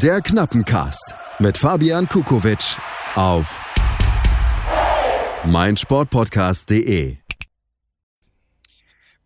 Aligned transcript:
Der 0.00 0.22
Knappencast 0.22 1.14
mit 1.38 1.58
Fabian 1.58 2.08
Kukowitsch 2.08 2.78
auf 3.14 3.60
meinsportpodcast.de. 5.44 7.18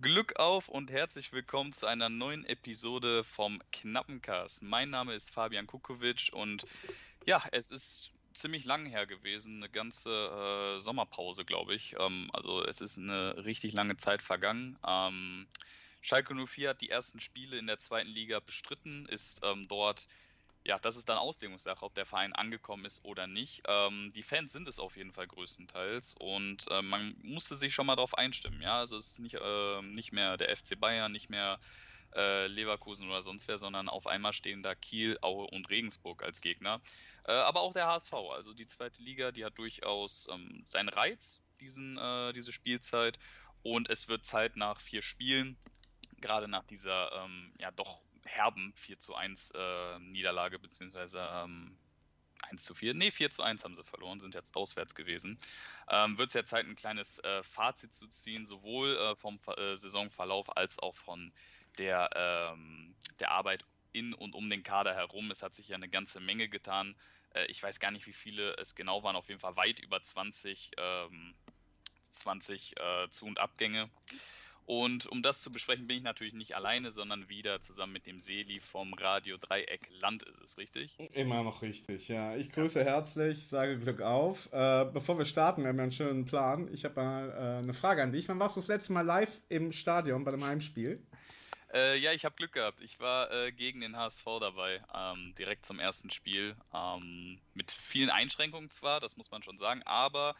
Glück 0.01 0.37
auf 0.40 0.69
und 0.69 0.90
herzlich 0.90 1.33
willkommen 1.33 1.72
zu 1.72 1.87
einer 1.87 2.08
neuen 2.08 2.44
Episode 2.47 3.22
vom 3.22 3.63
Knappencast. 3.71 4.65
Mein 4.65 4.90
Name 4.90 5.15
ist 5.15 5.31
Fabian 5.31 5.69
Kukowitsch 5.69 6.33
und 6.33 6.67
ja, 7.26 7.44
es 7.53 7.71
ist 7.71 8.10
ziemlich 8.35 8.64
lang 8.64 8.87
her 8.87 9.06
gewesen, 9.06 9.58
eine 9.58 9.69
ganze 9.69 10.10
äh, 10.10 10.80
Sommerpause, 10.80 11.44
glaube 11.44 11.76
ich. 11.76 11.94
Ähm, 12.01 12.28
also 12.33 12.64
es 12.64 12.80
ist 12.80 12.98
eine 12.98 13.44
richtig 13.44 13.72
lange 13.72 13.96
Zeit 13.98 14.21
vergangen. 14.21 14.76
Ähm, 14.85 15.46
Schalke 16.01 16.34
04 16.34 16.70
hat 16.70 16.80
die 16.80 16.91
ersten 16.91 17.20
Spiele 17.20 17.56
in 17.56 17.69
der 17.69 17.78
zweiten 17.78 18.09
Liga 18.09 18.41
bestritten, 18.41 19.06
ist 19.06 19.41
ähm, 19.45 19.66
dort, 19.69 20.09
ja, 20.66 20.79
das 20.80 20.97
ist 20.97 21.09
dann 21.09 21.16
Auslegungssache, 21.16 21.84
ob 21.84 21.95
der 21.95 22.06
Verein 22.06 22.33
angekommen 22.33 22.84
ist 22.84 23.05
oder 23.05 23.29
nicht. 23.29 23.62
Ähm, 23.69 24.12
die 24.15 24.25
Fans 24.25 24.52
sind 24.52 24.66
es 24.66 24.80
auf 24.80 24.97
jeden 24.97 25.12
Fall 25.12 25.29
größtenteils 25.29 26.16
und 26.19 26.66
äh, 26.70 26.83
man 26.83 27.15
musste 27.23 27.55
sich 27.55 27.73
schon 27.73 27.87
mal 27.87 27.95
darauf 27.95 28.19
einstimmen, 28.19 28.61
ja. 28.61 28.80
Also 28.80 28.97
es 28.97 29.12
ist 29.12 29.20
nicht, 29.20 29.37
äh, 29.37 29.83
nicht 29.83 30.12
mehr 30.12 30.37
der 30.37 30.55
FC 30.55 30.79
Bayern, 30.79 31.12
nicht 31.12 31.30
mehr 31.30 31.61
äh, 32.16 32.48
Leverkusen 32.48 33.09
oder 33.09 33.23
sonst 33.23 33.47
wer, 33.47 33.59
sondern 33.59 33.89
auf 33.89 34.09
einmal 34.09 34.33
stehen 34.33 34.65
da 34.65 34.75
Kiel, 34.75 35.19
Aue 35.23 35.47
und 35.47 35.70
Regensburg 35.70 36.25
als 36.25 36.41
Gegner. 36.41 36.80
Äh, 37.25 37.33
aber 37.33 37.61
auch 37.61 37.73
der 37.73 37.87
HSV, 37.87 38.12
also 38.12 38.53
die 38.53 38.67
zweite 38.67 39.01
Liga, 39.03 39.30
die 39.30 39.45
hat 39.45 39.56
durchaus 39.59 40.27
ähm, 40.33 40.64
seinen 40.67 40.89
Reiz, 40.89 41.41
diesen, 41.61 41.97
äh, 41.97 42.33
diese 42.33 42.53
Spielzeit. 42.53 43.19
Und 43.62 43.89
es 43.89 44.09
wird 44.09 44.25
Zeit 44.25 44.56
nach 44.56 44.80
vier 44.80 45.03
Spielen, 45.03 45.56
gerade 46.20 46.48
nach 46.48 46.64
dieser 46.64 47.12
ähm, 47.12 47.53
ja 47.59 47.70
doch 47.70 48.01
herben 48.26 48.72
4 48.76 48.98
zu 48.98 49.14
1 49.14 49.52
äh, 49.52 49.98
Niederlage, 50.00 50.58
beziehungsweise 50.58 51.26
ähm, 51.32 51.76
1 52.50 52.62
zu 52.62 52.74
4, 52.74 52.94
nee, 52.94 53.10
4 53.10 53.30
zu 53.30 53.42
1 53.42 53.64
haben 53.64 53.77
sie 53.77 53.84
verloren, 53.84 54.20
sind 54.20 54.34
jetzt 54.34 54.56
auswärts 54.56 54.94
gewesen. 54.94 55.38
Ähm, 55.88 56.18
wird 56.18 56.28
es 56.28 56.34
jetzt 56.34 56.50
Zeit, 56.50 56.66
ein 56.66 56.77
kleines 56.77 57.18
äh, 57.20 57.42
Fazit 57.42 57.94
zu 57.94 58.06
ziehen, 58.08 58.46
sowohl 58.46 58.96
äh, 58.96 59.16
vom 59.16 59.38
äh, 59.56 59.77
Saisonverlauf 59.77 60.56
als 60.56 60.78
auch 60.78 60.96
von 60.96 61.33
der, 61.78 62.10
ähm, 62.14 62.94
der 63.20 63.30
Arbeit 63.30 63.64
in 63.92 64.14
und 64.14 64.34
um 64.34 64.48
den 64.50 64.62
Kader 64.62 64.94
herum. 64.94 65.30
Es 65.30 65.42
hat 65.42 65.55
sich 65.55 65.68
ja 65.68 65.77
eine 65.77 65.88
ganze 65.88 66.20
Menge 66.20 66.48
getan. 66.48 66.94
Äh, 67.34 67.46
ich 67.46 67.62
weiß 67.62 67.80
gar 67.80 67.90
nicht, 67.90 68.06
wie 68.06 68.12
viele 68.12 68.55
es 68.56 68.74
genau 68.74 69.02
waren, 69.02 69.16
auf 69.16 69.28
jeden 69.28 69.40
Fall 69.40 69.56
weit 69.56 69.80
über 69.80 70.02
20, 70.02 70.72
ähm, 70.77 71.34
20 72.11 72.78
äh, 72.78 73.08
Zu- 73.11 73.27
und 73.27 73.38
Abgänge. 73.38 73.90
Und 74.67 75.06
um 75.06 75.22
das 75.22 75.42
zu 75.42 75.53
besprechen, 75.53 75.86
bin 75.86 75.98
ich 75.98 76.03
natürlich 76.03 76.34
nicht 76.34 76.56
alleine, 76.56 76.91
sondern 76.91 77.28
wieder 77.28 77.61
zusammen 77.61 77.92
mit 77.92 78.06
dem 78.06 78.19
Seli 78.19 78.59
vom 78.59 78.95
Radio 78.95 79.36
Dreieck 79.36 79.89
Land 80.00 80.25
ist 80.25 80.41
es, 80.41 80.58
richtig? 80.58 80.98
Immer 81.14 81.45
noch 81.45 81.62
richtig, 81.62 82.08
ja. 82.08 82.34
Ich 82.34 82.50
grüße 82.50 82.84
herzlich, 82.84 83.47
sage 83.47 83.78
Glück 83.78 84.00
auf. 84.00 84.53
Äh, 84.53 84.86
bevor 84.92 85.19
wir 85.19 85.25
starten, 85.25 85.62
wir 85.62 85.69
haben 85.69 85.77
ja 85.77 85.84
einen 85.84 85.92
schönen 85.92 86.25
Plan. 86.25 86.69
Ich 86.75 86.84
habe 86.84 87.00
mal 87.00 87.31
äh, 87.31 87.58
eine 87.58 87.75
Frage 87.75 88.03
an 88.03 88.11
dich. 88.11 88.28
Wann 88.28 88.41
warst 88.41 88.56
du 88.56 88.61
das 88.61 88.67
letzte 88.67 88.92
Mal 88.92 89.03
live 89.03 89.41
im 89.48 89.70
Stadion 89.70 90.25
bei 90.25 90.33
dem 90.33 90.45
Heimspiel? 90.45 91.01
Äh, 91.73 91.98
ja, 91.98 92.12
ich 92.12 92.25
habe 92.25 92.34
Glück 92.34 92.53
gehabt. 92.53 92.80
Ich 92.80 92.98
war 92.98 93.30
äh, 93.30 93.53
gegen 93.53 93.80
den 93.80 93.97
HSV 93.97 94.25
dabei, 94.41 94.83
ähm, 94.92 95.33
direkt 95.39 95.64
zum 95.64 95.78
ersten 95.78 96.11
Spiel. 96.11 96.56
Ähm, 96.75 97.39
mit 97.55 97.70
vielen 97.70 98.11
Einschränkungen 98.11 98.70
zwar, 98.70 98.98
das 98.98 99.17
muss 99.17 99.30
man 99.30 99.45
schon 99.45 99.58
sagen, 99.58 99.83
aber 99.84 100.34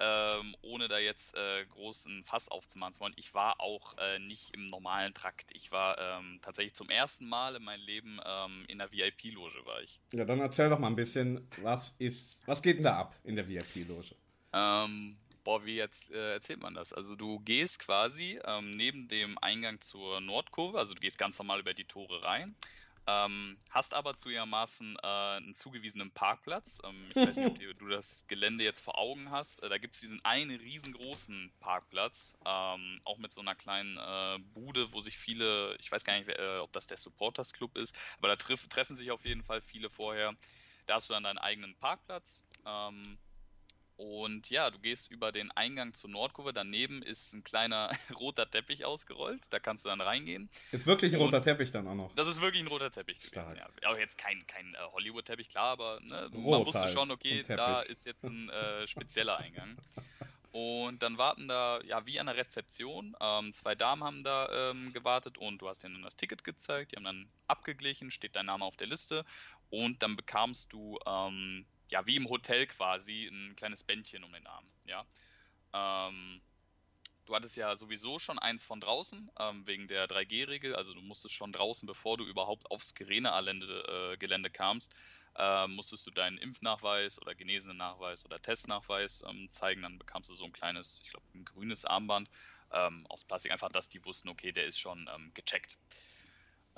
ähm, 0.00 0.56
ohne 0.62 0.88
da 0.88 0.98
jetzt 0.98 1.36
äh, 1.36 1.64
großen 1.66 2.24
Fass 2.24 2.48
aufzumachen 2.48 2.94
zu 2.94 3.00
wollen, 3.00 3.12
ich 3.16 3.34
war 3.34 3.60
auch 3.60 3.96
äh, 3.98 4.18
nicht 4.18 4.54
im 4.54 4.66
normalen 4.66 5.12
Trakt. 5.12 5.50
Ich 5.52 5.70
war 5.70 5.98
ähm, 5.98 6.40
tatsächlich 6.42 6.74
zum 6.74 6.88
ersten 6.88 7.28
Mal 7.28 7.56
in 7.56 7.62
meinem 7.62 7.84
Leben 7.84 8.18
ähm, 8.24 8.64
in 8.68 8.78
der 8.78 8.90
VIP-Loge 8.90 9.66
war 9.66 9.82
ich. 9.82 10.00
Ja, 10.12 10.24
dann 10.24 10.40
erzähl 10.40 10.70
doch 10.70 10.78
mal 10.78 10.88
ein 10.88 10.96
bisschen, 10.96 11.46
was 11.62 11.94
ist, 11.98 12.40
was 12.46 12.62
geht 12.62 12.78
denn 12.78 12.84
da 12.84 12.98
ab 12.98 13.14
in 13.24 13.36
der 13.36 13.46
VIP-Loge? 13.48 14.14
Ähm, 14.52 15.16
boah, 15.44 15.64
wie 15.64 15.76
jetzt 15.76 16.10
äh, 16.10 16.32
erzählt 16.32 16.60
man 16.60 16.74
das? 16.74 16.92
Also 16.92 17.14
du 17.14 17.38
gehst 17.40 17.80
quasi 17.80 18.40
ähm, 18.44 18.76
neben 18.76 19.08
dem 19.08 19.36
Eingang 19.38 19.80
zur 19.80 20.20
Nordkurve, 20.20 20.78
also 20.78 20.94
du 20.94 21.00
gehst 21.00 21.18
ganz 21.18 21.38
normal 21.38 21.60
über 21.60 21.74
die 21.74 21.84
Tore 21.84 22.22
rein, 22.22 22.54
ähm, 23.10 23.58
hast 23.70 23.94
aber 23.94 24.16
zugegebenermaßen 24.16 24.96
äh, 25.02 25.06
einen 25.06 25.54
zugewiesenen 25.54 26.10
Parkplatz. 26.12 26.80
Ähm, 26.84 27.06
ich 27.10 27.16
weiß 27.16 27.36
nicht, 27.36 27.68
ob 27.68 27.78
du 27.78 27.88
das 27.88 28.26
Gelände 28.28 28.64
jetzt 28.64 28.80
vor 28.80 28.98
Augen 28.98 29.30
hast. 29.30 29.62
Äh, 29.62 29.68
da 29.68 29.78
gibt 29.78 29.94
es 29.94 30.00
diesen 30.00 30.24
einen 30.24 30.56
riesengroßen 30.56 31.52
Parkplatz, 31.60 32.34
ähm, 32.46 33.00
auch 33.04 33.18
mit 33.18 33.32
so 33.32 33.40
einer 33.40 33.54
kleinen 33.54 33.96
äh, 33.96 34.38
Bude, 34.54 34.92
wo 34.92 35.00
sich 35.00 35.18
viele, 35.18 35.76
ich 35.80 35.90
weiß 35.90 36.04
gar 36.04 36.18
nicht, 36.18 36.28
äh, 36.28 36.58
ob 36.58 36.72
das 36.72 36.86
der 36.86 36.98
Supporters 36.98 37.52
Club 37.52 37.76
ist, 37.76 37.96
aber 38.18 38.28
da 38.28 38.36
treff, 38.36 38.68
treffen 38.68 38.94
sich 38.94 39.10
auf 39.10 39.24
jeden 39.24 39.42
Fall 39.42 39.60
viele 39.60 39.90
vorher. 39.90 40.34
Da 40.86 40.94
hast 40.94 41.08
du 41.08 41.14
dann 41.14 41.24
deinen 41.24 41.38
eigenen 41.38 41.76
Parkplatz. 41.76 42.44
Ähm, 42.66 43.18
und 44.00 44.48
ja, 44.48 44.70
du 44.70 44.78
gehst 44.78 45.10
über 45.10 45.30
den 45.30 45.50
Eingang 45.50 45.92
zur 45.92 46.08
Nordkurve. 46.08 46.54
Daneben 46.54 47.02
ist 47.02 47.34
ein 47.34 47.44
kleiner 47.44 47.90
roter 48.18 48.50
Teppich 48.50 48.86
ausgerollt. 48.86 49.52
Da 49.52 49.58
kannst 49.58 49.84
du 49.84 49.90
dann 49.90 50.00
reingehen. 50.00 50.48
Ist 50.72 50.86
wirklich 50.86 51.12
ein 51.12 51.20
roter 51.20 51.42
Teppich 51.42 51.70
dann 51.70 51.86
auch 51.86 51.94
noch? 51.94 52.14
Das 52.14 52.26
ist 52.26 52.40
wirklich 52.40 52.62
ein 52.62 52.68
roter 52.68 52.90
Teppich 52.90 53.20
gewesen, 53.20 53.56
ja. 53.56 53.68
Aber 53.86 54.00
jetzt 54.00 54.16
kein, 54.16 54.46
kein 54.46 54.74
äh, 54.74 54.78
Hollywood-Teppich, 54.92 55.50
klar, 55.50 55.72
aber 55.72 56.00
ne, 56.00 56.30
man 56.32 56.64
wusste 56.64 56.80
halt. 56.80 56.92
schon, 56.92 57.10
okay, 57.10 57.42
da 57.46 57.82
ist 57.82 58.06
jetzt 58.06 58.24
ein 58.24 58.48
äh, 58.48 58.88
spezieller 58.88 59.36
Eingang. 59.36 59.76
Und 60.52 61.02
dann 61.02 61.18
warten 61.18 61.46
da, 61.46 61.82
ja, 61.82 62.06
wie 62.06 62.18
an 62.18 62.26
der 62.26 62.36
Rezeption. 62.36 63.14
Ähm, 63.20 63.52
zwei 63.52 63.74
Damen 63.74 64.02
haben 64.02 64.24
da 64.24 64.70
ähm, 64.70 64.94
gewartet 64.94 65.36
und 65.36 65.58
du 65.58 65.68
hast 65.68 65.84
ihnen 65.84 65.96
dann 65.96 66.04
das 66.04 66.16
Ticket 66.16 66.42
gezeigt. 66.42 66.92
Die 66.92 66.96
haben 66.96 67.04
dann 67.04 67.28
abgeglichen, 67.48 68.10
steht 68.10 68.34
dein 68.34 68.46
Name 68.46 68.64
auf 68.64 68.76
der 68.76 68.86
Liste. 68.86 69.26
Und 69.68 70.02
dann 70.02 70.16
bekamst 70.16 70.72
du 70.72 70.98
ähm, 71.06 71.66
ja, 71.90 72.06
wie 72.06 72.16
im 72.16 72.28
Hotel 72.28 72.66
quasi, 72.66 73.26
ein 73.26 73.54
kleines 73.56 73.84
Bändchen 73.84 74.24
um 74.24 74.32
den 74.32 74.46
Arm, 74.46 74.64
ja. 74.84 75.06
Ähm, 75.72 76.40
du 77.26 77.34
hattest 77.34 77.56
ja 77.56 77.76
sowieso 77.76 78.18
schon 78.18 78.38
eins 78.38 78.64
von 78.64 78.80
draußen, 78.80 79.30
ähm, 79.38 79.66
wegen 79.66 79.88
der 79.88 80.06
3G-Regel, 80.06 80.74
also 80.74 80.94
du 80.94 81.00
musstest 81.00 81.34
schon 81.34 81.52
draußen, 81.52 81.86
bevor 81.86 82.16
du 82.16 82.24
überhaupt 82.24 82.70
aufs 82.70 82.94
Gerene-Gelände 82.94 84.12
äh, 84.12 84.16
Gelände 84.16 84.50
kamst, 84.50 84.94
äh, 85.36 85.66
musstest 85.68 86.06
du 86.06 86.10
deinen 86.10 86.38
Impfnachweis 86.38 87.20
oder 87.20 87.34
Genesenen-Nachweis 87.34 88.24
oder 88.24 88.40
Testnachweis 88.40 89.22
ähm, 89.28 89.48
zeigen, 89.50 89.82
dann 89.82 89.98
bekamst 89.98 90.30
du 90.30 90.34
so 90.34 90.44
ein 90.44 90.52
kleines, 90.52 91.02
ich 91.04 91.10
glaube, 91.10 91.26
ein 91.34 91.44
grünes 91.44 91.84
Armband 91.84 92.30
ähm, 92.72 93.06
aus 93.08 93.24
Plastik, 93.24 93.52
einfach, 93.52 93.70
dass 93.70 93.88
die 93.88 94.04
wussten, 94.04 94.28
okay, 94.28 94.52
der 94.52 94.66
ist 94.66 94.78
schon 94.78 95.08
ähm, 95.14 95.32
gecheckt. 95.34 95.78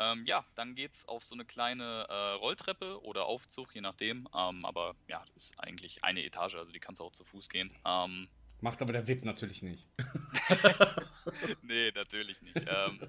Ähm, 0.03 0.25
ja, 0.27 0.45
dann 0.57 0.75
geht's 0.75 1.07
auf 1.07 1.23
so 1.23 1.35
eine 1.35 1.45
kleine 1.45 2.07
äh, 2.09 2.33
Rolltreppe 2.33 3.01
oder 3.03 3.27
Aufzug, 3.27 3.75
je 3.75 3.81
nachdem. 3.81 4.27
Ähm, 4.35 4.65
aber 4.65 4.97
ja, 5.07 5.25
ist 5.37 5.59
eigentlich 5.61 6.03
eine 6.03 6.25
Etage, 6.25 6.57
also 6.57 6.73
die 6.73 6.81
kannst 6.81 7.01
du 7.01 7.05
auch 7.05 7.13
zu 7.13 7.25
Fuß 7.25 7.49
gehen. 7.49 7.75
Ähm, 7.85 8.29
Macht 8.61 8.83
aber 8.83 8.93
der 8.93 9.07
VIP 9.07 9.25
natürlich 9.25 9.63
nicht. 9.63 9.89
nee, 11.63 11.91
natürlich 11.93 12.41
nicht. 12.43 12.61
Ähm, 12.67 13.01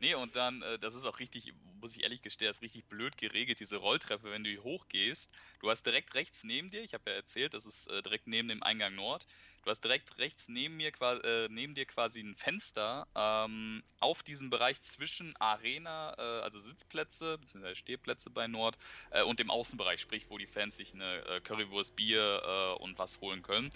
nee, 0.00 0.14
und 0.14 0.34
dann, 0.36 0.62
äh, 0.62 0.78
das 0.78 0.94
ist 0.94 1.04
auch 1.04 1.18
richtig, 1.18 1.52
muss 1.80 1.96
ich 1.96 2.04
ehrlich 2.04 2.22
gestehen, 2.22 2.50
ist 2.50 2.62
richtig 2.62 2.86
blöd 2.86 3.16
geregelt, 3.16 3.60
diese 3.60 3.76
Rolltreppe, 3.76 4.30
wenn 4.30 4.44
du 4.44 4.62
hochgehst. 4.62 5.32
Du 5.60 5.70
hast 5.70 5.84
direkt 5.84 6.14
rechts 6.14 6.44
neben 6.44 6.70
dir, 6.70 6.82
ich 6.82 6.94
habe 6.94 7.10
ja 7.10 7.16
erzählt, 7.16 7.54
das 7.54 7.66
ist 7.66 7.88
äh, 7.88 8.02
direkt 8.02 8.26
neben 8.26 8.48
dem 8.48 8.62
Eingang 8.62 8.94
Nord, 8.94 9.26
Du 9.64 9.70
hast 9.70 9.82
direkt 9.82 10.18
rechts 10.18 10.48
neben, 10.48 10.76
mir, 10.76 10.92
äh, 11.00 11.48
neben 11.48 11.74
dir 11.74 11.86
quasi 11.86 12.20
ein 12.20 12.34
Fenster 12.34 13.06
ähm, 13.14 13.82
auf 13.98 14.22
diesem 14.22 14.50
Bereich 14.50 14.82
zwischen 14.82 15.34
Arena, 15.38 16.14
äh, 16.18 16.42
also 16.42 16.58
Sitzplätze 16.58 17.38
bzw. 17.38 17.74
Stehplätze 17.74 18.28
bei 18.28 18.46
Nord 18.46 18.76
äh, 19.10 19.22
und 19.22 19.38
dem 19.38 19.50
Außenbereich, 19.50 20.00
sprich, 20.00 20.26
wo 20.28 20.36
die 20.36 20.46
Fans 20.46 20.76
sich 20.76 20.92
eine 20.92 21.24
äh, 21.26 21.40
Currywurst, 21.40 21.96
Bier 21.96 22.42
äh, 22.44 22.82
und 22.82 22.98
was 22.98 23.22
holen 23.22 23.42
können. 23.42 23.70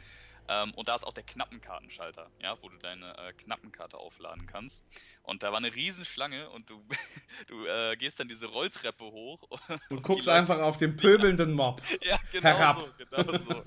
Ähm, 0.49 0.73
und 0.75 0.89
da 0.89 0.95
ist 0.95 1.05
auch 1.05 1.13
der 1.13 1.25
Knappenkartenschalter, 1.25 2.31
ja, 2.43 2.57
wo 2.63 2.69
du 2.69 2.79
deine 2.79 3.17
äh, 3.19 3.33
Knappenkarte 3.35 3.99
aufladen 3.99 4.47
kannst. 4.47 4.85
Und 5.23 5.43
da 5.43 5.51
war 5.51 5.59
eine 5.59 5.75
Riesenschlange 5.75 6.49
und 6.51 6.71
du, 6.71 6.83
du 7.49 7.67
äh, 7.67 7.97
gehst 7.97 8.19
dann 8.19 8.29
diese 8.29 8.47
Rolltreppe 8.47 9.05
hoch. 9.05 9.47
Du 9.91 10.01
guckst 10.01 10.29
einfach 10.29 10.59
auf 10.61 10.79
den 10.79 10.97
pöbelnden 10.97 11.53
Mob 11.53 11.83
ja, 12.03 12.19
genau 12.33 12.49
herab. 12.49 12.79
So, 12.79 12.93
genau 12.99 13.39
so. 13.39 13.63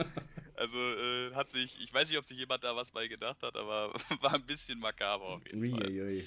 Also 0.55 0.77
äh, 0.77 1.33
hat 1.33 1.51
sich, 1.51 1.79
ich 1.81 1.93
weiß 1.93 2.09
nicht, 2.09 2.17
ob 2.17 2.25
sich 2.25 2.37
jemand 2.37 2.63
da 2.63 2.75
was 2.75 2.91
bei 2.91 3.07
gedacht 3.07 3.41
hat, 3.43 3.55
aber 3.55 3.93
war 4.21 4.33
ein 4.33 4.45
bisschen 4.45 4.79
makaber 4.79 5.25
auf 5.25 5.45
jeden 5.47 5.71
Fall. 5.71 6.23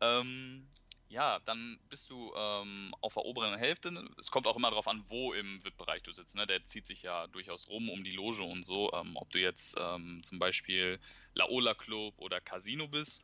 Ähm, 0.00 0.66
ja, 1.08 1.38
dann 1.46 1.78
bist 1.88 2.10
du 2.10 2.32
ähm, 2.36 2.94
auf 3.00 3.14
der 3.14 3.24
oberen 3.24 3.58
Hälfte. 3.58 3.90
Es 4.18 4.30
kommt 4.30 4.46
auch 4.46 4.56
immer 4.56 4.70
darauf 4.70 4.88
an, 4.88 5.04
wo 5.08 5.32
im 5.32 5.64
VIP-Bereich 5.64 6.02
du 6.02 6.12
sitzt. 6.12 6.36
Ne? 6.36 6.46
Der 6.46 6.66
zieht 6.66 6.86
sich 6.86 7.02
ja 7.02 7.26
durchaus 7.28 7.68
rum 7.68 7.88
um 7.88 8.04
die 8.04 8.10
Loge 8.10 8.42
und 8.42 8.62
so. 8.62 8.92
Ähm, 8.92 9.16
ob 9.16 9.30
du 9.30 9.40
jetzt 9.40 9.76
ähm, 9.78 10.20
zum 10.22 10.38
Beispiel 10.38 11.00
Laola 11.34 11.74
Club 11.74 12.14
oder 12.18 12.40
Casino 12.40 12.88
bist. 12.88 13.22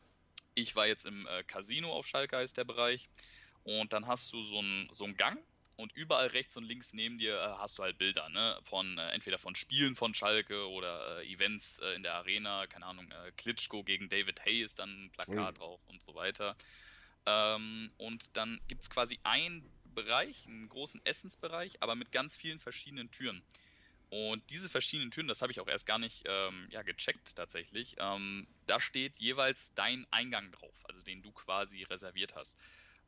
Ich 0.54 0.76
war 0.76 0.86
jetzt 0.86 1.04
im 1.04 1.26
äh, 1.26 1.42
Casino 1.44 1.92
auf 1.92 2.06
Schalke, 2.06 2.36
heißt 2.36 2.56
der 2.56 2.64
Bereich. 2.64 3.08
Und 3.64 3.92
dann 3.92 4.06
hast 4.06 4.32
du 4.32 4.42
so 4.42 4.58
einen 4.58 4.88
so 4.90 5.06
Gang 5.14 5.38
und 5.76 5.92
überall 5.92 6.28
rechts 6.28 6.56
und 6.56 6.64
links 6.64 6.92
neben 6.92 7.18
dir 7.18 7.34
äh, 7.34 7.58
hast 7.58 7.78
du 7.78 7.82
halt 7.82 7.98
Bilder, 7.98 8.28
ne? 8.28 8.58
Von 8.62 8.96
äh, 8.98 9.10
entweder 9.10 9.38
von 9.38 9.54
Spielen 9.54 9.96
von 9.96 10.14
Schalke 10.14 10.68
oder 10.68 11.20
äh, 11.20 11.32
Events 11.32 11.80
äh, 11.80 11.94
in 11.94 12.02
der 12.02 12.14
Arena, 12.14 12.66
keine 12.66 12.86
Ahnung, 12.86 13.10
äh, 13.10 13.32
Klitschko 13.32 13.82
gegen 13.82 14.08
David 14.08 14.44
Hay 14.44 14.62
ist 14.62 14.78
dann 14.78 15.06
ein 15.06 15.10
Plakat 15.10 15.54
mhm. 15.54 15.58
drauf 15.58 15.80
und 15.88 16.02
so 16.02 16.14
weiter. 16.14 16.56
Ähm, 17.26 17.90
und 17.96 18.36
dann 18.36 18.60
gibt 18.68 18.82
es 18.82 18.90
quasi 18.90 19.18
ein 19.22 19.64
Bereich, 19.84 20.46
einen 20.46 20.68
großen 20.68 21.00
Essensbereich, 21.04 21.82
aber 21.82 21.94
mit 21.94 22.12
ganz 22.12 22.36
vielen 22.36 22.60
verschiedenen 22.60 23.10
Türen. 23.10 23.44
Und 24.10 24.48
diese 24.50 24.68
verschiedenen 24.68 25.10
Türen, 25.10 25.28
das 25.28 25.42
habe 25.42 25.50
ich 25.50 25.60
auch 25.60 25.68
erst 25.68 25.86
gar 25.86 25.98
nicht 25.98 26.22
ähm, 26.26 26.68
ja, 26.70 26.82
gecheckt 26.82 27.34
tatsächlich, 27.34 27.96
ähm, 27.98 28.46
da 28.66 28.80
steht 28.80 29.16
jeweils 29.16 29.72
dein 29.74 30.06
Eingang 30.10 30.52
drauf, 30.52 30.76
also 30.84 31.02
den 31.02 31.22
du 31.22 31.32
quasi 31.32 31.82
reserviert 31.84 32.34
hast. 32.34 32.60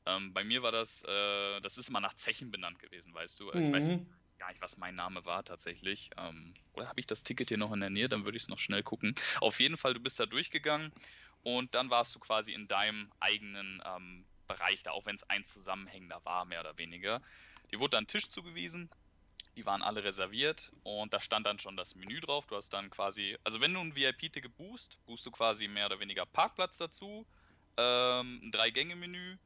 Ähm, 0.07 0.33
bei 0.33 0.45
mir 0.45 0.63
war 0.63 0.73
das, 0.73 1.03
äh, 1.05 1.61
das 1.61 1.79
ist 1.79 1.91
mal 1.91 2.01
nach 2.01 2.15
Zechen 2.15 2.51
benannt 2.51 2.79
gewesen, 2.79 3.13
weißt 3.13 3.39
du. 3.41 3.53
Mhm. 3.53 3.67
Ich 3.67 3.73
weiß 3.73 3.89
mhm. 3.89 4.07
gar 4.39 4.49
nicht, 4.51 4.63
was 4.63 4.79
mein 4.79 4.95
Name 4.95 5.25
war 5.25 5.45
tatsächlich. 5.45 6.11
Ähm, 6.17 6.55
oder 6.73 6.89
habe 6.89 7.01
ich 7.01 7.07
das 7.07 7.23
Ticket 7.23 7.49
hier 7.49 7.59
noch 7.59 7.73
in 7.73 7.81
der 7.81 7.91
Nähe? 7.91 8.09
Dann 8.09 8.25
würde 8.25 8.37
ich 8.37 8.45
es 8.45 8.49
noch 8.49 8.59
schnell 8.59 8.83
gucken. 8.83 9.15
Auf 9.41 9.61
jeden 9.61 9.77
Fall, 9.77 9.95
du 9.95 10.01
bist 10.01 10.19
da 10.19 10.27
durchgegangen 10.27 10.93
und 11.47 11.77
dann 11.77 11.91
warst 11.91 12.13
du 12.13 12.19
quasi 12.19 12.53
in 12.53 12.67
deinem 12.67 13.09
eigenen 13.21 13.81
ähm, 13.87 14.27
Bereich 14.49 14.83
da, 14.83 14.91
auch 14.91 15.07
wenn 15.07 15.15
es 15.15 15.23
ein 15.31 15.45
zusammenhängender 15.45 16.25
war, 16.25 16.45
mehr 16.45 16.59
oder 16.59 16.77
weniger. 16.77 17.23
Dir 17.71 17.79
wurde 17.79 17.91
dann 17.91 18.03
ein 18.03 18.09
Tisch 18.09 18.29
zugewiesen, 18.29 18.91
die 19.55 19.65
waren 19.65 19.81
alle 19.81 20.03
reserviert 20.03 20.73
und 20.83 21.15
da 21.15 21.21
stand 21.21 21.47
dann 21.47 21.61
schon 21.61 21.77
das 21.77 21.95
Menü 21.95 22.21
drauf. 22.21 22.49
Du 22.49 22.57
hast 22.57 22.71
dann 22.71 22.91
quasi, 22.91 23.39
also 23.45 23.61
wenn 23.61 23.73
du 23.73 23.79
ein 23.79 23.95
VIP-Ticket 23.95 24.57
buchst, 24.57 24.99
buchst 25.07 25.25
du 25.25 25.31
quasi 25.31 25.69
mehr 25.69 25.87
oder 25.87 26.01
weniger 26.01 26.27
Parkplatz 26.27 26.79
dazu, 26.79 27.25
ähm, 27.77 28.41
ein 28.43 28.51
Drei-Gänge-Menü, 28.51 29.39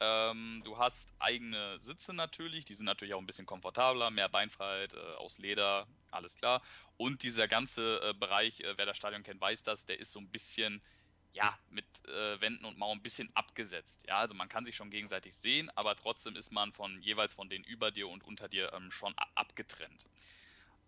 ähm, 0.00 0.60
du 0.64 0.76
hast 0.76 1.14
eigene 1.20 1.78
Sitze 1.78 2.14
natürlich, 2.14 2.64
die 2.64 2.74
sind 2.74 2.86
natürlich 2.86 3.14
auch 3.14 3.20
ein 3.20 3.26
bisschen 3.26 3.46
komfortabler, 3.46 4.10
mehr 4.10 4.28
Beinfreiheit, 4.28 4.94
äh, 4.94 5.14
aus 5.18 5.38
Leder, 5.38 5.86
alles 6.10 6.34
klar. 6.34 6.62
Und 6.96 7.22
dieser 7.22 7.46
ganze 7.46 8.00
äh, 8.02 8.12
Bereich, 8.12 8.58
äh, 8.58 8.76
wer 8.76 8.86
das 8.86 8.96
Stadion 8.96 9.22
kennt, 9.22 9.40
weiß 9.40 9.62
das, 9.62 9.86
der 9.86 10.00
ist 10.00 10.10
so 10.10 10.18
ein 10.18 10.28
bisschen, 10.28 10.82
ja, 11.34 11.58
mit 11.70 11.84
äh, 12.06 12.40
Wänden 12.40 12.64
und 12.64 12.78
Mauern 12.78 12.98
ein 12.98 13.02
bisschen 13.02 13.28
abgesetzt. 13.34 14.04
Ja, 14.08 14.18
also 14.18 14.34
man 14.34 14.48
kann 14.48 14.64
sich 14.64 14.76
schon 14.76 14.90
gegenseitig 14.90 15.36
sehen, 15.36 15.70
aber 15.74 15.96
trotzdem 15.96 16.36
ist 16.36 16.52
man 16.52 16.72
von 16.72 17.02
jeweils 17.02 17.34
von 17.34 17.48
denen 17.48 17.64
über 17.64 17.90
dir 17.90 18.08
und 18.08 18.24
unter 18.24 18.48
dir 18.48 18.72
ähm, 18.72 18.90
schon 18.90 19.14
abgetrennt. 19.34 20.06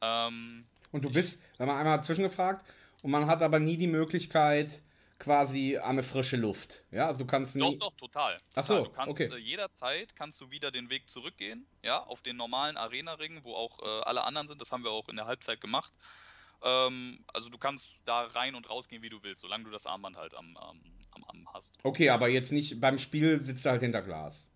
Ähm, 0.01 0.67
und 0.93 1.05
du 1.05 1.11
bist, 1.11 1.41
wenn 1.59 1.67
man 1.67 1.77
einmal 1.77 2.03
zwischengefragt, 2.03 2.65
und 3.03 3.11
man 3.11 3.27
hat 3.27 3.43
aber 3.43 3.59
nie 3.59 3.77
die 3.77 3.89
Möglichkeit, 3.89 4.83
quasi 5.19 5.77
an 5.77 5.91
eine 5.91 6.03
frische 6.03 6.37
Luft. 6.37 6.85
Ja, 6.91 7.07
also 7.07 7.21
du 7.21 7.27
kannst 7.27 7.57
nie... 7.57 7.63
Doch, 7.63 7.91
doch, 7.91 7.97
total. 7.97 8.39
Ach 8.55 8.65
so, 8.65 8.85
du 8.85 8.91
kannst 8.91 9.09
okay. 9.09 9.31
äh, 9.33 9.37
jederzeit 9.39 10.15
kannst 10.15 10.41
du 10.41 10.51
wieder 10.51 10.71
den 10.71 10.91
Weg 10.91 11.09
zurückgehen, 11.09 11.67
ja, 11.83 11.99
auf 11.99 12.23
den 12.23 12.37
normalen 12.37 12.77
Arena-Ring, 12.77 13.41
wo 13.43 13.55
auch 13.55 13.81
äh, 13.81 14.03
alle 14.03 14.25
anderen 14.25 14.49
sind. 14.49 14.61
Das 14.61 14.73
haben 14.73 14.85
wir 14.85 14.91
auch 14.91 15.09
in 15.09 15.17
der 15.17 15.27
Halbzeit 15.27 15.61
gemacht. 15.61 15.93
Ähm, 16.63 17.25
also 17.33 17.49
du 17.49 17.59
kannst 17.59 17.87
da 18.05 18.23
rein 18.23 18.55
und 18.55 18.69
rausgehen, 18.69 19.03
wie 19.03 19.09
du 19.09 19.23
willst, 19.23 19.43
solange 19.43 19.65
du 19.65 19.71
das 19.71 19.87
Armband 19.87 20.17
halt 20.17 20.35
am, 20.35 20.57
am, 20.57 20.81
am, 21.11 21.25
am 21.25 21.55
hast. 21.55 21.79
Okay, 21.83 22.11
aber 22.11 22.29
jetzt 22.29 22.53
nicht 22.53 22.81
beim 22.81 22.99
Spiel 22.99 23.41
sitzt 23.43 23.65
du 23.65 23.71
halt 23.71 23.83
hinter 23.83 24.03
Glas. 24.03 24.49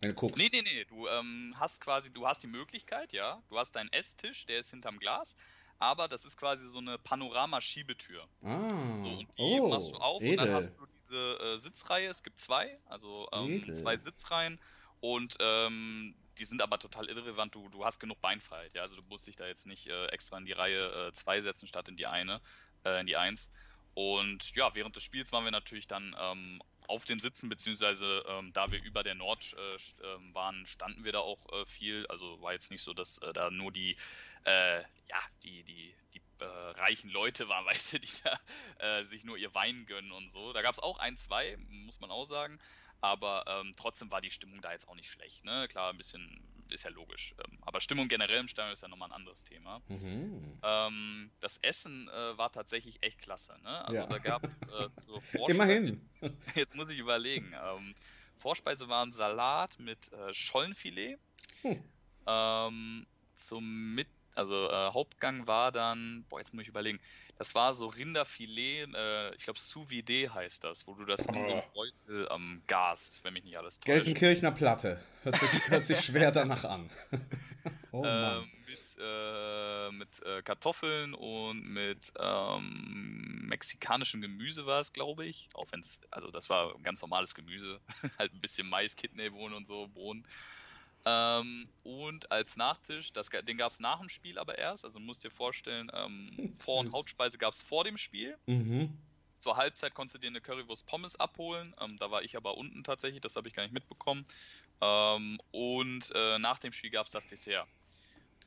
Wenn 0.00 0.10
du 0.10 0.14
guckst. 0.14 0.38
Nee, 0.38 0.48
nee, 0.52 0.62
nee. 0.62 0.84
Du 0.86 1.06
ähm, 1.08 1.54
hast 1.58 1.80
quasi, 1.80 2.10
du 2.12 2.26
hast 2.26 2.42
die 2.42 2.46
Möglichkeit, 2.46 3.12
ja. 3.12 3.42
Du 3.48 3.58
hast 3.58 3.72
deinen 3.72 3.92
Esstisch, 3.92 4.46
der 4.46 4.60
ist 4.60 4.70
hinterm 4.70 4.98
Glas 4.98 5.36
aber 5.80 6.08
das 6.08 6.24
ist 6.24 6.36
quasi 6.36 6.68
so 6.68 6.78
eine 6.78 6.98
Panorama-Schiebetür. 6.98 8.28
Ah, 8.42 8.68
so, 9.00 9.08
und 9.08 9.28
die 9.38 9.60
oh, 9.60 9.68
machst 9.68 9.90
du 9.90 9.96
auf 9.96 10.22
edel. 10.22 10.38
und 10.38 10.46
dann 10.46 10.54
hast 10.54 10.78
du 10.78 10.86
diese 11.00 11.38
äh, 11.40 11.58
Sitzreihe, 11.58 12.08
es 12.08 12.22
gibt 12.22 12.38
zwei, 12.38 12.78
also 12.86 13.26
ähm, 13.32 13.74
zwei 13.74 13.96
Sitzreihen 13.96 14.60
und 15.00 15.36
ähm, 15.40 16.14
die 16.40 16.44
sind 16.44 16.62
aber 16.62 16.78
total 16.78 17.08
irrelevant, 17.08 17.54
du, 17.54 17.68
du 17.68 17.84
hast 17.84 18.00
genug 18.00 18.20
Beinfreiheit, 18.20 18.74
ja, 18.74 18.82
also 18.82 18.96
du 18.96 19.02
musst 19.02 19.26
dich 19.26 19.36
da 19.36 19.46
jetzt 19.46 19.66
nicht 19.66 19.86
äh, 19.86 20.06
extra 20.06 20.38
in 20.38 20.46
die 20.46 20.52
Reihe 20.52 21.12
2 21.12 21.36
äh, 21.36 21.42
setzen, 21.42 21.68
statt 21.68 21.88
in 21.88 21.96
die 21.96 22.06
eine, 22.06 22.40
äh, 22.84 23.00
in 23.00 23.06
die 23.06 23.16
1. 23.16 23.50
Und 23.94 24.54
ja, 24.56 24.74
während 24.74 24.96
des 24.96 25.02
Spiels 25.02 25.32
waren 25.32 25.44
wir 25.44 25.50
natürlich 25.50 25.86
dann 25.86 26.16
ähm, 26.18 26.62
auf 26.88 27.04
den 27.04 27.18
Sitzen, 27.18 27.48
beziehungsweise 27.48 28.24
ähm, 28.28 28.52
da 28.52 28.70
wir 28.72 28.82
über 28.82 29.02
der 29.02 29.14
Nord 29.14 29.54
äh, 29.54 30.06
ähm, 30.06 30.34
waren, 30.34 30.66
standen 30.66 31.04
wir 31.04 31.12
da 31.12 31.20
auch 31.20 31.52
äh, 31.52 31.66
viel. 31.66 32.06
Also 32.06 32.40
war 32.40 32.52
jetzt 32.52 32.70
nicht 32.70 32.82
so, 32.82 32.94
dass 32.94 33.18
äh, 33.18 33.32
da 33.32 33.50
nur 33.50 33.72
die 33.72 33.96
äh, 34.44 34.80
ja, 34.80 35.18
die, 35.42 35.62
die, 35.64 35.94
die 36.14 36.20
äh, 36.40 36.44
reichen 36.44 37.10
Leute 37.10 37.48
waren, 37.48 37.66
weißt 37.66 37.94
du, 37.94 38.00
die 38.00 38.08
da 38.24 38.40
äh, 38.78 39.04
sich 39.04 39.24
nur 39.24 39.36
ihr 39.36 39.54
Wein 39.54 39.86
gönnen 39.86 40.12
und 40.12 40.30
so. 40.30 40.52
Da 40.52 40.62
gab 40.62 40.72
es 40.72 40.80
auch 40.80 40.98
ein, 40.98 41.16
zwei, 41.16 41.56
muss 41.68 42.00
man 42.00 42.10
auch 42.10 42.26
sagen. 42.26 42.58
Aber 43.00 43.44
ähm, 43.46 43.72
trotzdem 43.76 44.10
war 44.10 44.20
die 44.20 44.30
Stimmung 44.30 44.60
da 44.60 44.72
jetzt 44.72 44.88
auch 44.88 44.94
nicht 44.94 45.10
schlecht. 45.10 45.44
Ne? 45.44 45.66
Klar, 45.68 45.90
ein 45.90 45.96
bisschen 45.96 46.42
ist 46.68 46.84
ja 46.84 46.90
logisch. 46.90 47.34
Ähm, 47.44 47.58
aber 47.62 47.80
Stimmung 47.80 48.08
generell 48.08 48.40
im 48.40 48.48
Stadion 48.48 48.72
ist 48.72 48.82
ja 48.82 48.88
nochmal 48.88 49.08
ein 49.08 49.14
anderes 49.14 49.44
Thema. 49.44 49.80
Mhm. 49.88 50.58
Ähm, 50.62 51.30
das 51.40 51.58
Essen 51.58 52.08
äh, 52.08 52.38
war 52.38 52.52
tatsächlich 52.52 53.02
echt 53.02 53.20
klasse. 53.20 53.56
Ne? 53.62 53.84
Also 53.86 54.02
ja. 54.02 54.06
da 54.06 54.18
gab 54.18 54.44
es 54.44 54.62
äh, 54.62 54.92
zur 54.94 55.20
Vorspeise. 55.22 55.50
Immerhin. 55.50 56.00
Jetzt 56.54 56.74
muss 56.76 56.90
ich 56.90 56.98
überlegen. 56.98 57.54
Ähm, 57.54 57.94
Vorspeise 58.36 58.88
war 58.88 59.04
ein 59.04 59.12
Salat 59.12 59.78
mit 59.78 60.12
äh, 60.12 60.32
Schollenfilet. 60.32 61.18
Hm. 61.62 61.82
Ähm, 62.26 63.06
zum 63.36 63.94
Mit 63.94 64.08
also 64.40 64.70
äh, 64.70 64.90
Hauptgang 64.92 65.46
war 65.46 65.70
dann, 65.70 66.24
boah, 66.30 66.38
jetzt 66.38 66.54
muss 66.54 66.62
ich 66.62 66.68
überlegen, 66.68 66.98
das 67.36 67.54
war 67.54 67.74
so 67.74 67.88
Rinderfilet, 67.88 68.88
äh, 68.94 69.34
ich 69.34 69.44
glaube 69.44 69.58
sous 69.58 69.90
vide 69.90 70.32
heißt 70.32 70.64
das, 70.64 70.86
wo 70.86 70.94
du 70.94 71.04
das 71.04 71.26
in 71.26 71.44
so 71.44 71.52
einem 71.52 71.62
Beutel 71.74 72.28
ähm, 72.30 72.62
gast, 72.66 73.22
wenn 73.22 73.34
mich 73.34 73.44
nicht 73.44 73.58
alles 73.58 73.76
täuscht. 73.76 73.84
Gelsenkirchener 73.84 74.52
Platte, 74.52 74.98
hört 75.24 75.36
sich, 75.36 75.50
hört 75.68 75.86
sich 75.86 76.00
schwer 76.00 76.32
danach 76.32 76.64
an. 76.64 76.88
oh, 77.92 78.02
äh, 78.02 78.40
mit, 78.40 78.80
äh, 78.98 79.90
mit 79.90 80.08
äh, 80.24 80.40
Kartoffeln 80.42 81.12
und 81.12 81.62
mit 81.68 82.10
ähm, 82.18 83.46
mexikanischem 83.46 84.22
Gemüse 84.22 84.64
war 84.64 84.80
es, 84.80 84.94
glaube 84.94 85.26
ich, 85.26 85.48
auch 85.52 85.66
wenn 85.70 85.80
es, 85.80 86.00
also 86.10 86.30
das 86.30 86.48
war 86.48 86.78
ganz 86.82 87.02
normales 87.02 87.34
Gemüse, 87.34 87.78
halt 88.18 88.32
ein 88.32 88.40
bisschen 88.40 88.70
Mais, 88.70 88.96
Kidneybohnen 88.96 89.54
und 89.54 89.66
so, 89.66 89.86
Bohnen. 89.88 90.26
Ähm, 91.04 91.68
und 91.82 92.30
als 92.30 92.56
Nachtisch, 92.56 93.12
das, 93.12 93.28
den 93.30 93.56
gab 93.56 93.72
es 93.72 93.80
nach 93.80 94.00
dem 94.00 94.08
Spiel 94.08 94.38
aber 94.38 94.58
erst. 94.58 94.84
Also 94.84 95.00
musst 95.00 95.24
dir 95.24 95.30
vorstellen, 95.30 95.90
ähm, 95.94 96.54
Vor- 96.58 96.80
und 96.80 96.92
Hauptspeise 96.92 97.38
gab 97.38 97.54
es 97.54 97.62
vor 97.62 97.84
dem 97.84 97.96
Spiel. 97.96 98.36
Mhm. 98.46 98.98
Zur 99.38 99.56
Halbzeit 99.56 99.94
konntest 99.94 100.16
du 100.16 100.18
dir 100.18 100.26
eine 100.26 100.42
Currywurst 100.42 100.86
Pommes 100.86 101.16
abholen. 101.16 101.74
Ähm, 101.80 101.96
da 101.98 102.10
war 102.10 102.22
ich 102.22 102.36
aber 102.36 102.58
unten 102.58 102.84
tatsächlich, 102.84 103.22
das 103.22 103.36
habe 103.36 103.48
ich 103.48 103.54
gar 103.54 103.62
nicht 103.62 103.72
mitbekommen. 103.72 104.26
Ähm, 104.82 105.38
und 105.50 106.12
äh, 106.14 106.38
nach 106.38 106.58
dem 106.58 106.72
Spiel 106.72 106.90
gab 106.90 107.06
es 107.06 107.12
das 107.12 107.26
Dessert. 107.26 107.66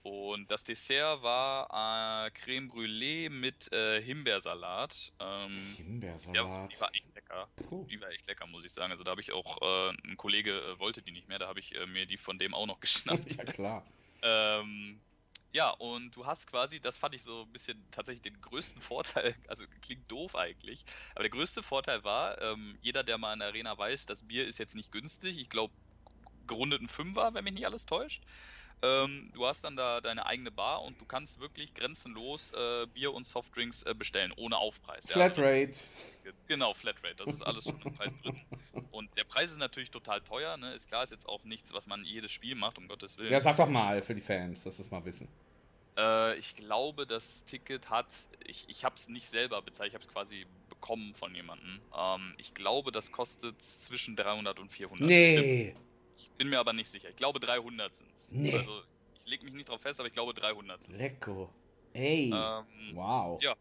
Und 0.03 0.51
das 0.51 0.65
Dessert 0.65 1.23
war 1.23 2.25
äh, 2.27 2.31
Creme 2.31 2.69
Brûlée 2.69 3.29
mit 3.29 3.71
äh, 3.71 4.01
Himbeersalat. 4.01 5.13
Ähm, 5.19 5.75
Himbeersalat. 5.77 6.35
Ja, 6.35 6.67
die 6.67 6.81
war 6.81 6.89
echt 6.94 7.15
lecker. 7.15 7.47
Puh. 7.69 7.85
Die 7.89 8.01
war 8.01 8.09
echt 8.09 8.27
lecker, 8.27 8.45
muss 8.45 8.65
ich 8.65 8.73
sagen. 8.73 8.91
Also 8.91 9.05
da 9.05 9.11
habe 9.11 9.21
ich 9.21 9.31
auch, 9.31 9.61
äh, 9.61 9.95
ein 10.05 10.17
Kollege 10.17 10.59
äh, 10.59 10.79
wollte 10.79 11.01
die 11.01 11.13
nicht 11.13 11.29
mehr, 11.29 11.39
da 11.39 11.47
habe 11.47 11.61
ich 11.61 11.73
äh, 11.75 11.85
mir 11.85 12.05
die 12.05 12.17
von 12.17 12.38
dem 12.38 12.53
auch 12.53 12.65
noch 12.65 12.79
geschnappt. 12.81 13.38
ja, 13.38 13.45
klar. 13.45 13.85
ähm, 14.24 15.00
ja, 15.53 15.69
und 15.69 16.12
du 16.15 16.25
hast 16.25 16.48
quasi, 16.48 16.81
das 16.81 16.98
fand 16.98 17.15
ich 17.15 17.22
so 17.22 17.43
ein 17.43 17.53
bisschen 17.53 17.81
tatsächlich 17.91 18.24
den 18.24 18.41
größten 18.41 18.81
Vorteil, 18.81 19.36
also 19.48 19.63
klingt 19.81 20.12
doof 20.12 20.36
eigentlich, 20.36 20.83
aber 21.13 21.24
der 21.24 21.29
größte 21.29 21.63
Vorteil 21.63 22.03
war, 22.03 22.41
ähm, 22.41 22.77
jeder, 22.81 23.03
der 23.03 23.17
mal 23.17 23.33
in 23.33 23.39
der 23.39 23.50
Arena 23.50 23.77
weiß, 23.77 24.07
das 24.07 24.24
Bier 24.24 24.45
ist 24.45 24.57
jetzt 24.60 24.75
nicht 24.75 24.91
günstig, 24.91 25.38
ich 25.38 25.50
glaube 25.50 25.74
gerundeten 26.45 26.89
Fünfer, 26.89 27.33
wenn 27.33 27.45
mich 27.45 27.53
nicht 27.53 27.65
alles 27.65 27.86
täuscht. 27.86 28.22
Ähm, 28.83 29.31
du 29.33 29.45
hast 29.45 29.63
dann 29.63 29.77
da 29.77 30.01
deine 30.01 30.25
eigene 30.25 30.51
Bar 30.51 30.83
und 30.83 30.99
du 30.99 31.05
kannst 31.05 31.39
wirklich 31.39 31.73
grenzenlos 31.73 32.51
äh, 32.51 32.85
Bier 32.87 33.13
und 33.13 33.25
Softdrinks 33.25 33.83
äh, 33.83 33.95
bestellen, 33.95 34.33
ohne 34.35 34.57
Aufpreis. 34.57 35.09
Flatrate. 35.09 35.71
Ja, 36.25 36.31
genau, 36.47 36.73
Flatrate, 36.73 37.15
das 37.15 37.35
ist 37.35 37.41
alles 37.43 37.63
schon 37.63 37.81
im 37.81 37.93
Preis 37.93 38.13
drin. 38.17 38.35
Und 38.91 39.09
der 39.15 39.23
Preis 39.23 39.51
ist 39.51 39.57
natürlich 39.57 39.89
total 39.89 40.19
teuer, 40.19 40.57
ne? 40.57 40.73
Ist 40.73 40.89
klar, 40.89 41.03
ist 41.03 41.11
jetzt 41.11 41.29
auch 41.29 41.45
nichts, 41.45 41.73
was 41.73 41.87
man 41.87 42.03
jedes 42.03 42.31
Spiel 42.31 42.55
macht, 42.55 42.77
um 42.77 42.89
Gottes 42.89 43.17
Willen. 43.17 43.31
Ja, 43.31 43.39
sag 43.39 43.55
doch 43.55 43.69
mal 43.69 44.01
für 44.01 44.15
die 44.15 44.21
Fans, 44.21 44.65
dass 44.65 44.79
es 44.79 44.91
mal 44.91 45.05
wissen. 45.05 45.29
Äh, 45.97 46.37
ich 46.37 46.57
glaube, 46.57 47.07
das 47.07 47.45
Ticket 47.45 47.89
hat, 47.89 48.07
ich, 48.45 48.65
ich 48.67 48.83
habe 48.83 48.95
es 48.95 49.07
nicht 49.07 49.29
selber 49.29 49.61
bezahlt, 49.61 49.89
ich 49.89 49.95
habe 49.95 50.03
es 50.03 50.11
quasi 50.11 50.45
bekommen 50.67 51.13
von 51.13 51.33
jemandem. 51.33 51.79
Ähm, 51.97 52.33
ich 52.37 52.53
glaube, 52.53 52.91
das 52.91 53.13
kostet 53.13 53.61
zwischen 53.61 54.17
300 54.17 54.59
und 54.59 54.73
400. 54.73 55.07
Nee. 55.07 55.69
Stimmt. 55.71 55.92
Ich 56.17 56.29
bin 56.32 56.50
mir 56.50 56.60
aber 56.60 56.74
nicht 56.74 56.89
sicher. 56.89 57.10
Ich 57.10 57.15
glaube 57.15 57.39
300 57.39 57.96
sind 57.96 58.10
es. 58.15 58.32
Nee. 58.32 58.58
Also 58.58 58.82
ich 59.15 59.25
lege 59.27 59.46
mich 59.46 59.53
nicht 59.53 59.70
drauf 59.70 59.82
fest, 59.82 60.00
aber 60.00 60.08
ich 60.08 60.13
glaube 60.13 60.34
300 60.34 60.84
sind 60.84 60.98
Lecko. 60.98 61.50
Ey. 61.93 62.32
Ähm, 62.34 62.96
wow. 62.96 63.41
Ja. 63.41 63.55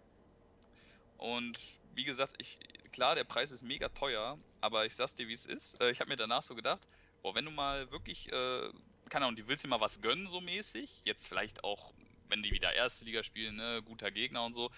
Und 1.19 1.59
wie 1.95 2.05
gesagt, 2.05 2.35
ich, 2.39 2.59
klar, 2.93 3.15
der 3.15 3.25
Preis 3.25 3.53
ist 3.53 3.63
mega 3.63 3.89
teuer, 3.89 4.39
aber 4.61 4.87
ich 4.87 4.97
sag's 4.97 5.15
dir, 5.15 5.29
wie 5.29 5.33
es 5.33 5.47
ist. 5.47 5.81
Äh, 5.81 5.91
ich 5.91 6.01
habe 6.01 6.11
mir 6.11 6.17
danach 6.17 6.43
so 6.43 6.55
gedacht, 6.55 6.87
boah, 7.23 7.35
wenn 7.35 7.45
du 7.45 7.51
mal 7.51 7.91
wirklich, 7.91 8.29
äh, 8.33 8.71
keine 9.09 9.27
Ahnung, 9.27 9.37
die 9.37 9.47
willst 9.47 9.65
dir 9.65 9.69
mal 9.69 9.81
was 9.81 10.01
gönnen, 10.01 10.27
so 10.29 10.41
mäßig, 10.41 11.03
jetzt 11.05 11.27
vielleicht 11.29 11.65
auch, 11.65 11.93
wenn 12.29 12.43
die 12.43 12.51
wieder 12.51 12.73
Erste 12.73 13.05
Liga 13.05 13.23
spielen, 13.23 13.57
ne, 13.57 13.83
guter 13.85 14.11
Gegner 14.11 14.45
und 14.45 14.53
so, 14.53 14.71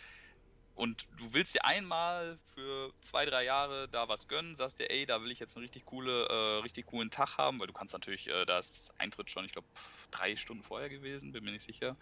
und 0.75 1.07
du 1.19 1.33
willst 1.33 1.54
dir 1.54 1.64
einmal 1.64 2.38
für 2.43 2.93
zwei, 3.02 3.25
drei 3.26 3.45
Jahre 3.45 3.88
da 3.88 4.09
was 4.09 4.26
gönnen, 4.26 4.57
sagst 4.57 4.81
dir, 4.81 4.90
ey, 4.90 5.07
da 5.07 5.23
will 5.23 5.31
ich 5.31 5.38
jetzt 5.38 5.57
einen 5.57 5.64
richtig, 5.64 5.85
coole, 5.85 6.26
äh, 6.26 6.62
richtig 6.62 6.87
coolen 6.87 7.11
Tag 7.11 7.38
haben, 7.38 7.61
weil 7.61 7.69
du 7.69 7.73
kannst 7.73 7.93
natürlich, 7.93 8.28
äh, 8.28 8.45
da 8.45 8.59
ist 8.59 8.93
Eintritt 8.99 9.31
schon, 9.31 9.45
ich 9.45 9.52
glaube, 9.52 9.69
drei 10.11 10.35
Stunden 10.37 10.64
vorher 10.64 10.88
gewesen, 10.88 11.33
bin 11.33 11.45
mir 11.45 11.52
nicht 11.52 11.64
sicher. 11.64 11.97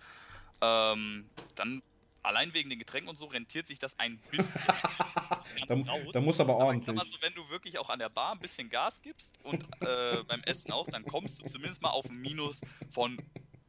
Ähm, 0.62 1.28
dann 1.54 1.82
allein 2.22 2.54
wegen 2.54 2.70
den 2.70 2.78
Getränken 2.78 3.10
und 3.10 3.18
so 3.18 3.26
rentiert 3.26 3.66
sich 3.66 3.78
das 3.78 3.98
ein 3.98 4.18
bisschen. 4.30 4.62
da, 5.68 5.74
da, 6.12 6.20
muss 6.20 6.40
aber 6.40 6.56
ordentlich. 6.56 6.96
Aber 6.96 7.06
so, 7.06 7.16
wenn 7.20 7.34
du 7.34 7.48
wirklich 7.50 7.78
auch 7.78 7.90
an 7.90 7.98
der 7.98 8.08
Bar 8.08 8.32
ein 8.32 8.38
bisschen 8.38 8.70
Gas 8.70 9.02
gibst 9.02 9.38
und 9.42 9.62
äh, 9.80 10.22
beim 10.28 10.42
Essen 10.44 10.72
auch, 10.72 10.88
dann 10.88 11.04
kommst 11.04 11.42
du 11.42 11.48
zumindest 11.48 11.82
mal 11.82 11.90
auf 11.90 12.06
ein 12.06 12.16
Minus 12.16 12.62
von 12.90 13.20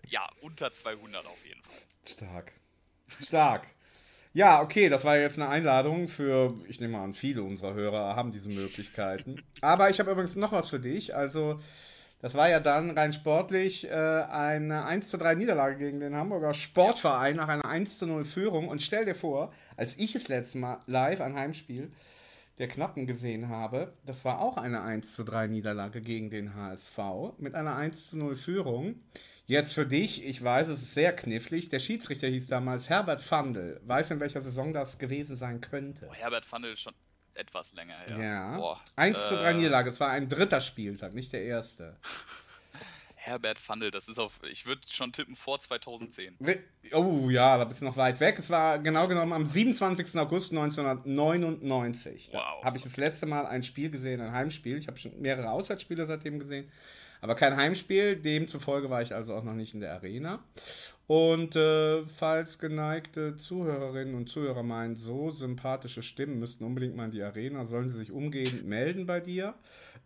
ja, 0.08 0.30
unter 0.42 0.72
200 0.72 1.26
auf 1.26 1.46
jeden 1.46 1.64
Fall. 1.64 1.74
Stark. 2.06 2.54
Stark. 3.20 3.68
Ja, 4.36 4.64
okay, 4.64 4.90
das 4.90 5.06
war 5.06 5.16
jetzt 5.16 5.38
eine 5.38 5.48
Einladung 5.48 6.08
für, 6.08 6.56
ich 6.68 6.80
nehme 6.80 6.98
an, 6.98 7.14
viele 7.14 7.44
unserer 7.44 7.76
Hörer 7.76 8.16
haben 8.16 8.32
diese 8.32 8.50
Möglichkeiten. 8.50 9.36
Aber 9.62 9.92
ich 9.92 10.00
habe 10.00 10.10
übrigens 10.10 10.36
noch 10.36 10.52
was 10.52 10.70
für 10.70 10.80
dich. 10.80 11.16
Also, 11.16 11.60
das 12.20 12.34
war 12.34 12.50
ja 12.50 12.60
dann 12.60 12.98
rein 12.98 13.14
sportlich 13.14 13.88
äh, 13.88 13.92
eine 13.92 14.86
1 14.86 15.10
zu 15.12 15.20
3 15.20 15.36
Niederlage 15.36 15.78
gegen 15.78 16.00
den 16.00 16.16
Hamburger 16.16 16.56
Sportverein 16.56 17.36
nach 17.36 17.48
einer 17.48 17.66
1 17.66 18.00
zu 18.00 18.08
0 18.08 18.26
Führung. 18.26 18.70
Und 18.70 18.82
stell 18.82 19.06
dir 19.06 19.14
vor, 19.14 19.54
als 19.78 20.00
ich 20.00 20.14
das 20.14 20.30
letzte 20.30 20.58
Mal 20.58 20.80
live 20.88 21.22
ein 21.22 21.36
Heimspiel 21.36 21.92
der 22.58 22.70
Knappen 22.70 23.06
gesehen 23.06 23.50
habe, 23.50 23.94
das 24.04 24.26
war 24.26 24.40
auch 24.40 24.58
eine 24.58 24.82
1 24.82 25.14
zu 25.14 25.24
3 25.24 25.46
Niederlage 25.46 26.02
gegen 26.02 26.32
den 26.32 26.56
HSV 26.56 26.98
mit 27.38 27.54
einer 27.54 27.76
1 27.76 28.10
zu 28.10 28.18
0 28.18 28.36
Führung. 28.36 28.96
Jetzt 29.54 29.76
für 29.76 29.86
dich, 29.86 30.26
ich 30.26 30.44
weiß, 30.44 30.68
es 30.70 30.82
ist 30.82 30.96
sehr 30.96 31.16
knifflig. 31.16 31.70
Der 31.70 31.78
Schiedsrichter 31.78 32.28
hieß 32.28 32.48
damals 32.48 32.90
Herbert 32.90 33.22
Fandel. 33.22 33.80
Weiß 33.86 34.10
in 34.10 34.20
welcher 34.20 34.42
Saison 34.42 34.74
das 34.74 34.98
gewesen 34.98 35.36
sein 35.36 35.62
könnte? 35.62 36.08
Oh, 36.10 36.14
Herbert 36.16 36.44
Fandel 36.44 36.74
ist 36.74 36.80
schon 36.80 36.96
etwas 37.36 37.72
länger 37.76 37.94
her. 38.08 38.18
Ja. 38.18 38.58
Boah, 38.58 38.82
1 38.96 39.16
äh, 39.16 39.22
zu 39.30 39.36
3 39.36 39.54
Niederlage. 39.54 39.92
Es 39.92 40.00
war 40.00 40.10
ein 40.10 40.28
dritter 40.28 40.60
Spieltag, 40.60 41.14
nicht 41.14 41.32
der 41.34 41.44
erste. 41.44 41.98
Herbert 43.16 43.60
Fandel, 43.60 43.92
das 43.92 44.08
ist 44.08 44.18
auf, 44.18 44.40
ich 44.50 44.66
würde 44.66 44.82
schon 44.90 45.12
tippen, 45.12 45.36
vor 45.36 45.60
2010. 45.60 46.36
Oh 46.94 47.30
ja, 47.30 47.56
da 47.60 47.66
bist 47.66 47.82
du 47.82 47.86
noch 47.86 47.96
weit 47.96 48.20
weg. 48.22 48.40
Es 48.40 48.50
war 48.50 48.80
genau 48.80 49.08
genommen 49.08 49.34
am 49.34 49.46
27. 49.46 50.20
August 50.20 50.52
1999. 50.52 52.32
Wow. 52.34 52.42
Da 52.42 52.66
habe 52.66 52.78
ich 52.78 52.84
das 52.84 52.98
letzte 52.98 53.28
Mal 53.28 53.46
ein 53.46 53.62
Spiel 53.62 53.92
gesehen, 53.92 54.20
ein 54.20 54.32
Heimspiel. 54.32 54.80
Ich 54.80 54.88
habe 54.88 54.98
schon 54.98 55.22
mehrere 55.22 55.52
Auswärtsspiele 55.52 56.08
seitdem 56.08 56.40
gesehen 56.40 56.72
aber 57.24 57.36
kein 57.36 57.56
Heimspiel. 57.56 58.18
Demzufolge 58.18 58.90
war 58.90 59.02
ich 59.02 59.16
also 59.16 59.34
auch 59.34 59.46
noch 59.46 59.54
nicht 59.54 59.74
in 59.74 59.80
der 59.80 59.94
Arena. 59.94 60.44
Und 61.08 61.56
äh, 61.56 62.06
falls 62.06 62.60
geneigte 62.60 63.38
Zuhörerinnen 63.38 64.14
und 64.14 64.28
Zuhörer 64.28 64.62
meinen, 64.62 64.98
so 64.98 65.32
sympathische 65.32 66.04
Stimmen 66.04 66.38
müssten 66.40 66.66
unbedingt 66.66 66.98
mal 66.98 67.06
in 67.06 67.12
die 67.12 67.24
Arena, 67.24 67.64
sollen 67.64 67.90
sie 67.90 67.98
sich 67.98 68.12
umgehend 68.12 68.68
melden 68.68 69.06
bei 69.06 69.22
dir. 69.22 69.54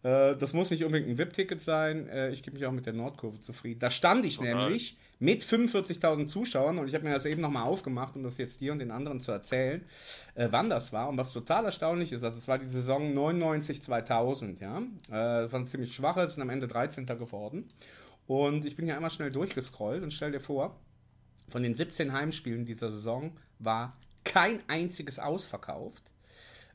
Äh, 0.04 0.36
das 0.36 0.54
muss 0.54 0.70
nicht 0.70 0.84
unbedingt 0.84 1.10
ein 1.10 1.18
VIP-Ticket 1.18 1.60
sein. 1.60 2.08
Äh, 2.08 2.30
ich 2.30 2.44
gebe 2.44 2.56
mich 2.56 2.68
auch 2.68 2.72
mit 2.72 2.86
der 2.86 2.94
Nordkurve 2.94 3.40
zufrieden. 3.40 3.80
Da 3.80 3.90
stand 3.90 4.24
ich 4.24 4.38
Total. 4.38 4.54
nämlich 4.54 4.96
mit 5.20 5.44
45.000 5.44 6.28
Zuschauern 6.28 6.78
und 6.78 6.88
ich 6.88 6.94
habe 6.94 7.04
mir 7.04 7.14
das 7.14 7.26
eben 7.26 7.42
nochmal 7.42 7.64
aufgemacht, 7.64 8.16
um 8.16 8.24
das 8.24 8.38
jetzt 8.38 8.62
dir 8.62 8.72
und 8.72 8.80
den 8.80 8.92
anderen 8.92 9.20
zu 9.20 9.32
erzählen, 9.32 9.84
äh, 10.36 10.48
wann 10.52 10.70
das 10.70 10.94
war. 10.94 11.10
Und 11.10 11.18
was 11.18 11.34
total 11.34 11.66
erstaunlich 11.66 12.12
ist, 12.12 12.24
also 12.24 12.38
es 12.38 12.48
war 12.48 12.60
die 12.60 12.70
Saison 12.70 13.14
99-2000, 13.14 14.60
ja. 14.60 14.78
Äh, 14.78 15.44
das 15.44 15.52
war 15.52 15.60
ein 15.60 15.68
ziemlich 15.68 15.94
schwaches, 15.94 16.36
sind 16.36 16.44
am 16.44 16.50
Ende 16.50 16.68
13. 16.68 17.06
geworden. 17.06 17.68
Und 18.28 18.66
ich 18.66 18.76
bin 18.76 18.86
hier 18.86 18.96
einmal 18.96 19.10
schnell 19.10 19.32
durchgescrollt 19.32 20.04
und 20.04 20.12
stell 20.12 20.32
dir 20.32 20.42
vor, 20.42 20.80
von 21.50 21.64
den 21.64 21.76
17 21.76 22.12
Heimspielen 22.12 22.66
dieser 22.66 22.92
Saison 22.92 23.32
war 23.58 23.98
kein 24.24 24.60
einziges 24.68 25.18
ausverkauft. 25.18 26.04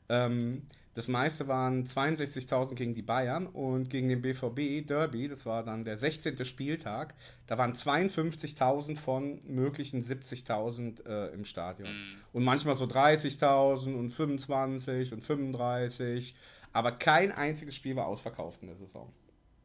Ähm, 0.09 0.63
das 0.93 1.07
meiste 1.07 1.47
waren 1.47 1.85
62.000 1.85 2.75
gegen 2.75 2.93
die 2.93 3.01
Bayern 3.01 3.47
und 3.47 3.89
gegen 3.89 4.09
den 4.09 4.21
BVB 4.21 4.85
Derby, 4.87 5.27
das 5.27 5.45
war 5.45 5.63
dann 5.63 5.83
der 5.83 5.97
16. 5.97 6.45
Spieltag, 6.45 7.15
da 7.47 7.57
waren 7.57 7.73
52.000 7.73 8.97
von 8.97 9.41
möglichen 9.45 10.03
70.000 10.03 11.05
äh, 11.05 11.33
im 11.33 11.45
Stadion. 11.45 11.89
Mhm. 11.89 12.21
Und 12.33 12.43
manchmal 12.43 12.75
so 12.75 12.85
30.000 12.85 13.95
und 13.95 14.11
25 14.11 15.13
und 15.13 15.23
35, 15.23 16.35
aber 16.73 16.91
kein 16.91 17.31
einziges 17.31 17.75
Spiel 17.75 17.95
war 17.95 18.07
ausverkauft 18.07 18.61
in 18.61 18.67
der 18.67 18.77
Saison. 18.77 19.11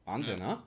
Wahnsinn, 0.05 0.39
mhm. 0.39 0.47
ne? 0.47 0.63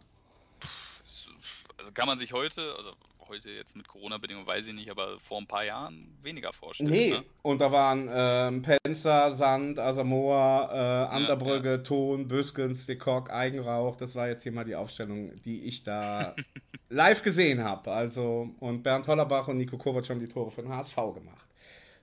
Also 1.77 1.91
kann 1.93 2.05
man 2.05 2.19
sich 2.19 2.31
heute, 2.31 2.75
also 2.77 2.93
heute 3.31 3.49
jetzt 3.49 3.77
mit 3.77 3.87
Corona-Bedingungen 3.87 4.45
weiß 4.45 4.67
ich 4.67 4.73
nicht, 4.73 4.91
aber 4.91 5.17
vor 5.19 5.39
ein 5.39 5.47
paar 5.47 5.63
Jahren 5.63 6.17
weniger 6.21 6.51
vorstellen. 6.51 6.89
Nee, 6.89 7.11
ne? 7.11 7.23
und 7.41 7.61
da 7.61 7.71
waren 7.71 8.09
ähm, 8.11 8.61
Penzer, 8.61 9.33
Sand, 9.33 9.79
Asamoah, 9.79 10.69
äh, 10.71 11.15
Anderbrügge, 11.15 11.69
ja, 11.69 11.75
ja. 11.77 11.81
Ton, 11.81 12.27
Büskens, 12.27 12.85
Dekok, 12.85 13.29
Eigenrauch. 13.29 13.95
Das 13.95 14.15
war 14.15 14.27
jetzt 14.27 14.43
hier 14.43 14.51
mal 14.51 14.65
die 14.65 14.75
Aufstellung, 14.75 15.31
die 15.43 15.63
ich 15.63 15.83
da 15.83 16.35
live 16.89 17.21
gesehen 17.21 17.63
habe. 17.63 17.91
Also, 17.91 18.49
und 18.59 18.83
Bernd 18.83 19.07
Hollerbach 19.07 19.47
und 19.47 19.57
Nico 19.57 19.77
Kovac 19.77 20.09
haben 20.09 20.19
die 20.19 20.27
Tore 20.27 20.51
für 20.51 20.61
den 20.61 20.75
HSV 20.75 20.95
gemacht. 20.95 21.50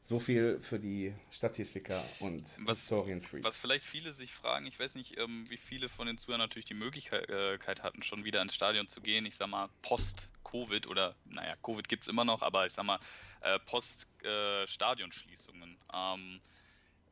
So 0.09 0.19
viel 0.21 0.61
für 0.63 0.79
die 0.79 1.13
Statistiker 1.31 2.03
und 2.21 2.43
was, 2.67 2.81
Historienfreaks. 2.81 3.45
Was 3.45 3.59
vielleicht 3.59 3.85
viele 3.85 4.15
sich 4.15 4.33
fragen, 4.33 4.65
ich 4.65 4.81
weiß 4.81 4.95
nicht, 4.95 5.19
ähm, 5.19 5.45
wie 5.51 5.59
viele 5.59 5.91
von 5.91 6.07
den 6.07 6.17
Zuhörern 6.17 6.41
natürlich 6.41 6.65
die 6.65 6.73
Möglichkeit 6.73 7.29
äh, 7.29 7.59
hatten, 7.83 8.03
schon 8.03 8.25
wieder 8.25 8.41
ins 8.41 8.55
Stadion 8.55 8.89
zu 8.89 9.03
gehen. 9.03 9.27
Ich 9.27 9.37
sag 9.37 9.49
mal, 9.49 9.69
Post-Covid 9.83 10.87
oder, 10.87 11.15
naja, 11.27 11.57
Covid 11.63 11.87
gibt 11.91 12.05
es 12.05 12.09
immer 12.09 12.25
noch, 12.25 12.41
aber 12.41 12.65
ich 12.65 12.73
sag 12.73 12.87
mal, 12.87 12.99
äh, 13.43 13.59
Post-Stadionschließungen. 13.67 15.77
Äh, 15.93 16.15
ähm, 16.15 16.41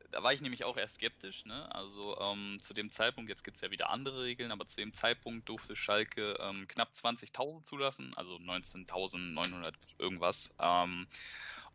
da 0.09 0.23
war 0.23 0.33
ich 0.33 0.41
nämlich 0.41 0.63
auch 0.63 0.77
erst 0.77 0.95
skeptisch. 0.95 1.45
Ne? 1.45 1.71
Also 1.75 2.19
ähm, 2.19 2.57
zu 2.63 2.73
dem 2.73 2.89
Zeitpunkt, 2.89 3.29
jetzt 3.29 3.43
gibt 3.43 3.57
es 3.57 3.61
ja 3.61 3.69
wieder 3.69 3.91
andere 3.91 4.23
Regeln, 4.23 4.51
aber 4.51 4.67
zu 4.67 4.77
dem 4.77 4.91
Zeitpunkt 4.91 5.47
durfte 5.47 5.75
Schalke 5.75 6.35
ähm, 6.39 6.67
knapp 6.67 6.93
20.000 6.95 7.61
zulassen, 7.61 8.15
also 8.15 8.37
19.900 8.37 9.75
irgendwas. 9.99 10.51
Ähm, 10.59 11.05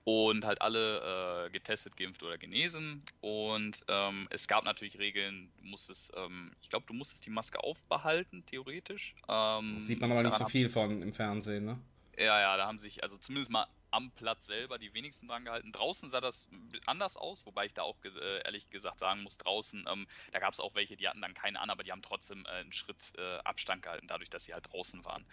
und 0.04 0.44
halt 0.44 0.60
alle 0.60 1.46
äh, 1.46 1.50
getestet, 1.50 1.96
geimpft 1.96 2.22
oder 2.22 2.38
genesen. 2.38 3.04
Und 3.20 3.84
ähm, 3.88 4.26
es 4.30 4.48
gab 4.48 4.64
natürlich 4.64 4.98
Regeln, 4.98 5.52
du 5.60 5.66
musstest, 5.66 6.12
ähm, 6.16 6.52
ich 6.60 6.68
glaube, 6.68 6.86
du 6.86 6.94
musstest 6.94 7.24
die 7.26 7.30
Maske 7.30 7.62
aufbehalten, 7.62 8.44
theoretisch. 8.46 9.14
Ähm, 9.28 9.80
Sieht 9.80 10.00
man 10.00 10.10
aber 10.10 10.22
nicht 10.22 10.38
so 10.38 10.46
viel 10.46 10.68
von 10.68 11.02
im 11.02 11.12
Fernsehen, 11.12 11.64
ne? 11.64 11.78
Ja, 12.18 12.40
ja, 12.40 12.56
da 12.56 12.66
haben 12.66 12.78
sich, 12.78 13.02
also 13.02 13.16
zumindest 13.16 13.50
mal 13.50 13.66
am 13.90 14.10
Platz 14.12 14.46
selber 14.46 14.78
die 14.78 14.92
wenigsten 14.94 15.28
dran 15.28 15.44
gehalten. 15.44 15.70
Draußen 15.70 16.08
sah 16.10 16.20
das 16.20 16.48
anders 16.86 17.16
aus, 17.16 17.44
wobei 17.46 17.66
ich 17.66 17.74
da 17.74 17.82
auch 17.82 17.96
äh, 18.04 18.42
ehrlich 18.44 18.70
gesagt 18.70 18.98
sagen 18.98 19.22
muss, 19.22 19.38
draußen, 19.38 19.86
ähm, 19.90 20.06
da 20.32 20.40
gab 20.40 20.52
es 20.52 20.60
auch 20.60 20.74
welche, 20.74 20.96
die 20.96 21.08
hatten 21.08 21.20
dann 21.20 21.34
keine 21.34 21.60
an, 21.60 21.70
aber 21.70 21.84
die 21.84 21.92
haben 21.92 22.02
trotzdem 22.02 22.44
äh, 22.46 22.60
einen 22.60 22.72
Schritt 22.72 23.12
äh, 23.18 23.38
Abstand 23.44 23.82
gehalten, 23.82 24.06
dadurch, 24.08 24.30
dass 24.30 24.44
sie 24.44 24.54
halt 24.54 24.72
draußen 24.72 25.04
waren. 25.04 25.24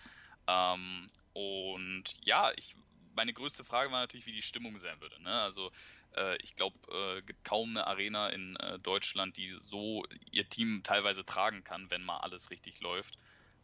Ähm, 0.47 1.07
und 1.33 2.03
ja, 2.25 2.51
ich 2.55 2.75
meine 3.19 3.33
größte 3.33 3.65
Frage 3.65 3.91
war 3.91 3.99
natürlich, 3.99 4.25
wie 4.27 4.31
die 4.31 4.41
Stimmung 4.41 4.77
sein 4.79 5.01
würde. 5.01 5.21
Ne? 5.21 5.41
Also 5.41 5.71
äh, 6.15 6.37
ich 6.41 6.55
glaube, 6.55 6.77
äh, 6.89 7.21
gibt 7.21 7.43
kaum 7.43 7.71
eine 7.71 7.85
Arena 7.85 8.29
in 8.29 8.55
äh, 8.55 8.79
Deutschland, 8.79 9.35
die 9.35 9.57
so 9.59 10.05
ihr 10.31 10.47
Team 10.47 10.83
teilweise 10.83 11.25
tragen 11.25 11.65
kann, 11.65 11.91
wenn 11.91 12.01
mal 12.01 12.19
alles 12.19 12.49
richtig 12.49 12.79
läuft. 12.79 13.17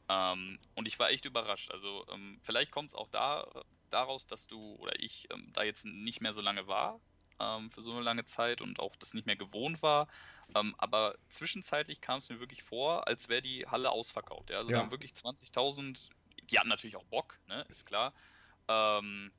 Ähm, 0.10 0.60
und 0.76 0.90
ich 0.90 1.00
war 1.00 1.10
echt 1.10 1.24
überrascht. 1.24 1.72
Also 1.72 2.06
ähm, 2.12 2.38
vielleicht 2.44 2.72
kommt 2.72 2.90
es 2.90 2.96
auch 2.96 3.08
da, 3.08 3.48
daraus, 3.92 4.28
dass 4.28 4.46
du 4.46 4.76
oder 4.76 5.00
ich 5.00 5.30
ähm, 5.32 5.54
da 5.54 5.64
jetzt 5.64 5.86
nicht 5.86 6.20
mehr 6.20 6.34
so 6.34 6.42
lange 6.42 6.68
war 6.68 7.00
ähm, 7.40 7.72
für 7.72 7.82
so 7.82 7.94
eine 7.94 8.02
lange 8.02 8.26
Zeit 8.26 8.60
und 8.60 8.82
auch 8.82 8.98
das 8.98 9.14
nicht 9.14 9.26
mehr 9.26 9.38
gewohnt 9.38 9.82
war. 9.82 10.10
Ähm, 10.54 10.76
aber 10.80 11.16
zwischenzeitlich 11.30 12.02
kam 12.02 12.20
es 12.20 12.30
mir 12.30 12.42
wirklich 12.42 12.62
vor, 12.62 13.08
als 13.08 13.30
wäre 13.30 13.42
die 13.42 13.66
Halle 13.68 13.90
ausverkauft. 13.90 14.50
Ja? 14.50 14.58
Also 14.58 14.72
ja. 14.72 14.76
da 14.76 14.84
haben 14.84 14.92
wirklich 14.92 15.14
20.000, 15.14 16.10
die 16.44 16.60
hatten 16.60 16.68
natürlich 16.68 16.98
auch 16.98 17.06
Bock, 17.06 17.40
ne? 17.48 17.66
ist 17.70 17.86
klar. 17.86 18.14
Ähm, 18.68 19.32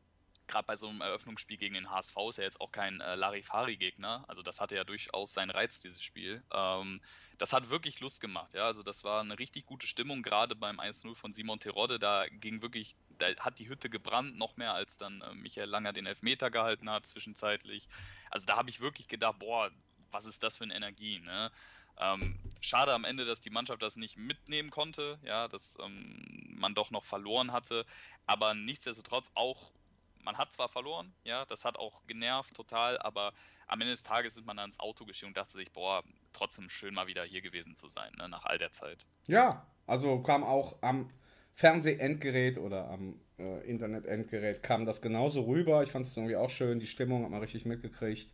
Gerade 0.47 0.67
bei 0.67 0.77
so 0.77 0.89
einem 0.89 1.01
Eröffnungsspiel 1.01 1.57
gegen 1.57 1.75
den 1.75 1.91
HSV 1.91 2.17
ist 2.29 2.39
er 2.39 2.45
jetzt 2.45 2.61
auch 2.61 2.73
kein 2.73 3.01
äh, 3.01 3.15
Larifari-Gegner. 3.15 4.25
Also 4.29 4.43
das 4.43 4.61
hatte 4.61 4.77
ja 4.77 4.85
durchaus 4.85 5.33
seinen 5.33 5.51
Reiz, 5.51 5.81
dieses 5.81 6.03
Spiel. 6.03 6.43
Ähm, 6.53 7.01
das 7.39 7.53
hat 7.53 7.69
wirklich 7.71 8.01
Lust 8.01 8.21
gemacht, 8.21 8.55
ja. 8.55 8.65
Also 8.65 8.83
das 8.83 9.05
war 9.05 9.21
eine 9.21 9.39
richtig 9.39 9.67
gute 9.67 9.87
Stimmung, 9.87 10.23
gerade 10.23 10.55
beim 10.55 10.81
1-0 10.81 11.15
von 11.15 11.35
Simon 11.35 11.61
Terodde. 11.61 11.99
Da 11.99 12.27
ging 12.29 12.63
wirklich, 12.63 12.97
da 13.19 13.27
hat 13.39 13.59
die 13.59 13.69
Hütte 13.69 13.91
gebrannt, 13.91 14.37
noch 14.37 14.57
mehr 14.57 14.73
als 14.73 14.97
dann 14.97 15.21
äh, 15.21 15.35
Michael 15.35 15.69
Langer 15.69 15.93
den 15.93 16.07
Elfmeter 16.07 16.51
gehalten 16.51 16.91
hat 16.91 17.07
zwischenzeitlich. 17.07 17.89
Also 18.31 18.47
da 18.47 18.57
habe 18.57 18.71
ich 18.71 18.81
wirklich 18.81 19.09
gedacht, 19.09 19.39
boah, 19.39 19.71
was 20.11 20.27
ist 20.27 20.43
das 20.43 20.57
für 20.57 20.65
eine 20.65 20.75
Energie, 20.75 21.19
ne? 21.19 21.51
Ähm, 21.99 22.39
schade 22.61 22.93
am 22.93 23.05
Ende, 23.05 23.25
dass 23.25 23.41
die 23.41 23.51
Mannschaft 23.51 23.81
das 23.81 23.97
nicht 23.97 24.17
mitnehmen 24.19 24.71
konnte, 24.71 25.19
ja, 25.23 25.49
dass 25.49 25.79
ähm, 25.81 26.55
man 26.59 26.75
doch 26.75 26.91
noch 26.91 27.05
verloren 27.05 27.53
hatte, 27.53 27.87
aber 28.27 28.55
nichtsdestotrotz 28.55 29.31
auch, 29.35 29.71
man 30.27 30.37
hat 30.37 30.53
zwar 30.53 30.69
verloren, 30.69 31.15
ja, 31.25 31.47
das 31.47 31.65
hat 31.65 31.79
auch 31.79 32.05
genervt 32.07 32.53
total, 32.53 32.99
aber 32.99 33.33
am 33.69 33.81
Ende 33.81 33.93
des 33.93 34.03
Tages 34.03 34.37
ist 34.37 34.45
man 34.45 34.57
dann 34.57 34.71
ins 34.71 34.81
Auto 34.81 35.07
gestiegen 35.07 35.29
und 35.29 35.37
dachte 35.37 35.53
sich, 35.53 35.73
boah, 35.73 36.03
trotzdem 36.33 36.69
schön 36.69 36.93
mal 36.93 37.07
wieder 37.07 37.25
hier 37.25 37.41
gewesen 37.41 37.77
zu 37.77 37.89
sein, 37.89 38.13
ne, 38.19 38.29
nach 38.29 38.45
all 38.45 38.59
der 38.59 38.73
Zeit. 38.73 39.07
Ja, 39.27 39.67
also 39.87 40.21
kam 40.21 40.45
auch 40.45 40.83
am 40.83 41.11
Fernseh-Endgerät 41.55 42.59
oder 42.59 42.91
am 42.91 43.19
äh, 43.39 43.67
Internet-Endgerät 43.67 44.63
kam 44.63 44.85
das 44.85 45.01
genauso 45.01 45.43
rüber. 45.43 45.83
Ich 45.85 45.91
fand 45.91 46.07
es 46.07 46.17
irgendwie 46.17 46.37
auch 46.37 46.51
schön, 46.51 46.81
die 46.81 46.87
Stimmung 46.87 47.23
hat 47.23 47.31
man 47.31 47.41
richtig 47.41 47.65
mitgekriegt. 47.65 48.31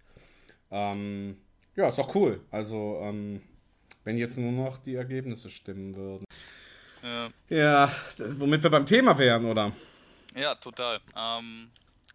Ähm, 0.71 1.41
ja, 1.77 1.89
ist 1.89 1.99
doch 1.99 2.15
cool. 2.15 2.45
Also, 2.51 2.99
ähm, 3.03 3.43
wenn 4.05 4.17
jetzt 4.17 4.39
nur 4.39 4.51
noch 4.51 4.79
die 4.79 4.95
Ergebnisse 4.95 5.51
stimmen 5.51 5.95
würden. 5.95 6.25
Ja. 7.03 7.31
ja, 7.49 7.93
womit 8.39 8.63
wir 8.63 8.71
beim 8.71 8.87
Thema 8.87 9.17
wären, 9.19 9.45
oder? 9.45 9.73
Ja, 10.35 10.55
total. 10.55 11.01
Ähm, 11.17 11.71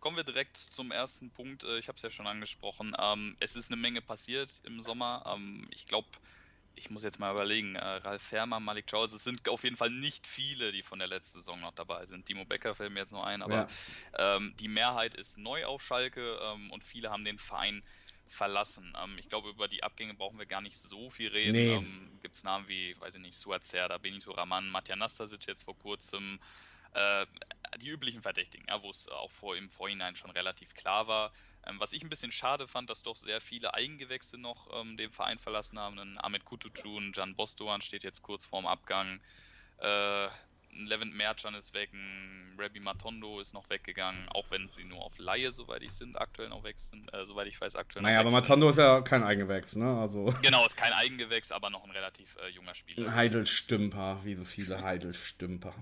kommen 0.08 0.16
wir 0.16 0.24
direkt 0.24 0.56
zum 0.56 0.94
ersten 0.94 1.30
Punkt. 1.32 1.66
Äh, 1.66 1.80
ich 1.80 1.90
habe 1.90 1.98
es 1.98 2.02
ja 2.02 2.10
schon 2.10 2.28
angesprochen. 2.28 2.96
Ähm, 2.98 3.36
es 3.42 3.58
ist 3.58 3.70
eine 3.70 3.82
Menge 3.82 4.00
passiert 4.02 4.50
im 4.64 4.80
Sommer. 4.80 5.22
Ähm, 5.36 5.68
ich 5.70 5.86
glaube, 5.86 6.08
ich 6.76 6.90
muss 6.90 7.04
jetzt 7.04 7.20
mal 7.20 7.34
überlegen, 7.34 7.76
äh, 7.76 7.84
Ralf 7.84 8.22
Fermer, 8.22 8.62
Malik 8.62 8.88
Charles, 8.88 9.12
es 9.12 9.26
sind 9.26 9.50
auf 9.50 9.66
jeden 9.66 9.76
Fall 9.76 9.90
nicht 9.90 10.26
viele, 10.26 10.72
die 10.72 10.82
von 10.82 11.00
der 11.00 11.10
letzten 11.10 11.40
Saison 11.40 11.60
noch 11.60 11.74
dabei 11.74 12.06
sind. 12.06 12.26
Timo 12.26 12.46
Becker 12.46 12.74
fällt 12.74 12.94
mir 12.94 13.02
jetzt 13.02 13.12
noch 13.12 13.26
ein, 13.26 13.42
aber 13.42 13.68
ja. 14.18 14.38
ähm, 14.38 14.54
die 14.62 14.70
Mehrheit 14.70 15.14
ist 15.14 15.40
neu 15.40 15.66
auf 15.66 15.82
Schalke 15.82 16.40
ähm, 16.42 16.72
und 16.72 16.86
viele 16.86 17.10
haben 17.10 17.26
den 17.26 17.38
Verein 17.38 17.84
verlassen. 18.28 18.96
Ähm, 19.04 19.18
ich 19.20 19.28
glaube, 19.28 19.50
über 19.50 19.68
die 19.68 19.84
Abgänge 19.84 20.14
brauchen 20.14 20.40
wir 20.40 20.46
gar 20.46 20.62
nicht 20.62 20.78
so 20.78 21.10
viel 21.10 21.28
reden. 21.28 21.52
Nee. 21.52 21.74
Ähm, 21.74 22.20
Gibt 22.22 22.38
es 22.38 22.46
Namen 22.46 22.70
wie, 22.70 22.96
weiß 23.02 23.16
ich 23.16 23.22
nicht, 23.22 23.36
Suat 23.36 23.66
Serda, 23.66 23.98
Benito 23.98 24.32
Raman, 24.32 24.70
Matja 24.70 24.96
Nastasic 24.96 25.46
jetzt 25.48 25.64
vor 25.64 25.78
kurzem, 25.78 26.40
die 27.79 27.89
üblichen 27.89 28.22
Verdächtigen, 28.22 28.65
ja, 28.70 28.82
wo 28.82 28.89
es 28.89 29.08
auch 29.10 29.32
vor, 29.32 29.56
im 29.56 29.70
Vorhinein 29.70 30.15
schon 30.15 30.32
relativ 30.32 30.74
klar 30.74 31.08
war. 31.08 31.32
Ähm, 31.67 31.79
was 31.79 31.94
ich 31.94 32.03
ein 32.03 32.10
bisschen 32.10 32.32
schade 32.32 32.67
fand, 32.67 32.89
dass 32.89 33.03
doch 33.03 33.17
sehr 33.17 33.41
viele 33.41 33.74
Eigengewächse 33.74 34.38
noch 34.38 34.70
ähm, 34.79 34.98
den 34.98 35.12
Verein 35.12 35.39
verlassen 35.39 35.79
haben. 35.79 36.00
Ein 36.00 36.17
Ahmed 36.17 36.46
Kutucu, 36.46 37.00
Jan 37.13 37.36
Bostoan 37.36 37.82
steht 37.82 38.03
jetzt 38.03 38.22
kurz 38.22 38.46
vorm 38.46 38.65
Abgang. 38.65 39.20
Äh, 39.79 40.27
ein 40.74 40.86
Levent 40.86 41.15
Merchan 41.15 41.56
ist 41.56 41.74
weg, 41.74 41.91
ein 41.94 42.56
Rabbi 42.58 42.79
Matondo 42.79 43.39
ist 43.39 43.53
noch 43.53 43.70
weggegangen, 43.70 44.27
auch 44.29 44.51
wenn 44.51 44.70
sie 44.70 44.84
nur 44.84 45.01
auf 45.01 45.17
Laie, 45.17 45.51
soweit 45.51 45.82
ich 45.82 45.94
sind, 45.94 46.20
aktuell 46.20 46.50
noch 46.50 46.63
weg 46.63 46.77
sind, 46.77 47.12
äh, 47.13 47.25
soweit 47.25 47.48
ich 47.48 47.60
weiß, 47.60 47.75
aktuell 47.75 48.03
Naja, 48.03 48.20
aber 48.20 48.32
Matondo 48.32 48.70
ist 48.70 48.77
ja 48.77 49.01
kein 49.01 49.24
Eigengewächs, 49.24 49.75
ne? 49.75 50.00
Also 50.00 50.25
genau, 50.41 50.65
ist 50.65 50.77
kein 50.77 50.94
Eigengewächs, 50.94 51.51
aber 51.51 51.70
noch 51.70 51.84
ein 51.84 51.91
relativ 51.91 52.38
äh, 52.44 52.50
junger 52.50 52.75
Spieler. 52.75 53.08
Ein 53.08 53.15
Heidelstümper, 53.15 54.20
wie 54.24 54.36
so 54.36 54.46
viele 54.46 54.82
Heidelstümper. 54.84 55.74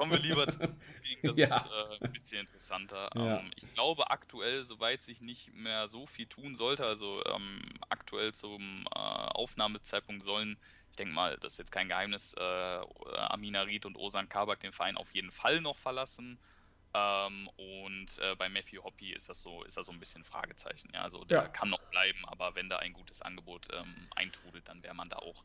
Kommen 0.00 0.12
wir 0.12 0.18
lieber 0.18 0.48
zum 0.48 0.72
Zugegen, 0.72 1.20
das 1.28 1.36
ja. 1.36 1.54
ist 1.58 1.66
äh, 1.66 2.04
ein 2.04 2.12
bisschen 2.12 2.40
interessanter. 2.40 3.10
Ja. 3.14 3.40
Ähm, 3.40 3.50
ich 3.54 3.70
glaube 3.74 4.10
aktuell, 4.10 4.64
soweit 4.64 5.02
sich 5.02 5.20
nicht 5.20 5.52
mehr 5.52 5.88
so 5.88 6.06
viel 6.06 6.26
tun 6.26 6.56
sollte, 6.56 6.86
also 6.86 7.22
ähm, 7.26 7.60
aktuell 7.90 8.32
zum 8.32 8.86
äh, 8.94 8.98
Aufnahmezeitpunkt 8.98 10.22
sollen, 10.22 10.58
ich 10.88 10.96
denke 10.96 11.12
mal, 11.12 11.36
das 11.36 11.52
ist 11.52 11.58
jetzt 11.58 11.72
kein 11.72 11.88
Geheimnis, 11.88 12.32
äh, 12.32 12.80
Amina 13.14 13.60
Ried 13.60 13.84
und 13.84 13.96
Osan 13.96 14.30
Kabak 14.30 14.60
den 14.60 14.72
Verein 14.72 14.96
auf 14.96 15.14
jeden 15.14 15.30
Fall 15.30 15.60
noch 15.60 15.76
verlassen. 15.76 16.38
Ähm, 16.94 17.50
und 17.56 18.18
äh, 18.20 18.34
bei 18.36 18.48
Matthew 18.48 18.82
Hoppy 18.82 19.12
ist 19.12 19.28
das 19.28 19.42
so, 19.42 19.64
ist 19.64 19.76
das 19.76 19.86
so 19.86 19.92
ein 19.92 20.00
bisschen 20.00 20.24
Fragezeichen. 20.24 20.90
Ja, 20.94 21.02
also 21.02 21.24
der 21.24 21.42
ja. 21.42 21.48
kann 21.48 21.68
noch 21.68 21.82
bleiben, 21.90 22.24
aber 22.26 22.54
wenn 22.54 22.70
da 22.70 22.78
ein 22.78 22.94
gutes 22.94 23.20
Angebot 23.20 23.68
ähm, 23.74 24.08
eintrudelt, 24.16 24.66
dann 24.66 24.82
wäre 24.82 24.94
man 24.94 25.10
da 25.10 25.16
auch 25.16 25.44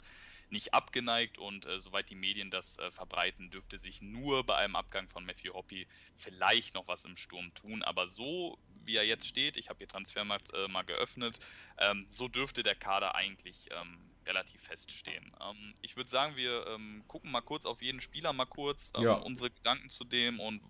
nicht 0.51 0.73
abgeneigt 0.73 1.37
und 1.37 1.65
äh, 1.65 1.79
soweit 1.79 2.09
die 2.09 2.15
Medien 2.15 2.51
das 2.51 2.77
äh, 2.79 2.91
verbreiten, 2.91 3.49
dürfte 3.49 3.77
sich 3.77 4.01
nur 4.01 4.43
bei 4.45 4.55
einem 4.55 4.75
Abgang 4.75 5.09
von 5.09 5.25
Matthew 5.25 5.53
Hoppy 5.53 5.87
vielleicht 6.15 6.73
noch 6.73 6.87
was 6.87 7.05
im 7.05 7.17
Sturm 7.17 7.53
tun. 7.53 7.83
Aber 7.83 8.07
so 8.07 8.57
wie 8.85 8.95
er 8.95 9.05
jetzt 9.05 9.27
steht, 9.27 9.57
ich 9.57 9.69
habe 9.69 9.79
hier 9.79 9.87
Transfermarkt 9.87 10.53
äh, 10.53 10.67
mal 10.67 10.83
geöffnet, 10.83 11.37
ähm, 11.79 12.05
so 12.09 12.27
dürfte 12.27 12.63
der 12.63 12.75
Kader 12.75 13.15
eigentlich 13.15 13.67
ähm, 13.71 13.99
relativ 14.25 14.61
feststehen. 14.61 15.35
Ähm, 15.41 15.75
ich 15.81 15.95
würde 15.95 16.09
sagen, 16.09 16.35
wir 16.35 16.67
ähm, 16.67 17.03
gucken 17.07 17.31
mal 17.31 17.41
kurz 17.41 17.65
auf 17.65 17.81
jeden 17.81 18.01
Spieler 18.01 18.33
mal 18.33 18.45
kurz, 18.45 18.91
ähm, 18.95 19.03
ja. 19.03 19.13
unsere 19.13 19.49
Gedanken 19.49 19.89
zu 19.89 20.03
dem 20.03 20.39
und 20.39 20.61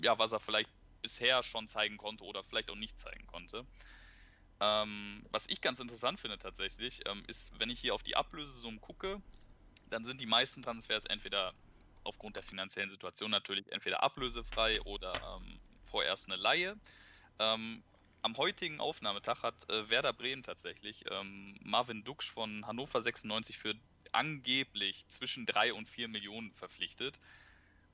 ja, 0.00 0.18
was 0.18 0.32
er 0.32 0.40
vielleicht 0.40 0.70
bisher 1.02 1.42
schon 1.42 1.68
zeigen 1.68 1.96
konnte 1.96 2.24
oder 2.24 2.42
vielleicht 2.44 2.70
auch 2.70 2.76
nicht 2.76 2.98
zeigen 2.98 3.26
konnte. 3.26 3.66
Ähm, 4.60 5.24
was 5.30 5.48
ich 5.48 5.60
ganz 5.60 5.80
interessant 5.80 6.20
finde 6.20 6.38
tatsächlich, 6.38 7.00
ähm, 7.08 7.22
ist, 7.26 7.52
wenn 7.58 7.70
ich 7.70 7.80
hier 7.80 7.94
auf 7.94 8.02
die 8.02 8.16
Ablösesummen 8.16 8.80
gucke, 8.80 9.20
dann 9.90 10.04
sind 10.04 10.20
die 10.20 10.26
meisten 10.26 10.62
Transfers 10.62 11.04
entweder 11.06 11.52
aufgrund 12.04 12.36
der 12.36 12.42
finanziellen 12.42 12.90
Situation 12.90 13.30
natürlich 13.30 13.70
entweder 13.72 14.02
ablösefrei 14.02 14.80
oder 14.82 15.12
ähm, 15.14 15.58
vorerst 15.82 16.30
eine 16.30 16.40
Laie. 16.40 16.76
Ähm, 17.38 17.82
am 18.22 18.36
heutigen 18.36 18.80
Aufnahmetag 18.80 19.42
hat 19.42 19.68
äh, 19.68 19.90
Werder 19.90 20.12
Bremen 20.12 20.42
tatsächlich 20.42 21.04
ähm, 21.10 21.58
Marvin 21.62 22.04
Duksch 22.04 22.30
von 22.30 22.66
Hannover 22.66 23.02
96 23.02 23.58
für 23.58 23.74
angeblich 24.12 25.06
zwischen 25.08 25.46
3 25.46 25.74
und 25.74 25.88
4 25.88 26.08
Millionen 26.08 26.52
verpflichtet. 26.52 27.18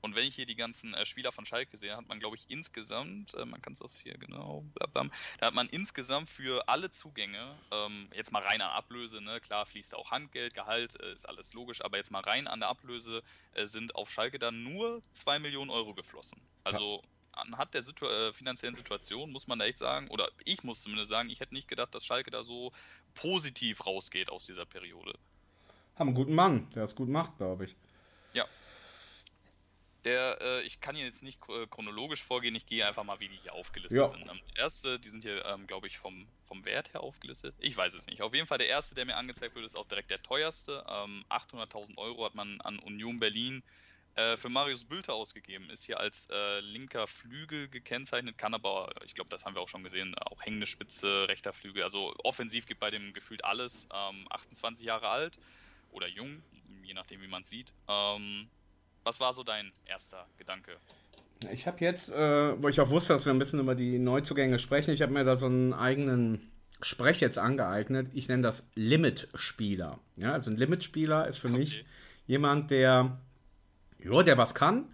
Und 0.01 0.15
wenn 0.15 0.27
ich 0.27 0.35
hier 0.35 0.45
die 0.45 0.55
ganzen 0.55 0.93
äh, 0.93 1.05
Spieler 1.05 1.31
von 1.31 1.45
Schalke 1.45 1.77
sehe, 1.77 1.95
hat 1.95 2.07
man, 2.07 2.19
glaube 2.19 2.35
ich, 2.35 2.49
insgesamt, 2.49 3.35
äh, 3.35 3.45
man 3.45 3.61
kann 3.61 3.73
es 3.73 3.79
das 3.79 3.99
hier 3.99 4.17
genau, 4.17 4.65
blablabla, 4.73 5.11
da 5.39 5.45
hat 5.47 5.53
man 5.53 5.67
insgesamt 5.69 6.29
für 6.29 6.67
alle 6.67 6.91
Zugänge, 6.91 7.55
ähm, 7.71 8.09
jetzt 8.15 8.31
mal 8.31 8.41
rein 8.41 8.61
an 8.61 8.71
Ablöse, 8.71 9.21
ne, 9.21 9.39
klar 9.39 9.65
fließt 9.65 9.95
auch 9.95 10.11
Handgeld, 10.11 10.53
Gehalt, 10.53 10.99
äh, 11.01 11.13
ist 11.13 11.29
alles 11.29 11.53
logisch, 11.53 11.83
aber 11.83 11.97
jetzt 11.97 12.11
mal 12.11 12.21
rein 12.21 12.47
an 12.47 12.59
der 12.59 12.69
Ablöse 12.69 13.21
äh, 13.53 13.65
sind 13.65 13.95
auf 13.95 14.09
Schalke 14.09 14.39
dann 14.39 14.63
nur 14.63 15.01
2 15.13 15.39
Millionen 15.39 15.69
Euro 15.69 15.93
geflossen. 15.93 16.41
Also 16.63 17.01
ja. 17.03 17.41
anhand 17.43 17.73
der 17.73 17.83
Situ 17.83 18.05
äh, 18.05 18.33
finanziellen 18.33 18.75
Situation 18.75 19.31
muss 19.31 19.47
man 19.47 19.59
da 19.59 19.65
echt 19.65 19.77
sagen, 19.77 20.07
oder 20.09 20.29
ich 20.45 20.63
muss 20.63 20.81
zumindest 20.81 21.09
sagen, 21.09 21.29
ich 21.29 21.39
hätte 21.39 21.53
nicht 21.53 21.67
gedacht, 21.67 21.93
dass 21.93 22.05
Schalke 22.05 22.31
da 22.31 22.43
so 22.43 22.71
positiv 23.13 23.85
rausgeht 23.85 24.29
aus 24.29 24.45
dieser 24.45 24.65
Periode. 24.65 25.13
Haben 25.95 26.09
einen 26.09 26.15
guten 26.15 26.33
Mann, 26.33 26.69
der 26.73 26.83
es 26.83 26.95
gut 26.95 27.09
macht, 27.09 27.37
glaube 27.37 27.65
ich. 27.65 27.75
Ja, 28.33 28.45
der, 30.03 30.39
äh, 30.41 30.61
ich 30.63 30.81
kann 30.81 30.95
hier 30.95 31.05
jetzt 31.05 31.23
nicht 31.23 31.39
äh, 31.49 31.67
chronologisch 31.67 32.23
vorgehen, 32.23 32.55
ich 32.55 32.65
gehe 32.65 32.85
einfach 32.85 33.03
mal, 33.03 33.19
wie 33.19 33.29
die 33.29 33.37
hier 33.37 33.53
aufgelistet 33.53 33.99
ja. 33.99 34.07
sind. 34.07 34.21
Ähm, 34.21 34.39
der 34.55 34.63
erste, 34.63 34.99
die 34.99 35.09
sind 35.09 35.23
hier, 35.23 35.45
ähm, 35.45 35.67
glaube 35.67 35.87
ich, 35.87 35.97
vom, 35.97 36.27
vom 36.45 36.65
Wert 36.65 36.93
her 36.93 37.01
aufgelistet. 37.01 37.55
Ich 37.59 37.75
weiß 37.77 37.93
es 37.93 38.07
nicht. 38.07 38.21
Auf 38.21 38.33
jeden 38.33 38.47
Fall 38.47 38.57
der 38.57 38.67
erste, 38.67 38.95
der 38.95 39.05
mir 39.05 39.15
angezeigt 39.15 39.55
wird, 39.55 39.65
ist 39.65 39.75
auch 39.75 39.87
direkt 39.87 40.09
der 40.09 40.21
teuerste. 40.23 40.83
Ähm, 40.87 41.23
800.000 41.29 41.97
Euro 41.97 42.25
hat 42.25 42.35
man 42.35 42.59
an 42.61 42.79
Union 42.79 43.19
Berlin 43.19 43.63
äh, 44.15 44.37
für 44.37 44.49
Marius 44.49 44.83
Bülter 44.83 45.13
ausgegeben. 45.13 45.69
Ist 45.69 45.85
hier 45.85 45.99
als 45.99 46.27
äh, 46.31 46.59
linker 46.59 47.07
Flügel 47.07 47.69
gekennzeichnet, 47.69 48.37
kann 48.37 48.53
aber, 48.53 48.93
ich 49.05 49.13
glaube, 49.13 49.29
das 49.29 49.45
haben 49.45 49.55
wir 49.55 49.61
auch 49.61 49.69
schon 49.69 49.83
gesehen, 49.83 50.15
auch 50.17 50.41
hängende 50.41 50.65
Spitze, 50.65 51.27
rechter 51.27 51.53
Flügel. 51.53 51.83
Also 51.83 52.13
offensiv 52.23 52.65
gibt 52.65 52.79
bei 52.79 52.89
dem 52.89 53.13
gefühlt 53.13 53.45
alles. 53.45 53.87
28 53.91 54.83
ähm, 54.83 54.87
Jahre 54.87 55.09
alt 55.09 55.39
oder 55.91 56.07
jung, 56.07 56.41
je 56.83 56.93
nachdem, 56.93 57.21
wie 57.21 57.27
man 57.27 57.43
es 57.43 57.49
sieht. 57.49 57.73
Ähm, 57.87 58.49
was 59.03 59.19
war 59.19 59.33
so 59.33 59.43
dein 59.43 59.71
erster 59.85 60.25
Gedanke? 60.37 60.71
Ich 61.51 61.65
habe 61.65 61.77
jetzt, 61.79 62.11
äh, 62.11 62.61
wo 62.61 62.67
ich 62.67 62.79
auch 62.81 62.89
wusste, 62.89 63.13
dass 63.13 63.25
wir 63.25 63.33
ein 63.33 63.39
bisschen 63.39 63.59
über 63.59 63.73
die 63.73 63.97
Neuzugänge 63.97 64.59
sprechen, 64.59 64.91
ich 64.91 65.01
habe 65.01 65.11
mir 65.11 65.23
da 65.23 65.35
so 65.35 65.47
einen 65.47 65.73
eigenen 65.73 66.51
Sprech 66.83 67.19
jetzt 67.19 67.37
angeeignet. 67.37 68.07
Ich 68.13 68.27
nenne 68.27 68.43
das 68.43 68.67
Limit-Spieler. 68.75 69.99
Ja, 70.15 70.33
also 70.33 70.51
ein 70.51 70.57
Limit-Spieler 70.57 71.27
ist 71.27 71.37
für 71.37 71.47
okay. 71.47 71.57
mich 71.57 71.85
jemand, 72.27 72.71
der, 72.71 73.17
ja, 74.03 74.23
der 74.23 74.37
was 74.37 74.55
kann, 74.55 74.85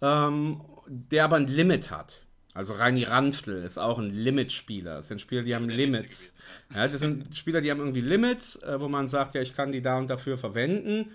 ähm, 0.00 0.60
der 0.86 1.24
aber 1.24 1.36
ein 1.36 1.46
Limit 1.46 1.90
hat. 1.90 2.26
Also 2.54 2.72
Reini 2.72 3.04
Ranftl 3.04 3.62
ist 3.64 3.78
auch 3.78 3.98
ein 3.98 4.10
Limit-Spieler. 4.10 4.96
Das 4.96 5.08
sind 5.08 5.20
Spieler, 5.20 5.42
die 5.42 5.54
haben 5.54 5.68
Limits. 5.68 6.34
Ja, 6.74 6.88
das 6.88 7.00
sind 7.00 7.36
Spieler, 7.36 7.60
die 7.60 7.70
haben 7.70 7.78
irgendwie 7.78 8.00
Limits, 8.00 8.56
äh, 8.62 8.80
wo 8.80 8.88
man 8.88 9.06
sagt, 9.06 9.34
ja, 9.34 9.40
ich 9.40 9.54
kann 9.54 9.70
die 9.70 9.82
da 9.82 9.96
und 9.98 10.10
dafür 10.10 10.38
verwenden. 10.38 11.12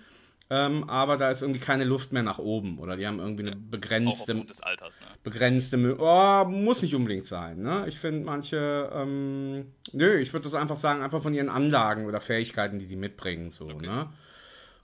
Ähm, 0.50 0.88
aber 0.90 1.16
da 1.16 1.30
ist 1.30 1.40
irgendwie 1.40 1.60
keine 1.60 1.84
Luft 1.84 2.12
mehr 2.12 2.22
nach 2.22 2.38
oben 2.38 2.78
oder? 2.78 2.96
Die 2.96 3.06
haben 3.06 3.18
irgendwie 3.18 3.46
eine 3.46 3.56
begrenzte 3.56 4.34
des 4.44 4.62
Alters, 4.62 5.00
ne? 5.00 5.06
begrenzte 5.22 5.96
oh, 5.98 6.44
muss 6.44 6.82
nicht 6.82 6.94
unbedingt 6.94 7.24
sein 7.24 7.62
ne? 7.62 7.86
Ich 7.88 7.98
finde 7.98 8.26
manche 8.26 8.90
ähm, 8.92 9.72
nö 9.92 10.18
ich 10.18 10.34
würde 10.34 10.44
das 10.44 10.54
einfach 10.54 10.76
sagen 10.76 11.02
einfach 11.02 11.22
von 11.22 11.32
ihren 11.32 11.48
Anlagen 11.48 12.04
oder 12.04 12.20
Fähigkeiten 12.20 12.78
die 12.78 12.86
die 12.86 12.96
mitbringen 12.96 13.50
so 13.50 13.64
okay. 13.64 13.86
ne? 13.86 14.10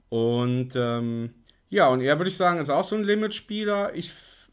Und 0.08 0.70
ähm, 0.76 1.34
ja 1.68 1.88
und 1.88 2.00
er 2.00 2.18
würde 2.18 2.30
ich 2.30 2.38
sagen 2.38 2.58
ist 2.58 2.70
auch 2.70 2.84
so 2.84 2.96
ein 2.96 3.04
Limitspieler. 3.04 3.94
Ich 3.94 4.10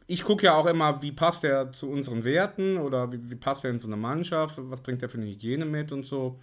ich 0.08 0.26
gucke 0.26 0.48
ja 0.48 0.56
auch 0.56 0.66
immer 0.66 1.02
wie 1.02 1.14
passt 1.14 1.46
er 1.46 1.72
zu 1.72 1.90
unseren 1.90 2.26
Werten 2.26 2.78
oder 2.78 3.14
wie, 3.14 3.32
wie 3.32 3.36
passt 3.36 3.64
er 3.64 3.72
in 3.72 3.80
so 3.80 3.88
eine 3.88 3.98
Mannschaft? 3.98 4.56
Was 4.58 4.82
bringt 4.82 5.02
er 5.02 5.08
für 5.08 5.20
eine 5.20 5.28
Hygiene 5.28 5.64
mit 5.64 5.94
und 5.94 6.06
so 6.06 6.38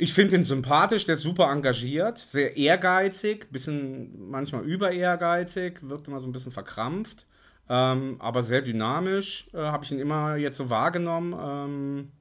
ich 0.00 0.14
finde 0.14 0.36
ihn 0.36 0.44
sympathisch, 0.44 1.04
der 1.04 1.16
ist 1.16 1.22
super 1.22 1.50
engagiert, 1.50 2.18
sehr 2.18 2.56
ehrgeizig, 2.56 3.52
bisschen 3.52 4.30
manchmal 4.30 4.64
über 4.64 4.90
ehrgeizig, 4.90 5.78
wirkt 5.82 6.08
immer 6.08 6.20
so 6.20 6.26
ein 6.26 6.32
bisschen 6.32 6.52
verkrampft, 6.52 7.26
ähm, 7.68 8.16
aber 8.18 8.42
sehr 8.42 8.62
dynamisch, 8.62 9.48
äh, 9.52 9.58
habe 9.58 9.84
ich 9.84 9.92
ihn 9.92 10.00
immer 10.00 10.36
jetzt 10.36 10.56
so 10.56 10.70
wahrgenommen. 10.70 11.34
Ähm, 11.38 12.12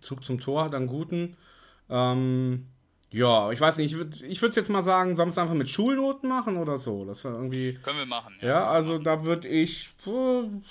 Zug 0.00 0.22
zum 0.22 0.38
Tor 0.38 0.64
hat 0.64 0.74
einen 0.74 0.86
guten. 0.86 1.36
Ähm, 1.90 2.68
ja, 3.10 3.50
ich 3.50 3.60
weiß 3.60 3.78
nicht, 3.78 3.94
ich 3.94 4.40
würde 4.42 4.50
es 4.50 4.56
jetzt 4.56 4.68
mal 4.68 4.82
sagen, 4.82 5.16
sollen 5.16 5.28
wir 5.28 5.32
es 5.32 5.38
einfach 5.38 5.54
mit 5.54 5.70
Schulnoten 5.70 6.28
machen 6.28 6.56
oder 6.56 6.78
so? 6.78 7.04
Das 7.04 7.24
irgendwie. 7.24 7.74
Können 7.82 7.98
wir 7.98 8.06
machen, 8.06 8.34
ja. 8.40 8.48
Ja, 8.48 8.70
also 8.70 8.98
da 8.98 9.24
würde 9.24 9.48
ich. 9.48 9.90
Puh, 10.04 10.62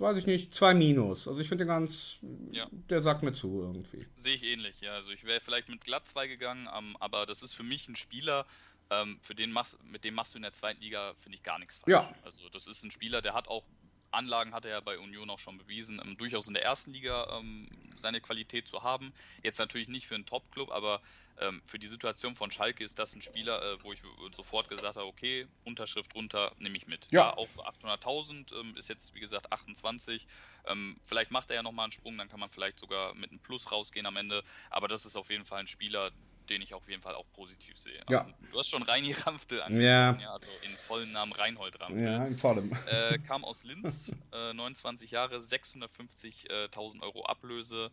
weiß 0.00 0.16
ich 0.16 0.26
nicht, 0.26 0.54
zwei 0.54 0.74
Minus. 0.74 1.28
Also 1.28 1.40
ich 1.40 1.48
finde 1.48 1.64
den 1.64 1.68
ganz, 1.68 2.16
ja. 2.50 2.66
der 2.70 3.00
sagt 3.00 3.22
mir 3.22 3.32
zu 3.32 3.60
irgendwie. 3.60 4.06
Sehe 4.16 4.34
ich 4.34 4.42
ähnlich, 4.44 4.80
ja. 4.80 4.94
Also 4.94 5.10
ich 5.10 5.24
wäre 5.24 5.40
vielleicht 5.40 5.68
mit 5.68 5.82
glatt 5.82 6.08
zwei 6.08 6.26
gegangen, 6.26 6.66
um, 6.66 6.96
aber 6.96 7.26
das 7.26 7.42
ist 7.42 7.52
für 7.52 7.62
mich 7.62 7.88
ein 7.88 7.96
Spieler, 7.96 8.46
ähm, 8.90 9.18
für 9.22 9.34
den 9.34 9.52
machst, 9.52 9.78
mit 9.84 10.04
dem 10.04 10.14
machst 10.14 10.34
du 10.34 10.38
in 10.38 10.42
der 10.42 10.52
zweiten 10.52 10.80
Liga, 10.80 11.14
finde 11.20 11.36
ich, 11.36 11.42
gar 11.42 11.58
nichts 11.58 11.76
falsch. 11.76 11.90
Ja. 11.90 12.14
Also 12.24 12.48
das 12.48 12.66
ist 12.66 12.82
ein 12.82 12.90
Spieler, 12.90 13.22
der 13.22 13.34
hat 13.34 13.48
auch 13.48 13.64
Anlagen 14.12 14.52
hat 14.52 14.64
er 14.64 14.72
ja 14.72 14.80
bei 14.80 14.98
Union 14.98 15.30
auch 15.30 15.38
schon 15.38 15.58
bewiesen, 15.58 16.00
ähm, 16.04 16.16
durchaus 16.16 16.48
in 16.48 16.54
der 16.54 16.64
ersten 16.64 16.92
Liga 16.92 17.38
ähm, 17.38 17.68
seine 17.96 18.20
Qualität 18.20 18.66
zu 18.66 18.82
haben. 18.82 19.12
Jetzt 19.42 19.58
natürlich 19.58 19.88
nicht 19.88 20.06
für 20.06 20.14
einen 20.14 20.26
Top-Club, 20.26 20.70
aber 20.72 21.00
ähm, 21.40 21.62
für 21.64 21.78
die 21.78 21.86
Situation 21.86 22.36
von 22.36 22.50
Schalke 22.50 22.84
ist 22.84 22.98
das 22.98 23.14
ein 23.14 23.22
Spieler, 23.22 23.62
äh, 23.62 23.82
wo 23.82 23.92
ich 23.92 24.02
sofort 24.36 24.68
gesagt 24.68 24.96
habe, 24.96 25.06
okay, 25.06 25.46
Unterschrift 25.64 26.14
runter, 26.14 26.52
nehme 26.58 26.76
ich 26.76 26.86
mit. 26.86 27.06
Ja, 27.10 27.20
ja 27.20 27.36
auch 27.36 27.48
für 27.48 27.66
800.000 27.66 28.52
ähm, 28.60 28.76
ist 28.76 28.88
jetzt, 28.88 29.14
wie 29.14 29.20
gesagt, 29.20 29.50
28. 29.50 30.26
Ähm, 30.66 30.96
vielleicht 31.02 31.30
macht 31.30 31.50
er 31.50 31.56
ja 31.56 31.62
nochmal 31.62 31.84
einen 31.84 31.92
Sprung, 31.92 32.18
dann 32.18 32.28
kann 32.28 32.40
man 32.40 32.50
vielleicht 32.50 32.78
sogar 32.78 33.14
mit 33.14 33.30
einem 33.30 33.40
Plus 33.40 33.72
rausgehen 33.72 34.06
am 34.06 34.16
Ende. 34.16 34.44
Aber 34.68 34.88
das 34.88 35.06
ist 35.06 35.16
auf 35.16 35.30
jeden 35.30 35.44
Fall 35.44 35.60
ein 35.60 35.66
Spieler, 35.66 36.10
den 36.50 36.62
ich 36.62 36.74
auf 36.74 36.88
jeden 36.88 37.00
Fall 37.00 37.14
auch 37.14 37.26
positiv 37.32 37.78
sehe. 37.78 38.02
Ja. 38.10 38.22
Ähm, 38.22 38.34
du 38.50 38.58
hast 38.58 38.68
schon 38.68 38.82
Reini 38.82 39.12
Ramftel 39.26 39.62
angesprochen, 39.62 39.84
ja. 39.84 40.18
ja. 40.20 40.32
also 40.32 40.50
in 40.62 40.72
vollen 40.72 41.12
Namen 41.12 41.32
Reinhold 41.32 41.80
Ramftel. 41.80 42.04
Ja, 42.04 42.26
in 42.26 42.36
vollem. 42.36 42.72
Äh, 42.86 43.18
kam 43.20 43.44
aus 43.44 43.64
Linz, 43.64 44.10
äh, 44.32 44.52
29 44.52 45.10
Jahre, 45.10 45.38
650.000 45.38 47.00
Euro 47.02 47.24
Ablöse. 47.24 47.90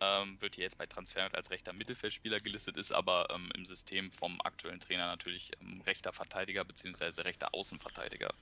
Ähm, 0.00 0.40
wird 0.40 0.54
hier 0.54 0.64
jetzt 0.64 0.78
bei 0.78 0.86
Transfer 0.86 1.28
als 1.34 1.50
rechter 1.50 1.72
Mittelfeldspieler 1.72 2.40
gelistet, 2.40 2.76
ist 2.76 2.92
aber 2.92 3.28
ähm, 3.30 3.50
im 3.54 3.66
System 3.66 4.10
vom 4.10 4.40
aktuellen 4.40 4.80
Trainer 4.80 5.06
natürlich 5.06 5.52
ähm, 5.60 5.82
rechter 5.82 6.12
Verteidiger 6.12 6.64
bzw. 6.64 7.22
rechter 7.22 7.52
Außenverteidiger. 7.52 8.32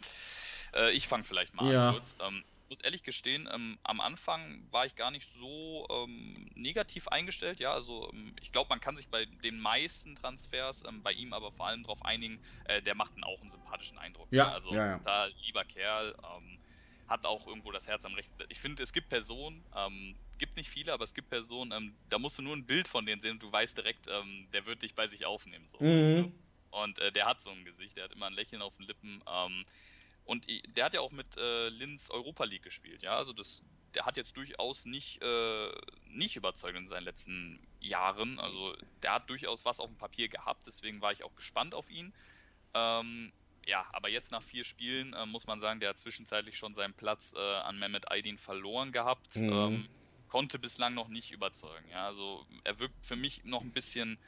Äh, 0.74 0.92
ich 0.92 1.08
fange 1.08 1.24
vielleicht 1.24 1.54
mal 1.54 1.72
ja. 1.72 1.88
an 1.88 1.94
kurz. 1.94 2.16
Ähm, 2.20 2.44
muss 2.68 2.80
ehrlich 2.80 3.02
gestehen, 3.02 3.48
ähm, 3.52 3.78
am 3.82 4.00
Anfang 4.00 4.62
war 4.70 4.86
ich 4.86 4.94
gar 4.94 5.10
nicht 5.10 5.26
so 5.38 5.86
ähm, 5.90 6.50
negativ 6.54 7.08
eingestellt. 7.08 7.60
Ja, 7.60 7.72
also 7.72 8.12
ich 8.40 8.52
glaube, 8.52 8.68
man 8.68 8.80
kann 8.80 8.96
sich 8.96 9.08
bei 9.08 9.24
den 9.24 9.58
meisten 9.58 10.16
Transfers, 10.16 10.84
ähm, 10.86 11.02
bei 11.02 11.12
ihm 11.12 11.32
aber 11.32 11.50
vor 11.52 11.66
allem 11.66 11.82
darauf 11.82 12.04
einigen, 12.04 12.40
äh, 12.64 12.82
der 12.82 12.94
macht 12.94 13.14
einen 13.14 13.24
auch 13.24 13.40
einen 13.40 13.50
sympathischen 13.50 13.98
Eindruck. 13.98 14.28
Ja, 14.30 14.48
ja 14.48 14.52
also 14.52 14.74
ja, 14.74 14.86
ja. 14.86 15.00
da 15.04 15.26
lieber 15.46 15.64
Kerl, 15.64 16.14
ähm, 16.36 16.58
hat 17.08 17.24
auch 17.24 17.46
irgendwo 17.46 17.72
das 17.72 17.86
Herz 17.86 18.04
am 18.04 18.14
rechten. 18.14 18.34
Ich 18.48 18.60
finde, 18.60 18.82
es 18.82 18.92
gibt 18.92 19.08
Personen, 19.08 19.64
ähm, 19.74 20.14
gibt 20.38 20.56
nicht 20.56 20.70
viele, 20.70 20.92
aber 20.92 21.04
es 21.04 21.14
gibt 21.14 21.30
Personen, 21.30 21.96
da 22.08 22.18
musst 22.18 22.38
du 22.38 22.42
nur 22.42 22.54
ein 22.54 22.66
Bild 22.66 22.86
von 22.86 23.06
denen 23.06 23.20
sehen 23.20 23.32
und 23.32 23.42
du 23.42 23.50
weißt 23.50 23.76
direkt, 23.76 24.06
der 24.06 24.66
wird 24.66 24.82
dich 24.82 24.94
bei 24.94 25.06
sich 25.08 25.26
aufnehmen. 25.26 25.68
So, 25.72 25.84
mhm. 25.84 26.32
Und 26.70 26.98
äh, 26.98 27.10
der 27.10 27.26
hat 27.26 27.42
so 27.42 27.50
ein 27.50 27.64
Gesicht, 27.64 27.96
der 27.96 28.04
hat 28.04 28.12
immer 28.12 28.26
ein 28.26 28.34
Lächeln 28.34 28.62
auf 28.62 28.76
den 28.76 28.86
Lippen. 28.86 29.22
Und 30.24 30.46
der 30.76 30.84
hat 30.84 30.92
ja 30.92 31.00
auch 31.00 31.10
mit 31.10 31.38
äh, 31.38 31.70
Linz 31.70 32.10
Europa 32.10 32.44
League 32.44 32.62
gespielt, 32.62 33.02
ja. 33.02 33.16
Also 33.16 33.32
das, 33.32 33.62
der 33.94 34.04
hat 34.04 34.18
jetzt 34.18 34.36
durchaus 34.36 34.84
nicht, 34.84 35.22
äh, 35.22 35.72
nicht 36.04 36.36
überzeugt 36.36 36.76
in 36.76 36.86
seinen 36.86 37.04
letzten 37.04 37.58
Jahren. 37.80 38.38
Also 38.38 38.76
der 39.02 39.14
hat 39.14 39.30
durchaus 39.30 39.64
was 39.64 39.80
auf 39.80 39.88
dem 39.88 39.96
Papier 39.96 40.28
gehabt, 40.28 40.64
deswegen 40.66 41.00
war 41.00 41.12
ich 41.12 41.24
auch 41.24 41.34
gespannt 41.34 41.74
auf 41.74 41.88
ihn. 41.88 42.12
Ähm, 42.74 43.32
ja, 43.68 43.86
aber 43.92 44.08
jetzt 44.08 44.32
nach 44.32 44.42
vier 44.42 44.64
Spielen 44.64 45.12
äh, 45.12 45.26
muss 45.26 45.46
man 45.46 45.60
sagen, 45.60 45.78
der 45.78 45.90
hat 45.90 45.98
zwischenzeitlich 45.98 46.56
schon 46.56 46.74
seinen 46.74 46.94
Platz 46.94 47.34
äh, 47.36 47.38
an 47.38 47.78
Mehmet 47.78 48.10
Aydin 48.10 48.38
verloren 48.38 48.92
gehabt. 48.92 49.36
Mhm. 49.36 49.52
Ähm, 49.52 49.88
konnte 50.28 50.58
bislang 50.58 50.94
noch 50.94 51.08
nicht 51.08 51.30
überzeugen. 51.30 51.88
Ja, 51.90 52.06
also 52.06 52.46
er 52.64 52.78
wirkt 52.78 53.06
für 53.06 53.16
mich 53.16 53.44
noch 53.44 53.62
ein 53.62 53.72
bisschen 53.72 54.18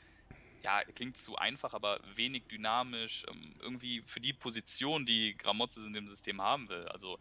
ja, 0.63 0.83
klingt 0.95 1.17
zu 1.17 1.37
einfach, 1.37 1.73
aber 1.73 2.01
wenig 2.17 2.45
dynamisch. 2.49 3.25
Ähm, 3.29 3.55
irgendwie 3.61 4.03
für 4.07 4.21
die 4.21 4.35
Position, 4.35 5.07
die 5.07 5.35
Gramozis 5.37 5.87
in 5.87 5.95
dem 5.95 6.07
System 6.07 6.43
haben 6.43 6.69
will. 6.69 6.87
Also 6.89 7.19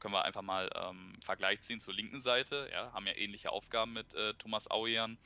können 0.00 0.14
wir 0.14 0.24
einfach 0.24 0.42
mal 0.42 0.68
ähm, 0.74 1.14
Vergleich 1.22 1.62
ziehen 1.62 1.80
zur 1.80 1.94
linken 1.94 2.20
Seite. 2.20 2.68
Ja, 2.72 2.92
haben 2.92 3.06
ja 3.06 3.16
ähnliche 3.16 3.50
Aufgaben 3.52 3.92
mit 3.92 4.12
äh, 4.14 4.34
Thomas 4.34 4.68
Auian. 4.70 5.18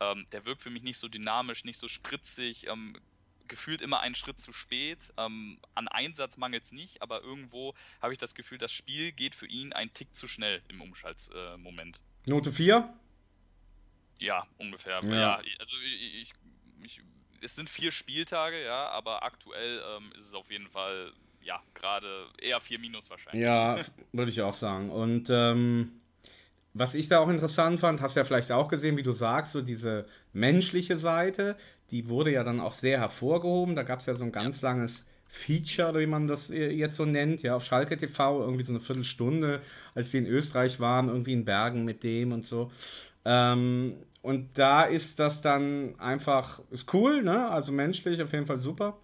Ähm, 0.00 0.26
der 0.32 0.44
wirkt 0.44 0.62
für 0.62 0.70
mich 0.70 0.82
nicht 0.82 0.98
so 0.98 1.06
dynamisch, 1.06 1.64
nicht 1.64 1.78
so 1.78 1.86
spritzig, 1.86 2.66
ähm, 2.66 2.96
gefühlt 3.48 3.80
immer 3.80 4.00
einen 4.00 4.14
Schritt 4.14 4.40
zu 4.40 4.52
spät. 4.52 5.12
Ähm, 5.16 5.58
an 5.74 5.88
Einsatz 5.88 6.36
mangelt 6.36 6.64
es 6.64 6.72
nicht, 6.72 7.02
aber 7.02 7.22
irgendwo 7.22 7.74
habe 8.00 8.12
ich 8.12 8.18
das 8.18 8.34
Gefühl, 8.34 8.58
das 8.58 8.72
Spiel 8.72 9.12
geht 9.12 9.34
für 9.34 9.46
ihn 9.46 9.72
einen 9.72 9.92
Tick 9.92 10.14
zu 10.14 10.28
schnell 10.28 10.62
im 10.68 10.80
Umschaltmoment. 10.80 12.02
Äh, 12.26 12.30
Note 12.30 12.52
4? 12.52 12.92
Ja, 14.20 14.46
ungefähr. 14.58 15.02
Ja, 15.04 15.14
ja 15.14 15.42
also 15.58 15.76
ich, 15.84 16.32
ich 16.82 17.00
es 17.44 17.54
sind 17.54 17.68
vier 17.68 17.92
Spieltage, 17.92 18.64
ja, 18.64 18.88
aber 18.88 19.22
aktuell 19.22 19.80
ähm, 19.96 20.12
ist 20.18 20.28
es 20.28 20.34
auf 20.34 20.50
jeden 20.50 20.68
Fall, 20.68 21.12
ja, 21.42 21.60
gerade 21.74 22.26
eher 22.40 22.60
vier 22.60 22.78
Minus 22.78 23.10
wahrscheinlich. 23.10 23.42
Ja, 23.42 23.78
würde 24.12 24.30
ich 24.30 24.40
auch 24.40 24.54
sagen. 24.54 24.90
Und 24.90 25.28
ähm, 25.30 26.00
was 26.72 26.94
ich 26.94 27.08
da 27.08 27.20
auch 27.20 27.28
interessant 27.28 27.80
fand, 27.80 28.00
hast 28.00 28.16
du 28.16 28.20
ja 28.20 28.24
vielleicht 28.24 28.50
auch 28.50 28.68
gesehen, 28.68 28.96
wie 28.96 29.02
du 29.02 29.12
sagst, 29.12 29.52
so 29.52 29.60
diese 29.60 30.06
menschliche 30.32 30.96
Seite, 30.96 31.56
die 31.90 32.08
wurde 32.08 32.32
ja 32.32 32.44
dann 32.44 32.60
auch 32.60 32.74
sehr 32.74 32.98
hervorgehoben. 32.98 33.74
Da 33.74 33.82
gab 33.82 34.00
es 34.00 34.06
ja 34.06 34.14
so 34.14 34.24
ein 34.24 34.32
ganz 34.32 34.62
langes 34.62 35.06
Feature, 35.26 35.98
wie 35.98 36.06
man 36.06 36.26
das 36.26 36.48
jetzt 36.48 36.96
so 36.96 37.04
nennt, 37.04 37.42
ja, 37.42 37.56
auf 37.56 37.64
Schalke 37.64 37.96
TV, 37.96 38.42
irgendwie 38.42 38.64
so 38.64 38.72
eine 38.72 38.80
Viertelstunde, 38.80 39.60
als 39.94 40.10
sie 40.10 40.18
in 40.18 40.26
Österreich 40.26 40.80
waren, 40.80 41.08
irgendwie 41.08 41.32
in 41.32 41.44
Bergen 41.44 41.84
mit 41.84 42.02
dem 42.04 42.32
und 42.32 42.46
so. 42.46 42.70
Ähm, 43.24 43.96
und 44.22 44.56
da 44.58 44.84
ist 44.84 45.18
das 45.18 45.42
dann 45.42 45.98
einfach, 45.98 46.62
ist 46.70 46.92
cool, 46.94 47.22
ne? 47.22 47.50
Also 47.50 47.72
menschlich 47.72 48.22
auf 48.22 48.32
jeden 48.32 48.46
Fall 48.46 48.58
super. 48.58 48.98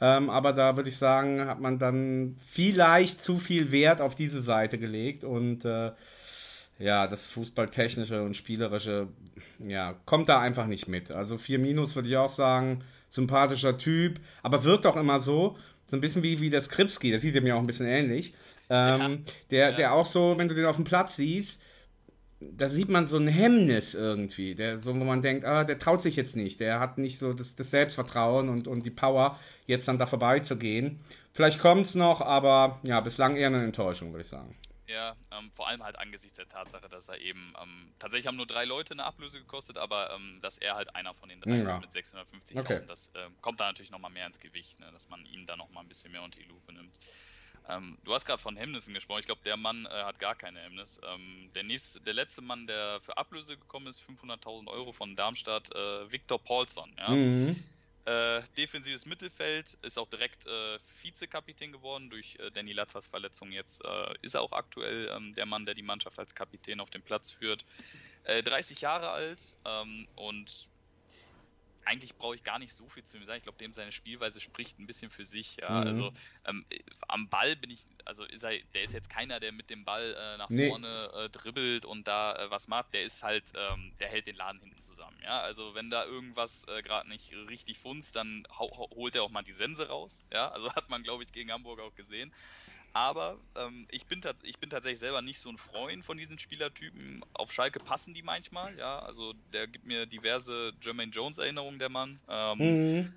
Ähm, 0.00 0.28
aber 0.28 0.52
da 0.52 0.76
würde 0.76 0.88
ich 0.88 0.96
sagen, 0.96 1.46
hat 1.46 1.60
man 1.60 1.78
dann 1.78 2.36
vielleicht 2.40 3.22
zu 3.22 3.36
viel 3.36 3.70
Wert 3.70 4.00
auf 4.00 4.14
diese 4.14 4.42
Seite 4.42 4.78
gelegt 4.78 5.24
und 5.24 5.64
äh, 5.64 5.92
ja, 6.78 7.06
das 7.06 7.28
Fußballtechnische 7.28 8.22
und 8.22 8.36
Spielerische, 8.36 9.08
ja, 9.66 9.94
kommt 10.04 10.28
da 10.28 10.40
einfach 10.40 10.66
nicht 10.66 10.88
mit. 10.88 11.10
Also 11.10 11.38
4 11.38 11.58
Minus 11.58 11.94
würde 11.96 12.08
ich 12.08 12.16
auch 12.16 12.28
sagen, 12.28 12.84
sympathischer 13.08 13.78
Typ, 13.78 14.20
aber 14.42 14.64
wirkt 14.64 14.86
auch 14.86 14.96
immer 14.96 15.20
so, 15.20 15.56
so 15.86 15.96
ein 15.96 16.00
bisschen 16.00 16.22
wie, 16.22 16.40
wie 16.40 16.50
der 16.50 16.60
Skripski, 16.60 17.12
das 17.12 17.22
sieht 17.22 17.40
mir 17.42 17.56
auch 17.56 17.60
ein 17.60 17.66
bisschen 17.66 17.86
ähnlich. 17.86 18.34
Ähm, 18.68 19.00
ja. 19.00 19.16
Der, 19.50 19.72
der 19.72 19.94
auch 19.94 20.06
so, 20.06 20.34
wenn 20.36 20.48
du 20.48 20.54
den 20.54 20.66
auf 20.66 20.76
dem 20.76 20.84
Platz 20.84 21.16
siehst, 21.16 21.62
da 22.40 22.68
sieht 22.68 22.90
man 22.90 23.06
so 23.06 23.16
ein 23.16 23.28
Hemmnis 23.28 23.94
irgendwie, 23.94 24.54
der, 24.54 24.80
so, 24.82 24.94
wo 24.94 25.04
man 25.04 25.22
denkt, 25.22 25.44
ah, 25.46 25.64
der 25.64 25.78
traut 25.78 26.02
sich 26.02 26.16
jetzt 26.16 26.36
nicht, 26.36 26.60
der 26.60 26.80
hat 26.80 26.98
nicht 26.98 27.18
so 27.18 27.32
das, 27.32 27.54
das 27.54 27.70
Selbstvertrauen 27.70 28.48
und, 28.48 28.68
und 28.68 28.84
die 28.84 28.90
Power, 28.90 29.38
jetzt 29.66 29.88
dann 29.88 29.98
da 29.98 30.04
vorbeizugehen. 30.04 31.00
Vielleicht 31.32 31.60
kommt 31.60 31.86
es 31.86 31.94
noch, 31.94 32.20
aber 32.20 32.80
ja, 32.82 33.00
bislang 33.00 33.36
eher 33.36 33.46
eine 33.46 33.62
Enttäuschung, 33.62 34.12
würde 34.12 34.22
ich 34.22 34.28
sagen. 34.28 34.54
Ja, 34.88 35.16
ähm, 35.32 35.50
vor 35.52 35.66
allem 35.66 35.82
halt 35.82 35.98
angesichts 35.98 36.36
der 36.36 36.48
Tatsache, 36.48 36.88
dass 36.88 37.08
er 37.08 37.18
eben, 37.18 37.52
ähm, 37.60 37.92
tatsächlich 37.98 38.28
haben 38.28 38.36
nur 38.36 38.46
drei 38.46 38.64
Leute 38.64 38.94
eine 38.94 39.04
Ablöse 39.04 39.38
gekostet, 39.40 39.78
aber 39.78 40.12
ähm, 40.12 40.38
dass 40.42 40.58
er 40.58 40.76
halt 40.76 40.94
einer 40.94 41.12
von 41.12 41.28
den 41.28 41.40
drei 41.40 41.56
ja. 41.56 41.68
ist 41.68 41.80
mit 41.80 41.90
650.000, 41.90 42.60
okay. 42.60 42.82
das 42.86 43.08
äh, 43.14 43.28
kommt 43.40 43.58
da 43.58 43.66
natürlich 43.66 43.90
nochmal 43.90 44.12
mehr 44.12 44.26
ins 44.26 44.38
Gewicht, 44.38 44.78
ne, 44.78 44.90
dass 44.92 45.08
man 45.08 45.26
ihn 45.26 45.44
da 45.44 45.56
nochmal 45.56 45.82
ein 45.82 45.88
bisschen 45.88 46.12
mehr 46.12 46.22
unter 46.22 46.38
die 46.38 46.44
Lupe 46.44 46.72
nimmt. 46.72 46.96
Ähm, 47.68 47.98
du 48.04 48.14
hast 48.14 48.26
gerade 48.26 48.40
von 48.40 48.56
Hemmnissen 48.56 48.94
gesprochen. 48.94 49.20
Ich 49.20 49.26
glaube, 49.26 49.40
der 49.44 49.56
Mann 49.56 49.86
äh, 49.86 49.88
hat 49.88 50.20
gar 50.20 50.36
keine 50.36 50.60
Hemmnis. 50.60 51.00
Ähm, 51.02 51.50
der, 51.54 51.64
nächste, 51.64 52.00
der 52.00 52.14
letzte 52.14 52.40
Mann, 52.42 52.66
der 52.66 53.00
für 53.00 53.16
Ablöse 53.16 53.56
gekommen 53.56 53.88
ist, 53.88 54.02
500.000 54.02 54.68
Euro 54.68 54.92
von 54.92 55.16
Darmstadt, 55.16 55.74
äh, 55.74 56.12
Viktor 56.12 56.38
Paulson. 56.38 56.94
Ja? 56.96 57.10
Mhm. 57.10 57.56
Äh, 58.06 58.42
defensives 58.56 59.04
Mittelfeld, 59.04 59.76
ist 59.82 59.98
auch 59.98 60.08
direkt 60.08 60.46
äh, 60.46 60.78
Vizekapitän 61.02 61.72
geworden 61.72 62.08
durch 62.08 62.36
äh, 62.38 62.52
Danny 62.52 62.72
Lazzas 62.72 63.08
Verletzung. 63.08 63.50
Jetzt 63.50 63.84
äh, 63.84 64.14
ist 64.22 64.34
er 64.34 64.42
auch 64.42 64.52
aktuell 64.52 65.10
ähm, 65.12 65.34
der 65.34 65.44
Mann, 65.44 65.66
der 65.66 65.74
die 65.74 65.82
Mannschaft 65.82 66.16
als 66.20 66.32
Kapitän 66.32 66.78
auf 66.78 66.90
den 66.90 67.02
Platz 67.02 67.30
führt. 67.30 67.64
30 68.24 68.80
Jahre 68.80 69.10
alt 69.10 69.54
ähm, 69.64 70.08
und 70.16 70.68
eigentlich 71.86 72.16
brauche 72.16 72.34
ich 72.34 72.42
gar 72.42 72.58
nicht 72.58 72.74
so 72.74 72.88
viel 72.88 73.04
zu 73.04 73.16
ihm 73.16 73.24
sagen. 73.24 73.38
Ich 73.38 73.44
glaube, 73.44 73.58
dem 73.58 73.72
seine 73.72 73.92
Spielweise 73.92 74.40
spricht 74.40 74.78
ein 74.78 74.86
bisschen 74.86 75.10
für 75.10 75.24
sich. 75.24 75.56
Ja? 75.60 75.80
Mhm. 75.80 75.86
Also 75.86 76.12
ähm, 76.44 76.66
am 77.08 77.28
Ball 77.28 77.54
bin 77.56 77.70
ich, 77.70 77.86
also 78.04 78.24
ist 78.24 78.42
er, 78.42 78.58
der 78.74 78.82
ist 78.82 78.92
jetzt 78.92 79.08
keiner, 79.08 79.40
der 79.40 79.52
mit 79.52 79.70
dem 79.70 79.84
Ball 79.84 80.14
äh, 80.18 80.36
nach 80.36 80.50
nee. 80.50 80.68
vorne 80.68 81.10
äh, 81.14 81.30
dribbelt 81.30 81.84
und 81.84 82.08
da 82.08 82.34
äh, 82.34 82.50
was 82.50 82.66
macht. 82.66 82.92
Der 82.92 83.04
ist 83.04 83.22
halt, 83.22 83.44
ähm, 83.54 83.94
der 84.00 84.08
hält 84.08 84.26
den 84.26 84.36
Laden 84.36 84.60
hinten 84.60 84.82
zusammen. 84.82 85.16
Ja, 85.22 85.40
also 85.40 85.74
wenn 85.74 85.88
da 85.88 86.04
irgendwas 86.04 86.64
äh, 86.68 86.82
gerade 86.82 87.08
nicht 87.08 87.32
richtig 87.32 87.78
funzt, 87.78 88.16
dann 88.16 88.44
holt 88.58 89.14
er 89.14 89.22
auch 89.22 89.30
mal 89.30 89.42
die 89.42 89.52
Sense 89.52 89.86
raus. 89.88 90.26
Ja, 90.32 90.48
also 90.48 90.70
hat 90.74 90.88
man, 90.88 91.04
glaube 91.04 91.22
ich, 91.22 91.30
gegen 91.30 91.52
Hamburg 91.52 91.80
auch 91.80 91.94
gesehen. 91.94 92.34
Aber 92.96 93.36
ähm, 93.56 93.86
ich, 93.90 94.06
bin 94.06 94.22
ich 94.42 94.58
bin 94.58 94.70
tatsächlich 94.70 95.00
selber 95.00 95.20
nicht 95.20 95.38
so 95.38 95.50
ein 95.50 95.58
Freund 95.58 96.02
von 96.02 96.16
diesen 96.16 96.38
Spielertypen. 96.38 97.22
Auf 97.34 97.52
Schalke 97.52 97.78
passen 97.78 98.14
die 98.14 98.22
manchmal, 98.22 98.74
ja. 98.78 99.00
Also 99.00 99.34
der 99.52 99.66
gibt 99.66 99.84
mir 99.84 100.06
diverse 100.06 100.72
Jermaine 100.80 101.12
Jones-Erinnerungen, 101.12 101.78
der 101.78 101.90
Mann. 101.90 102.18
Ähm, 102.26 102.58
mhm. 102.58 103.12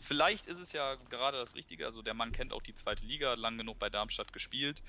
Vielleicht 0.00 0.48
ist 0.48 0.58
es 0.58 0.72
ja 0.72 0.96
gerade 1.08 1.38
das 1.38 1.54
Richtige. 1.54 1.86
Also 1.86 2.02
der 2.02 2.14
Mann 2.14 2.32
kennt 2.32 2.52
auch 2.52 2.62
die 2.62 2.74
zweite 2.74 3.06
Liga, 3.06 3.34
lang 3.34 3.58
genug 3.58 3.78
bei 3.78 3.90
Darmstadt 3.90 4.32
gespielt. 4.32 4.82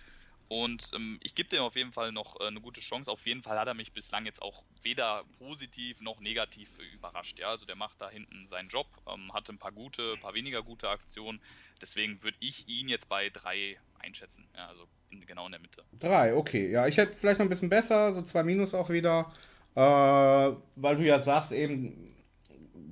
Und 0.48 0.90
ähm, 0.96 1.20
ich 1.22 1.36
gebe 1.36 1.50
dem 1.50 1.62
auf 1.62 1.76
jeden 1.76 1.94
Fall 1.94 2.12
noch 2.12 2.40
äh, 2.40 2.48
eine 2.48 2.60
gute 2.60 2.82
Chance. 2.82 3.12
Auf 3.12 3.28
jeden 3.28 3.44
Fall 3.44 3.60
hat 3.60 3.68
er 3.68 3.76
mich 3.76 3.92
bislang 3.92 4.26
jetzt 4.26 4.42
auch 4.42 4.64
weder 4.82 5.26
positiv 5.38 6.02
noch 6.02 6.20
negativ 6.22 6.70
überrascht. 6.96 7.38
Ja, 7.38 7.50
also 7.50 7.66
der 7.66 7.76
macht 7.76 8.02
da 8.02 8.10
hinten 8.10 8.48
seinen 8.48 8.70
Job, 8.70 8.88
ähm, 9.08 9.32
hatte 9.34 9.54
ein 9.54 9.60
paar 9.60 9.74
gute, 9.74 10.14
ein 10.14 10.22
paar 10.22 10.34
weniger 10.34 10.64
gute 10.64 10.90
Aktionen. 10.90 11.40
Deswegen 11.82 12.22
würde 12.24 12.38
ich 12.40 12.68
ihn 12.68 12.90
jetzt 12.90 13.10
bei 13.10 13.30
drei 13.30 13.78
einschätzen. 14.00 14.48
Ja, 14.56 14.68
also 14.68 14.88
in, 15.10 15.26
genau 15.26 15.46
in 15.46 15.52
der 15.54 15.62
Mitte. 15.62 15.84
Drei, 16.00 16.34
okay. 16.36 16.70
Ja, 16.72 16.88
ich 16.88 16.98
hätte 16.98 17.14
vielleicht 17.14 17.40
noch 17.40 17.46
ein 17.46 17.50
bisschen 17.50 17.70
besser, 17.70 18.14
so 18.14 18.22
zwei 18.22 18.44
Minus 18.44 18.74
auch 18.74 18.90
wieder. 18.90 19.32
Äh, 19.76 19.80
weil 19.82 20.98
du 20.98 21.04
ja 21.06 21.20
sagst, 21.20 21.52
eben, 21.52 22.14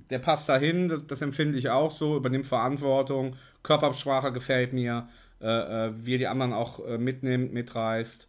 der 0.10 0.20
passt 0.20 0.48
dahin, 0.50 0.88
das, 0.88 1.06
das 1.08 1.22
empfinde 1.22 1.58
ich 1.58 1.70
auch 1.70 1.92
so, 1.92 2.16
übernimmt 2.18 2.48
Verantwortung, 2.48 3.36
Körpersprache 3.64 4.32
gefällt 4.32 4.74
mir. 4.74 5.10
äh, 5.42 5.88
äh, 5.88 5.92
wie 6.06 6.16
er 6.16 6.18
die 6.18 6.28
anderen 6.28 6.54
auch 6.54 6.80
äh, 6.86 6.98
mitnimmt, 6.98 7.54
mitreißt. 7.54 8.28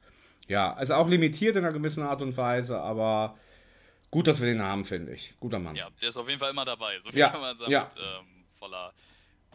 Ja, 0.49 0.75
also 0.75 0.95
auch 0.95 1.09
limitiert 1.09 1.57
in 1.57 1.65
einer 1.65 1.73
gewissen 1.73 2.03
Art 2.03 2.21
und 2.21 2.37
Weise, 2.37 2.81
aber 2.81 3.39
gut, 4.11 4.27
dass 4.27 4.41
wir 4.41 4.49
den 4.49 4.63
haben, 4.63 4.85
finde 4.85 5.13
ich. 5.13 5.35
Guter 5.41 5.59
Mann. 5.59 5.77
Ja, 5.77 5.89
der 6.01 6.09
ist 6.09 6.17
auf 6.17 6.29
jeden 6.29 6.41
Fall 6.41 6.51
immer 6.51 6.65
dabei, 6.65 6.99
so 7.01 7.11
viel 7.11 7.21
ja, 7.21 7.29
kann 7.31 7.41
man 7.49 7.57
sagen. 7.57 7.71
Ja. 7.73 7.89
Ähm, 7.97 8.45
voller 8.59 8.93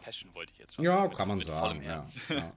Passion 0.02 0.34
wollte 0.34 0.52
ich 0.52 0.58
jetzt 0.58 0.74
schon. 0.74 0.84
Ja, 0.84 1.02
mit, 1.02 1.16
kann 1.16 1.28
man 1.28 1.40
sagen. 1.40 1.82
Ja, 1.82 2.02
ja. 2.28 2.52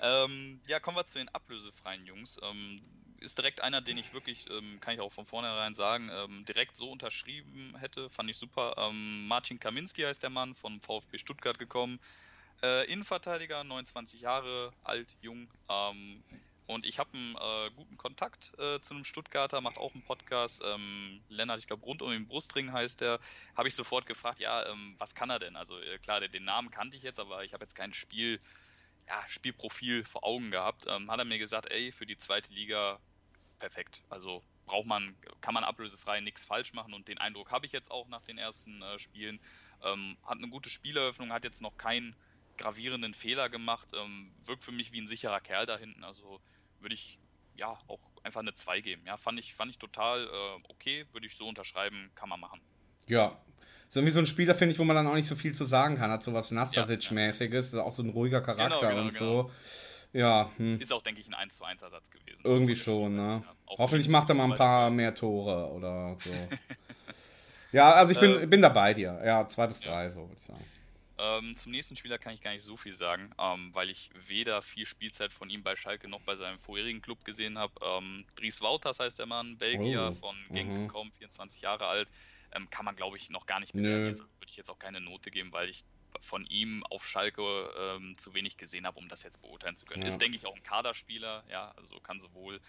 ähm, 0.24 0.60
ja, 0.66 0.80
kommen 0.80 0.96
wir 0.96 1.06
zu 1.06 1.18
den 1.18 1.28
ablösefreien 1.28 2.04
Jungs. 2.06 2.38
Ähm, 2.42 2.80
ist 3.20 3.38
direkt 3.38 3.62
einer, 3.62 3.80
den 3.80 3.98
ich 3.98 4.12
wirklich, 4.12 4.50
ähm, 4.50 4.80
kann 4.80 4.94
ich 4.94 5.00
auch 5.00 5.12
von 5.12 5.26
vornherein 5.26 5.74
sagen, 5.74 6.10
ähm, 6.12 6.44
direkt 6.44 6.76
so 6.76 6.90
unterschrieben 6.90 7.76
hätte. 7.78 8.10
Fand 8.10 8.28
ich 8.30 8.36
super. 8.36 8.74
Ähm, 8.76 9.28
Marcin 9.28 9.60
Kaminski 9.60 10.02
heißt 10.02 10.22
der 10.22 10.30
Mann, 10.30 10.54
von 10.54 10.80
VfB 10.80 11.18
Stuttgart 11.18 11.58
gekommen. 11.58 12.00
Äh, 12.62 12.90
Innenverteidiger, 12.92 13.64
29 13.64 14.20
Jahre 14.20 14.72
alt, 14.84 15.14
jung. 15.20 15.48
Und 16.66 16.86
ich 16.86 16.98
habe 16.98 17.10
einen 17.14 17.36
äh, 17.36 17.70
guten 17.74 17.96
Kontakt 17.96 18.52
äh, 18.58 18.80
zu 18.80 18.94
einem 18.94 19.04
Stuttgarter, 19.04 19.60
macht 19.60 19.78
auch 19.78 19.94
einen 19.94 20.04
Podcast. 20.04 20.62
Ähm, 20.64 21.20
Lennart, 21.28 21.58
ich 21.58 21.66
glaube, 21.66 21.84
rund 21.84 22.02
um 22.02 22.10
den 22.10 22.26
Brustring 22.26 22.72
heißt 22.72 23.00
der. 23.00 23.20
Habe 23.56 23.68
ich 23.68 23.74
sofort 23.74 24.06
gefragt, 24.06 24.38
ja, 24.38 24.66
ähm, 24.66 24.94
was 24.98 25.14
kann 25.14 25.30
er 25.30 25.38
denn? 25.38 25.56
Also 25.56 25.78
äh, 25.78 25.98
klar, 25.98 26.20
den, 26.20 26.30
den 26.30 26.44
Namen 26.44 26.70
kannte 26.70 26.96
ich 26.96 27.02
jetzt, 27.02 27.20
aber 27.20 27.44
ich 27.44 27.52
habe 27.52 27.64
jetzt 27.64 27.74
kein 27.74 27.92
Spiel, 27.92 28.40
ja, 29.08 29.22
Spielprofil 29.28 30.04
vor 30.04 30.24
Augen 30.24 30.50
gehabt. 30.50 30.86
Ähm, 30.86 31.10
hat 31.10 31.18
er 31.18 31.24
mir 31.24 31.38
gesagt, 31.38 31.70
ey, 31.70 31.92
für 31.92 32.06
die 32.06 32.18
zweite 32.18 32.52
Liga 32.52 33.00
perfekt. 33.58 34.02
Also 34.08 34.42
braucht 34.66 34.86
man, 34.86 35.16
kann 35.40 35.54
man 35.54 35.64
ablösefrei 35.64 36.20
nichts 36.20 36.44
falsch 36.44 36.72
machen 36.72 36.94
und 36.94 37.08
den 37.08 37.18
Eindruck 37.18 37.50
habe 37.50 37.66
ich 37.66 37.72
jetzt 37.72 37.90
auch 37.90 38.08
nach 38.08 38.22
den 38.22 38.38
ersten 38.38 38.82
äh, 38.82 38.98
Spielen. 38.98 39.40
Ähm, 39.82 40.16
hat 40.24 40.38
eine 40.38 40.48
gute 40.48 40.70
Spieleröffnung, 40.70 41.32
hat 41.32 41.44
jetzt 41.44 41.60
noch 41.60 41.76
keinen 41.76 42.14
gravierenden 42.56 43.14
Fehler 43.14 43.48
gemacht, 43.48 43.88
ähm, 43.94 44.32
wirkt 44.44 44.64
für 44.64 44.72
mich 44.72 44.92
wie 44.92 45.00
ein 45.00 45.08
sicherer 45.08 45.40
Kerl 45.40 45.66
da 45.66 45.76
hinten. 45.76 46.04
Also 46.04 46.40
würde 46.82 46.94
ich 46.94 47.18
ja 47.56 47.68
auch 47.88 48.00
einfach 48.22 48.40
eine 48.40 48.54
2 48.54 48.80
geben. 48.80 49.02
Ja, 49.06 49.16
fand 49.16 49.38
ich, 49.38 49.54
fand 49.54 49.70
ich 49.70 49.78
total 49.78 50.24
äh, 50.26 50.62
okay, 50.68 51.06
würde 51.12 51.26
ich 51.26 51.36
so 51.36 51.46
unterschreiben, 51.46 52.10
kann 52.14 52.28
man 52.28 52.40
machen. 52.40 52.60
Ja. 53.06 53.38
So 53.88 54.00
irgendwie 54.00 54.12
so 54.14 54.20
ein 54.20 54.26
Spieler, 54.26 54.54
finde 54.54 54.72
ich, 54.72 54.78
wo 54.78 54.84
man 54.84 54.96
dann 54.96 55.06
auch 55.06 55.14
nicht 55.14 55.28
so 55.28 55.36
viel 55.36 55.54
zu 55.54 55.64
sagen 55.64 55.96
kann. 55.96 56.10
Hat 56.10 56.22
so 56.22 56.32
was 56.32 56.50
Nastasic-mäßiges, 56.50 57.74
auch 57.74 57.92
so 57.92 58.02
ein 58.02 58.08
ruhiger 58.08 58.40
Charakter 58.40 58.78
Genau, 58.80 58.90
genau, 58.90 59.02
und 59.02 59.12
so. 59.12 59.50
Ja, 60.14 60.50
hm. 60.56 60.78
Ist 60.80 60.92
auch, 60.92 61.02
denke 61.02 61.20
ich, 61.20 61.28
ein 61.28 61.34
1 61.34 61.54
zu 61.54 61.64
1 61.64 61.82
Ersatz 61.82 62.10
gewesen. 62.10 62.42
irgendwie 62.44 62.76
schon, 62.76 63.16
ne? 63.16 63.42
Ja. 63.44 63.76
Hoffentlich 63.78 64.08
macht 64.08 64.28
er 64.28 64.34
mal 64.34 64.50
ein 64.50 64.58
paar 64.58 64.88
ist. 64.88 64.96
mehr 64.96 65.14
Tore 65.14 65.70
oder 65.72 66.16
so. 66.18 66.30
ja, 67.72 67.92
also 67.94 68.12
ich 68.12 68.20
bin, 68.20 68.42
Ähm, 68.42 68.50
bin 68.50 68.62
da 68.62 68.68
bei 68.68 68.92
dir. 68.94 69.20
Ja, 69.24 69.46
zwei 69.48 69.66
bis 69.66 69.80
drei, 69.80 70.10
so 70.10 70.22
würde 70.22 70.36
ich 70.36 70.44
sagen. 70.44 70.64
Ähm, 71.18 71.56
zum 71.56 71.72
nächsten 71.72 71.96
Spieler 71.96 72.18
kann 72.18 72.34
ich 72.34 72.40
gar 72.40 72.52
nicht 72.52 72.62
so 72.62 72.76
viel 72.76 72.94
sagen, 72.94 73.30
ähm, 73.38 73.74
weil 73.74 73.90
ich 73.90 74.10
weder 74.26 74.62
viel 74.62 74.86
Spielzeit 74.86 75.32
von 75.32 75.50
ihm 75.50 75.62
bei 75.62 75.76
Schalke 75.76 76.08
noch 76.08 76.22
bei 76.22 76.36
seinem 76.36 76.58
vorherigen 76.58 77.02
Club 77.02 77.24
gesehen 77.24 77.58
habe. 77.58 77.72
Ähm, 77.82 78.24
Dries 78.34 78.60
Wouters 78.60 78.98
heißt 78.98 79.18
der 79.18 79.26
Mann, 79.26 79.58
Belgier, 79.58 80.10
Oh, 80.12 80.12
von 80.12 80.36
Genk 80.50 80.70
mhm. 80.70 80.86
gekommen, 80.86 81.12
24 81.12 81.60
Jahre 81.62 81.86
alt. 81.86 82.10
Ähm, 82.54 82.68
kann 82.70 82.84
man, 82.84 82.96
glaube 82.96 83.16
ich, 83.16 83.30
noch 83.30 83.46
gar 83.46 83.60
nicht 83.60 83.72
bewerten. 83.72 84.18
Würde 84.18 84.48
ich 84.48 84.56
jetzt 84.56 84.70
auch 84.70 84.78
keine 84.78 85.00
Note 85.00 85.30
geben, 85.30 85.52
weil 85.52 85.68
ich 85.68 85.84
von 86.20 86.44
ihm 86.46 86.84
auf 86.84 87.06
Schalke 87.06 87.42
ähm, 87.78 88.16
zu 88.18 88.34
wenig 88.34 88.56
gesehen 88.56 88.86
habe, 88.86 88.98
um 88.98 89.08
das 89.08 89.22
jetzt 89.22 89.40
beurteilen 89.40 89.76
zu 89.76 89.86
können. 89.86 90.02
Ja. 90.02 90.08
Ist, 90.08 90.18
denke 90.18 90.36
ich, 90.36 90.46
auch 90.46 90.54
ein 90.54 90.62
Kaderspieler, 90.62 91.44
ja, 91.50 91.72
also 91.76 91.98
kann 92.00 92.20
sowohl 92.20 92.60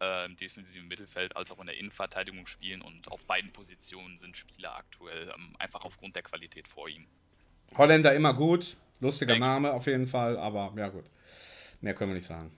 äh, 0.00 0.26
im 0.26 0.36
defensiven 0.36 0.88
Mittelfeld 0.88 1.36
als 1.36 1.52
auch 1.52 1.58
in 1.60 1.66
der 1.66 1.76
Innenverteidigung 1.76 2.46
spielen 2.46 2.82
und 2.82 3.10
auf 3.10 3.26
beiden 3.26 3.52
Positionen 3.52 4.18
sind 4.18 4.36
Spieler 4.36 4.74
aktuell 4.74 5.32
ähm, 5.34 5.54
einfach 5.58 5.84
aufgrund 5.84 6.16
der 6.16 6.22
Qualität 6.22 6.66
vor 6.66 6.88
ihm. 6.88 7.06
Holländer 7.76 8.14
immer 8.14 8.34
gut. 8.34 8.76
Lustiger 9.00 9.32
Denk- 9.32 9.40
Name 9.40 9.72
auf 9.72 9.86
jeden 9.86 10.06
Fall, 10.06 10.36
aber 10.38 10.72
ja 10.76 10.88
gut. 10.88 11.04
Mehr 11.80 11.94
können 11.94 12.10
wir 12.10 12.16
nicht 12.16 12.26
sagen. 12.26 12.50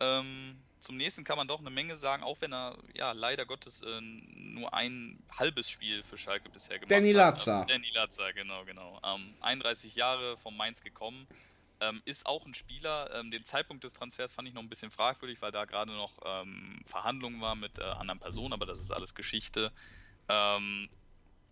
Ähm, 0.00 0.56
zum 0.80 0.96
nächsten 0.96 1.24
kann 1.24 1.36
man 1.36 1.48
doch 1.48 1.60
eine 1.60 1.70
Menge 1.70 1.96
sagen, 1.96 2.22
auch 2.22 2.36
wenn 2.40 2.52
er 2.52 2.76
ja 2.94 3.12
leider 3.12 3.46
Gottes 3.46 3.82
äh, 3.82 4.00
nur 4.00 4.72
ein 4.74 5.18
halbes 5.36 5.70
Spiel 5.70 6.02
für 6.02 6.18
Schalke 6.18 6.48
bisher 6.48 6.78
gemacht 6.78 6.90
Danny 6.90 7.10
hat. 7.10 7.16
Latza. 7.16 7.60
Ähm, 7.62 7.66
Danny 7.68 7.90
Latza, 7.94 8.30
genau, 8.32 8.64
genau. 8.64 9.00
Ähm, 9.04 9.34
31 9.40 9.94
Jahre 9.94 10.36
vom 10.36 10.56
Mainz 10.56 10.80
gekommen. 10.82 11.26
Ähm, 11.80 12.00
ist 12.04 12.24
auch 12.26 12.46
ein 12.46 12.54
Spieler. 12.54 13.10
Ähm, 13.14 13.30
den 13.30 13.44
Zeitpunkt 13.44 13.84
des 13.84 13.92
Transfers 13.92 14.32
fand 14.32 14.48
ich 14.48 14.54
noch 14.54 14.62
ein 14.62 14.68
bisschen 14.68 14.90
fragwürdig, 14.90 15.42
weil 15.42 15.52
da 15.52 15.64
gerade 15.66 15.92
noch 15.92 16.12
ähm, 16.24 16.80
Verhandlungen 16.84 17.40
war 17.40 17.54
mit 17.54 17.78
äh, 17.78 17.82
anderen 17.82 18.18
Personen, 18.18 18.52
aber 18.52 18.64
das 18.66 18.80
ist 18.80 18.90
alles 18.90 19.14
Geschichte. 19.14 19.70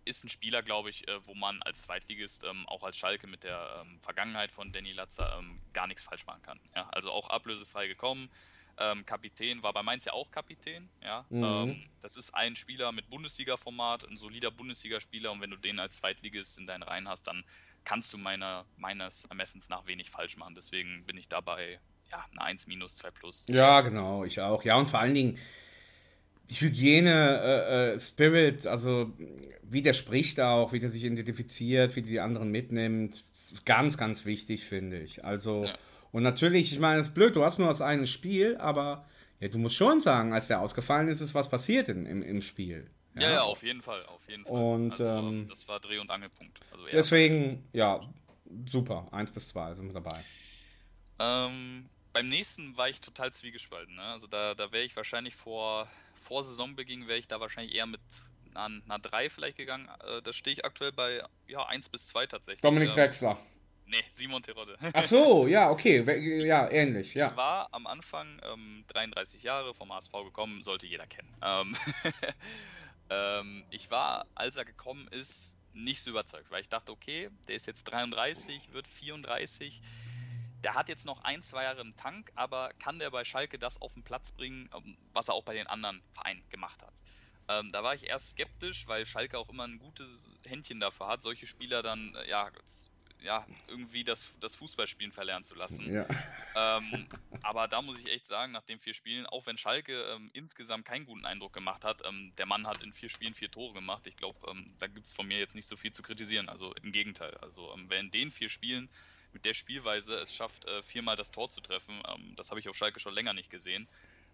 Ist 0.04 0.24
ein 0.24 0.28
Spieler, 0.28 0.62
glaube 0.62 0.90
ich, 0.90 1.08
äh, 1.08 1.26
wo 1.26 1.34
man 1.34 1.62
als 1.62 1.82
Zweitligist, 1.82 2.44
ähm, 2.44 2.68
auch 2.68 2.82
als 2.82 2.96
Schalke 2.96 3.26
mit 3.26 3.44
der 3.44 3.82
ähm, 3.82 3.98
Vergangenheit 4.00 4.50
von 4.50 4.72
Danny 4.72 4.92
Latzer 4.92 5.38
ähm, 5.38 5.60
gar 5.72 5.86
nichts 5.86 6.02
falsch 6.02 6.26
machen 6.26 6.42
kann. 6.42 6.60
Ja? 6.74 6.88
Also 6.90 7.10
auch 7.10 7.30
ablösefrei 7.30 7.86
gekommen. 7.86 8.30
Ähm, 8.76 9.06
Kapitän 9.06 9.62
war 9.62 9.72
bei 9.72 9.82
Mainz 9.82 10.04
ja 10.04 10.12
auch 10.12 10.30
Kapitän. 10.30 10.88
Ja? 11.02 11.24
Mhm. 11.30 11.44
Ähm, 11.44 11.90
das 12.00 12.16
ist 12.16 12.34
ein 12.34 12.56
Spieler 12.56 12.92
mit 12.92 13.08
Bundesliga-Format, 13.08 14.04
ein 14.08 14.16
solider 14.16 14.50
Bundesligaspieler 14.50 15.32
und 15.32 15.40
wenn 15.40 15.50
du 15.50 15.56
den 15.56 15.78
als 15.78 15.96
Zweitligist 15.96 16.58
in 16.58 16.66
deinen 16.66 16.82
Reihen 16.82 17.08
hast, 17.08 17.26
dann 17.26 17.44
kannst 17.84 18.12
du 18.12 18.18
meiner, 18.18 18.64
meines 18.76 19.26
Ermessens 19.26 19.68
nach 19.68 19.86
wenig 19.86 20.10
falsch 20.10 20.36
machen. 20.36 20.54
Deswegen 20.54 21.04
bin 21.04 21.16
ich 21.16 21.28
dabei, 21.28 21.78
ja, 22.10 22.24
eine 22.32 22.42
1 22.42 22.66
minus, 22.66 22.96
2 22.96 23.10
plus. 23.10 23.46
Ja, 23.48 23.80
genau, 23.82 24.24
ich 24.24 24.40
auch. 24.40 24.64
Ja, 24.64 24.76
und 24.76 24.88
vor 24.88 25.00
allen 25.00 25.14
Dingen 25.14 25.38
Hygiene, 26.50 27.40
äh, 27.42 27.94
äh, 27.94 28.00
Spirit, 28.00 28.66
also 28.66 29.12
wie 29.62 29.82
der 29.82 29.94
spricht 29.94 30.40
auch, 30.40 30.72
wie 30.72 30.78
der 30.78 30.90
sich 30.90 31.02
identifiziert, 31.04 31.96
wie 31.96 32.02
die 32.02 32.20
anderen 32.20 32.50
mitnimmt. 32.50 33.24
Ganz, 33.64 33.96
ganz 33.96 34.24
wichtig, 34.26 34.64
finde 34.64 35.00
ich. 35.00 35.24
Also, 35.24 35.64
Ja. 35.64 35.74
und 36.12 36.22
natürlich, 36.22 36.72
ich 36.72 36.78
meine, 36.78 37.00
es 37.00 37.08
ist 37.08 37.14
blöd, 37.14 37.34
du 37.36 37.44
hast 37.44 37.58
nur 37.58 37.68
das 37.68 37.80
eine 37.80 38.06
Spiel, 38.06 38.56
aber 38.58 39.06
ja, 39.40 39.48
du 39.48 39.58
musst 39.58 39.76
schon 39.76 40.00
sagen, 40.00 40.32
als 40.32 40.48
der 40.48 40.60
ausgefallen 40.60 41.08
ist, 41.08 41.20
ist 41.20 41.34
was 41.34 41.48
passiert 41.48 41.88
in, 41.88 42.06
im, 42.06 42.22
im 42.22 42.42
Spiel. 42.42 42.90
Ja, 43.18 43.30
ja, 43.32 43.42
auf 43.42 43.62
jeden 43.62 43.80
Fall, 43.80 44.04
auf 44.06 44.28
jeden 44.28 44.44
Fall. 44.44 44.52
Und, 44.54 44.90
also, 44.92 45.04
ähm, 45.06 45.46
das 45.48 45.66
war 45.68 45.78
Dreh- 45.80 45.98
und 45.98 46.10
Angelpunkt. 46.10 46.58
Also, 46.72 46.86
ja. 46.86 46.92
Deswegen, 46.92 47.64
ja, 47.72 48.00
super. 48.66 49.06
Eins 49.12 49.30
bis 49.30 49.48
zwei 49.48 49.72
sind 49.74 49.86
wir 49.86 49.94
dabei. 49.94 50.20
Ähm, 51.20 51.86
beim 52.12 52.28
nächsten 52.28 52.76
war 52.76 52.88
ich 52.88 53.00
total 53.00 53.32
zwiegespalten. 53.32 53.94
Ne? 53.94 54.02
Also 54.02 54.26
da, 54.26 54.54
da 54.54 54.72
wäre 54.72 54.84
ich 54.84 54.96
wahrscheinlich 54.96 55.34
vor, 55.36 55.88
vor 56.24 56.42
Saisonbeginn 56.42 57.06
wäre 57.06 57.18
ich 57.18 57.28
da 57.28 57.40
wahrscheinlich 57.40 57.74
eher 57.74 57.86
mit 57.86 58.00
einer, 58.54 58.82
einer 58.84 58.98
3 58.98 59.30
vielleicht 59.30 59.56
gegangen. 59.56 59.88
Äh, 60.06 60.22
da 60.22 60.32
stehe 60.32 60.54
ich 60.54 60.64
aktuell 60.64 60.92
bei 60.92 61.22
ja, 61.46 61.64
1 61.66 61.88
bis 61.88 62.06
2 62.08 62.26
tatsächlich. 62.26 62.62
Dominik 62.62 62.90
Ähm, 62.90 62.94
Drexler. 62.94 63.38
Nee, 63.86 64.02
Simon 64.08 64.42
Terodde. 64.42 64.76
Ach 64.92 65.04
so, 65.04 65.46
ja, 65.48 65.70
okay. 65.70 66.02
Ja, 66.46 66.70
ähnlich, 66.70 67.08
Ich 67.08 67.14
ja. 67.14 67.36
war 67.36 67.68
am 67.72 67.86
Anfang 67.86 68.40
ähm, 68.50 68.84
33 68.88 69.42
Jahre 69.42 69.74
vom 69.74 69.92
HSV 69.92 70.12
gekommen, 70.24 70.62
sollte 70.62 70.86
jeder 70.86 71.06
kennen. 71.06 71.28
Ähm, 71.42 71.76
ähm, 73.10 73.64
ich 73.70 73.90
war, 73.90 74.26
als 74.34 74.56
er 74.56 74.64
gekommen 74.64 75.06
ist, 75.10 75.58
nicht 75.74 76.02
so 76.02 76.10
überzeugt, 76.10 76.50
weil 76.50 76.62
ich 76.62 76.68
dachte, 76.68 76.92
okay, 76.92 77.28
der 77.48 77.56
ist 77.56 77.66
jetzt 77.66 77.84
33, 77.84 78.72
wird 78.72 78.86
34. 78.86 79.82
Der 80.64 80.74
hat 80.74 80.88
jetzt 80.88 81.04
noch 81.04 81.22
ein, 81.24 81.42
zwei 81.42 81.64
Jahre 81.64 81.82
im 81.82 81.94
Tank, 81.96 82.32
aber 82.34 82.70
kann 82.78 82.98
der 82.98 83.10
bei 83.10 83.24
Schalke 83.24 83.58
das 83.58 83.80
auf 83.82 83.92
den 83.92 84.02
Platz 84.02 84.32
bringen, 84.32 84.70
ähm, 84.74 84.96
was 85.12 85.28
er 85.28 85.34
auch 85.34 85.44
bei 85.44 85.54
den 85.54 85.66
anderen 85.66 86.02
Vereinen 86.14 86.42
gemacht 86.48 86.82
hat? 86.82 86.94
Ähm, 87.48 87.70
da 87.70 87.82
war 87.82 87.94
ich 87.94 88.08
erst 88.08 88.30
skeptisch, 88.30 88.86
weil 88.86 89.04
Schalke 89.04 89.38
auch 89.38 89.50
immer 89.50 89.64
ein 89.64 89.78
gutes 89.78 90.30
Händchen 90.46 90.80
dafür 90.80 91.08
hat, 91.08 91.22
solche 91.22 91.46
Spieler 91.46 91.82
dann 91.82 92.14
äh, 92.14 92.30
ja, 92.30 92.50
ja 93.20 93.46
irgendwie 93.68 94.04
das, 94.04 94.32
das 94.40 94.54
Fußballspielen 94.56 95.12
verlernen 95.12 95.44
zu 95.44 95.54
lassen. 95.54 95.92
ja. 95.92 96.06
Ähm, 96.56 97.08
aber 97.42 97.68
da 97.68 97.82
muss 97.82 97.98
ich 97.98 98.10
echt 98.10 98.26
sagen, 98.26 98.52
nach 98.52 98.62
den 98.62 98.78
vier 98.78 98.94
Spielen, 98.94 99.26
auch 99.26 99.44
wenn 99.44 99.58
Schalke 99.58 100.00
ähm, 100.14 100.30
insgesamt 100.32 100.86
keinen 100.86 101.04
guten 101.04 101.26
Eindruck 101.26 101.52
gemacht 101.52 101.84
hat, 101.84 102.00
ähm, 102.06 102.32
der 102.38 102.46
Mann 102.46 102.66
hat 102.66 102.80
in 102.82 102.94
vier 102.94 103.10
Spielen 103.10 103.34
vier 103.34 103.50
Tore 103.50 103.74
gemacht. 103.74 104.06
Ich 104.06 104.16
glaube, 104.16 104.38
ähm, 104.50 104.72
da 104.78 104.86
gibt 104.86 105.06
es 105.06 105.12
von 105.12 105.26
mir 105.26 105.38
jetzt 105.38 105.54
nicht 105.54 105.68
so 105.68 105.76
viel 105.76 105.92
zu 105.92 106.02
kritisieren. 106.02 106.48
Also 106.48 106.72
im 106.82 106.90
Gegenteil. 106.90 107.36
Also 107.42 107.76
wer 107.88 108.00
in 108.00 108.10
den 108.10 108.30
vier 108.30 108.48
Spielen 108.48 108.88
mit 109.34 109.44
der 109.44 109.52
Spielweise 109.52 110.14
es 110.14 110.34
schafft, 110.34 110.64
äh, 110.66 110.82
viermal 110.82 111.16
das 111.16 111.30
Tor 111.30 111.50
zu 111.50 111.60
treffen, 111.60 112.00
ähm, 112.08 112.34
das 112.36 112.50
habe 112.50 112.60
ich 112.60 112.68
auf 112.68 112.76
Schalke 112.76 113.00
schon 113.00 113.12
länger 113.12 113.34
nicht 113.34 113.50
gesehen. 113.50 113.86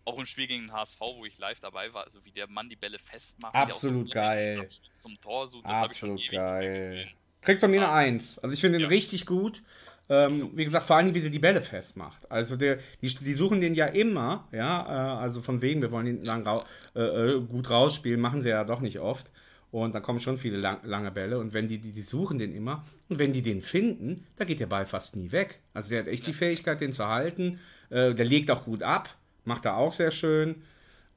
Auch 0.04 0.18
im 0.18 0.26
Spiel 0.26 0.46
gegen 0.46 0.64
den 0.64 0.72
HSV, 0.72 1.00
wo 1.00 1.24
ich 1.26 1.38
live 1.38 1.60
dabei 1.60 1.92
war, 1.92 2.04
also 2.04 2.24
wie 2.24 2.30
der 2.30 2.46
Mann 2.46 2.70
die 2.70 2.76
Bälle 2.76 2.98
festmacht. 2.98 3.54
Absolut 3.54 4.08
so 4.08 4.14
geil. 4.14 4.66
Zum 4.86 5.20
Tor 5.20 5.48
sucht, 5.48 5.64
das 5.68 5.76
habe 5.76 5.92
ich 5.92 5.98
schon 5.98 6.18
geil. 6.30 7.08
Kriegt 7.42 7.60
von 7.60 7.70
mir 7.70 7.78
eine 7.78 7.86
Ja. 7.86 7.94
Eins. 7.94 8.38
Also 8.38 8.54
ich 8.54 8.60
finde 8.60 8.78
ihn 8.78 8.82
Ja. 8.82 8.88
richtig 8.88 9.26
gut. 9.26 9.62
Ähm, 10.08 10.50
wie 10.54 10.64
gesagt, 10.64 10.86
vor 10.86 10.96
allem, 10.96 11.14
wie 11.14 11.20
der 11.20 11.30
die 11.30 11.38
Bälle 11.38 11.62
festmacht. 11.62 12.30
Also 12.30 12.56
der, 12.56 12.80
die, 13.00 13.08
die 13.08 13.34
suchen 13.34 13.60
den 13.60 13.74
ja 13.74 13.86
immer, 13.86 14.48
ja, 14.50 14.80
äh, 14.80 15.20
also 15.20 15.40
von 15.40 15.62
wegen, 15.62 15.80
wir 15.82 15.92
wollen 15.92 16.06
ihn 16.06 16.22
lang 16.22 16.44
rau 16.44 16.64
äh, 16.96 17.00
äh, 17.00 17.40
gut 17.40 17.70
rausspielen, 17.70 18.20
machen 18.20 18.42
sie 18.42 18.48
ja 18.48 18.64
doch 18.64 18.80
nicht 18.80 18.98
oft. 18.98 19.30
Und 19.70 19.94
dann 19.94 20.02
kommen 20.02 20.18
schon 20.18 20.37
viele 20.37 20.56
lang, 20.56 20.80
lange 20.83 21.11
Bälle. 21.11 21.38
Und 21.38 21.54
wenn 21.54 21.68
die, 21.68 21.78
die, 21.78 21.92
die 21.92 22.02
suchen 22.02 22.38
den 22.38 22.52
immer, 22.52 22.85
und 23.09 23.18
wenn 23.18 23.33
die 23.33 23.42
den 23.42 23.62
finden, 23.62 24.26
da 24.37 24.44
geht 24.44 24.61
der 24.61 24.66
Ball 24.66 24.85
fast 24.85 25.14
nie 25.16 25.30
weg. 25.30 25.61
Also 25.74 25.90
der 25.90 26.00
hat 26.00 26.09
echt 26.09 26.26
die 26.26 26.33
Fähigkeit, 26.33 26.80
den 26.80 26.92
zu 26.92 27.06
halten. 27.06 27.61
Äh, 27.90 28.14
der 28.14 28.24
legt 28.24 28.50
auch 28.50 28.64
gut 28.64 28.83
ab, 28.83 29.14
macht 29.44 29.64
er 29.66 29.76
auch 29.76 29.92
sehr 29.92 30.11
schön. 30.11 30.62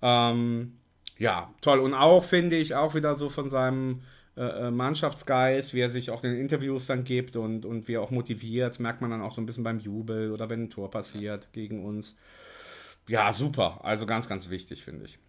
Ähm, 0.02 0.74
ja, 1.18 1.52
toll. 1.62 1.80
Und 1.80 1.94
auch 1.94 2.24
finde 2.24 2.58
ich 2.58 2.76
auch 2.76 2.94
wieder 2.96 3.16
so 3.16 3.30
von 3.30 3.50
seinem 3.50 4.02
äh, 4.36 4.68
äh, 4.68 4.72
Mannschaftsgeist, 4.72 5.74
wie 5.74 5.82
er 5.82 5.90
sich 5.90 6.10
auch 6.10 6.24
in 6.24 6.32
den 6.32 6.40
Interviews 6.42 6.88
dann 6.88 7.04
gibt 7.04 7.36
und, 7.36 7.66
und 7.66 7.88
wie 7.88 7.94
er 7.94 8.02
auch 8.02 8.12
motiviert. 8.12 8.70
Das 8.70 8.80
merkt 8.80 9.02
man 9.02 9.12
dann 9.12 9.22
auch 9.22 9.32
so 9.32 9.42
ein 9.42 9.46
bisschen 9.46 9.64
beim 9.64 9.80
Jubel 9.80 10.32
oder 10.32 10.50
wenn 10.50 10.64
ein 10.64 10.70
Tor 10.70 10.92
passiert 10.92 11.50
gegen 11.54 11.86
uns. 11.86 12.16
Ja, 13.08 13.32
super. 13.34 13.82
Also 13.84 14.06
ganz, 14.06 14.28
ganz 14.28 14.50
wichtig, 14.50 14.84
finde 14.84 15.06
ich. 15.06 15.20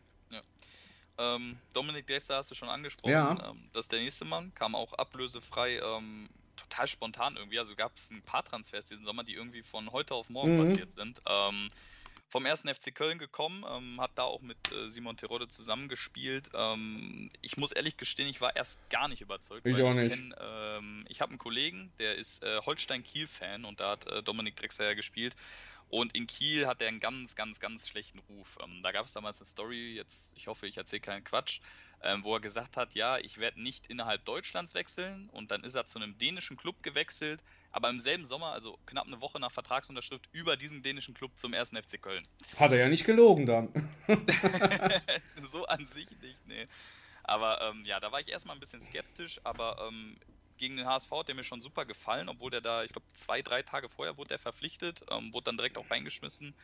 Ähm, 1.19 1.57
Dominik 1.73 2.07
Dexter 2.07 2.37
hast 2.37 2.51
du 2.51 2.55
schon 2.55 2.69
angesprochen. 2.69 3.13
Ja. 3.13 3.51
Ähm, 3.51 3.69
das 3.73 3.87
ist 3.87 3.93
der 3.93 4.01
nächste 4.01 4.25
Mann, 4.25 4.53
kam 4.55 4.75
auch 4.75 4.93
ablösefrei. 4.95 5.79
Ähm, 5.79 6.29
total 6.57 6.87
spontan 6.87 7.37
irgendwie. 7.37 7.59
Also 7.59 7.75
gab 7.75 7.97
es 7.97 8.11
ein 8.11 8.23
paar 8.23 8.45
Transfers 8.45 8.87
diesen 8.87 9.05
Sommer, 9.05 9.25
die 9.25 9.35
irgendwie 9.35 9.63
von 9.63 9.93
heute 9.93 10.15
auf 10.15 10.29
morgen 10.29 10.57
mhm. 10.57 10.65
passiert 10.65 10.93
sind. 10.93 11.21
Ähm, 11.27 11.69
vom 12.29 12.47
ersten 12.47 12.69
FC 12.69 12.93
Köln 12.93 13.19
gekommen, 13.19 13.65
ähm, 13.71 14.01
hat 14.01 14.11
da 14.17 14.25
auch 14.25 14.41
mit 14.41 14.57
äh, 14.73 14.89
Simon 14.89 15.17
Terodde 15.17 15.47
zusammengespielt. 15.47 16.49
Ähm, 16.53 17.29
ich 17.43 17.57
muss 17.59 17.71
ehrlich 17.71 17.97
gestehen, 17.97 18.29
ich 18.29 18.41
war 18.41 18.57
erst 18.57 18.81
gar 18.91 19.07
nicht 19.07 19.21
überzeugt. 19.21 19.65
Ich 19.65 19.81
auch 19.81 19.95
nicht. 19.95 20.17
Ich, 20.17 21.11
ich 21.11 21.21
habe 21.21 21.31
einen 21.31 21.39
Kollegen, 21.39 21.93
der 22.01 22.17
ist 22.17 22.43
äh, 22.43 22.61
Holstein-Kiel-Fan 22.67 23.65
und 23.65 23.79
da 23.79 23.93
hat 23.93 24.09
äh, 24.09 24.21
Dominik 24.25 24.57
Drexler 24.57 24.87
ja 24.87 24.95
gespielt. 24.95 25.37
Und 25.95 26.13
in 26.17 26.27
Kiel 26.27 26.67
hat 26.67 26.83
er 26.83 26.89
einen 26.89 26.99
ganz, 26.99 27.37
ganz, 27.37 27.61
ganz 27.61 27.89
schlechten 27.89 28.19
Ruf. 28.19 28.59
Ähm, 28.61 28.83
da 28.83 28.91
gab 28.91 29.07
es 29.07 29.13
damals 29.13 29.41
eine 29.41 29.47
Story, 29.47 29.95
jetzt, 29.95 30.37
ich 30.37 30.49
hoffe, 30.49 30.67
ich 30.67 30.77
erzähle 30.77 30.99
keinen 30.99 31.23
Quatsch, 31.23 31.61
ähm, 32.03 32.25
wo 32.25 32.35
er 32.35 32.41
gesagt 32.41 32.77
hat, 32.77 32.97
ja, 32.97 33.19
ich 33.19 33.39
werde 33.39 33.63
nicht 33.63 33.87
innerhalb 33.87 34.25
Deutschlands 34.25 34.75
wechseln. 34.75 35.29
Und 35.31 35.53
dann 35.53 35.63
ist 35.63 35.77
er 35.77 35.87
zu 35.87 36.01
einem 36.01 36.19
dänischen 36.19 36.57
Club 36.57 36.83
gewechselt, 36.83 37.45
aber 37.71 37.91
im 37.91 38.01
selben 38.01 38.27
Sommer, 38.27 38.47
also 38.47 38.77
knapp 38.87 39.07
eine 39.07 39.21
Woche 39.21 39.39
nach 39.39 39.53
Vertragsunterschrift, 39.53 40.29
über 40.33 40.57
diesen 40.57 40.83
dänischen 40.83 41.15
Club 41.15 41.31
zum 41.39 41.53
ersten 41.53 41.77
FC 41.77 42.03
Köln. 42.03 42.27
Hat 42.57 42.73
er 42.73 42.79
ja 42.79 42.89
nicht 42.89 43.05
gelogen 43.05 43.47
dann. 43.47 43.69
so 45.49 45.65
an 45.67 45.87
sich 45.87 46.11
nicht, 46.21 46.45
nee. 46.47 46.67
Aber 47.23 47.63
ähm, 47.63 47.85
ja, 47.85 48.01
da 48.01 48.11
war 48.11 48.19
ich 48.19 48.33
erstmal 48.33 48.57
ein 48.57 48.61
bisschen 48.61 48.83
skeptisch, 48.83 49.41
aber 49.45 49.89
ähm, 49.89 50.17
gegen 50.65 50.79
den 50.79 50.87
HSV 50.87 51.11
hat 51.11 51.29
der 51.29 51.35
mir 51.35 51.45
schon 51.45 51.61
super 51.61 51.85
gefallen, 51.85 52.31
obwohl 52.31 52.51
der 52.51 52.63
da, 52.63 52.85
ich 52.85 52.93
glaube, 52.93 53.07
zwei, 53.13 53.43
drei 53.43 53.63
Tage 53.63 53.91
vorher 53.91 54.17
wurde 54.17 54.35
er 54.35 54.39
verpflichtet, 54.39 55.05
ähm, 55.11 55.33
wurde 55.35 55.45
dann 55.45 55.59
direkt 55.59 55.77
auch 55.77 55.91
reingeschmissen. 55.91 56.55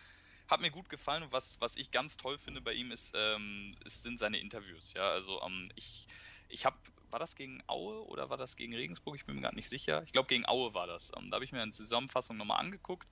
Hat 0.49 0.63
mir 0.63 0.71
gut 0.71 0.89
gefallen 0.89 1.23
und 1.23 1.33
was, 1.33 1.61
was 1.61 1.77
ich 1.77 1.91
ganz 1.91 2.17
toll 2.17 2.39
finde 2.39 2.63
bei 2.63 2.73
ihm 2.73 2.93
ist, 2.93 3.13
ähm, 3.15 3.77
ist 3.85 4.03
sind 4.03 4.19
seine 4.19 4.39
Interviews. 4.39 4.95
Ja, 4.95 5.11
also 5.11 5.43
ähm, 5.43 5.69
ich, 5.75 6.07
ich 6.49 6.65
habe 6.65 6.79
war 7.11 7.21
das 7.21 7.37
gegen 7.37 7.63
Aue 7.67 8.07
oder 8.07 8.31
war 8.31 8.37
das 8.37 8.57
gegen 8.57 8.75
Regensburg? 8.75 9.17
Ich 9.17 9.25
bin 9.25 9.35
mir 9.35 9.43
gerade 9.43 9.57
nicht 9.57 9.69
sicher. 9.69 10.03
Ich 10.05 10.13
glaube, 10.13 10.29
gegen 10.29 10.49
Aue 10.49 10.73
war 10.75 10.87
das. 10.87 11.13
Ähm, 11.17 11.31
da 11.31 11.35
habe 11.35 11.45
ich 11.45 11.53
mir 11.53 11.61
eine 11.61 11.73
Zusammenfassung 11.73 12.37
nochmal 12.37 12.61
angeguckt. 12.61 13.09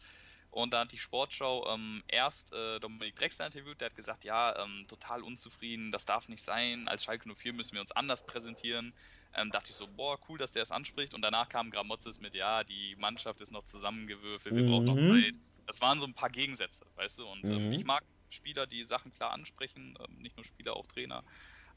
Und 0.50 0.72
da 0.72 0.80
hat 0.80 0.92
die 0.92 0.98
Sportschau 0.98 1.68
ähm, 1.68 2.02
erst 2.08 2.52
äh, 2.54 2.80
Dominik 2.80 3.16
Drexler 3.16 3.46
interviewt, 3.46 3.80
der 3.80 3.86
hat 3.90 3.96
gesagt, 3.96 4.24
ja, 4.24 4.64
ähm, 4.64 4.86
total 4.88 5.22
unzufrieden, 5.22 5.92
das 5.92 6.06
darf 6.06 6.28
nicht 6.28 6.42
sein, 6.42 6.88
als 6.88 7.04
Schalke 7.04 7.28
04 7.28 7.52
müssen 7.52 7.74
wir 7.74 7.82
uns 7.82 7.92
anders 7.92 8.24
präsentieren. 8.24 8.94
Ähm, 9.34 9.50
dachte 9.50 9.70
ich 9.70 9.76
so, 9.76 9.86
boah, 9.86 10.18
cool, 10.28 10.38
dass 10.38 10.52
der 10.52 10.62
es 10.62 10.70
anspricht. 10.70 11.14
Und 11.14 11.22
danach 11.22 11.48
kam 11.48 11.70
Gramotzes 11.70 12.20
mit, 12.20 12.34
ja, 12.34 12.64
die 12.64 12.96
Mannschaft 12.96 13.40
ist 13.40 13.52
noch 13.52 13.62
zusammengewürfelt, 13.64 14.54
wir 14.54 14.62
mhm. 14.62 14.70
brauchen 14.70 14.84
noch 14.84 14.96
mhm. 14.96 15.22
Zeit. 15.22 15.34
Das 15.66 15.80
waren 15.80 16.00
so 16.00 16.06
ein 16.06 16.14
paar 16.14 16.30
Gegensätze, 16.30 16.86
weißt 16.96 17.18
du. 17.18 17.26
Und 17.26 17.44
ähm, 17.44 17.66
mhm. 17.66 17.72
ich 17.72 17.84
mag 17.84 18.02
Spieler, 18.30 18.66
die 18.66 18.84
Sachen 18.84 19.12
klar 19.12 19.32
ansprechen, 19.32 19.96
ähm, 20.00 20.18
nicht 20.18 20.36
nur 20.36 20.44
Spieler, 20.44 20.76
auch 20.76 20.86
Trainer. 20.86 21.22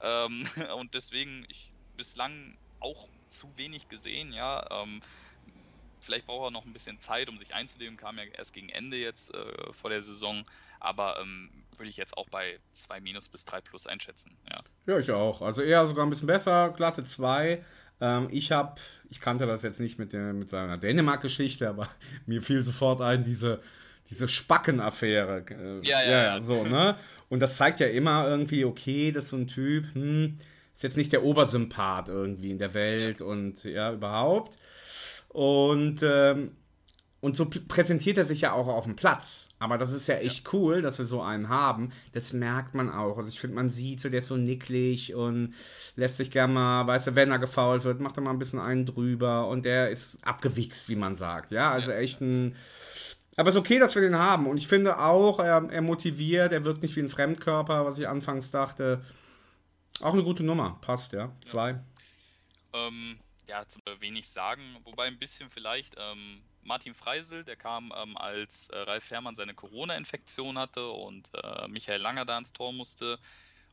Ähm, 0.01 0.47
und 0.77 0.93
deswegen, 0.93 1.45
ich 1.49 1.71
bislang 1.97 2.57
auch 2.79 3.09
zu 3.27 3.55
wenig 3.57 3.89
gesehen, 3.89 4.33
ja. 4.33 4.83
Ähm, 4.83 5.01
vielleicht 5.99 6.25
braucht 6.25 6.47
er 6.47 6.51
noch 6.51 6.65
ein 6.65 6.73
bisschen 6.73 6.99
Zeit, 6.99 7.29
um 7.29 7.37
sich 7.37 7.53
einzuleben, 7.53 7.97
kam 7.97 8.17
ja 8.17 8.23
erst 8.23 8.53
gegen 8.53 8.69
Ende 8.69 8.97
jetzt 8.97 9.33
äh, 9.33 9.73
vor 9.73 9.89
der 9.89 10.01
Saison, 10.01 10.43
aber 10.81 11.19
ähm, 11.21 11.49
würde 11.77 11.89
ich 11.89 11.97
jetzt 11.97 12.17
auch 12.17 12.27
bei 12.29 12.59
2 12.73 12.99
minus 12.99 13.29
bis 13.29 13.45
3 13.45 13.61
plus 13.61 13.87
einschätzen, 13.87 14.35
ja. 14.49 14.61
Ja, 14.87 14.99
ich 14.99 15.11
auch. 15.11 15.41
Also 15.41 15.61
eher 15.61 15.85
sogar 15.85 16.05
ein 16.05 16.09
bisschen 16.09 16.27
besser, 16.27 16.73
glatte 16.75 17.03
2. 17.03 17.63
Ähm, 18.01 18.27
ich 18.31 18.51
habe, 18.51 18.79
ich 19.09 19.21
kannte 19.21 19.45
das 19.45 19.63
jetzt 19.63 19.79
nicht 19.79 19.99
mit, 19.99 20.13
der, 20.13 20.33
mit 20.33 20.49
seiner 20.49 20.77
Dänemark-Geschichte, 20.77 21.69
aber 21.69 21.87
mir 22.25 22.41
fiel 22.41 22.63
sofort 22.63 23.01
ein, 23.01 23.23
diese, 23.23 23.61
diese 24.09 24.27
Spacken-Affäre. 24.27 25.45
Äh, 25.49 25.87
ja, 25.87 26.03
ja, 26.03 26.23
ja, 26.23 26.43
So, 26.43 26.63
ne? 26.63 26.97
Und 27.29 27.39
das 27.39 27.55
zeigt 27.55 27.79
ja 27.79 27.87
immer 27.87 28.27
irgendwie, 28.27 28.65
okay, 28.65 29.11
das 29.11 29.25
ist 29.25 29.29
so 29.29 29.37
ein 29.37 29.47
Typ, 29.47 29.93
hm, 29.93 30.37
ist 30.73 30.83
jetzt 30.83 30.97
nicht 30.97 31.13
der 31.13 31.23
Obersympath 31.23 32.09
irgendwie 32.09 32.51
in 32.51 32.57
der 32.57 32.73
Welt 32.73 33.21
und 33.21 33.63
ja, 33.63 33.93
überhaupt. 33.93 34.57
Und, 35.29 36.01
ähm, 36.03 36.57
und 37.21 37.35
so 37.35 37.45
präsentiert 37.45 38.17
er 38.17 38.25
sich 38.25 38.41
ja 38.41 38.51
auch 38.51 38.67
auf 38.67 38.85
dem 38.85 38.95
Platz. 38.95 39.47
Aber 39.59 39.77
das 39.77 39.93
ist 39.93 40.07
ja 40.07 40.15
echt 40.15 40.45
ja. 40.45 40.53
cool, 40.53 40.81
dass 40.81 40.97
wir 40.97 41.05
so 41.05 41.21
einen 41.21 41.49
haben. 41.49 41.91
Das 42.13 42.33
merkt 42.33 42.73
man 42.73 42.89
auch. 42.89 43.17
Also 43.17 43.29
ich 43.29 43.39
finde, 43.39 43.55
man 43.55 43.69
sieht 43.69 44.01
so, 44.01 44.09
der 44.09 44.19
ist 44.19 44.27
so 44.27 44.37
nicklig 44.37 45.13
und 45.13 45.53
lässt 45.95 46.17
sich 46.17 46.31
gerne 46.31 46.51
mal, 46.51 46.87
weißt 46.87 47.07
du, 47.07 47.15
wenn 47.15 47.29
er 47.29 47.37
gefault 47.37 47.83
wird, 47.83 47.99
macht 47.99 48.17
er 48.17 48.23
mal 48.23 48.31
ein 48.31 48.39
bisschen 48.39 48.59
einen 48.59 48.87
drüber 48.87 49.47
und 49.47 49.65
der 49.65 49.91
ist 49.91 50.17
abgewichst, 50.25 50.89
wie 50.89 50.95
man 50.95 51.13
sagt. 51.13 51.51
Ja, 51.51 51.71
also 51.71 51.91
ja. 51.91 51.97
echt 51.97 52.21
ein. 52.21 52.55
Aber 53.37 53.49
es 53.49 53.55
ist 53.55 53.61
okay, 53.61 53.77
dass 53.77 53.93
wir 53.93 54.01
den 54.01 54.17
haben. 54.17 54.47
Und 54.47 54.57
ich 54.57 54.67
finde 54.67 54.97
auch, 54.97 55.39
er, 55.39 55.69
er 55.71 55.81
motiviert, 55.83 56.51
er 56.51 56.65
wirkt 56.65 56.81
nicht 56.81 56.95
wie 56.95 57.01
ein 57.01 57.09
Fremdkörper, 57.09 57.85
was 57.85 57.99
ich 57.99 58.07
anfangs 58.07 58.49
dachte. 58.49 59.05
Auch 60.01 60.13
eine 60.13 60.23
gute 60.23 60.43
Nummer, 60.43 60.79
passt, 60.81 61.13
ja. 61.13 61.31
Zwei. 61.45 61.79
Ähm, 62.73 63.19
ja, 63.47 63.63
zu 63.67 63.79
wenig 63.99 64.27
sagen, 64.27 64.61
wobei 64.85 65.03
ein 65.05 65.19
bisschen 65.19 65.51
vielleicht 65.51 65.95
ähm, 65.97 66.41
Martin 66.63 66.93
Freisel, 66.93 67.43
der 67.43 67.55
kam, 67.55 67.93
ähm, 67.95 68.17
als 68.17 68.69
äh, 68.69 68.77
Ralf 68.77 69.09
Herrmann 69.09 69.35
seine 69.35 69.53
Corona-Infektion 69.53 70.57
hatte 70.57 70.89
und 70.89 71.31
äh, 71.33 71.67
Michael 71.67 72.01
Langer 72.01 72.25
da 72.25 72.37
ins 72.37 72.53
Tor 72.53 72.73
musste. 72.73 73.19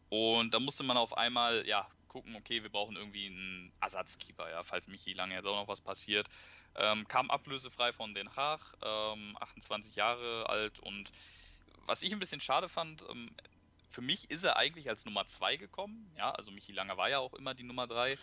Und 0.09 0.55
da 0.55 0.61
musste 0.61 0.85
man 0.85 0.97
auf 0.97 1.17
einmal, 1.17 1.67
ja, 1.67 1.87
gucken, 2.09 2.35
okay, 2.37 2.63
wir 2.63 2.71
brauchen 2.71 2.97
irgendwie 2.97 3.27
einen 3.27 3.73
Ersatzkeeper, 3.81 4.51
ja, 4.51 4.63
falls 4.63 4.89
Michi 4.89 5.13
Langer 5.13 5.37
jetzt 5.37 5.47
auch 5.47 5.57
noch 5.57 5.69
was 5.69 5.81
passiert. 5.81 6.27
Ähm, 6.75 7.07
kam 7.09 7.31
ablösefrei 7.31 7.93
von 7.93 8.15
Den 8.15 8.35
Haag, 8.35 8.61
28 8.81 9.93
ähm, 9.93 9.99
Jahre 9.99 10.49
alt 10.49 10.79
und 10.81 11.11
was 11.87 12.03
ich 12.03 12.13
ein 12.13 12.19
bisschen 12.19 12.41
schade 12.41 12.69
fand, 12.69 13.05
ähm, 13.11 13.31
für 13.89 14.03
mich 14.03 14.31
ist 14.31 14.45
er 14.45 14.57
eigentlich 14.57 14.89
als 14.89 15.07
Nummer 15.07 15.27
2 15.27 15.57
gekommen. 15.57 16.11
Ja, 16.17 16.31
also 16.33 16.51
Michi 16.51 16.73
Langer 16.73 16.97
war 16.97 17.09
ja 17.09 17.19
auch 17.19 17.35
immer 17.35 17.55
die 17.55 17.65
Nummer 17.65 17.87
3. 17.87 18.19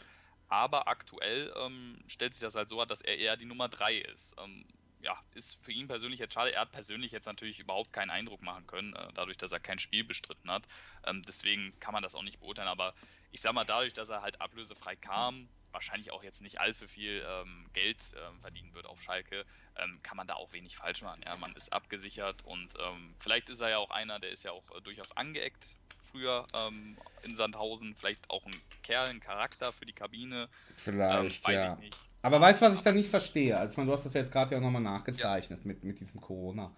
Aber 0.48 0.88
aktuell 0.88 1.54
ähm, 1.58 1.98
stellt 2.08 2.34
sich 2.34 2.42
das 2.42 2.56
halt 2.56 2.70
so 2.70 2.84
dass 2.86 3.02
er 3.02 3.18
eher 3.18 3.38
die 3.38 3.46
Nummer 3.46 3.68
3 3.70 3.96
ist. 3.96 4.36
Ähm, 4.38 4.66
ja, 5.02 5.18
ist 5.36 5.64
für 5.64 5.72
ihn 5.72 5.88
persönlich 5.88 6.20
jetzt 6.20 6.34
schade. 6.34 6.52
Er 6.52 6.62
hat 6.62 6.72
persönlich 6.72 7.12
jetzt 7.12 7.26
natürlich 7.26 7.60
überhaupt 7.60 7.94
keinen 7.94 8.10
Eindruck 8.10 8.42
machen 8.42 8.66
können, 8.66 8.94
äh, 8.96 9.14
dadurch, 9.14 9.38
dass 9.38 9.52
er 9.52 9.60
kein 9.60 9.80
Spiel 9.80 10.04
bestritten 10.04 10.50
hat. 10.50 10.64
Ähm, 11.06 11.22
deswegen 11.28 11.80
kann 11.80 11.94
man 11.94 12.02
das 12.02 12.16
auch 12.16 12.24
nicht 12.24 12.40
beurteilen. 12.40 12.68
Aber 12.68 12.96
ich 13.32 13.42
sag 13.42 13.54
mal, 13.54 13.66
dadurch, 13.66 13.94
dass 13.94 14.10
er 14.10 14.22
halt 14.22 14.42
ablösefrei 14.42 14.96
kam, 14.96 15.48
wahrscheinlich 15.72 16.12
auch 16.12 16.24
jetzt 16.24 16.42
nicht 16.42 16.60
allzu 16.60 16.88
viel 16.88 17.24
ähm, 17.28 17.70
Geld 17.74 18.00
äh, 18.14 18.42
verdienen 18.42 18.74
wird 18.74 18.88
auf 18.88 19.02
Schalke, 19.02 19.46
ähm, 19.76 20.00
kann 20.02 20.18
man 20.18 20.26
da 20.26 20.36
auch 20.36 20.52
wenig 20.54 20.76
falsch 20.76 21.02
machen. 21.02 21.22
Ja, 21.24 21.36
man 21.36 21.54
ist 21.56 21.72
abgesichert 21.72 22.44
und 22.44 22.74
ähm, 22.80 23.14
vielleicht 23.20 23.50
ist 23.50 23.62
er 23.62 23.70
ja 23.70 23.78
auch 23.78 23.92
einer, 23.92 24.20
der 24.20 24.32
ist 24.32 24.44
ja 24.44 24.52
auch 24.52 24.64
äh, 24.76 24.82
durchaus 24.82 25.12
angeeckt 25.16 25.68
früher 26.16 26.46
ähm, 26.54 26.96
in 27.24 27.36
Sandhausen, 27.36 27.94
vielleicht 27.96 28.30
auch 28.30 28.46
ein 28.46 28.56
Kerl, 28.84 29.10
ein 29.10 29.20
Charakter 29.20 29.72
für 29.74 29.86
die 29.86 29.94
Kabine. 29.94 30.48
Vielleicht, 30.78 31.48
ähm, 31.50 31.56
ja. 31.56 31.78
Aber 32.22 32.42
weißt 32.42 32.62
du, 32.62 32.66
was 32.66 32.76
ich 32.76 32.82
da 32.82 32.92
nicht 32.92 33.10
verstehe? 33.10 33.58
Also, 33.58 33.74
ich 33.74 33.78
meine, 33.78 33.88
du 33.90 33.94
hast 33.94 34.06
das 34.06 34.14
ja 34.14 34.22
jetzt 34.22 34.32
gerade 34.32 34.52
ja 34.52 34.58
auch 34.58 34.64
nochmal 34.64 34.82
nachgezeichnet 34.82 35.60
ja. 35.64 35.68
mit, 35.68 35.84
mit 35.84 36.00
diesem 36.00 36.22
Corona. 36.22 36.72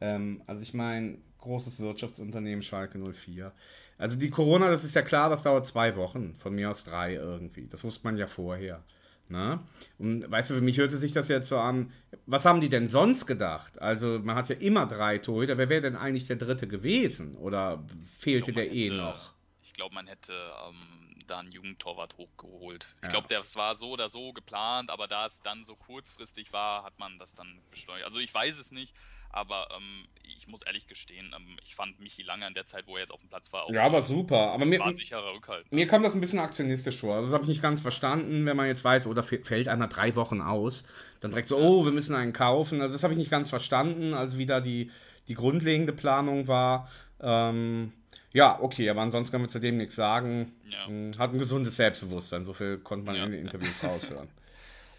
Ähm, 0.00 0.42
also, 0.46 0.62
ich 0.62 0.74
meine, 0.74 1.18
großes 1.38 1.80
Wirtschaftsunternehmen 1.80 2.62
Schalke 2.62 2.98
04. 2.98 3.52
Also, 3.98 4.16
die 4.16 4.30
Corona, 4.30 4.68
das 4.70 4.84
ist 4.84 4.94
ja 4.94 5.02
klar, 5.02 5.30
das 5.30 5.42
dauert 5.42 5.66
zwei 5.66 5.94
Wochen, 5.96 6.34
von 6.38 6.54
mir 6.54 6.70
aus 6.70 6.84
drei 6.84 7.14
irgendwie. 7.14 7.68
Das 7.68 7.84
wusste 7.84 8.04
man 8.04 8.16
ja 8.16 8.26
vorher. 8.26 8.82
Ne? 9.28 9.60
Und 9.98 10.30
weißt 10.30 10.50
du, 10.50 10.54
für 10.54 10.60
mich 10.60 10.76
hörte 10.76 10.98
sich 10.98 11.12
das 11.12 11.28
jetzt 11.28 11.48
so 11.48 11.58
an, 11.58 11.92
was 12.26 12.44
haben 12.44 12.60
die 12.60 12.68
denn 12.68 12.88
sonst 12.88 13.26
gedacht? 13.26 13.80
Also 13.80 14.20
man 14.22 14.36
hat 14.36 14.48
ja 14.48 14.56
immer 14.56 14.86
drei 14.86 15.18
Torhüter, 15.18 15.56
wer 15.56 15.68
wäre 15.68 15.80
denn 15.80 15.96
eigentlich 15.96 16.26
der 16.26 16.36
dritte 16.36 16.68
gewesen? 16.68 17.36
Oder 17.36 17.82
fehlte 18.18 18.52
glaub, 18.52 18.64
der 18.64 18.72
eh 18.72 18.90
noch? 18.90 19.32
Ich 19.62 19.72
glaube, 19.72 19.94
man 19.94 20.06
hätte 20.06 20.32
ähm, 20.32 21.16
da 21.26 21.38
einen 21.38 21.52
Jugendtorwart 21.52 22.16
hochgeholt. 22.18 22.86
Ich 22.96 23.04
ja. 23.04 23.08
glaube, 23.08 23.28
das 23.28 23.56
war 23.56 23.74
so 23.74 23.90
oder 23.92 24.08
so 24.08 24.32
geplant, 24.32 24.90
aber 24.90 25.08
da 25.08 25.24
es 25.26 25.40
dann 25.40 25.64
so 25.64 25.76
kurzfristig 25.76 26.52
war, 26.52 26.84
hat 26.84 26.98
man 26.98 27.18
das 27.18 27.34
dann 27.34 27.60
beschleunigt. 27.70 28.04
Also 28.04 28.18
ich 28.18 28.32
weiß 28.34 28.58
es 28.58 28.70
nicht, 28.70 28.94
aber 29.32 29.68
ähm, 29.76 30.06
ich 30.36 30.46
muss 30.46 30.62
ehrlich 30.62 30.86
gestehen, 30.86 31.34
ähm, 31.36 31.56
ich 31.64 31.74
fand 31.74 31.98
Michi 32.00 32.22
Lange 32.22 32.46
in 32.46 32.54
der 32.54 32.66
Zeit, 32.66 32.86
wo 32.86 32.96
er 32.96 33.02
jetzt 33.02 33.12
auf 33.12 33.20
dem 33.20 33.28
Platz 33.28 33.52
war, 33.52 33.64
auch 33.64 33.70
ja, 33.70 33.92
war 33.92 34.02
super. 34.02 34.52
Aber 34.52 34.64
mir, 34.64 34.78
war 34.78 34.94
sicherer 34.94 35.34
Rückhalt. 35.34 35.70
Mir 35.72 35.86
kam 35.86 36.02
das 36.02 36.14
ein 36.14 36.20
bisschen 36.20 36.38
aktionistisch 36.38 36.98
vor. 36.98 37.14
Also 37.14 37.26
das 37.26 37.34
habe 37.34 37.44
ich 37.44 37.48
nicht 37.48 37.62
ganz 37.62 37.80
verstanden, 37.80 38.44
wenn 38.46 38.56
man 38.56 38.66
jetzt 38.66 38.84
weiß, 38.84 39.06
oder 39.06 39.22
fällt 39.22 39.68
einer 39.68 39.88
drei 39.88 40.14
Wochen 40.16 40.40
aus, 40.40 40.84
dann 41.20 41.30
direkt 41.30 41.48
so, 41.48 41.56
oh, 41.58 41.84
wir 41.84 41.92
müssen 41.92 42.14
einen 42.14 42.32
kaufen. 42.32 42.80
Also 42.82 42.92
das 42.92 43.02
habe 43.02 43.14
ich 43.14 43.18
nicht 43.18 43.30
ganz 43.30 43.50
verstanden, 43.50 44.14
als 44.14 44.36
wieder 44.36 44.60
die, 44.60 44.90
die 45.28 45.34
grundlegende 45.34 45.92
Planung 45.92 46.48
war. 46.48 46.88
Ähm, 47.20 47.92
ja, 48.32 48.58
okay, 48.60 48.88
aber 48.88 49.02
ansonsten 49.02 49.30
können 49.30 49.44
wir 49.44 49.48
zu 49.48 49.60
dem 49.60 49.76
nichts 49.76 49.94
sagen. 49.94 50.52
Ja. 50.68 50.86
Hm, 50.86 51.12
hat 51.18 51.32
ein 51.32 51.38
gesundes 51.38 51.76
Selbstbewusstsein, 51.76 52.44
so 52.44 52.52
viel 52.52 52.78
konnte 52.78 53.06
man 53.06 53.16
ja. 53.16 53.24
in 53.24 53.32
den 53.32 53.40
Interviews 53.40 53.82
raushören. 53.84 54.28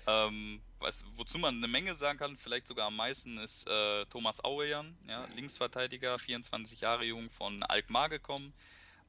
ähm, 0.08 0.62
was, 0.84 1.04
wozu 1.16 1.38
man 1.40 1.58
eine 1.58 1.68
Menge 1.68 1.96
sagen 1.96 2.20
kann, 2.20 2.38
vielleicht 2.38 2.68
sogar 2.68 2.88
am 2.88 2.96
meisten, 2.96 3.38
ist 3.40 3.68
äh, 3.68 4.06
Thomas 4.06 4.44
Auejan, 4.44 4.96
ja, 5.08 5.26
Linksverteidiger, 5.36 6.20
24 6.20 6.82
Jahre 6.82 7.06
jung 7.06 7.32
von 7.32 7.64
Alkmaar 7.64 8.10
gekommen. 8.10 8.54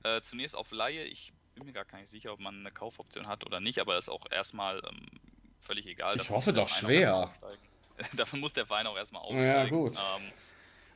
Äh, 0.03 0.23
zunächst 0.23 0.57
auf 0.57 0.71
Laie. 0.71 1.05
Ich 1.05 1.33
bin 1.55 1.67
mir 1.67 1.73
gar 1.73 1.85
nicht 1.99 2.11
sicher, 2.11 2.33
ob 2.33 2.41
man 2.41 2.61
eine 2.61 2.71
Kaufoption 2.71 3.27
hat 3.27 3.45
oder 3.45 3.61
nicht, 3.61 3.81
aber 3.81 3.95
das 3.95 4.07
ist 4.07 4.09
auch 4.09 4.31
erstmal 4.31 4.83
ähm, 4.87 5.07
völlig 5.59 5.87
egal. 5.87 6.19
Ich 6.21 6.31
hoffe 6.31 6.53
doch 6.53 6.69
schwer. 6.69 7.31
Dafür 8.17 8.39
muss 8.39 8.53
der 8.53 8.67
Verein 8.67 8.87
auch 8.87 8.97
erstmal 8.97 9.23
aufsteigen. 9.23 9.47
Ja, 9.47 9.65
gut. 9.67 9.97
Ähm, 9.97 10.33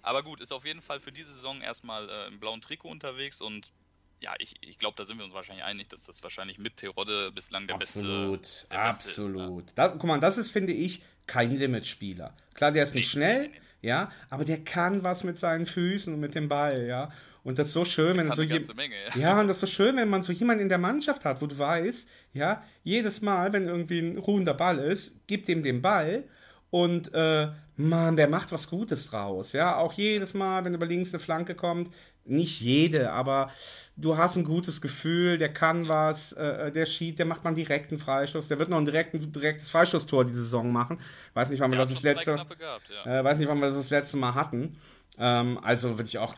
aber 0.02 0.22
gut, 0.22 0.40
ist 0.40 0.52
auf 0.52 0.64
jeden 0.64 0.82
Fall 0.82 1.00
für 1.00 1.12
diese 1.12 1.32
Saison 1.32 1.60
erstmal 1.60 2.08
äh, 2.08 2.26
im 2.28 2.40
blauen 2.40 2.60
Trikot 2.60 2.88
unterwegs 2.88 3.40
und 3.40 3.72
ja, 4.20 4.34
ich, 4.38 4.56
ich 4.60 4.78
glaube, 4.78 4.96
da 4.96 5.04
sind 5.04 5.18
wir 5.18 5.24
uns 5.24 5.34
wahrscheinlich 5.34 5.64
einig, 5.64 5.88
dass 5.88 6.04
das 6.04 6.22
wahrscheinlich 6.22 6.58
mit 6.58 6.76
Terodde 6.76 7.30
bislang 7.32 7.66
der 7.66 7.76
absolut, 7.76 8.40
beste, 8.40 8.68
der 8.70 8.80
absolut. 8.80 9.66
Ist. 9.66 9.78
Da, 9.78 9.88
guck 9.88 10.04
mal, 10.04 10.20
das 10.20 10.38
ist, 10.38 10.50
finde 10.50 10.72
ich, 10.72 11.02
kein 11.26 11.50
Limitspieler. 11.52 12.34
Klar, 12.54 12.72
der 12.72 12.82
ist 12.82 12.94
nicht 12.94 13.10
schnell, 13.10 13.42
nee, 13.42 13.48
nee, 13.48 13.60
nee. 13.82 13.88
ja, 13.88 14.10
aber 14.30 14.44
der 14.44 14.64
kann 14.64 15.02
was 15.02 15.24
mit 15.24 15.38
seinen 15.38 15.66
Füßen 15.66 16.12
und 16.12 16.20
mit 16.20 16.34
dem 16.34 16.48
Ball, 16.48 16.86
ja. 16.86 17.10
Und 17.44 17.58
das 17.58 17.68
ist 17.68 17.72
so 17.74 17.84
schön, 17.84 18.18
wenn 18.18 18.30
so 18.32 18.42
jemand. 18.42 18.68
Ja. 19.14 19.20
ja, 19.20 19.40
und 19.40 19.48
das 19.48 19.56
ist 19.56 19.60
so 19.60 19.66
schön, 19.66 19.96
wenn 19.96 20.10
man 20.10 20.22
so 20.22 20.32
jemanden 20.32 20.62
in 20.62 20.68
der 20.68 20.78
Mannschaft 20.78 21.24
hat, 21.24 21.40
wo 21.40 21.46
du 21.46 21.58
weißt, 21.58 22.08
ja, 22.34 22.62
jedes 22.82 23.22
Mal, 23.22 23.52
wenn 23.52 23.68
irgendwie 23.68 24.00
ein 24.00 24.18
ruhender 24.18 24.54
Ball 24.54 24.78
ist, 24.78 25.26
gibt 25.26 25.48
ihm 25.48 25.62
den 25.62 25.80
Ball 25.80 26.24
und 26.70 27.14
äh, 27.14 27.48
Mann, 27.76 28.16
der 28.16 28.28
macht 28.28 28.52
was 28.52 28.68
Gutes 28.68 29.08
draus. 29.08 29.52
Ja, 29.52 29.76
auch 29.76 29.92
jedes 29.92 30.34
Mal, 30.34 30.64
wenn 30.64 30.74
über 30.74 30.84
links 30.84 31.14
eine 31.14 31.20
Flanke 31.20 31.54
kommt, 31.54 31.94
nicht 32.28 32.60
jede, 32.60 33.12
aber 33.12 33.50
du 33.96 34.16
hast 34.16 34.36
ein 34.36 34.44
gutes 34.44 34.80
Gefühl, 34.80 35.38
der 35.38 35.52
kann 35.52 35.88
was, 35.88 36.32
äh, 36.32 36.70
der 36.70 36.86
schießt, 36.86 37.18
der 37.18 37.26
macht 37.26 37.44
mal 37.44 37.50
einen 37.50 37.56
direkten 37.56 37.98
Freistoß, 37.98 38.48
der 38.48 38.58
wird 38.58 38.68
noch 38.68 38.78
ein 38.78 38.84
direkten, 38.84 39.32
direktes 39.32 39.70
Freistoßtor 39.70 40.24
die 40.24 40.34
Saison 40.34 40.72
machen. 40.72 40.98
Weiß 41.34 41.50
nicht, 41.50 41.60
wann 41.60 41.70
wir 41.70 41.78
ja, 41.78 41.84
das 41.84 41.94
das 41.94 42.02
letzte, 42.02 42.34
gehabt, 42.34 42.90
ja. 43.04 43.20
äh, 43.20 43.24
weiß 43.24 43.38
nicht, 43.38 43.48
wann 43.48 43.58
wir 43.58 43.66
das, 43.66 43.76
das 43.76 43.90
letzte 43.90 44.16
Mal 44.16 44.34
hatten. 44.34 44.76
Ähm, 45.18 45.58
also 45.62 45.98
würde 45.98 46.08
ich 46.08 46.18
auch 46.18 46.34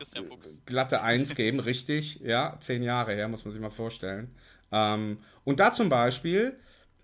glatte 0.65 1.03
Eins 1.03 1.35
geben, 1.35 1.59
richtig, 1.59 2.19
ja, 2.21 2.57
zehn 2.59 2.81
Jahre 2.83 3.13
her, 3.13 3.27
muss 3.27 3.45
man 3.45 3.51
sich 3.51 3.61
mal 3.61 3.69
vorstellen. 3.69 4.35
Ähm, 4.71 5.19
und 5.43 5.59
da 5.59 5.71
zum 5.71 5.89
Beispiel, 5.89 6.57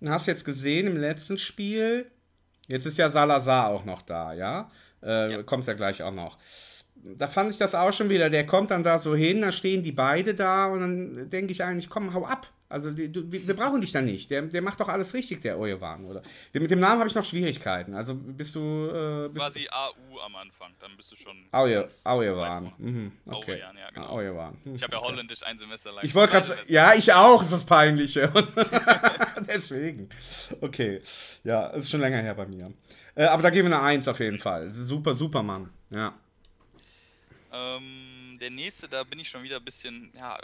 hast 0.04 0.26
du 0.26 0.32
jetzt 0.32 0.44
gesehen 0.44 0.86
im 0.86 0.96
letzten 0.96 1.38
Spiel, 1.38 2.10
jetzt 2.66 2.86
ist 2.86 2.98
ja 2.98 3.10
Salazar 3.10 3.68
auch 3.68 3.84
noch 3.84 4.02
da, 4.02 4.32
ja, 4.32 4.70
äh, 5.02 5.32
ja. 5.32 5.42
kommt 5.44 5.66
ja 5.66 5.74
gleich 5.74 6.02
auch 6.02 6.12
noch 6.12 6.38
da 7.04 7.28
fand 7.28 7.50
ich 7.50 7.58
das 7.58 7.74
auch 7.74 7.92
schon 7.92 8.08
wieder. 8.08 8.30
Der 8.30 8.46
kommt 8.46 8.70
dann 8.70 8.84
da 8.84 8.98
so 8.98 9.14
hin, 9.14 9.42
da 9.42 9.52
stehen 9.52 9.82
die 9.82 9.92
beide 9.92 10.34
da 10.34 10.66
und 10.66 10.80
dann 10.80 11.30
denke 11.30 11.52
ich 11.52 11.62
eigentlich, 11.62 11.88
komm, 11.90 12.14
hau 12.14 12.24
ab. 12.24 12.48
Also 12.70 12.90
die, 12.90 13.10
du, 13.10 13.22
wir 13.32 13.56
brauchen 13.56 13.80
dich 13.80 13.92
da 13.92 14.02
nicht. 14.02 14.30
Der, 14.30 14.42
der 14.42 14.60
macht 14.60 14.78
doch 14.78 14.88
alles 14.88 15.14
richtig, 15.14 15.40
der 15.40 15.58
Ojewan, 15.58 16.04
oder? 16.04 16.22
Mit 16.52 16.70
dem 16.70 16.80
Namen 16.80 16.98
habe 16.98 17.08
ich 17.08 17.14
noch 17.14 17.24
Schwierigkeiten. 17.24 17.94
Also 17.94 18.14
bist 18.14 18.54
du. 18.54 18.60
Äh, 18.60 19.28
bist 19.30 19.46
Quasi 19.46 19.66
AU 19.70 20.20
am 20.20 20.36
Anfang, 20.36 20.74
dann 20.78 20.94
bist 20.94 21.10
du 21.10 21.16
schon. 21.16 21.34
Aujewan. 21.50 22.72
Mhm, 22.76 23.12
okay. 23.24 23.54
Aujewan, 23.54 23.76
ja, 23.78 23.90
genau. 23.90 24.06
Aujewan. 24.08 24.58
Hm, 24.64 24.74
ich 24.74 24.82
habe 24.82 24.92
ja 24.92 24.98
okay. 24.98 25.08
Holländisch 25.08 25.42
ein 25.44 25.56
Semester 25.56 25.92
lang. 25.92 26.04
Ich 26.04 26.14
wollte 26.14 26.32
gerade 26.32 26.58
Ja, 26.66 26.92
ich 26.92 27.10
auch, 27.14 27.42
das 27.42 27.46
ist 27.46 27.52
das 27.52 27.64
Peinliche. 27.64 28.30
Deswegen. 29.46 30.10
Okay. 30.60 31.00
Ja, 31.44 31.68
ist 31.68 31.88
schon 31.88 32.00
länger 32.00 32.18
her 32.18 32.34
bei 32.34 32.46
mir. 32.46 32.70
Äh, 33.14 33.24
aber 33.24 33.42
da 33.42 33.48
geben 33.48 33.70
wir 33.70 33.78
eine 33.78 33.86
Eins 33.86 34.06
auf 34.08 34.20
jeden 34.20 34.38
Fall. 34.38 34.70
Super, 34.72 35.14
super 35.14 35.42
Mann. 35.42 35.70
Ja. 35.88 36.12
Ähm, 37.52 38.38
der 38.40 38.50
nächste, 38.50 38.88
da 38.88 39.04
bin 39.04 39.18
ich 39.18 39.28
schon 39.28 39.42
wieder 39.42 39.56
ein 39.56 39.64
bisschen 39.64 40.12
ja, 40.16 40.38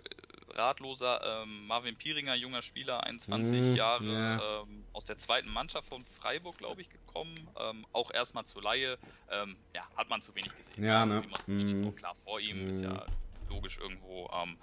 ratloser. 0.55 1.43
Ähm, 1.43 1.67
Marvin 1.67 1.97
Pieringer, 1.97 2.35
junger 2.35 2.63
Spieler, 2.63 3.05
21 3.05 3.61
mm, 3.61 3.75
Jahre, 3.75 4.05
yeah. 4.05 4.63
ähm, 4.63 4.85
aus 4.93 5.05
der 5.05 5.19
zweiten 5.19 5.51
Mannschaft 5.51 5.89
von 5.89 6.05
Freiburg, 6.07 6.59
glaube 6.59 6.81
ich, 6.81 6.89
gekommen. 6.91 7.35
Ähm, 7.61 7.87
auch 7.93 8.13
erstmal 8.13 8.45
zur 8.47 8.63
Laie. 8.63 8.99
Ähm, 9.31 9.57
ja, 9.75 9.83
hat 9.97 10.09
man 10.09 10.23
zu 10.23 10.35
wenig 10.35 10.53
gesehen. 10.57 10.85
Ja, 10.85 11.03
also, 11.03 11.15
ne? 11.47 11.65
Mm. 11.65 11.69
ist 11.71 11.85
auch 11.85 11.97
klar 11.97 12.15
vor 12.25 12.41
ihm, 12.41 12.67
mm. 12.67 12.71
ist 12.71 12.83
ja 12.83 12.93
mhm. 12.93 13.55
logisch 13.55 13.79
irgendwo. 13.79 14.31
Ähm, 14.33 14.57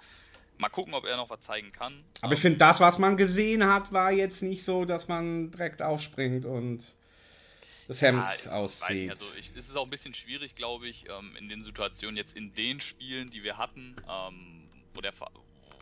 mal 0.58 0.68
gucken, 0.68 0.94
ob 0.94 1.04
er 1.04 1.16
noch 1.16 1.30
was 1.30 1.40
zeigen 1.40 1.72
kann. 1.72 1.94
Aber 2.22 2.34
ich 2.34 2.40
finde, 2.40 2.58
das, 2.58 2.80
was 2.80 2.98
man 2.98 3.16
gesehen 3.16 3.66
hat, 3.66 3.92
war 3.92 4.12
jetzt 4.12 4.42
nicht 4.42 4.64
so, 4.64 4.84
dass 4.84 5.08
man 5.08 5.50
direkt 5.50 5.82
aufspringt 5.82 6.44
und 6.44 6.82
das 7.92 8.02
Hemd 8.02 8.24
ja, 8.44 8.52
aussieht. 8.52 9.10
Also 9.10 9.24
ich, 9.38 9.52
es 9.56 9.68
ist 9.68 9.76
auch 9.76 9.84
ein 9.84 9.90
bisschen 9.90 10.14
schwierig, 10.14 10.54
glaube 10.54 10.88
ich, 10.88 11.06
ähm, 11.10 11.36
in 11.36 11.48
den 11.48 11.62
Situationen 11.62 12.16
jetzt 12.16 12.36
in 12.36 12.52
den 12.54 12.80
Spielen, 12.80 13.30
die 13.30 13.42
wir 13.42 13.58
hatten, 13.58 13.94
ähm, 14.08 14.68
wo 14.94 15.00
der 15.00 15.12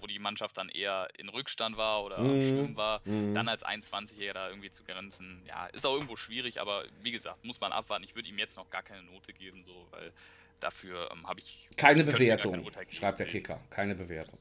wo 0.00 0.06
die 0.06 0.18
Mannschaft 0.18 0.56
dann 0.56 0.70
eher 0.70 1.08
in 1.18 1.28
Rückstand 1.28 1.76
war 1.76 2.02
oder 2.04 2.18
mhm. 2.20 2.40
schlimm 2.40 2.76
war, 2.76 3.02
mhm. 3.04 3.34
dann 3.34 3.48
als 3.48 3.64
21-Jähriger 3.64 4.32
da 4.32 4.48
irgendwie 4.48 4.70
zu 4.70 4.82
grenzen, 4.82 5.42
ja, 5.46 5.66
ist 5.66 5.84
auch 5.84 5.94
irgendwo 5.94 6.16
schwierig, 6.16 6.60
aber 6.60 6.84
wie 7.02 7.10
gesagt, 7.10 7.44
muss 7.44 7.60
man 7.60 7.72
abwarten. 7.72 8.04
Ich 8.04 8.14
würde 8.14 8.28
ihm 8.28 8.38
jetzt 8.38 8.56
noch 8.56 8.70
gar 8.70 8.82
keine 8.82 9.02
Note 9.02 9.32
geben, 9.32 9.62
so, 9.62 9.86
weil 9.90 10.12
dafür 10.58 11.10
ähm, 11.12 11.26
habe 11.26 11.40
ich. 11.40 11.68
Keine 11.76 12.04
Bewertung, 12.04 12.66
schreibt 12.88 13.20
der 13.20 13.26
Kicker. 13.26 13.60
Keine 13.70 13.94
Bewertung. 13.94 14.38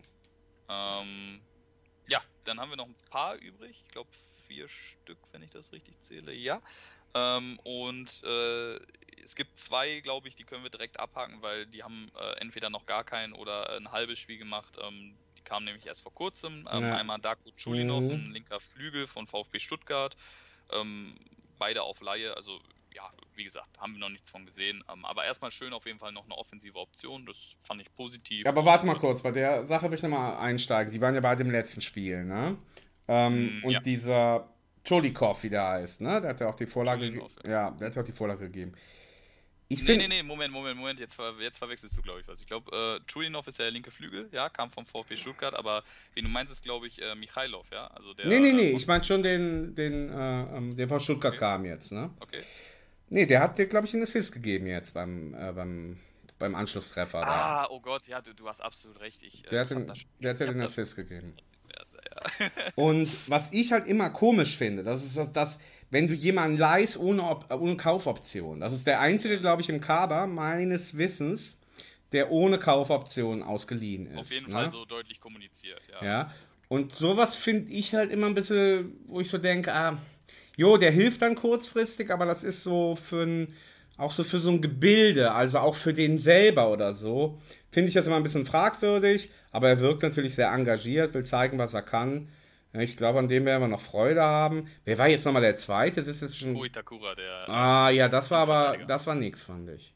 Ähm, 0.69 1.41
ja, 2.07 2.21
dann 2.45 2.59
haben 2.59 2.69
wir 2.69 2.77
noch 2.77 2.87
ein 2.87 2.95
paar 3.09 3.35
übrig. 3.35 3.81
Ich 3.85 3.91
glaube, 3.91 4.09
vier 4.47 4.67
Stück, 4.67 5.17
wenn 5.31 5.41
ich 5.43 5.51
das 5.51 5.71
richtig 5.71 5.99
zähle. 6.01 6.33
Ja. 6.33 6.61
Ähm, 7.13 7.59
und 7.63 8.23
äh, 8.23 8.79
es 9.23 9.35
gibt 9.35 9.57
zwei, 9.59 9.99
glaube 9.99 10.27
ich, 10.27 10.35
die 10.35 10.43
können 10.43 10.63
wir 10.63 10.69
direkt 10.69 10.99
abhaken, 10.99 11.41
weil 11.41 11.65
die 11.67 11.83
haben 11.83 12.11
äh, 12.19 12.41
entweder 12.41 12.69
noch 12.69 12.85
gar 12.85 13.03
kein 13.03 13.33
oder 13.33 13.75
ein 13.75 13.91
halbes 13.91 14.19
Spiel 14.19 14.37
gemacht. 14.37 14.77
Ähm, 14.81 15.15
die 15.37 15.43
kamen 15.43 15.65
nämlich 15.65 15.85
erst 15.85 16.01
vor 16.01 16.13
kurzem. 16.13 16.67
Ähm, 16.71 16.83
ja. 16.83 16.95
Einmal 16.95 17.19
Darko 17.19 17.51
Chulinov, 17.55 18.01
mhm. 18.01 18.11
ein 18.11 18.31
linker 18.31 18.59
Flügel 18.59 19.07
von 19.07 19.27
VfB 19.27 19.59
Stuttgart. 19.59 20.15
Ähm, 20.71 21.15
beide 21.57 21.83
auf 21.83 22.01
Laie, 22.01 22.35
also 22.35 22.59
ja, 22.93 23.11
wie 23.35 23.43
gesagt, 23.43 23.79
haben 23.79 23.93
wir 23.93 23.99
noch 23.99 24.09
nichts 24.09 24.31
von 24.31 24.45
gesehen. 24.45 24.83
Ähm, 24.91 25.05
aber 25.05 25.25
erstmal 25.25 25.51
schön 25.51 25.73
auf 25.73 25.85
jeden 25.85 25.99
Fall 25.99 26.11
noch 26.11 26.25
eine 26.25 26.35
offensive 26.35 26.77
Option. 26.77 27.25
Das 27.25 27.55
fand 27.63 27.81
ich 27.81 27.93
positiv. 27.93 28.43
Ja, 28.43 28.49
aber 28.49 28.65
warte 28.65 28.85
mal 28.85 28.95
kurz, 28.95 29.21
bei 29.21 29.31
der 29.31 29.65
Sache 29.65 29.89
will 29.89 29.97
ich 29.97 30.03
nochmal 30.03 30.37
einsteigen. 30.37 30.91
Die 30.91 31.01
waren 31.01 31.15
ja 31.15 31.21
bei 31.21 31.35
dem 31.35 31.51
letzten 31.51 31.81
Spiel, 31.81 32.23
ne? 32.25 32.57
Ähm, 33.07 33.59
mm, 33.59 33.63
und 33.63 33.71
ja. 33.71 33.79
dieser 33.79 34.49
Cholikov, 34.87 35.43
wie 35.43 35.49
der 35.49 35.67
heißt, 35.67 36.01
ne? 36.01 36.21
Der 36.21 36.31
hat 36.31 36.39
ja 36.39 36.47
auch 36.47 36.55
die 36.55 36.65
Vorlage 36.65 37.11
gegeben. 37.11 37.29
Ja, 37.43 37.71
der 37.71 37.87
hat 37.87 37.95
ja 37.95 38.01
auch 38.01 38.05
die 38.05 38.11
Vorlage 38.11 38.45
gegeben. 38.45 38.73
Ich 39.71 39.87
nee, 39.87 39.97
nee, 39.97 40.07
nee, 40.07 40.23
Moment, 40.23 40.51
Moment, 40.51 40.77
Moment, 40.77 40.99
jetzt, 40.99 41.13
ver 41.13 41.35
jetzt 41.39 41.59
verwechselst 41.59 41.95
du, 41.95 42.01
glaube 42.01 42.21
ich, 42.21 42.27
was. 42.27 42.39
Ich 42.39 42.47
glaube, 42.47 42.75
äh, 42.75 43.05
Chulinov 43.05 43.47
ist 43.47 43.59
ja 43.59 43.65
der 43.65 43.71
linke 43.71 43.91
Flügel, 43.91 44.27
ja, 44.31 44.49
kam 44.49 44.71
vom 44.71 44.83
VfB 44.87 45.15
Stuttgart, 45.15 45.53
aber 45.53 45.83
wen 46.15 46.25
du 46.25 46.31
meinst, 46.31 46.51
ist, 46.51 46.63
glaube 46.63 46.87
ich, 46.87 46.99
äh, 46.99 47.13
Michailov, 47.13 47.67
ja? 47.71 47.85
Also 47.85 48.15
der, 48.15 48.25
nee, 48.25 48.39
nee, 48.39 48.51
nee, 48.51 48.71
äh, 48.71 48.75
ich 48.75 48.87
meine 48.87 49.03
schon 49.03 49.21
den, 49.21 49.75
den, 49.75 50.09
äh, 50.09 50.57
ähm, 50.57 50.75
der 50.75 50.87
von 50.87 50.99
Stuttgart 50.99 51.33
okay. 51.33 51.39
kam 51.39 51.65
jetzt, 51.65 51.91
ne? 51.91 52.09
Okay. 52.19 52.41
Nee, 53.09 53.27
der 53.27 53.41
hat 53.41 53.59
dir, 53.59 53.67
glaube 53.67 53.85
ich, 53.85 53.93
einen 53.93 54.03
Assist 54.03 54.33
gegeben 54.33 54.65
jetzt 54.65 54.95
beim, 54.95 55.35
äh, 55.35 55.51
beim, 55.53 55.99
beim 56.39 56.55
Anschlusstreffer. 56.55 57.19
Ah, 57.19 57.63
da. 57.63 57.69
oh 57.69 57.79
Gott, 57.79 58.07
ja, 58.07 58.21
du, 58.21 58.33
du 58.33 58.47
hast 58.47 58.61
absolut 58.61 58.99
recht. 58.99 59.21
Ich, 59.21 59.45
äh, 59.45 59.49
der 59.49 59.61
hat 59.61 59.69
den, 59.69 59.93
der 60.19 60.31
hat 60.31 60.39
dir 60.39 60.47
den 60.47 60.61
Assist 60.61 60.95
gegeben. 60.95 61.35
Und 62.75 63.29
was 63.29 63.51
ich 63.51 63.71
halt 63.71 63.87
immer 63.87 64.09
komisch 64.09 64.57
finde, 64.57 64.83
das 64.83 65.03
ist 65.03 65.17
das, 65.17 65.31
das 65.31 65.59
wenn 65.91 66.07
du 66.07 66.13
jemanden 66.13 66.57
leihst 66.57 66.97
ohne, 66.97 67.39
ohne 67.49 67.77
Kaufoption. 67.77 68.59
Das 68.59 68.73
ist 68.73 68.85
der 68.85 68.99
einzige, 68.99 69.39
glaube 69.39 69.61
ich, 69.61 69.69
im 69.69 69.81
Kader 69.81 70.27
meines 70.27 70.97
Wissens, 70.97 71.57
der 72.11 72.31
ohne 72.31 72.59
Kaufoption 72.59 73.43
ausgeliehen 73.43 74.07
ist. 74.07 74.17
Auf 74.17 74.31
jeden 74.31 74.47
ne? 74.47 74.51
Fall 74.51 74.69
so 74.69 74.85
deutlich 74.85 75.19
kommuniziert, 75.19 75.81
ja. 75.91 76.05
ja. 76.05 76.33
Und 76.67 76.93
sowas 76.93 77.35
finde 77.35 77.71
ich 77.71 77.95
halt 77.95 78.11
immer 78.11 78.27
ein 78.27 78.35
bisschen, 78.35 78.93
wo 79.07 79.19
ich 79.19 79.29
so 79.29 79.39
denke, 79.39 79.73
ah, 79.73 79.97
jo, 80.55 80.77
der 80.77 80.91
hilft 80.91 81.21
dann 81.23 81.35
kurzfristig, 81.35 82.11
aber 82.11 82.25
das 82.25 82.43
ist 82.43 82.63
so 82.63 82.95
für 82.95 83.23
ein, 83.23 83.55
auch 83.97 84.11
so 84.11 84.23
für 84.23 84.39
so 84.39 84.51
ein 84.51 84.61
Gebilde, 84.61 85.31
also 85.31 85.59
auch 85.59 85.75
für 85.75 85.93
den 85.93 86.19
selber 86.19 86.71
oder 86.71 86.93
so, 86.93 87.39
finde 87.71 87.87
ich 87.87 87.95
das 87.95 88.05
immer 88.05 88.17
ein 88.17 88.23
bisschen 88.23 88.45
fragwürdig. 88.45 89.29
Aber 89.51 89.69
er 89.69 89.79
wirkt 89.79 90.03
natürlich 90.03 90.35
sehr 90.35 90.51
engagiert, 90.51 91.13
will 91.13 91.25
zeigen, 91.25 91.57
was 91.57 91.73
er 91.73 91.81
kann. 91.81 92.29
Ich 92.73 92.97
glaube, 92.97 93.17
an 93.17 93.27
dem 93.27 93.45
werden 93.45 93.61
wir 93.63 93.67
noch 93.67 93.81
Freude 93.81 94.21
haben. 94.21 94.69
Wer 94.85 94.97
war 94.99 95.07
jetzt 95.07 95.25
nochmal 95.25 95.41
der 95.41 95.55
Zweite? 95.55 95.95
Das 95.95 96.07
ist 96.07 96.21
jetzt 96.21 96.37
schon. 96.37 96.55
Itakura, 96.55 97.15
der. 97.15 97.49
Ah, 97.49 97.89
ja, 97.89 98.07
das 98.07 98.29
war 98.29 98.39
aber, 98.39 98.77
das 98.85 99.07
war 99.07 99.15
nix, 99.15 99.41
fand 99.41 99.69
ich. 99.69 99.93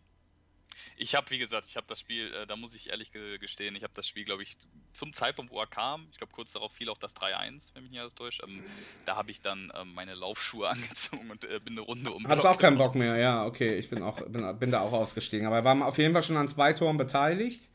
Ich 0.95 1.16
habe, 1.16 1.30
wie 1.32 1.38
gesagt, 1.38 1.68
ich 1.68 1.76
habe 1.76 1.88
das 1.88 1.99
Spiel, 1.99 2.34
äh, 2.34 2.47
da 2.47 2.56
muss 2.56 2.76
ich 2.76 2.89
ehrlich 2.89 3.12
gestehen, 3.39 3.76
ich 3.76 3.84
habe 3.84 3.93
das 3.95 4.08
Spiel, 4.08 4.26
glaube 4.26 4.43
ich, 4.43 4.58
zum 4.93 5.12
Zeitpunkt, 5.12 5.51
wo 5.51 5.60
er 5.60 5.68
kam, 5.68 6.08
ich 6.12 6.18
glaube, 6.18 6.34
kurz 6.34 6.54
darauf 6.54 6.72
fiel 6.72 6.89
auch 6.89 6.97
das 6.97 7.16
3-1, 7.16 7.72
wenn 7.74 7.84
mich 7.84 7.91
nicht 7.91 7.99
alles 7.99 8.16
täuscht, 8.16 8.41
ähm, 8.43 8.64
da 9.06 9.16
habe 9.16 9.32
ich 9.32 9.41
dann 9.41 9.72
ähm, 9.76 9.93
meine 9.93 10.14
Laufschuhe 10.14 10.70
angezogen 10.70 11.30
und 11.32 11.43
äh, 11.43 11.60
bin 11.60 11.74
eine 11.74 11.82
Runde 11.82 12.12
um. 12.12 12.28
Hab's 12.28 12.45
auch 12.45 12.60
keinen 12.60 12.78
Bock 12.78 12.95
mehr, 12.95 13.18
ja, 13.18 13.45
okay, 13.45 13.76
ich 13.76 13.89
bin, 13.89 14.04
auch, 14.04 14.22
bin, 14.28 14.60
bin 14.60 14.72
da 14.72 14.82
auch 14.82 14.93
ausgestiegen. 14.93 15.47
Aber 15.47 15.58
er 15.58 15.64
war 15.64 15.86
auf 15.86 15.97
jeden 15.97 16.14
Fall 16.14 16.24
schon 16.24 16.38
an 16.38 16.47
zwei 16.47 16.74
Toren 16.74 16.97
beteiligt. 16.97 17.70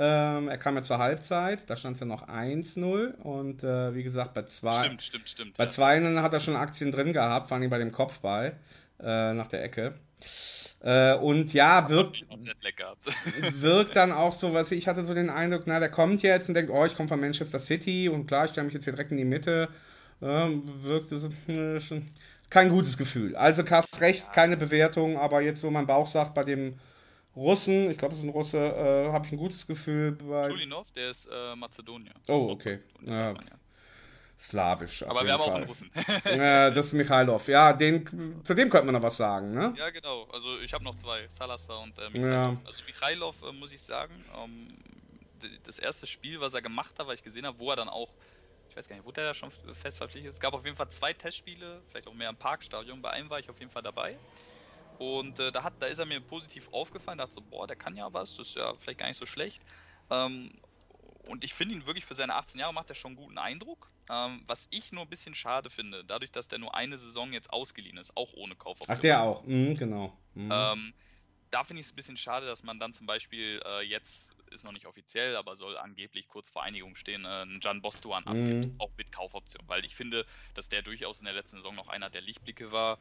Ähm, 0.00 0.48
er 0.48 0.58
kam 0.58 0.76
ja 0.76 0.82
zur 0.82 0.98
Halbzeit, 0.98 1.68
da 1.68 1.76
stand 1.76 1.94
es 1.94 2.00
ja 2.00 2.06
noch 2.06 2.28
1-0 2.28 3.16
und 3.16 3.64
äh, 3.64 3.92
wie 3.96 4.04
gesagt, 4.04 4.32
bei 4.32 4.42
zwei. 4.44 4.80
Stimmt, 4.80 5.02
stimmt, 5.02 5.28
stimmt. 5.28 5.56
Bei 5.56 5.64
ja. 5.64 5.70
zwei 5.70 6.00
hat 6.00 6.32
er 6.32 6.38
schon 6.38 6.54
Aktien 6.54 6.92
drin 6.92 7.12
gehabt, 7.12 7.48
vor 7.48 7.56
allem 7.56 7.68
bei 7.68 7.78
dem 7.78 7.90
Kopfball 7.90 8.56
äh, 9.00 9.32
nach 9.32 9.48
der 9.48 9.64
Ecke. 9.64 9.94
Äh, 10.80 11.16
und 11.16 11.52
ja, 11.52 11.88
wirkt, 11.88 12.24
wirkt 13.60 13.96
dann 13.96 14.12
auch 14.12 14.32
so, 14.32 14.54
was 14.54 14.70
ich 14.70 14.86
hatte 14.86 15.04
so 15.04 15.14
den 15.14 15.30
Eindruck, 15.30 15.64
na, 15.66 15.80
der 15.80 15.90
kommt 15.90 16.22
jetzt 16.22 16.48
und 16.48 16.54
denkt, 16.54 16.70
oh, 16.70 16.84
ich 16.84 16.94
komme 16.94 17.08
von 17.08 17.18
Manchester 17.18 17.58
City 17.58 18.08
und 18.08 18.28
klar, 18.28 18.44
ich 18.44 18.52
stelle 18.52 18.66
mich 18.66 18.74
jetzt 18.74 18.84
hier 18.84 18.92
direkt 18.92 19.10
in 19.10 19.16
die 19.16 19.24
Mitte. 19.24 19.68
Ähm, 20.22 20.62
wirkt 20.84 21.08
so, 21.08 21.28
äh, 21.48 21.80
kein 22.50 22.68
gutes 22.68 22.96
Gefühl. 22.96 23.34
Also, 23.34 23.64
Kast 23.64 24.00
recht, 24.00 24.32
keine 24.32 24.56
Bewertung, 24.56 25.18
aber 25.18 25.40
jetzt 25.40 25.60
so 25.60 25.72
mein 25.72 25.86
Bauch 25.86 26.06
sagt, 26.06 26.34
bei 26.34 26.44
dem 26.44 26.78
Russen, 27.38 27.90
ich 27.90 27.98
glaube, 27.98 28.14
es 28.14 28.20
ist 28.20 28.24
ein 28.24 28.30
Russe, 28.30 28.58
äh, 28.58 29.12
habe 29.12 29.24
ich 29.24 29.32
ein 29.32 29.38
gutes 29.38 29.66
Gefühl 29.66 30.12
bei. 30.12 30.48
Chulinov, 30.48 30.90
der 30.92 31.10
ist 31.10 31.28
äh, 31.30 31.54
Mazedonier. 31.54 32.14
Oh, 32.26 32.48
okay. 32.50 32.78
Ja. 33.02 33.34
Slawisch. 34.38 35.02
Aber 35.02 35.24
wir 35.24 35.32
haben 35.32 35.40
Fall. 35.40 35.50
auch 35.50 35.54
einen 35.56 35.64
Russen. 35.64 35.90
äh, 36.24 36.72
das 36.72 36.86
ist 36.86 36.92
Michailov. 36.92 37.48
Ja, 37.48 37.72
den, 37.72 38.44
zu 38.44 38.54
dem 38.54 38.70
könnte 38.70 38.86
man 38.86 38.94
noch 38.94 39.02
was 39.02 39.16
sagen, 39.16 39.50
ne? 39.50 39.74
Ja, 39.76 39.90
genau. 39.90 40.28
Also 40.32 40.60
ich 40.60 40.72
habe 40.72 40.84
noch 40.84 40.96
zwei, 40.96 41.26
Salazar 41.28 41.80
und 41.80 41.98
äh, 41.98 42.08
Michailov. 42.10 42.32
Ja. 42.32 42.56
Also 42.64 42.82
Michailov, 42.86 43.34
äh, 43.42 43.52
muss 43.52 43.72
ich 43.72 43.82
sagen, 43.82 44.14
ähm, 44.36 44.68
das 45.64 45.78
erste 45.78 46.06
Spiel, 46.06 46.40
was 46.40 46.54
er 46.54 46.62
gemacht 46.62 46.98
hat, 46.98 47.06
weil 47.06 47.14
ich 47.14 47.22
gesehen 47.22 47.46
habe, 47.46 47.58
wo 47.58 47.70
er 47.70 47.76
dann 47.76 47.88
auch, 47.88 48.10
ich 48.70 48.76
weiß 48.76 48.88
gar 48.88 48.96
nicht, 48.96 49.04
wurde 49.04 49.22
er 49.22 49.28
da 49.28 49.34
schon 49.34 49.50
fest 49.74 49.98
verpflichtet? 49.98 50.32
Es 50.32 50.40
gab 50.40 50.54
auf 50.54 50.64
jeden 50.64 50.76
Fall 50.76 50.88
zwei 50.90 51.12
Testspiele, 51.12 51.82
vielleicht 51.88 52.06
auch 52.06 52.14
mehr 52.14 52.30
im 52.30 52.36
Parkstadion. 52.36 53.02
Bei 53.02 53.10
einem 53.10 53.30
war 53.30 53.40
ich 53.40 53.50
auf 53.50 53.58
jeden 53.58 53.70
Fall 53.70 53.82
dabei. 53.82 54.16
Und 54.98 55.38
äh, 55.38 55.52
da, 55.52 55.62
hat, 55.62 55.74
da 55.78 55.86
ist 55.86 55.98
er 55.98 56.06
mir 56.06 56.20
positiv 56.20 56.68
aufgefallen, 56.72 57.18
da 57.18 57.24
hat 57.24 57.32
so, 57.32 57.40
boah, 57.40 57.66
der 57.66 57.76
kann 57.76 57.96
ja 57.96 58.12
was, 58.12 58.34
das 58.36 58.48
ist 58.48 58.56
ja 58.56 58.74
vielleicht 58.74 58.98
gar 58.98 59.08
nicht 59.08 59.16
so 59.16 59.26
schlecht. 59.26 59.64
Ähm, 60.10 60.50
und 61.28 61.44
ich 61.44 61.54
finde 61.54 61.74
ihn 61.74 61.86
wirklich 61.86 62.04
für 62.04 62.14
seine 62.14 62.34
18 62.34 62.60
Jahre 62.60 62.74
macht 62.74 62.90
er 62.90 62.96
schon 62.96 63.10
einen 63.10 63.16
guten 63.16 63.38
Eindruck. 63.38 63.90
Ähm, 64.10 64.42
was 64.46 64.66
ich 64.70 64.90
nur 64.92 65.02
ein 65.02 65.08
bisschen 65.08 65.34
schade 65.34 65.70
finde, 65.70 66.04
dadurch, 66.04 66.32
dass 66.32 66.48
der 66.48 66.58
nur 66.58 66.74
eine 66.74 66.98
Saison 66.98 67.32
jetzt 67.32 67.52
ausgeliehen 67.52 67.98
ist, 67.98 68.16
auch 68.16 68.32
ohne 68.32 68.56
Kaufoption. 68.56 68.96
Ach, 68.96 69.00
der 69.00 69.22
auch, 69.22 69.44
mhm, 69.44 69.76
genau. 69.76 70.18
Mhm. 70.34 70.50
Ähm, 70.50 70.94
da 71.50 71.64
finde 71.64 71.80
ich 71.80 71.86
es 71.86 71.92
ein 71.92 71.96
bisschen 71.96 72.16
schade, 72.16 72.46
dass 72.46 72.62
man 72.62 72.80
dann 72.80 72.92
zum 72.92 73.06
Beispiel 73.06 73.62
äh, 73.66 73.82
jetzt, 73.82 74.34
ist 74.50 74.64
noch 74.64 74.72
nicht 74.72 74.86
offiziell, 74.86 75.36
aber 75.36 75.56
soll 75.56 75.76
angeblich 75.78 76.28
kurz 76.28 76.50
vor 76.50 76.62
Einigung 76.62 76.96
stehen, 76.96 77.24
äh, 77.24 77.28
einen 77.28 77.60
Jan 77.60 77.82
Bostuan 77.82 78.24
mhm. 78.24 78.28
abgibt, 78.28 78.80
auch 78.80 78.90
mit 78.96 79.12
Kaufoption. 79.12 79.62
Weil 79.68 79.84
ich 79.84 79.94
finde, 79.94 80.26
dass 80.54 80.68
der 80.68 80.82
durchaus 80.82 81.20
in 81.20 81.26
der 81.26 81.34
letzten 81.34 81.58
Saison 81.58 81.74
noch 81.74 81.88
einer 81.88 82.10
der 82.10 82.22
Lichtblicke 82.22 82.72
war. 82.72 82.98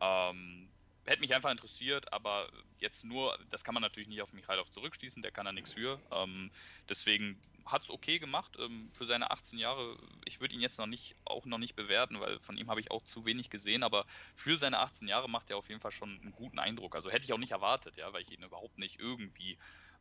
Ähm, 0.00 0.70
hätte 1.06 1.20
mich 1.20 1.34
einfach 1.34 1.50
interessiert, 1.50 2.12
aber 2.12 2.48
jetzt 2.78 3.04
nur, 3.04 3.38
das 3.50 3.64
kann 3.64 3.74
man 3.74 3.82
natürlich 3.82 4.08
nicht 4.08 4.22
auf 4.22 4.32
Michailov 4.32 4.70
zurückschließen, 4.70 5.22
der 5.22 5.32
kann 5.32 5.44
da 5.44 5.52
nichts 5.52 5.72
für. 5.72 6.00
Ähm, 6.10 6.50
deswegen 6.88 7.40
hat 7.66 7.82
es 7.82 7.90
okay 7.90 8.18
gemacht 8.18 8.56
ähm, 8.58 8.90
für 8.94 9.06
seine 9.06 9.30
18 9.30 9.58
Jahre. 9.58 9.96
Ich 10.24 10.40
würde 10.40 10.54
ihn 10.54 10.60
jetzt 10.60 10.78
noch 10.78 10.86
nicht, 10.86 11.16
auch 11.24 11.46
noch 11.46 11.58
nicht 11.58 11.76
bewerten, 11.76 12.20
weil 12.20 12.38
von 12.40 12.56
ihm 12.56 12.70
habe 12.70 12.80
ich 12.80 12.90
auch 12.90 13.02
zu 13.04 13.24
wenig 13.24 13.50
gesehen, 13.50 13.82
aber 13.82 14.06
für 14.34 14.56
seine 14.56 14.78
18 14.78 15.08
Jahre 15.08 15.28
macht 15.28 15.50
er 15.50 15.56
auf 15.56 15.68
jeden 15.68 15.80
Fall 15.80 15.92
schon 15.92 16.20
einen 16.20 16.32
guten 16.32 16.58
Eindruck. 16.58 16.94
Also 16.94 17.10
hätte 17.10 17.24
ich 17.24 17.32
auch 17.32 17.38
nicht 17.38 17.52
erwartet, 17.52 17.96
ja, 17.96 18.12
weil 18.12 18.22
ich 18.22 18.30
ihn 18.30 18.42
überhaupt 18.42 18.78
nicht 18.78 18.98
irgendwie 18.98 19.58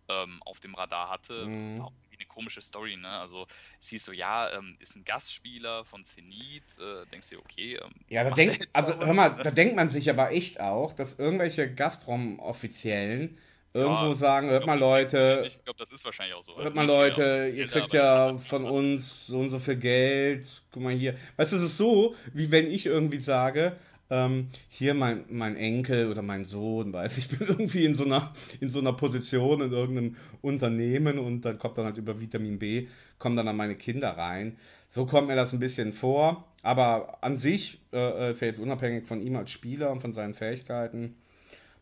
ähm, 0.09 0.41
auf 0.43 0.59
dem 0.59 0.75
Radar 0.75 1.09
hatte. 1.09 1.45
Mhm. 1.45 1.79
War 1.79 1.91
eine 2.19 2.27
komische 2.27 2.61
Story, 2.61 2.97
ne? 2.97 3.07
Also 3.07 3.47
es 3.79 3.89
hieß 3.89 4.05
so, 4.05 4.11
ja, 4.11 4.51
ähm, 4.51 4.75
ist 4.79 4.95
ein 4.95 5.05
Gastspieler 5.05 5.85
von 5.85 6.03
Zenit, 6.03 6.63
äh, 6.79 7.05
denkst 7.11 7.29
du, 7.29 7.39
okay. 7.39 7.79
Ähm, 7.81 7.91
ja, 8.09 8.23
da 8.23 8.31
denkt, 8.31 8.67
also 8.73 8.97
hör 8.97 9.13
mal, 9.13 9.29
da 9.29 9.51
denkt 9.51 9.75
man 9.75 9.89
sich 9.89 10.09
aber 10.09 10.31
echt 10.31 10.59
auch, 10.59 10.93
dass 10.93 11.17
irgendwelche 11.17 11.73
Gazprom-Offiziellen 11.73 13.37
irgendwo 13.73 14.07
ja, 14.07 14.13
sagen, 14.13 14.49
hört 14.49 14.65
mal 14.65 14.79
Leute, 14.79 15.43
ich 15.45 15.61
glaube, 15.61 15.77
das 15.77 15.91
ist 15.91 16.03
wahrscheinlich 16.03 16.35
auch 16.35 16.41
so. 16.41 16.57
Hört 16.57 16.73
mal 16.73 16.87
Leute, 16.87 17.51
ihr 17.55 17.67
kriegt 17.67 17.93
ja 17.93 18.37
von 18.37 18.65
uns 18.65 19.27
so 19.27 19.39
und 19.39 19.51
so 19.51 19.59
viel 19.59 19.77
Geld, 19.77 20.63
guck 20.71 20.81
mal 20.81 20.93
hier. 20.93 21.15
Weißt 21.37 21.53
du, 21.53 21.57
es 21.57 21.63
ist 21.63 21.77
so, 21.77 22.15
wie 22.33 22.51
wenn 22.51 22.67
ich 22.67 22.87
irgendwie 22.87 23.19
sage, 23.19 23.77
ähm, 24.09 24.49
hier 24.67 24.93
mein, 24.93 25.25
mein 25.29 25.55
Enkel 25.55 26.09
oder 26.09 26.21
mein 26.21 26.43
Sohn, 26.43 26.91
weiß 26.91 27.17
ich, 27.17 27.29
bin 27.37 27.47
irgendwie 27.47 27.85
in 27.85 27.93
so, 27.93 28.05
einer, 28.05 28.33
in 28.59 28.69
so 28.69 28.79
einer 28.79 28.93
Position 28.93 29.61
in 29.61 29.71
irgendeinem 29.71 30.15
Unternehmen 30.41 31.19
und 31.19 31.41
dann 31.41 31.59
kommt 31.59 31.77
dann 31.77 31.85
halt 31.85 31.97
über 31.97 32.19
Vitamin 32.19 32.59
B, 32.59 32.87
kommen 33.17 33.35
dann 33.35 33.47
an 33.47 33.57
meine 33.57 33.75
Kinder 33.75 34.17
rein. 34.17 34.57
So 34.87 35.05
kommt 35.05 35.27
mir 35.27 35.35
das 35.35 35.53
ein 35.53 35.59
bisschen 35.59 35.91
vor, 35.91 36.45
aber 36.63 37.23
an 37.23 37.37
sich 37.37 37.81
äh, 37.93 38.31
ist 38.31 38.41
ja 38.41 38.47
jetzt 38.47 38.59
unabhängig 38.59 39.05
von 39.05 39.21
ihm 39.21 39.35
als 39.35 39.51
Spieler 39.51 39.91
und 39.91 40.01
von 40.01 40.13
seinen 40.13 40.33
Fähigkeiten, 40.33 41.15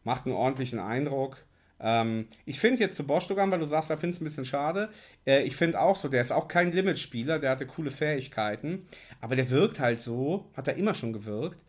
macht 0.03 0.25
einen 0.25 0.36
ordentlichen 0.36 0.80
Eindruck. 0.80 1.38
Ähm, 1.80 2.28
ich 2.45 2.59
finde 2.59 2.82
jetzt 2.82 2.97
zu 2.97 3.05
Bostogan, 3.05 3.51
weil 3.51 3.59
du 3.59 3.65
sagst, 3.65 3.89
er 3.89 3.97
findet 3.97 4.15
es 4.15 4.21
ein 4.21 4.25
bisschen 4.25 4.45
schade. 4.45 4.89
Äh, 5.25 5.43
ich 5.43 5.55
finde 5.55 5.80
auch 5.80 5.95
so, 5.95 6.09
der 6.09 6.21
ist 6.21 6.32
auch 6.32 6.47
kein 6.47 6.71
Limitspieler, 6.71 7.39
der 7.39 7.51
hatte 7.51 7.67
coole 7.67 7.91
Fähigkeiten, 7.91 8.86
aber 9.21 9.36
der 9.36 9.49
wirkt 9.49 9.80
halt 9.80 10.01
so, 10.01 10.49
hat 10.55 10.67
er 10.67 10.75
immer 10.75 10.93
schon 10.93 11.13
gewirkt, 11.13 11.59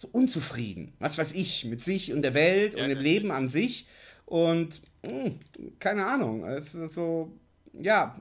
so 0.00 0.08
unzufrieden, 0.12 0.94
was 0.98 1.18
weiß 1.18 1.32
ich, 1.32 1.66
mit 1.66 1.82
sich 1.82 2.14
und 2.14 2.22
der 2.22 2.32
Welt 2.32 2.74
ja, 2.74 2.82
und 2.82 2.88
dem 2.88 2.98
Leben 2.98 3.30
an 3.30 3.50
sich. 3.50 3.86
Und 4.24 4.80
mh, 5.02 5.24
hm, 5.24 5.38
keine 5.78 6.06
Ahnung, 6.06 6.42
es 6.44 6.74
ist 6.74 6.94
so, 6.94 7.38
ja, 7.74 8.18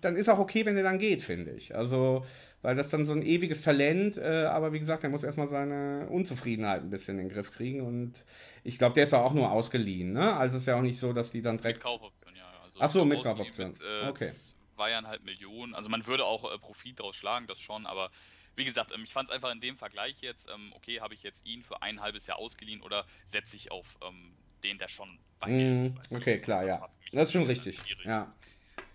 dann 0.00 0.16
ist 0.16 0.30
auch 0.30 0.38
okay, 0.38 0.64
wenn 0.64 0.78
er 0.78 0.84
dann 0.84 0.98
geht, 0.98 1.22
finde 1.22 1.50
ich. 1.50 1.76
Also, 1.76 2.24
weil 2.62 2.76
das 2.76 2.88
dann 2.88 3.04
so 3.04 3.12
ein 3.12 3.20
ewiges 3.20 3.60
Talent, 3.60 4.16
äh, 4.16 4.46
aber 4.46 4.72
wie 4.72 4.78
gesagt, 4.78 5.04
er 5.04 5.10
muss 5.10 5.22
erstmal 5.22 5.48
seine 5.48 6.08
Unzufriedenheit 6.08 6.80
ein 6.80 6.88
bisschen 6.88 7.18
in 7.18 7.28
den 7.28 7.34
Griff 7.34 7.52
kriegen 7.52 7.82
und 7.82 8.24
ich 8.64 8.78
glaube, 8.78 8.94
der 8.94 9.04
ist 9.04 9.12
auch 9.12 9.34
nur 9.34 9.52
ausgeliehen, 9.52 10.14
ne? 10.14 10.34
Also 10.34 10.56
es 10.56 10.62
ist 10.62 10.66
ja 10.66 10.78
auch 10.78 10.82
nicht 10.82 10.98
so, 10.98 11.12
dass 11.12 11.30
die 11.30 11.42
dann 11.42 11.58
direkt. 11.58 11.80
Mit 11.80 11.84
Kaufoption, 11.84 12.34
ja. 12.34 12.46
Also 12.64 12.78
Ach 12.80 12.88
so, 12.88 13.04
mit 13.04 13.22
Kaufoption. 13.22 13.68
Mit, 13.68 13.82
äh, 13.82 14.08
okay. 14.08 14.30
Zweieinhalb 14.76 15.22
Millionen. 15.24 15.74
Also 15.74 15.90
man 15.90 16.06
würde 16.06 16.24
auch 16.24 16.50
äh, 16.50 16.56
Profit 16.56 17.00
daraus 17.00 17.16
schlagen, 17.16 17.46
das 17.48 17.60
schon, 17.60 17.84
aber 17.84 18.10
wie 18.58 18.64
gesagt, 18.64 18.92
ähm, 18.94 19.04
ich 19.04 19.12
fand 19.12 19.28
es 19.28 19.34
einfach 19.34 19.50
in 19.52 19.60
dem 19.60 19.78
Vergleich 19.78 20.20
jetzt, 20.20 20.48
ähm, 20.50 20.72
okay, 20.74 21.00
habe 21.00 21.14
ich 21.14 21.22
jetzt 21.22 21.46
ihn 21.46 21.62
für 21.62 21.80
ein 21.80 22.00
halbes 22.00 22.26
Jahr 22.26 22.38
ausgeliehen 22.38 22.82
oder 22.82 23.06
setze 23.24 23.56
ich 23.56 23.70
auf 23.70 23.98
ähm, 24.02 24.34
den, 24.62 24.78
der 24.78 24.88
schon 24.88 25.18
bei 25.38 25.48
mir 25.48 25.92
ist. 26.02 26.12
Okay, 26.14 26.36
du? 26.36 26.42
klar, 26.42 26.66
das 26.66 26.78
ja. 26.78 26.88
Das 27.12 27.28
ist 27.28 27.32
schon 27.32 27.46
richtig. 27.46 27.78
Ja. 28.04 28.32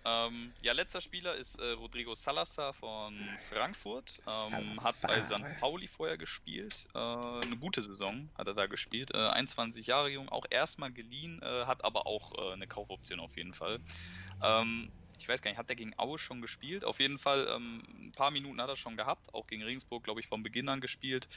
Ähm, 0.06 0.52
ja, 0.62 0.74
letzter 0.74 1.00
Spieler 1.00 1.36
ist 1.36 1.60
äh, 1.60 1.72
Rodrigo 1.72 2.14
Salazar 2.14 2.74
von 2.74 3.14
Frankfurt. 3.50 4.22
Ähm, 4.28 4.84
hat 4.84 5.00
bei 5.02 5.24
St. 5.24 5.58
Pauli 5.62 5.88
vorher 5.88 6.18
gespielt. 6.18 6.88
Äh, 6.94 6.98
eine 6.98 7.56
gute 7.58 7.82
Saison 7.82 8.30
hat 8.38 8.48
er 8.48 8.54
da 8.54 8.66
gespielt. 8.66 9.12
Äh, 9.14 9.30
21 9.30 9.88
Jahre 9.88 10.10
jung, 10.10 10.28
auch 10.28 10.46
erstmal 10.50 10.92
geliehen, 10.92 11.42
äh, 11.42 11.66
hat 11.66 11.86
aber 11.86 12.06
auch 12.06 12.34
äh, 12.38 12.54
eine 12.54 12.68
Kaufoption 12.68 13.22
auf 13.22 13.38
jeden 13.38 13.54
Fall. 13.54 13.80
Ähm, 14.44 14.92
ich 15.24 15.30
weiß 15.30 15.42
gar 15.42 15.50
nicht, 15.50 15.58
hat 15.58 15.70
der 15.70 15.78
gegen 15.78 15.98
Aue 15.98 16.20
schon 16.20 16.42
gespielt? 16.42 16.84
Auf 16.84 17.00
jeden 17.00 17.18
Fall 17.18 17.48
ähm, 17.50 17.82
ein 17.98 18.12
paar 18.12 18.30
Minuten 18.30 18.60
hat 18.60 18.68
er 18.68 18.76
schon 18.76 18.98
gehabt, 18.98 19.34
auch 19.34 19.48
gegen 19.48 19.64
Regensburg, 19.64 20.04
glaube 20.04 20.20
ich, 20.20 20.28
von 20.28 20.44
Beginn 20.44 20.68
an 20.68 20.82
gespielt. 20.82 21.30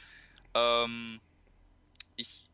Ähm, 0.53 1.21
ich, 2.17 2.49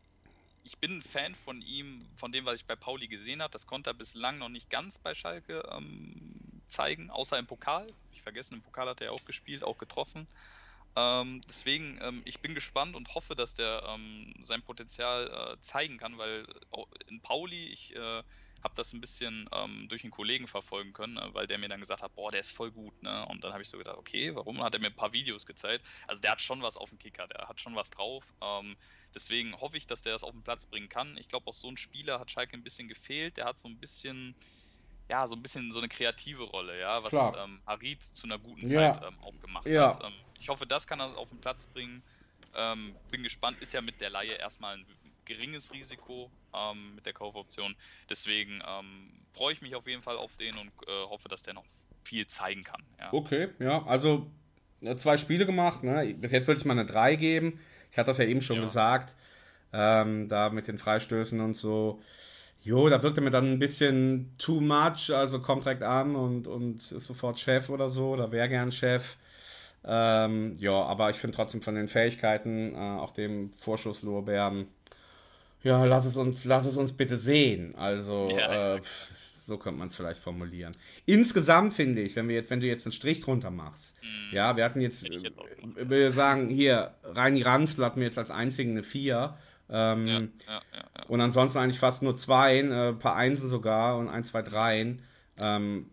ich 0.63 0.77
bin 0.77 0.99
ein 0.99 1.01
Fan 1.01 1.33
von 1.33 1.59
ihm, 1.63 2.07
von 2.15 2.31
dem, 2.31 2.45
was 2.45 2.57
ich 2.57 2.67
bei 2.67 2.75
Pauli 2.75 3.07
gesehen 3.07 3.41
habe. 3.41 3.51
Das 3.51 3.65
konnte 3.65 3.89
er 3.89 3.95
bislang 3.95 4.37
noch 4.37 4.49
nicht 4.49 4.69
ganz 4.69 4.99
bei 4.99 5.15
Schalke 5.15 5.67
ähm, 5.75 6.61
zeigen, 6.69 7.09
außer 7.09 7.39
im 7.39 7.47
Pokal. 7.47 7.91
Ich 8.11 8.21
vergessen, 8.21 8.53
im 8.53 8.61
Pokal 8.61 8.87
hat 8.87 9.01
er 9.01 9.11
auch 9.11 9.25
gespielt, 9.25 9.63
auch 9.63 9.79
getroffen. 9.79 10.27
Ähm, 10.95 11.41
deswegen, 11.49 11.97
ähm, 12.03 12.21
ich 12.25 12.41
bin 12.41 12.53
gespannt 12.53 12.95
und 12.95 13.15
hoffe, 13.15 13.35
dass 13.35 13.55
der 13.55 13.81
ähm, 13.89 14.35
sein 14.39 14.61
Potenzial 14.61 15.55
äh, 15.55 15.61
zeigen 15.61 15.97
kann, 15.97 16.19
weil 16.19 16.45
in 17.07 17.21
Pauli, 17.21 17.69
ich 17.69 17.95
äh, 17.95 18.21
habe 18.63 18.73
das 18.75 18.93
ein 18.93 19.01
bisschen 19.01 19.49
ähm, 19.53 19.87
durch 19.89 20.03
einen 20.03 20.11
Kollegen 20.11 20.47
verfolgen 20.47 20.93
können, 20.93 21.15
ne, 21.15 21.29
weil 21.33 21.47
der 21.47 21.57
mir 21.57 21.67
dann 21.67 21.81
gesagt 21.81 22.01
hat, 22.01 22.15
boah, 22.15 22.31
der 22.31 22.39
ist 22.39 22.51
voll 22.51 22.71
gut, 22.71 23.01
ne? 23.03 23.25
Und 23.27 23.43
dann 23.43 23.51
habe 23.51 23.61
ich 23.61 23.69
so 23.69 23.77
gedacht, 23.77 23.97
okay, 23.97 24.33
warum? 24.35 24.63
Hat 24.63 24.73
er 24.73 24.79
mir 24.79 24.87
ein 24.87 24.95
paar 24.95 25.13
Videos 25.13 25.45
gezeigt. 25.45 25.85
Also 26.07 26.21
der 26.21 26.31
hat 26.31 26.41
schon 26.41 26.61
was 26.61 26.77
auf 26.77 26.89
dem 26.89 26.97
Kicker, 26.97 27.27
der 27.27 27.47
hat 27.47 27.59
schon 27.59 27.75
was 27.75 27.89
drauf. 27.89 28.23
Ähm, 28.41 28.75
deswegen 29.13 29.59
hoffe 29.59 29.77
ich, 29.77 29.85
dass 29.85 30.01
der 30.01 30.13
das 30.13 30.23
auf 30.23 30.31
den 30.31 30.43
Platz 30.43 30.65
bringen 30.65 30.87
kann. 30.87 31.17
Ich 31.17 31.27
glaube, 31.27 31.47
auch 31.47 31.53
so 31.53 31.67
ein 31.67 31.77
Spieler 31.77 32.19
hat 32.19 32.31
Schalke 32.31 32.55
ein 32.55 32.63
bisschen 32.63 32.87
gefehlt. 32.87 33.37
Der 33.37 33.45
hat 33.45 33.59
so 33.59 33.67
ein 33.67 33.77
bisschen, 33.77 34.33
ja, 35.09 35.27
so 35.27 35.35
ein 35.35 35.41
bisschen 35.41 35.73
so 35.73 35.79
eine 35.79 35.89
kreative 35.89 36.43
Rolle, 36.43 36.79
ja, 36.79 37.03
was 37.03 37.13
ähm, 37.13 37.61
Harid 37.67 38.01
zu 38.01 38.25
einer 38.25 38.39
guten 38.39 38.67
ja. 38.69 38.93
Zeit 38.93 39.03
ähm, 39.05 39.19
auch 39.19 39.37
gemacht 39.41 39.67
ja. 39.67 39.93
hat. 39.93 40.03
Ähm, 40.03 40.13
ich 40.39 40.47
hoffe, 40.47 40.65
das 40.65 40.87
kann 40.87 41.01
er 41.01 41.17
auf 41.17 41.29
den 41.29 41.41
Platz 41.41 41.67
bringen. 41.67 42.01
Ähm, 42.55 42.95
bin 43.11 43.23
gespannt, 43.23 43.61
ist 43.61 43.73
ja 43.73 43.81
mit 43.81 43.99
der 43.99 44.09
Laie 44.09 44.33
erstmal 44.33 44.77
ein 44.77 44.85
geringes 45.25 45.71
Risiko 45.73 46.31
ähm, 46.55 46.95
mit 46.95 47.05
der 47.05 47.13
Kaufoption. 47.13 47.75
Deswegen 48.09 48.61
ähm, 48.67 49.11
freue 49.33 49.53
ich 49.53 49.61
mich 49.61 49.75
auf 49.75 49.87
jeden 49.87 50.01
Fall 50.01 50.17
auf 50.17 50.35
den 50.37 50.57
und 50.57 50.67
äh, 50.87 51.05
hoffe, 51.09 51.29
dass 51.29 51.43
der 51.43 51.53
noch 51.53 51.65
viel 52.03 52.27
zeigen 52.27 52.63
kann. 52.63 52.83
Ja. 52.99 53.13
Okay, 53.13 53.49
ja, 53.59 53.85
also 53.85 54.27
äh, 54.81 54.95
zwei 54.95 55.17
Spiele 55.17 55.45
gemacht. 55.45 55.83
Ne? 55.83 56.13
Bis 56.17 56.31
jetzt 56.31 56.47
würde 56.47 56.59
ich 56.59 56.65
mal 56.65 56.73
eine 56.73 56.85
3 56.85 57.15
geben. 57.15 57.59
Ich 57.91 57.97
hatte 57.97 58.07
das 58.07 58.17
ja 58.17 58.25
eben 58.25 58.41
schon 58.41 58.57
ja. 58.57 58.63
gesagt. 58.63 59.15
Ähm, 59.71 60.29
da 60.29 60.49
mit 60.49 60.67
den 60.67 60.77
Freistößen 60.77 61.39
und 61.39 61.55
so. 61.55 62.01
Jo, 62.61 62.87
da 62.87 63.03
wirkte 63.03 63.21
mir 63.21 63.31
dann 63.31 63.51
ein 63.51 63.59
bisschen 63.59 64.33
too 64.37 64.61
much, 64.61 65.11
also 65.13 65.41
kommt 65.41 65.65
direkt 65.65 65.83
an 65.83 66.15
und, 66.15 66.47
und 66.47 66.75
ist 66.75 66.89
sofort 66.89 67.37
Chef 67.39 67.69
oder 67.69 67.89
so, 67.89 68.11
oder 68.11 68.31
wäre 68.31 68.47
gern 68.47 68.71
Chef. 68.71 69.17
Ähm, 69.83 70.55
ja, 70.59 70.71
aber 70.71 71.09
ich 71.09 71.17
finde 71.17 71.35
trotzdem 71.35 71.61
von 71.61 71.75
den 71.75 71.89
Fähigkeiten, 71.89 72.73
äh, 72.73 72.77
auch 72.77 73.11
dem 73.11 73.51
Vorschusslorbeeren, 73.57 74.67
ja, 75.63 75.85
lass 75.85 76.05
es 76.05 76.17
uns, 76.17 76.43
lass 76.45 76.65
es 76.65 76.77
uns 76.77 76.93
bitte 76.93 77.17
sehen. 77.17 77.73
Also, 77.75 78.29
ja, 78.29 78.75
äh, 78.75 78.81
so 79.45 79.57
könnte 79.57 79.79
man 79.79 79.87
es 79.87 79.95
vielleicht 79.95 80.21
formulieren. 80.21 80.73
Insgesamt 81.05 81.73
finde 81.73 82.01
ich, 82.01 82.15
wenn 82.15 82.27
wir 82.27 82.35
jetzt, 82.35 82.49
wenn 82.49 82.59
du 82.59 82.67
jetzt 82.67 82.85
einen 82.85 82.93
Strich 82.93 83.21
drunter 83.21 83.51
machst, 83.51 83.95
mhm. 84.01 84.35
ja, 84.35 84.55
wir 84.55 84.63
hatten 84.63 84.81
jetzt, 84.81 85.07
jetzt 85.07 85.25
äh, 85.25 85.89
wir 85.89 86.11
sagen, 86.11 86.49
hier, 86.49 86.93
Reini 87.03 87.41
Ranzl 87.41 87.83
hatten 87.83 87.99
wir 87.99 88.07
jetzt 88.07 88.17
als 88.17 88.31
einzigen 88.31 88.71
eine 88.71 88.83
4. 88.83 89.37
Ähm, 89.69 90.07
ja, 90.07 90.19
ja, 90.19 90.61
ja, 90.75 91.03
und 91.07 91.21
ansonsten 91.21 91.59
eigentlich 91.59 91.79
fast 91.79 92.03
nur 92.03 92.15
zwei, 92.17 92.59
ein 92.59 92.71
äh, 92.71 92.93
paar 92.93 93.15
Einsen 93.15 93.49
sogar 93.49 93.97
und 93.97 94.09
ein, 94.09 94.23
zwei 94.23 94.41
Dreien. 94.41 95.01
Ähm, 95.37 95.87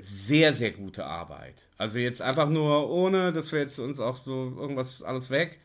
sehr, 0.00 0.52
sehr 0.52 0.70
gute 0.70 1.04
Arbeit. 1.04 1.68
Also 1.76 1.98
jetzt 1.98 2.22
einfach 2.22 2.48
nur 2.48 2.90
ohne, 2.90 3.32
dass 3.32 3.50
wir 3.52 3.58
jetzt 3.58 3.78
uns 3.78 3.98
auch 3.98 4.18
so 4.18 4.54
irgendwas 4.56 5.02
alles 5.02 5.30
weg 5.30 5.58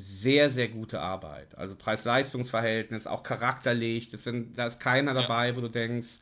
sehr, 0.00 0.50
sehr 0.50 0.68
gute 0.68 1.00
Arbeit. 1.00 1.56
Also 1.56 1.76
Preis-Leistungs-Verhältnis, 1.76 3.06
auch 3.06 3.22
charakterlich. 3.22 4.08
Das 4.08 4.24
sind, 4.24 4.58
da 4.58 4.66
ist 4.66 4.80
keiner 4.80 5.14
ja. 5.14 5.22
dabei, 5.22 5.56
wo 5.56 5.60
du 5.60 5.68
denkst, 5.68 6.20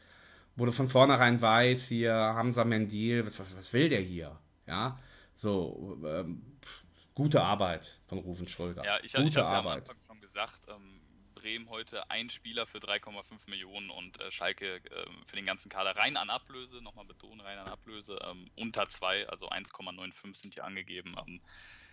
wo 0.56 0.66
du 0.66 0.72
von 0.72 0.88
vornherein 0.88 1.40
weißt, 1.40 1.88
hier 1.88 2.12
Hamza 2.12 2.64
Mendil, 2.64 3.24
was, 3.24 3.38
was, 3.38 3.56
was 3.56 3.72
will 3.72 3.88
der 3.88 4.00
hier? 4.00 4.38
Ja, 4.66 4.98
so 5.32 5.98
ähm, 6.04 6.42
gute 7.14 7.42
Arbeit 7.42 8.00
von 8.06 8.18
Rufen 8.18 8.48
Schröder. 8.48 8.84
Ja, 8.84 8.98
ich, 9.02 9.12
gute 9.12 9.28
ich 9.28 9.36
habe 9.36 9.48
ja 9.48 9.58
am 9.60 9.66
Anfang 9.68 9.96
schon 10.04 10.20
gesagt, 10.20 10.60
ähm, 10.68 11.00
Bremen 11.34 11.70
heute 11.70 12.10
ein 12.10 12.28
Spieler 12.30 12.66
für 12.66 12.78
3,5 12.78 13.22
Millionen 13.46 13.90
und 13.90 14.20
äh, 14.20 14.30
Schalke 14.32 14.76
äh, 14.76 15.06
für 15.26 15.36
den 15.36 15.46
ganzen 15.46 15.68
Kader 15.68 15.96
rein 15.96 16.16
an 16.16 16.30
Ablöse, 16.30 16.82
nochmal 16.82 17.04
betonen, 17.04 17.40
rein 17.40 17.58
an 17.58 17.68
Ablöse, 17.68 18.18
ähm, 18.28 18.50
unter 18.56 18.88
2, 18.88 19.28
also 19.28 19.48
1,95 19.48 20.36
sind 20.36 20.54
hier 20.54 20.64
angegeben. 20.64 21.16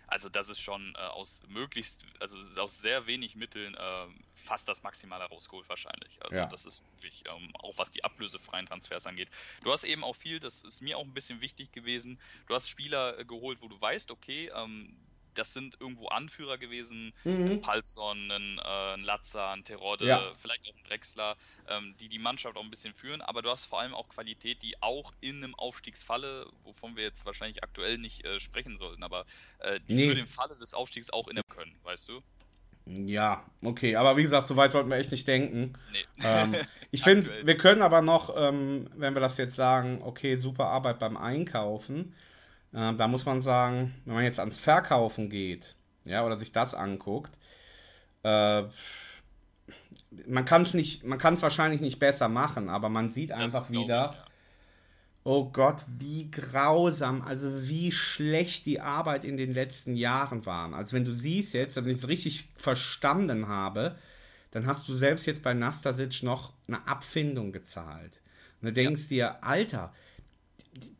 Also 0.06 0.28
das 0.28 0.48
ist 0.48 0.60
schon 0.60 0.94
äh, 0.94 0.98
aus 0.98 1.42
möglichst, 1.48 2.04
also 2.20 2.38
aus 2.60 2.78
sehr 2.78 3.06
wenig 3.06 3.34
Mitteln 3.34 3.74
äh, 3.74 4.06
fast 4.34 4.68
das 4.68 4.82
Maximale 4.82 5.24
rausgeholt 5.24 5.68
wahrscheinlich. 5.68 6.22
Also 6.22 6.38
ja. 6.38 6.46
das 6.46 6.64
ist 6.64 6.82
wirklich, 6.92 7.24
ähm, 7.26 7.50
auch 7.56 7.76
was 7.76 7.90
die 7.90 8.04
ablösefreien 8.04 8.66
Transfers 8.66 9.06
angeht. 9.06 9.30
Du 9.62 9.72
hast 9.72 9.84
eben 9.84 10.04
auch 10.04 10.14
viel, 10.14 10.38
das 10.38 10.62
ist 10.62 10.80
mir 10.80 10.96
auch 10.96 11.04
ein 11.04 11.14
bisschen 11.14 11.40
wichtig 11.40 11.72
gewesen, 11.72 12.20
du 12.46 12.54
hast 12.54 12.68
Spieler 12.68 13.18
äh, 13.18 13.24
geholt, 13.24 13.60
wo 13.62 13.68
du 13.68 13.80
weißt, 13.80 14.10
okay, 14.10 14.50
ähm, 14.54 14.96
das 15.38 15.52
sind 15.52 15.76
irgendwo 15.80 16.08
Anführer 16.08 16.58
gewesen, 16.58 17.12
mhm. 17.24 17.52
ein 17.52 17.60
Palsson, 17.60 18.30
ein, 18.30 18.58
äh, 18.58 18.94
ein 18.94 19.04
Latza, 19.04 19.52
ein 19.52 19.64
Terodde, 19.64 20.06
ja. 20.06 20.32
vielleicht 20.38 20.68
auch 20.68 20.76
ein 20.76 20.82
Drexler, 20.84 21.36
ähm, 21.68 21.94
die 22.00 22.08
die 22.08 22.18
Mannschaft 22.18 22.56
auch 22.56 22.64
ein 22.64 22.70
bisschen 22.70 22.94
führen, 22.94 23.20
aber 23.22 23.42
du 23.42 23.50
hast 23.50 23.66
vor 23.66 23.80
allem 23.80 23.94
auch 23.94 24.08
Qualität, 24.08 24.62
die 24.62 24.80
auch 24.82 25.12
in 25.20 25.42
einem 25.42 25.54
Aufstiegsfalle, 25.54 26.46
wovon 26.64 26.96
wir 26.96 27.04
jetzt 27.04 27.24
wahrscheinlich 27.24 27.62
aktuell 27.62 27.98
nicht 27.98 28.24
äh, 28.24 28.40
sprechen 28.40 28.76
sollten, 28.78 29.02
aber 29.02 29.24
äh, 29.60 29.80
die 29.88 29.94
nee. 29.94 30.08
für 30.08 30.14
den 30.14 30.26
Falle 30.26 30.54
des 30.54 30.74
Aufstiegs 30.74 31.10
auch 31.10 31.28
in 31.28 31.40
können, 31.48 31.74
weißt 31.84 32.08
du? 32.08 32.22
Ja, 32.86 33.44
okay, 33.64 33.96
aber 33.96 34.16
wie 34.16 34.22
gesagt, 34.22 34.46
so 34.46 34.56
weit 34.56 34.70
sollten 34.70 34.88
wir 34.88 34.96
echt 34.96 35.10
nicht 35.10 35.26
denken. 35.26 35.72
Nee. 35.92 36.24
Ähm, 36.24 36.54
ich 36.92 37.02
finde, 37.02 37.44
wir 37.44 37.56
können 37.56 37.82
aber 37.82 38.00
noch, 38.00 38.34
ähm, 38.36 38.88
wenn 38.94 39.14
wir 39.14 39.20
das 39.20 39.38
jetzt 39.38 39.56
sagen, 39.56 40.00
okay, 40.04 40.36
super 40.36 40.66
Arbeit 40.66 41.00
beim 41.00 41.16
Einkaufen, 41.16 42.14
äh, 42.72 42.94
da 42.94 43.08
muss 43.08 43.24
man 43.26 43.40
sagen, 43.40 43.94
wenn 44.04 44.14
man 44.14 44.24
jetzt 44.24 44.40
ans 44.40 44.58
Verkaufen 44.58 45.30
geht, 45.30 45.74
ja, 46.04 46.24
oder 46.24 46.38
sich 46.38 46.52
das 46.52 46.74
anguckt, 46.74 47.32
äh, 48.22 48.64
man 50.26 50.44
kann 50.44 50.62
es 50.62 50.74
nicht, 50.74 51.04
man 51.04 51.18
kann 51.18 51.34
es 51.34 51.42
wahrscheinlich 51.42 51.80
nicht 51.80 51.98
besser 51.98 52.28
machen, 52.28 52.68
aber 52.68 52.88
man 52.88 53.10
sieht 53.10 53.32
einfach 53.32 53.70
wieder, 53.70 54.12
ich, 54.12 54.18
ja. 54.18 54.24
oh 55.24 55.50
Gott, 55.50 55.84
wie 55.98 56.30
grausam, 56.30 57.22
also 57.22 57.68
wie 57.68 57.92
schlecht 57.92 58.66
die 58.66 58.80
Arbeit 58.80 59.24
in 59.24 59.36
den 59.36 59.52
letzten 59.52 59.96
Jahren 59.96 60.46
war. 60.46 60.72
Also 60.74 60.96
wenn 60.96 61.04
du 61.04 61.12
siehst 61.12 61.54
jetzt, 61.54 61.76
wenn 61.76 61.86
ich 61.88 61.98
es 61.98 62.08
richtig 62.08 62.48
verstanden 62.54 63.48
habe, 63.48 63.96
dann 64.52 64.66
hast 64.66 64.88
du 64.88 64.94
selbst 64.94 65.26
jetzt 65.26 65.42
bei 65.42 65.54
Nastasic 65.54 66.22
noch 66.22 66.52
eine 66.68 66.86
Abfindung 66.86 67.52
gezahlt. 67.52 68.22
Und 68.60 68.68
du 68.68 68.72
denkst 68.72 69.10
ja. 69.10 69.32
dir, 69.32 69.44
Alter, 69.44 69.92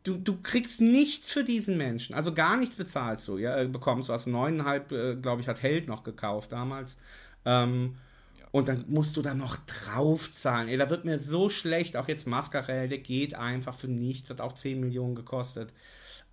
du, 0.03 0.17
du 0.17 0.41
kriegst 0.41 0.81
nichts 0.81 1.31
für 1.31 1.43
diesen 1.43 1.77
Menschen, 1.77 2.15
also 2.15 2.33
gar 2.33 2.57
nichts 2.57 2.75
bezahlst 2.75 3.27
du, 3.27 3.37
ja, 3.37 3.57
äh, 3.57 3.67
bekommst 3.67 4.09
du 4.09 4.13
was 4.13 4.25
neuneinhalb, 4.25 4.91
äh, 4.91 5.15
glaube 5.15 5.41
ich, 5.41 5.47
hat 5.47 5.61
Held 5.61 5.87
noch 5.87 6.03
gekauft 6.03 6.51
damals. 6.51 6.97
Ähm, 7.45 7.95
ja. 8.39 8.45
Und 8.51 8.67
dann 8.67 8.85
musst 8.87 9.17
du 9.17 9.21
da 9.21 9.33
noch 9.33 9.57
draufzahlen. 9.65 10.67
Ey, 10.69 10.77
da 10.77 10.89
wird 10.89 11.05
mir 11.05 11.19
so 11.19 11.49
schlecht, 11.49 11.97
auch 11.97 12.07
jetzt 12.07 12.27
Mascarell, 12.27 12.89
der 12.89 12.99
geht 12.99 13.35
einfach 13.35 13.73
für 13.73 13.87
nichts, 13.87 14.29
hat 14.29 14.41
auch 14.41 14.53
10 14.53 14.79
Millionen 14.79 15.15
gekostet. 15.15 15.73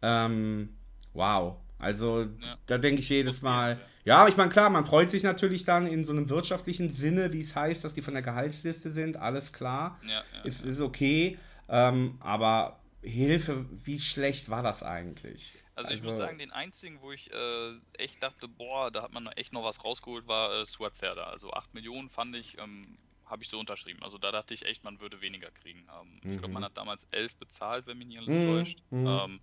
Ähm, 0.03 0.71
wow. 1.13 1.57
Also 1.79 2.23
ja. 2.23 2.57
da 2.67 2.79
denke 2.79 3.01
ich 3.01 3.09
jedes 3.09 3.43
Mal, 3.43 3.79
ja, 4.05 4.19
aber 4.19 4.29
ich 4.29 4.37
meine, 4.37 4.51
klar, 4.51 4.71
man 4.71 4.85
freut 4.85 5.11
sich 5.11 5.23
natürlich 5.23 5.65
dann 5.65 5.87
in 5.87 6.05
so 6.05 6.13
einem 6.13 6.31
wirtschaftlichen 6.31 6.91
Sinne, 6.91 7.33
wie 7.33 7.41
es 7.41 7.57
heißt, 7.57 7.85
dass 7.85 7.95
die 7.95 8.03
von 8.03 8.15
der 8.15 8.23
Gehaltsliste 8.23 8.91
sind, 8.91 9.17
alles 9.17 9.53
klar, 9.53 9.99
ja, 10.09 10.23
ist, 10.45 10.65
ist 10.65 10.81
okay, 10.81 11.39
ähm, 11.69 12.17
aber 12.21 12.79
Hilfe, 13.05 13.67
wie 13.85 14.01
schlecht 14.01 14.49
war 14.49 14.63
das 14.63 14.83
eigentlich? 14.83 15.53
Also, 15.77 15.93
ich 15.93 16.03
muss 16.03 16.13
also 16.13 16.27
sagen, 16.27 16.39
den 16.39 16.53
einzigen, 16.53 17.01
wo 17.01 17.13
ich 17.13 17.33
äh, 17.33 17.73
echt 17.99 18.23
dachte, 18.23 18.47
boah, 18.47 18.91
da 18.91 19.03
hat 19.03 19.13
man 19.13 19.27
echt 19.29 19.53
noch 19.53 19.65
was 19.65 19.83
rausgeholt, 19.83 20.27
war 20.27 20.61
äh, 20.61 20.67
Suazerda. 20.67 21.25
Also 21.25 21.53
8 21.53 21.75
Millionen 21.75 22.11
fand 22.11 22.37
ich, 22.37 22.57
ähm, 22.59 22.97
habe 23.27 23.43
ich 23.43 23.49
so 23.49 23.59
unterschrieben. 23.59 24.03
Also 24.03 24.17
da 24.19 24.31
dachte 24.31 24.55
ich 24.55 24.65
echt, 24.65 24.85
man 24.85 25.01
würde 25.01 25.21
weniger 25.21 25.51
kriegen. 25.51 25.87
Ähm, 26.01 26.21
mhm. 26.23 26.33
Ich 26.33 26.39
glaube, 26.39 26.55
man 26.55 26.65
hat 26.65 26.79
damals 26.79 27.07
11 27.11 27.37
bezahlt, 27.37 27.87
wenn 27.87 27.99
mich 27.99 28.07
nicht 28.07 28.19
alles 28.19 28.37
mhm. 28.37 28.47
täuscht. 28.47 28.79
Mhm. 28.91 29.07
Ähm, 29.07 29.41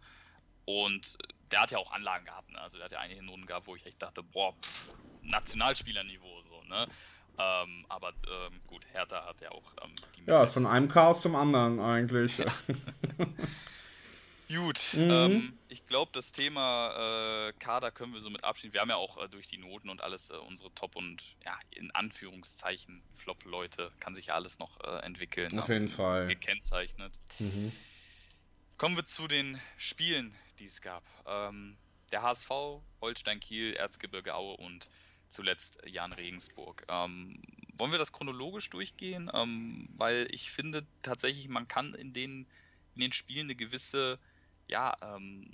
und 0.65 1.17
der 1.51 1.61
hat 1.61 1.71
ja 1.71 1.79
auch 1.79 1.91
Anlagen 1.91 2.25
gehabt. 2.25 2.49
Ne? 2.49 2.61
Also 2.61 2.77
der 2.77 2.85
hat 2.85 2.91
ja 2.93 2.99
einige 2.99 3.23
Noten 3.23 3.45
gehabt, 3.45 3.67
wo 3.67 3.75
ich 3.75 3.85
echt 3.85 4.01
dachte, 4.01 4.23
boah, 4.23 4.53
pff, 4.61 4.93
Nationalspielerniveau 5.23 6.43
so, 6.43 6.63
ne? 6.63 6.87
Ähm, 7.41 7.85
aber 7.89 8.09
ähm, 8.09 8.59
gut, 8.67 8.85
Hertha 8.91 9.25
hat 9.25 9.41
ja 9.41 9.51
auch 9.51 9.73
ähm, 9.83 9.91
die 10.17 10.29
Ja, 10.29 10.43
ist 10.43 10.53
von 10.53 10.65
einem 10.65 10.89
Chaos 10.89 11.21
zum 11.21 11.35
anderen 11.35 11.79
eigentlich. 11.79 12.37
gut, 14.47 14.79
mhm. 14.93 15.11
Ähm, 15.11 15.53
ich 15.69 15.85
glaube, 15.87 16.11
das 16.13 16.31
Thema 16.31 17.49
äh, 17.49 17.53
Kader 17.53 17.91
können 17.91 18.13
wir 18.13 18.21
so 18.21 18.29
mit 18.29 18.43
abschieden. 18.43 18.73
Wir 18.73 18.81
haben 18.81 18.89
ja 18.89 18.97
auch 18.97 19.23
äh, 19.23 19.29
durch 19.29 19.47
die 19.47 19.57
Noten 19.57 19.89
und 19.89 20.01
alles 20.01 20.29
äh, 20.29 20.35
unsere 20.35 20.73
Top- 20.73 20.95
und 20.95 21.23
ja, 21.45 21.57
in 21.71 21.91
Anführungszeichen 21.91 23.01
Flop-Leute. 23.15 23.91
Kann 23.99 24.13
sich 24.13 24.27
ja 24.27 24.35
alles 24.35 24.59
noch 24.59 24.79
äh, 24.81 25.05
entwickeln. 25.05 25.57
Auf 25.57 25.69
jeden 25.69 25.89
Fall. 25.89 26.27
Gekennzeichnet. 26.27 27.13
Mhm. 27.39 27.71
Kommen 28.77 28.95
wir 28.95 29.05
zu 29.05 29.27
den 29.27 29.59
Spielen, 29.77 30.35
die 30.59 30.65
es 30.65 30.81
gab. 30.81 31.03
Ähm, 31.25 31.77
der 32.11 32.23
HSV, 32.23 32.49
Holstein 32.99 33.39
Kiel, 33.39 33.73
Erzgebirge 33.73 34.35
Aue 34.35 34.57
und 34.57 34.89
zuletzt 35.31 35.79
Jan 35.85 36.13
Regensburg. 36.13 36.85
Ähm, 36.87 37.41
wollen 37.77 37.91
wir 37.91 37.99
das 37.99 38.11
chronologisch 38.11 38.69
durchgehen? 38.69 39.31
Ähm, 39.33 39.87
weil 39.97 40.27
ich 40.31 40.51
finde 40.51 40.85
tatsächlich, 41.01 41.47
man 41.47 41.67
kann 41.67 41.93
in 41.95 42.13
den, 42.13 42.47
in 42.95 43.01
den 43.01 43.13
Spielen 43.13 43.47
eine 43.47 43.55
gewisse, 43.55 44.19
ja, 44.67 44.95
ähm, 45.01 45.49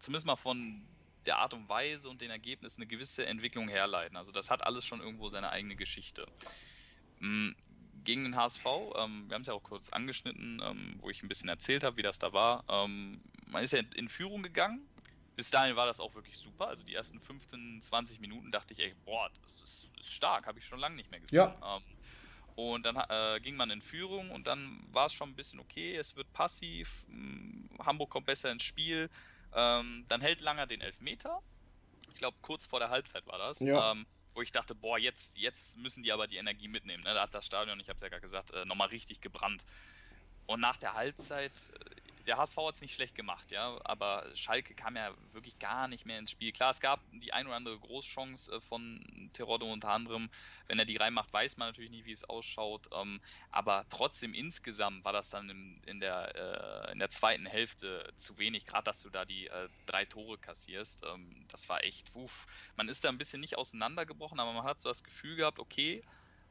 zumindest 0.00 0.26
mal 0.26 0.36
von 0.36 0.86
der 1.26 1.38
Art 1.38 1.54
und 1.54 1.68
Weise 1.68 2.08
und 2.08 2.20
den 2.20 2.30
Ergebnissen 2.30 2.82
eine 2.82 2.88
gewisse 2.88 3.26
Entwicklung 3.26 3.68
herleiten. 3.68 4.16
Also 4.16 4.32
das 4.32 4.50
hat 4.50 4.64
alles 4.64 4.84
schon 4.84 5.00
irgendwo 5.00 5.28
seine 5.28 5.50
eigene 5.50 5.76
Geschichte. 5.76 6.26
Ähm, 7.20 7.54
gegen 8.04 8.24
den 8.24 8.36
HSV, 8.36 8.64
ähm, 8.64 9.28
wir 9.28 9.34
haben 9.34 9.42
es 9.42 9.48
ja 9.48 9.54
auch 9.54 9.62
kurz 9.62 9.90
angeschnitten, 9.90 10.62
ähm, 10.64 10.94
wo 10.98 11.10
ich 11.10 11.22
ein 11.22 11.28
bisschen 11.28 11.48
erzählt 11.48 11.84
habe, 11.84 11.96
wie 11.98 12.02
das 12.02 12.18
da 12.18 12.32
war. 12.32 12.64
man 12.66 13.64
ist 13.64 13.72
ja 13.72 13.80
in 13.96 14.08
Führung 14.08 14.42
gegangen, 14.42 14.87
bis 15.38 15.50
dahin 15.50 15.76
war 15.76 15.86
das 15.86 16.00
auch 16.00 16.16
wirklich 16.16 16.36
super. 16.36 16.66
Also 16.66 16.82
die 16.82 16.96
ersten 16.96 17.20
15, 17.20 17.80
20 17.80 18.18
Minuten 18.18 18.50
dachte 18.50 18.74
ich, 18.74 18.80
ey, 18.80 18.92
boah, 19.04 19.30
das 19.40 19.62
ist, 19.62 19.88
ist 19.96 20.12
stark, 20.12 20.48
habe 20.48 20.58
ich 20.58 20.66
schon 20.66 20.80
lange 20.80 20.96
nicht 20.96 21.12
mehr 21.12 21.20
gesehen. 21.20 21.36
Ja. 21.36 21.76
Ähm, 21.76 21.82
und 22.56 22.84
dann 22.84 22.96
äh, 22.96 23.38
ging 23.38 23.54
man 23.54 23.70
in 23.70 23.80
Führung 23.80 24.32
und 24.32 24.48
dann 24.48 24.84
war 24.90 25.06
es 25.06 25.12
schon 25.12 25.28
ein 25.28 25.36
bisschen 25.36 25.60
okay, 25.60 25.94
es 25.94 26.16
wird 26.16 26.32
passiv, 26.32 27.04
hm, 27.06 27.70
Hamburg 27.78 28.10
kommt 28.10 28.26
besser 28.26 28.50
ins 28.50 28.64
Spiel. 28.64 29.08
Ähm, 29.54 30.06
dann 30.08 30.20
hält 30.20 30.40
Langer 30.40 30.66
den 30.66 30.80
Elfmeter. 30.80 31.40
Ich 32.10 32.16
glaube, 32.16 32.36
kurz 32.42 32.66
vor 32.66 32.80
der 32.80 32.90
Halbzeit 32.90 33.24
war 33.28 33.38
das. 33.38 33.60
Ja. 33.60 33.92
Ähm, 33.92 34.06
wo 34.34 34.42
ich 34.42 34.50
dachte, 34.50 34.74
boah, 34.74 34.98
jetzt, 34.98 35.36
jetzt 35.36 35.78
müssen 35.78 36.02
die 36.02 36.10
aber 36.10 36.26
die 36.26 36.36
Energie 36.36 36.66
mitnehmen. 36.66 37.04
Ne? 37.04 37.14
Da 37.14 37.22
hat 37.22 37.34
das 37.34 37.46
Stadion, 37.46 37.78
ich 37.78 37.88
habe 37.88 37.96
es 37.96 38.02
ja 38.02 38.08
gerade 38.08 38.22
gesagt, 38.22 38.50
äh, 38.50 38.64
nochmal 38.64 38.88
richtig 38.88 39.20
gebrannt. 39.20 39.64
Und 40.46 40.58
nach 40.58 40.78
der 40.78 40.94
Halbzeit, 40.94 41.52
äh, 41.52 42.07
der 42.28 42.36
HSV 42.36 42.56
hat 42.58 42.74
es 42.74 42.82
nicht 42.82 42.94
schlecht 42.94 43.14
gemacht, 43.14 43.50
ja, 43.50 43.80
aber 43.84 44.24
Schalke 44.34 44.74
kam 44.74 44.96
ja 44.96 45.14
wirklich 45.32 45.58
gar 45.58 45.88
nicht 45.88 46.04
mehr 46.04 46.18
ins 46.18 46.30
Spiel. 46.30 46.52
Klar, 46.52 46.70
es 46.70 46.80
gab 46.80 47.00
die 47.10 47.32
ein 47.32 47.46
oder 47.46 47.56
andere 47.56 47.78
Großchance 47.78 48.52
äh, 48.52 48.60
von 48.60 49.30
Terodde 49.32 49.64
unter 49.64 49.88
anderem. 49.88 50.28
Wenn 50.66 50.78
er 50.78 50.84
die 50.84 50.98
reinmacht, 50.98 51.32
weiß 51.32 51.56
man 51.56 51.68
natürlich 51.68 51.90
nicht, 51.90 52.04
wie 52.04 52.12
es 52.12 52.24
ausschaut. 52.24 52.86
Ähm, 52.92 53.20
aber 53.50 53.86
trotzdem 53.88 54.34
insgesamt 54.34 55.06
war 55.06 55.14
das 55.14 55.30
dann 55.30 55.48
in, 55.48 55.82
in 55.86 56.00
der, 56.00 56.88
äh, 56.88 56.92
in 56.92 56.98
der 56.98 57.08
zweiten 57.08 57.46
Hälfte 57.46 58.12
zu 58.18 58.36
wenig, 58.36 58.66
gerade 58.66 58.84
dass 58.84 59.00
du 59.00 59.08
da 59.08 59.24
die 59.24 59.46
äh, 59.46 59.68
drei 59.86 60.04
Tore 60.04 60.36
kassierst. 60.36 61.04
Ähm, 61.06 61.46
das 61.50 61.70
war 61.70 61.82
echt, 61.82 62.14
uff. 62.14 62.46
Man 62.76 62.90
ist 62.90 63.04
da 63.04 63.08
ein 63.08 63.18
bisschen 63.18 63.40
nicht 63.40 63.56
auseinandergebrochen, 63.56 64.38
aber 64.38 64.52
man 64.52 64.64
hat 64.64 64.80
so 64.80 64.90
das 64.90 65.02
Gefühl 65.02 65.36
gehabt, 65.36 65.58
okay, 65.58 66.02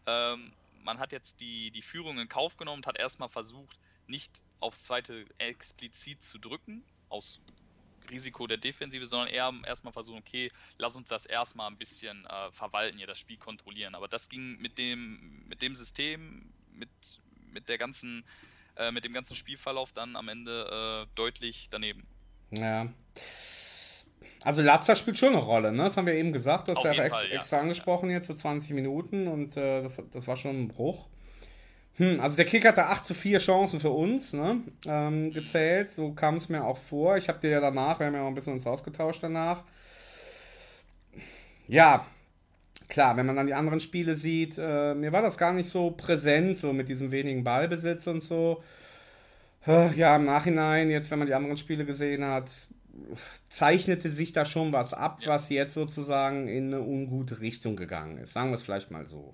ähm, 0.08 0.52
man 0.82 0.98
hat 0.98 1.12
jetzt 1.12 1.40
die, 1.40 1.70
die 1.70 1.84
Führung 1.84 2.18
in 2.18 2.30
Kauf 2.30 2.58
genommen 2.58 2.80
und 2.80 2.88
hat 2.88 2.98
erstmal 2.98 3.30
versucht, 3.30 3.78
nicht 4.10 4.44
aufs 4.60 4.86
zweite 4.86 5.26
explizit 5.38 6.24
zu 6.24 6.38
drücken, 6.38 6.84
aus 7.10 7.42
Risiko 8.10 8.48
der 8.48 8.58
Defensive, 8.58 9.06
sondern 9.06 9.30
eher 9.30 9.52
erstmal 9.66 9.94
versuchen, 9.94 10.20
okay, 10.20 10.50
lass 10.78 10.96
uns 10.96 11.10
das 11.10 11.26
erstmal 11.26 11.70
ein 11.70 11.78
bisschen 11.78 12.26
äh, 12.26 12.52
verwalten, 12.52 12.98
hier 12.98 13.08
das 13.08 13.20
Spiel 13.20 13.38
kontrollieren. 13.38 13.96
Aber 13.96 14.08
das 14.08 14.30
ging 14.30 14.58
mit 14.60 14.78
dem, 14.78 15.46
mit 15.48 15.62
dem 15.62 15.76
System, 15.76 16.50
mit, 16.74 16.90
mit 17.52 17.70
der 17.70 17.78
ganzen, 17.78 18.24
äh, 18.78 18.92
mit 18.92 19.04
dem 19.04 19.14
ganzen 19.14 19.36
Spielverlauf 19.36 19.92
dann 19.92 20.16
am 20.16 20.30
Ende 20.30 21.06
äh, 21.06 21.16
deutlich 21.16 21.68
daneben. 21.70 22.08
Ja. 22.52 22.88
Also 24.44 24.62
Lazza 24.62 24.96
spielt 24.96 25.18
schon 25.18 25.34
eine 25.34 25.44
Rolle, 25.44 25.72
ne? 25.72 25.84
Das 25.84 25.98
haben 25.98 26.06
wir 26.06 26.14
eben 26.14 26.32
gesagt, 26.32 26.70
das 26.70 26.78
ist 26.78 26.84
ja 26.86 26.92
ex 27.04 27.18
Fall, 27.18 27.30
ja. 27.30 27.36
extra 27.36 27.58
angesprochen 27.58 28.10
jetzt, 28.10 28.28
so 28.28 28.34
20 28.34 28.72
Minuten 28.72 29.28
und 29.28 29.58
äh, 29.58 29.82
das, 29.82 30.02
das 30.12 30.28
war 30.28 30.38
schon 30.38 30.64
ein 30.64 30.68
Bruch. 30.68 31.08
Hm, 31.98 32.20
also 32.20 32.36
der 32.36 32.46
Kick 32.46 32.66
hatte 32.66 32.86
8 32.86 33.06
zu 33.06 33.14
4 33.16 33.40
Chancen 33.40 33.80
für 33.80 33.90
uns 33.90 34.34
ne, 34.34 34.62
ähm, 34.86 35.32
gezählt. 35.32 35.90
So 35.90 36.14
kam 36.14 36.36
es 36.36 36.48
mir 36.50 36.64
auch 36.64 36.78
vor. 36.78 37.18
Ich 37.18 37.28
habe 37.28 37.40
dir 37.40 37.50
ja 37.50 37.60
danach, 37.60 38.00
wir 38.00 38.08
haben 38.08 38.14
ja 38.14 38.22
auch 38.22 38.28
ein 38.28 38.36
bisschen 38.36 38.54
uns 38.54 38.68
ausgetauscht 38.68 39.24
danach. 39.24 39.64
Ja, 41.68 42.06
klar, 42.88 43.18
wenn 43.18 43.26
man 43.26 43.36
dann 43.36 43.48
die 43.48 43.54
anderen 43.56 43.80
Spiele 43.80 44.16
sieht, 44.16 44.58
äh, 44.60 44.94
mir 44.94 45.12
war 45.12 45.22
das 45.22 45.38
gar 45.38 45.54
nicht 45.54 45.70
so 45.70 45.92
präsent, 45.92 46.58
so 46.58 46.72
mit 46.72 46.88
diesem 46.88 47.12
wenigen 47.12 47.44
Ballbesitz 47.44 48.08
und 48.08 48.22
so. 48.22 48.64
Äh, 49.66 49.94
ja, 49.96 50.16
im 50.16 50.26
Nachhinein, 50.26 50.90
jetzt, 50.90 51.12
wenn 51.12 51.20
man 51.20 51.28
die 51.28 51.34
anderen 51.34 51.58
Spiele 51.58 51.84
gesehen 51.86 52.24
hat, 52.24 52.70
zeichnete 53.50 54.10
sich 54.10 54.34
da 54.34 54.46
schon 54.46 54.72
was 54.72 54.94
ab, 54.94 55.22
was 55.26 55.50
jetzt 55.50 55.74
sozusagen 55.74 56.48
in 56.48 56.74
eine 56.74 56.82
ungute 56.82 57.42
Richtung 57.42 57.76
gegangen 57.76 58.18
ist. 58.20 58.34
Sagen 58.34 58.50
wir 58.50 58.56
es 58.56 58.64
vielleicht 58.64 58.92
mal 58.92 59.06
so. 59.06 59.34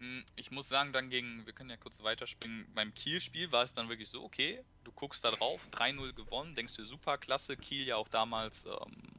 Hm, 0.00 0.24
ich 0.36 0.50
muss 0.50 0.68
sagen, 0.68 0.92
dann 0.94 1.10
gegen, 1.10 1.44
wir 1.44 1.52
können 1.52 1.68
ja 1.68 1.76
kurz 1.76 2.02
weiterspringen, 2.02 2.66
beim 2.74 2.94
Kiel-Spiel 2.94 3.52
war 3.52 3.62
es 3.62 3.74
dann 3.74 3.90
wirklich 3.90 4.08
so, 4.08 4.22
okay, 4.24 4.64
du 4.84 4.92
guckst 4.92 5.22
da 5.24 5.30
drauf, 5.30 5.68
3-0 5.72 6.14
gewonnen, 6.14 6.54
denkst 6.54 6.74
du, 6.76 6.86
super, 6.86 7.18
klasse, 7.18 7.56
Kiel 7.58 7.86
ja 7.86 7.96
auch 7.96 8.08
damals 8.08 8.64
ähm, 8.64 8.72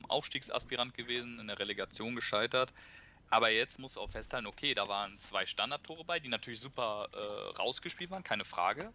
Aufstiegsaspirant 0.07 0.95
gewesen, 0.95 1.39
in 1.39 1.47
der 1.47 1.59
Relegation 1.59 2.15
gescheitert. 2.15 2.73
Aber 3.29 3.51
jetzt 3.51 3.79
musst 3.79 3.95
du 3.95 4.01
auch 4.01 4.09
festhalten, 4.09 4.47
okay, 4.47 4.73
da 4.73 4.88
waren 4.88 5.19
zwei 5.19 5.45
Standardtore 5.45 6.03
bei, 6.03 6.19
die 6.19 6.29
natürlich 6.29 6.59
super 6.59 7.09
äh, 7.13 7.57
rausgespielt 7.57 8.09
waren, 8.09 8.23
keine 8.23 8.43
Frage. 8.43 8.91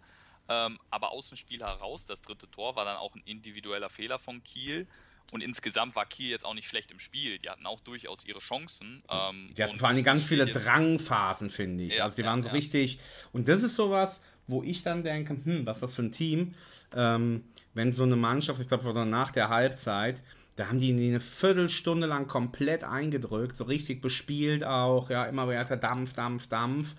Ähm, 0.49 0.78
aber 0.91 1.12
aus 1.12 1.28
dem 1.28 1.39
Spiel 1.39 1.61
heraus, 1.61 2.07
das 2.07 2.20
dritte 2.22 2.51
Tor 2.51 2.76
war 2.76 2.84
dann 2.84 2.97
auch 2.97 3.14
ein 3.14 3.22
individueller 3.24 3.91
Fehler 3.91 4.18
von 4.18 4.43
Kiel. 4.45 4.89
Und 5.33 5.43
insgesamt 5.43 5.97
war 5.97 6.07
Kiel 6.07 6.31
jetzt 6.31 6.45
auch 6.45 6.55
nicht 6.55 6.68
schlecht 6.68 6.93
im 6.93 7.01
Spiel. 7.01 7.39
Die 7.39 7.51
hatten 7.51 7.66
auch 7.66 7.81
durchaus 7.81 8.24
ihre 8.24 8.39
Chancen. 8.39 9.03
Ähm, 9.11 9.51
die 9.57 9.62
hatten 9.62 9.79
vor 9.79 9.89
allem 9.89 10.05
ganz 10.05 10.27
viele 10.27 10.47
Drangphasen, 10.47 11.51
finde 11.51 11.85
ich. 11.85 11.97
Ja, 11.97 12.05
also 12.05 12.16
die 12.16 12.22
ja, 12.22 12.29
waren 12.29 12.43
so 12.43 12.49
ja. 12.49 12.55
richtig. 12.55 13.01
Und 13.33 13.49
das 13.49 13.62
ist 13.62 13.74
sowas, 13.74 14.22
wo 14.47 14.62
ich 14.62 14.83
dann 14.83 15.03
denke, 15.03 15.37
hm, 15.43 15.66
was 15.66 15.79
ist 15.79 15.83
das 15.83 15.95
für 15.97 16.03
ein 16.03 16.12
Team? 16.12 16.55
Ähm, 16.95 17.45
wenn 17.74 17.93
so 17.93 18.05
eine 18.05 18.16
Mannschaft, 18.16 18.61
ich 18.61 18.68
glaube, 18.68 19.05
nach 19.05 19.33
der 19.33 19.49
Halbzeit, 19.49 20.22
da 20.55 20.68
haben 20.68 20.81
die 20.81 20.93
eine 20.93 21.20
Viertelstunde 21.20 22.07
lang 22.07 22.29
komplett 22.29 22.85
eingedrückt, 22.85 23.57
so 23.57 23.64
richtig 23.64 24.01
bespielt 24.01 24.64
auch, 24.64 25.11
ja, 25.11 25.24
immer 25.24 25.49
weiter 25.49 25.77
Dampf, 25.77 26.14
Dampf, 26.14 26.47
Dampf. 26.47 26.95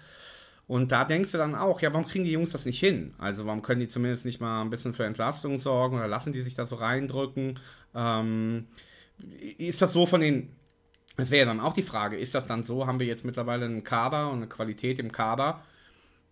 Und 0.68 0.92
da 0.92 1.06
denkst 1.06 1.32
du 1.32 1.38
dann 1.38 1.56
auch, 1.56 1.82
ja, 1.82 1.94
warum 1.94 2.06
kriegen 2.06 2.26
die 2.26 2.32
Jungs 2.32 2.52
das 2.52 2.66
nicht 2.66 2.80
hin? 2.80 3.14
Also 3.18 3.46
warum 3.46 3.62
können 3.62 3.80
die 3.80 3.88
zumindest 3.88 4.26
nicht 4.26 4.42
mal 4.42 4.62
ein 4.62 4.70
bisschen 4.70 4.94
für 4.94 5.06
Entlastung 5.06 5.60
sorgen 5.60 5.96
oder 5.96 6.10
lassen 6.10 6.34
die 6.34 6.42
sich 6.42 6.56
da 6.56 6.66
so 6.66 6.76
reindrücken? 6.76 7.60
Ähm, 7.96 8.68
ist 9.58 9.82
das 9.82 9.94
so 9.94 10.06
von 10.06 10.20
den, 10.20 10.56
das 11.16 11.32
wäre 11.32 11.46
ja 11.46 11.46
dann 11.46 11.62
auch 11.62 11.74
die 11.74 11.84
Frage, 11.84 12.18
ist 12.18 12.36
das 12.36 12.48
dann 12.48 12.64
so, 12.64 12.86
haben 12.86 13.00
wir 13.00 13.08
jetzt 13.08 13.24
mittlerweile 13.24 13.66
einen 13.66 13.86
Kader 13.86 14.30
und 14.30 14.38
eine 14.38 14.48
Qualität 14.48 15.00
im 15.00 15.12
Kader, 15.12 15.64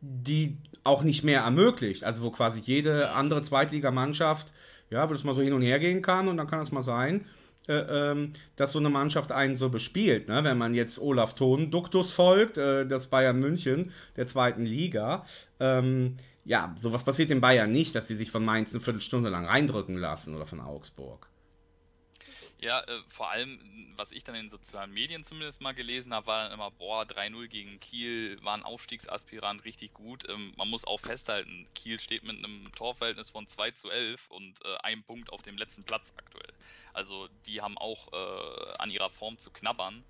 die 0.01 0.57
auch 0.83 1.01
nicht 1.01 1.23
mehr 1.23 1.41
ermöglicht, 1.41 2.03
also 2.03 2.23
wo 2.23 2.29
quasi 2.29 2.59
jede 2.59 3.11
andere 3.11 3.41
Zweitligamannschaft, 3.41 4.51
ja, 4.89 5.09
wo 5.09 5.13
das 5.13 5.23
mal 5.23 5.33
so 5.33 5.41
hin 5.41 5.53
und 5.53 5.61
her 5.61 5.79
gehen 5.79 6.01
kann 6.01 6.27
und 6.27 6.37
dann 6.37 6.47
kann 6.47 6.59
das 6.59 6.73
mal 6.73 6.83
sein, 6.83 7.25
dass 7.67 8.71
so 8.71 8.79
eine 8.79 8.89
Mannschaft 8.89 9.31
einen 9.31 9.55
so 9.55 9.69
bespielt. 9.69 10.27
Ne? 10.27 10.43
Wenn 10.43 10.57
man 10.57 10.73
jetzt 10.73 10.99
Olaf 10.99 11.35
Thon 11.35 11.71
Duktus 11.71 12.11
folgt, 12.11 12.57
äh, 12.57 12.85
das 12.85 13.07
Bayern 13.07 13.39
München 13.39 13.91
der 14.15 14.27
zweiten 14.27 14.65
Liga, 14.65 15.25
ähm, 15.59 16.17
ja, 16.43 16.75
sowas 16.79 17.03
passiert 17.03 17.31
in 17.31 17.41
Bayern 17.41 17.71
nicht, 17.71 17.95
dass 17.95 18.07
sie 18.07 18.15
sich 18.15 18.29
von 18.29 18.45
Mainz 18.45 18.71
eine 18.73 18.81
Viertelstunde 18.81 19.29
lang 19.29 19.45
reindrücken 19.45 19.97
lassen 19.97 20.35
oder 20.35 20.45
von 20.45 20.59
Augsburg. 20.59 21.27
Ja, 22.59 22.79
äh, 22.81 23.01
vor 23.09 23.29
allem, 23.29 23.59
was 23.95 24.11
ich 24.11 24.23
dann 24.23 24.35
in 24.35 24.49
sozialen 24.49 24.91
Medien 24.91 25.23
zumindest 25.23 25.61
mal 25.61 25.73
gelesen 25.73 26.13
habe, 26.13 26.27
war 26.27 26.43
dann 26.43 26.53
immer, 26.53 26.71
boah, 26.71 27.03
3-0 27.03 27.47
gegen 27.47 27.79
Kiel, 27.79 28.43
war 28.43 28.55
ein 28.55 28.63
Aufstiegsaspirant, 28.63 29.65
richtig 29.65 29.93
gut. 29.93 30.27
Ähm, 30.29 30.53
man 30.55 30.69
muss 30.69 30.85
auch 30.85 30.99
festhalten, 30.99 31.67
Kiel 31.75 31.99
steht 31.99 32.23
mit 32.23 32.37
einem 32.37 32.71
Torverhältnis 32.73 33.29
von 33.29 33.45
2 33.47 33.71
zu 33.71 33.89
11 33.89 34.31
und 34.31 34.63
äh, 34.63 34.77
einem 34.83 35.03
Punkt 35.03 35.31
auf 35.33 35.41
dem 35.41 35.57
letzten 35.57 35.83
Platz 35.83 36.13
aktuell. 36.17 36.53
Also 36.95 37.27
die 37.45 37.61
haben 37.61 37.77
auch 37.77 38.11
äh, 38.13 38.73
an 38.79 38.89
ihrer 38.89 39.09
Form 39.09 39.37
zu 39.37 39.51
knabbern. 39.51 40.03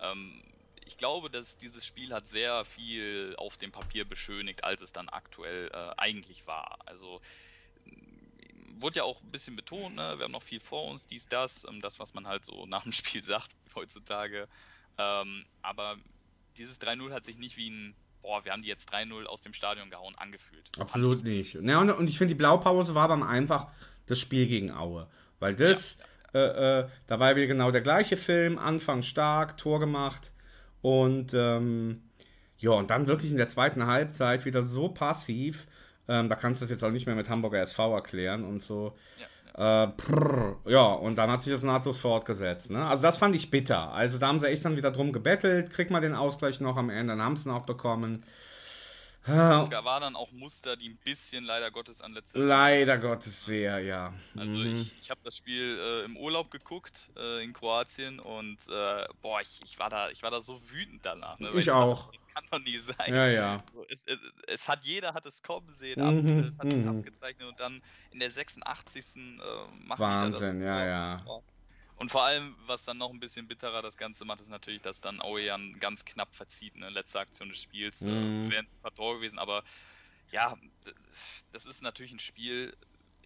Ähm, 0.00 0.42
ich 0.84 0.96
glaube, 0.96 1.30
dass 1.30 1.56
dieses 1.56 1.86
Spiel 1.86 2.12
hat 2.12 2.28
sehr 2.28 2.64
viel 2.64 3.34
auf 3.38 3.56
dem 3.56 3.70
Papier 3.70 4.04
beschönigt, 4.04 4.64
als 4.64 4.82
es 4.82 4.92
dann 4.92 5.08
aktuell 5.08 5.70
äh, 5.72 5.94
eigentlich 5.96 6.46
war. 6.46 6.78
Also 6.86 7.20
wurde 8.80 8.96
ja 8.96 9.04
auch 9.04 9.22
ein 9.22 9.30
bisschen 9.30 9.54
betont, 9.54 9.94
ne? 9.94 10.14
wir 10.16 10.24
haben 10.24 10.32
noch 10.32 10.42
viel 10.42 10.58
vor 10.58 10.90
uns, 10.90 11.06
dies, 11.06 11.28
das, 11.28 11.64
ähm, 11.68 11.80
das, 11.80 12.00
was 12.00 12.14
man 12.14 12.26
halt 12.26 12.44
so 12.44 12.66
nach 12.66 12.82
dem 12.82 12.92
Spiel 12.92 13.22
sagt 13.22 13.50
heutzutage. 13.74 14.48
Ähm, 14.98 15.44
aber 15.62 15.96
dieses 16.58 16.80
3-0 16.80 17.12
hat 17.12 17.24
sich 17.24 17.38
nicht 17.38 17.56
wie 17.56 17.70
ein, 17.70 17.94
boah, 18.20 18.44
wir 18.44 18.52
haben 18.52 18.62
die 18.62 18.68
jetzt 18.68 18.92
3-0 18.92 19.24
aus 19.26 19.40
dem 19.40 19.54
Stadion 19.54 19.90
gehauen, 19.90 20.16
angefühlt. 20.16 20.68
Absolut 20.78 21.22
nicht. 21.22 21.54
Ja, 21.54 21.80
und, 21.80 21.90
und 21.90 22.08
ich 22.08 22.18
finde, 22.18 22.34
die 22.34 22.38
Blaupause 22.38 22.96
war 22.96 23.06
dann 23.06 23.22
einfach 23.22 23.70
das 24.06 24.18
Spiel 24.18 24.48
gegen 24.48 24.72
Aue. 24.72 25.08
Weil 25.38 25.54
das, 25.54 25.96
ja, 25.96 26.04
ja 26.04 26.11
äh, 26.34 26.80
äh, 26.80 26.86
da 27.06 27.20
war 27.20 27.36
wieder 27.36 27.46
genau 27.46 27.70
der 27.70 27.80
gleiche 27.80 28.16
Film, 28.16 28.58
Anfang 28.58 29.02
stark, 29.02 29.56
Tor 29.56 29.80
gemacht 29.80 30.32
und 30.80 31.34
ähm, 31.34 32.02
ja, 32.58 32.70
und 32.70 32.90
dann 32.90 33.08
wirklich 33.08 33.30
in 33.30 33.36
der 33.36 33.48
zweiten 33.48 33.86
Halbzeit 33.86 34.44
wieder 34.44 34.62
so 34.62 34.88
passiv. 34.88 35.66
Ähm, 36.08 36.28
da 36.28 36.36
kannst 36.36 36.60
du 36.60 36.64
das 36.64 36.70
jetzt 36.70 36.84
auch 36.84 36.90
nicht 36.90 37.06
mehr 37.06 37.14
mit 37.14 37.28
Hamburger 37.28 37.60
SV 37.60 37.94
erklären 37.94 38.44
und 38.44 38.62
so. 38.62 38.96
Ja, 39.18 39.26
äh, 39.84 39.88
prrr, 39.88 40.56
ja, 40.66 40.84
und 40.84 41.16
dann 41.16 41.30
hat 41.30 41.42
sich 41.42 41.52
das 41.52 41.62
nahtlos 41.62 42.00
fortgesetzt. 42.00 42.70
Ne? 42.70 42.84
Also 42.84 43.02
das 43.02 43.18
fand 43.18 43.36
ich 43.36 43.50
bitter. 43.50 43.92
Also 43.92 44.18
da 44.18 44.28
haben 44.28 44.40
sie 44.40 44.48
echt 44.48 44.64
dann 44.64 44.76
wieder 44.76 44.90
drum 44.90 45.12
gebettelt, 45.12 45.70
krieg 45.70 45.90
mal 45.90 46.00
den 46.00 46.14
Ausgleich 46.14 46.60
noch 46.60 46.76
am 46.76 46.88
Ende, 46.88 47.12
dann 47.12 47.22
haben 47.22 47.36
sie 47.36 47.48
ihn 47.48 47.52
auch 47.52 47.66
bekommen. 47.66 48.24
Es 49.24 49.70
war 49.70 50.00
dann 50.00 50.16
auch 50.16 50.32
Muster, 50.32 50.76
die 50.76 50.88
ein 50.88 50.96
bisschen 50.96 51.44
leider 51.44 51.70
Gottes 51.70 52.00
an 52.00 52.12
letzter 52.12 52.40
Leider 52.40 52.98
Gottes 52.98 53.44
sehr, 53.44 53.78
ja. 53.78 54.12
Also 54.36 54.56
mhm. 54.56 54.74
ich, 54.74 54.98
ich 54.98 55.10
habe 55.10 55.20
das 55.22 55.36
Spiel 55.36 55.78
äh, 55.78 56.04
im 56.04 56.16
Urlaub 56.16 56.50
geguckt 56.50 57.10
äh, 57.16 57.44
in 57.44 57.52
Kroatien 57.52 58.18
und 58.18 58.58
äh, 58.68 59.06
boah, 59.20 59.40
ich, 59.40 59.60
ich, 59.64 59.78
war 59.78 59.90
da, 59.90 60.10
ich 60.10 60.24
war 60.24 60.32
da 60.32 60.40
so 60.40 60.60
wütend 60.70 61.06
danach. 61.06 61.38
Ne, 61.38 61.50
ich 61.54 61.70
auch. 61.70 62.06
Dachte, 62.06 62.16
das 62.16 62.26
kann 62.26 62.44
doch 62.50 62.58
nie 62.58 62.78
sein. 62.78 63.14
Ja, 63.14 63.28
ja. 63.28 63.62
So, 63.72 63.84
es, 63.88 64.04
es, 64.06 64.18
es, 64.48 64.68
hat 64.68 64.82
jeder 64.82 65.14
hat 65.14 65.24
es 65.24 65.40
kommen 65.42 65.72
sehen, 65.72 66.00
mhm. 66.00 66.40
ab, 66.40 66.46
es 66.48 66.58
hat 66.58 66.72
mhm. 66.72 66.88
abgezeichnet 66.88 67.48
und 67.48 67.60
dann 67.60 67.80
in 68.10 68.18
der 68.18 68.30
86. 68.30 69.16
Äh, 69.16 69.40
macht 69.86 70.00
Wahnsinn, 70.00 70.58
das, 70.58 70.66
ja, 70.66 70.84
ja. 70.84 71.22
Boah, 71.24 71.42
und 72.02 72.10
vor 72.10 72.24
allem, 72.24 72.56
was 72.66 72.84
dann 72.84 72.98
noch 72.98 73.10
ein 73.10 73.20
bisschen 73.20 73.46
bitterer 73.46 73.80
das 73.80 73.96
Ganze 73.96 74.24
macht, 74.24 74.40
ist 74.40 74.50
natürlich, 74.50 74.82
dass 74.82 75.00
dann 75.00 75.20
ja 75.20 75.56
ganz 75.78 76.04
knapp 76.04 76.34
verzieht, 76.34 76.74
ne? 76.74 76.90
Letzte 76.90 77.20
Aktion 77.20 77.48
des 77.48 77.60
Spiels. 77.60 78.02
Äh, 78.02 78.08
mhm. 78.08 78.48
Äh, 78.48 78.50
Wären 78.50 78.64
es 78.64 78.74
ein 78.74 78.80
paar 78.80 78.92
Tore 78.92 79.18
gewesen, 79.18 79.38
aber 79.38 79.62
ja, 80.32 80.58
das 81.52 81.64
ist 81.64 81.80
natürlich 81.80 82.10
ein 82.10 82.18
Spiel. 82.18 82.76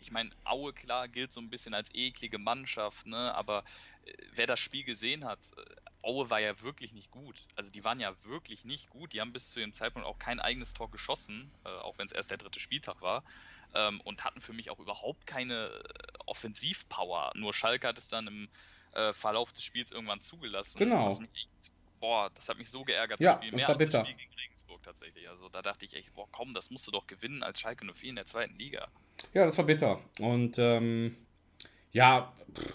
Ich 0.06 0.12
meine, 0.12 0.30
Aue, 0.44 0.72
klar, 0.72 1.08
gilt 1.08 1.32
so 1.32 1.40
ein 1.40 1.50
bisschen 1.50 1.74
als 1.74 1.92
eklige 1.92 2.38
Mannschaft, 2.38 3.06
ne? 3.06 3.34
aber 3.34 3.64
äh, 4.04 4.12
wer 4.34 4.46
das 4.46 4.60
Spiel 4.60 4.84
gesehen 4.84 5.24
hat, 5.24 5.40
äh, 5.56 5.74
Aue 6.02 6.30
war 6.30 6.38
ja 6.38 6.60
wirklich 6.60 6.92
nicht 6.92 7.10
gut. 7.10 7.44
Also 7.56 7.72
die 7.72 7.82
waren 7.82 7.98
ja 7.98 8.14
wirklich 8.22 8.64
nicht 8.64 8.88
gut. 8.88 9.12
Die 9.12 9.20
haben 9.20 9.32
bis 9.32 9.50
zu 9.50 9.58
dem 9.58 9.72
Zeitpunkt 9.72 10.06
auch 10.06 10.20
kein 10.20 10.38
eigenes 10.38 10.74
Tor 10.74 10.92
geschossen, 10.92 11.52
äh, 11.64 11.68
auch 11.68 11.98
wenn 11.98 12.06
es 12.06 12.12
erst 12.12 12.30
der 12.30 12.38
dritte 12.38 12.60
Spieltag 12.60 13.02
war 13.02 13.24
ähm, 13.74 14.00
und 14.02 14.22
hatten 14.22 14.40
für 14.40 14.52
mich 14.52 14.70
auch 14.70 14.78
überhaupt 14.78 15.26
keine 15.26 15.66
äh, 15.66 15.82
Offensivpower. 16.26 17.32
Nur 17.34 17.52
Schalke 17.52 17.88
hat 17.88 17.98
es 17.98 18.08
dann 18.08 18.28
im 18.28 18.48
äh, 18.92 19.12
Verlauf 19.12 19.52
des 19.52 19.64
Spiels 19.64 19.90
irgendwann 19.90 20.20
zugelassen. 20.20 20.78
Genau. 20.78 21.08
Das 21.08 21.20
echt, 21.20 21.72
boah, 22.00 22.30
das 22.34 22.48
hat 22.48 22.58
mich 22.58 22.70
so 22.70 22.84
geärgert. 22.84 23.20
Ja, 23.20 23.32
das, 23.32 23.38
Spiel. 23.38 23.50
das 23.50 23.58
Mehr 23.58 23.68
war 23.68 23.78
bitter. 23.78 23.98
Das 23.98 24.08
Spiel 24.08 24.18
gegen 24.18 24.34
Regensburg 24.34 24.82
tatsächlich. 24.82 25.28
Also 25.28 25.48
da 25.48 25.62
dachte 25.62 25.84
ich 25.84 25.94
echt, 25.94 26.14
boah, 26.14 26.28
komm, 26.30 26.54
das 26.54 26.70
musst 26.70 26.86
du 26.86 26.90
doch 26.90 27.06
gewinnen 27.06 27.42
als 27.42 27.60
Schalke 27.60 27.84
04 27.84 28.10
in 28.10 28.16
der 28.16 28.26
zweiten 28.26 28.58
Liga. 28.58 28.88
Ja, 29.32 29.46
das 29.46 29.56
war 29.58 29.64
bitter. 29.64 30.00
Und 30.18 30.58
ähm, 30.58 31.16
ja, 31.96 32.30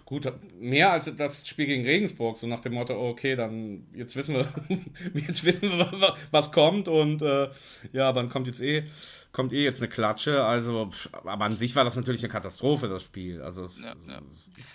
gut, 0.06 0.32
mehr 0.60 0.92
als 0.92 1.12
das 1.16 1.48
Spiel 1.48 1.68
gegen 1.68 1.86
Regensburg, 1.86 2.38
so 2.38 2.48
nach 2.48 2.60
dem 2.60 2.74
Motto, 2.74 2.94
okay, 3.10 3.36
dann 3.36 3.88
jetzt 3.94 4.16
wissen 4.16 4.34
wir, 4.34 4.52
jetzt 5.14 5.44
wissen 5.44 5.78
wir, 5.78 6.16
was 6.32 6.52
kommt 6.52 6.88
und 6.88 7.22
äh, 7.22 7.52
ja, 7.94 8.14
dann 8.14 8.30
kommt 8.30 8.48
jetzt 8.48 8.62
eh, 8.62 8.84
kommt 9.32 9.54
eh 9.54 9.64
jetzt 9.64 9.80
eine 9.80 9.90
Klatsche. 9.90 10.44
Also, 10.44 10.90
aber 11.24 11.46
an 11.46 11.56
sich 11.56 11.76
war 11.76 11.84
das 11.84 11.96
natürlich 11.96 12.24
eine 12.24 12.32
Katastrophe, 12.32 12.90
das 12.90 13.04
Spiel. 13.04 13.44
Also 13.44 13.64
es, 13.64 13.80
ja, 13.80 13.94
ja. 14.08 14.22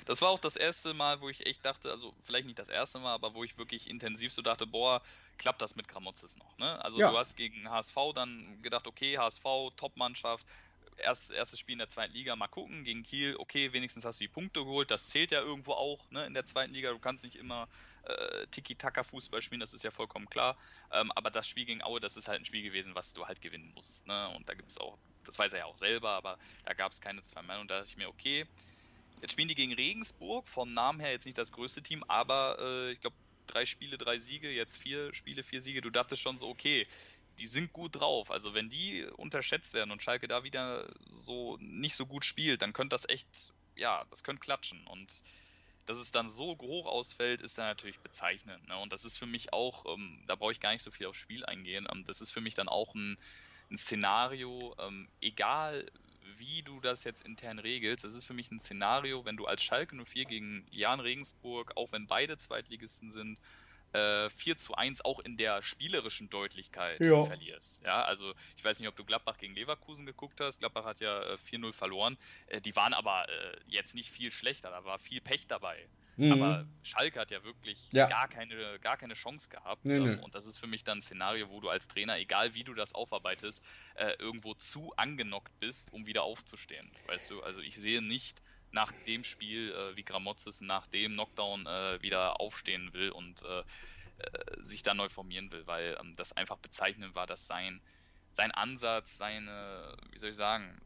Das 0.04 0.22
war 0.22 0.28
auch 0.28 0.38
das 0.38 0.54
erste 0.54 0.94
Mal, 0.94 1.20
wo 1.20 1.28
ich 1.28 1.44
echt 1.44 1.64
dachte, 1.66 1.90
also 1.90 2.14
vielleicht 2.22 2.46
nicht 2.46 2.60
das 2.60 2.68
erste 2.68 3.00
Mal, 3.00 3.14
aber 3.14 3.34
wo 3.34 3.42
ich 3.42 3.58
wirklich 3.58 3.90
intensiv 3.90 4.32
so 4.32 4.42
dachte, 4.42 4.64
boah, 4.64 5.02
klappt 5.38 5.60
das 5.60 5.74
mit 5.74 5.88
Gramozis 5.88 6.36
noch. 6.38 6.56
Ne? 6.58 6.84
Also 6.84 7.00
ja. 7.00 7.10
du 7.10 7.18
hast 7.18 7.36
gegen 7.36 7.68
HSV 7.68 7.96
dann 8.14 8.62
gedacht, 8.62 8.86
okay, 8.86 9.18
HSV, 9.18 9.42
Top-Mannschaft, 9.76 10.46
erst, 10.98 11.30
erstes 11.30 11.58
Spiel 11.58 11.74
in 11.74 11.78
der 11.78 11.88
zweiten 11.88 12.12
Liga, 12.12 12.36
mal 12.36 12.48
gucken, 12.48 12.84
gegen 12.84 13.02
Kiel, 13.02 13.36
okay, 13.38 13.72
wenigstens 13.72 14.04
hast 14.04 14.20
du 14.20 14.24
die 14.24 14.28
Punkte 14.28 14.64
geholt, 14.64 14.90
das 14.90 15.08
zählt 15.08 15.30
ja 15.30 15.40
irgendwo 15.40 15.72
auch 15.72 16.10
ne, 16.10 16.26
in 16.26 16.34
der 16.34 16.46
zweiten 16.46 16.72
Liga, 16.72 16.90
du 16.90 16.98
kannst 16.98 17.24
nicht 17.24 17.36
immer 17.36 17.68
äh, 18.04 18.46
Tiki-Taka-Fußball 18.48 19.42
spielen, 19.42 19.60
das 19.60 19.74
ist 19.74 19.84
ja 19.84 19.90
vollkommen 19.90 20.28
klar, 20.28 20.56
ähm, 20.92 21.10
aber 21.12 21.30
das 21.30 21.48
Spiel 21.48 21.64
gegen 21.64 21.82
Aue, 21.82 22.00
das 22.00 22.16
ist 22.16 22.28
halt 22.28 22.40
ein 22.40 22.44
Spiel 22.44 22.62
gewesen, 22.62 22.94
was 22.94 23.12
du 23.12 23.26
halt 23.26 23.40
gewinnen 23.40 23.72
musst, 23.74 24.06
ne? 24.06 24.28
und 24.36 24.48
da 24.48 24.54
gibt 24.54 24.70
es 24.70 24.78
auch, 24.78 24.98
das 25.24 25.38
weiß 25.38 25.52
er 25.52 25.60
ja 25.60 25.64
auch 25.66 25.76
selber, 25.76 26.10
aber 26.10 26.38
da 26.64 26.74
gab 26.74 26.92
es 26.92 27.00
keine 27.00 27.22
zwei 27.24 27.42
Meinungen, 27.42 27.68
da 27.68 27.78
dachte 27.78 27.90
ich 27.90 27.96
mir, 27.96 28.08
okay, 28.08 28.46
jetzt 29.20 29.32
spielen 29.32 29.48
die 29.48 29.54
gegen 29.54 29.74
Regensburg, 29.74 30.48
vom 30.48 30.72
Namen 30.72 31.00
her 31.00 31.12
jetzt 31.12 31.26
nicht 31.26 31.38
das 31.38 31.52
größte 31.52 31.82
Team, 31.82 32.04
aber 32.08 32.58
äh, 32.60 32.92
ich 32.92 33.00
glaube, 33.00 33.16
drei 33.46 33.64
Spiele, 33.64 33.96
drei 33.96 34.18
Siege, 34.18 34.50
jetzt 34.50 34.76
vier 34.76 35.14
Spiele, 35.14 35.42
vier 35.42 35.62
Siege, 35.62 35.80
du 35.80 35.90
dachtest 35.90 36.20
schon 36.22 36.38
so, 36.38 36.48
okay, 36.48 36.86
die 37.38 37.46
sind 37.46 37.72
gut 37.72 37.96
drauf. 37.96 38.30
Also 38.30 38.54
wenn 38.54 38.68
die 38.68 39.04
unterschätzt 39.16 39.74
werden 39.74 39.90
und 39.90 40.02
Schalke 40.02 40.28
da 40.28 40.44
wieder 40.44 40.92
so 41.10 41.56
nicht 41.60 41.94
so 41.94 42.06
gut 42.06 42.24
spielt, 42.24 42.62
dann 42.62 42.72
könnte 42.72 42.94
das 42.94 43.08
echt, 43.08 43.52
ja, 43.74 44.04
das 44.10 44.22
könnte 44.22 44.40
klatschen. 44.40 44.86
Und 44.86 45.22
dass 45.86 45.98
es 45.98 46.10
dann 46.10 46.30
so 46.30 46.56
hoch 46.60 46.86
ausfällt, 46.86 47.40
ist 47.40 47.58
dann 47.58 47.66
natürlich 47.66 48.00
bezeichnend. 48.00 48.66
Ne? 48.68 48.76
Und 48.78 48.92
das 48.92 49.04
ist 49.04 49.16
für 49.16 49.26
mich 49.26 49.52
auch, 49.52 49.84
ähm, 49.86 50.22
da 50.26 50.34
brauche 50.34 50.52
ich 50.52 50.60
gar 50.60 50.72
nicht 50.72 50.82
so 50.82 50.90
viel 50.90 51.06
aufs 51.06 51.18
Spiel 51.18 51.44
eingehen, 51.44 51.86
ähm, 51.92 52.04
das 52.04 52.20
ist 52.20 52.32
für 52.32 52.40
mich 52.40 52.54
dann 52.54 52.68
auch 52.68 52.94
ein, 52.94 53.16
ein 53.70 53.78
Szenario, 53.78 54.74
ähm, 54.78 55.08
egal 55.20 55.86
wie 56.38 56.62
du 56.62 56.80
das 56.80 57.04
jetzt 57.04 57.24
intern 57.24 57.58
regelst, 57.58 58.04
das 58.04 58.14
ist 58.14 58.24
für 58.24 58.34
mich 58.34 58.50
ein 58.50 58.58
Szenario, 58.58 59.24
wenn 59.24 59.36
du 59.36 59.46
als 59.46 59.62
Schalke 59.62 59.96
04 59.96 60.24
gegen 60.26 60.66
Jan 60.70 61.00
Regensburg, 61.00 61.72
auch 61.76 61.92
wenn 61.92 62.06
beide 62.06 62.36
Zweitligisten 62.36 63.10
sind, 63.10 63.40
äh, 63.92 64.28
4 64.30 64.58
zu 64.58 64.74
1 64.74 65.04
auch 65.04 65.20
in 65.20 65.36
der 65.36 65.62
spielerischen 65.62 66.28
Deutlichkeit 66.30 67.00
ja. 67.00 67.24
verlierst. 67.24 67.82
Ja, 67.84 68.04
also 68.04 68.32
ich 68.56 68.64
weiß 68.64 68.78
nicht, 68.78 68.88
ob 68.88 68.96
du 68.96 69.04
Gladbach 69.04 69.38
gegen 69.38 69.54
Leverkusen 69.54 70.06
geguckt 70.06 70.40
hast. 70.40 70.58
Gladbach 70.58 70.84
hat 70.84 71.00
ja 71.00 71.22
äh, 71.22 71.38
4-0 71.50 71.72
verloren. 71.72 72.16
Äh, 72.46 72.60
die 72.60 72.74
waren 72.76 72.94
aber 72.94 73.28
äh, 73.28 73.56
jetzt 73.66 73.94
nicht 73.94 74.10
viel 74.10 74.30
schlechter, 74.30 74.70
da 74.70 74.84
war 74.84 74.98
viel 74.98 75.20
Pech 75.20 75.46
dabei. 75.46 75.88
Mhm. 76.16 76.32
Aber 76.32 76.66
Schalke 76.82 77.20
hat 77.20 77.30
ja 77.30 77.44
wirklich 77.44 77.88
ja. 77.92 78.06
Gar, 78.06 78.28
keine, 78.28 78.78
gar 78.80 78.96
keine 78.96 79.14
Chance 79.14 79.50
gehabt. 79.50 79.84
Nee, 79.84 79.96
ähm, 79.96 80.16
nee. 80.16 80.22
Und 80.22 80.34
das 80.34 80.46
ist 80.46 80.58
für 80.58 80.66
mich 80.66 80.82
dann 80.82 80.98
ein 80.98 81.02
Szenario, 81.02 81.50
wo 81.50 81.60
du 81.60 81.68
als 81.68 81.88
Trainer, 81.88 82.16
egal 82.16 82.54
wie 82.54 82.64
du 82.64 82.74
das 82.74 82.94
aufarbeitest, 82.94 83.62
äh, 83.96 84.12
irgendwo 84.18 84.54
zu 84.54 84.92
angenockt 84.96 85.58
bist, 85.60 85.92
um 85.92 86.06
wieder 86.06 86.22
aufzustehen. 86.22 86.90
Weißt 87.06 87.30
du, 87.30 87.42
also 87.42 87.60
ich 87.60 87.76
sehe 87.76 88.00
nicht 88.00 88.42
nach 88.76 88.92
dem 89.06 89.24
Spiel, 89.24 89.72
äh, 89.72 89.96
wie 89.96 90.04
Gramozis 90.04 90.60
nach 90.60 90.86
dem 90.86 91.14
Knockdown 91.14 91.66
äh, 91.66 92.02
wieder 92.02 92.38
aufstehen 92.40 92.92
will 92.92 93.10
und 93.10 93.42
äh, 93.42 93.60
äh, 94.18 94.62
sich 94.62 94.82
da 94.82 94.92
neu 94.92 95.08
formieren 95.08 95.50
will, 95.50 95.66
weil 95.66 95.96
ähm, 95.98 96.14
das 96.16 96.36
einfach 96.36 96.58
bezeichnend 96.58 97.14
war, 97.14 97.26
dass 97.26 97.46
sein, 97.46 97.80
sein 98.32 98.50
Ansatz, 98.52 99.16
seine, 99.16 99.96
wie 100.12 100.18
soll 100.18 100.28
ich 100.28 100.36
sagen, 100.36 100.78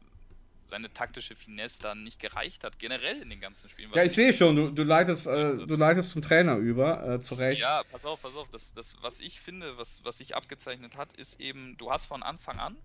seine 0.67 0.91
taktische 0.93 1.35
Finesse 1.35 1.81
dann 1.81 2.05
nicht 2.05 2.21
gereicht 2.21 2.63
hat, 2.63 2.79
generell 2.79 3.21
in 3.21 3.29
den 3.29 3.41
ganzen 3.41 3.69
Spielen. 3.69 3.91
Ja, 3.93 4.05
ich 4.05 4.13
sehe 4.13 4.31
schon, 4.31 4.55
du, 4.55 4.69
du, 4.71 4.83
leitest, 4.83 5.27
äh, 5.27 5.57
du 5.57 5.75
leitest 5.75 6.11
zum 6.11 6.21
Trainer 6.21 6.55
über, 6.55 7.05
äh, 7.05 7.19
zu 7.19 7.35
Recht. 7.35 7.61
Ja, 7.61 7.83
pass 7.91 8.05
auf, 8.05 8.21
pass 8.21 8.35
auf, 8.35 8.49
das, 8.51 8.73
das, 8.73 8.95
was 9.01 9.19
ich 9.19 9.41
finde, 9.41 9.77
was, 9.77 10.05
was 10.05 10.19
sich 10.19 10.33
abgezeichnet 10.33 10.95
hat, 10.95 11.11
ist 11.17 11.41
eben, 11.41 11.75
du 11.77 11.91
hast 11.91 12.05
von 12.05 12.23
Anfang 12.23 12.57
an 12.57 12.77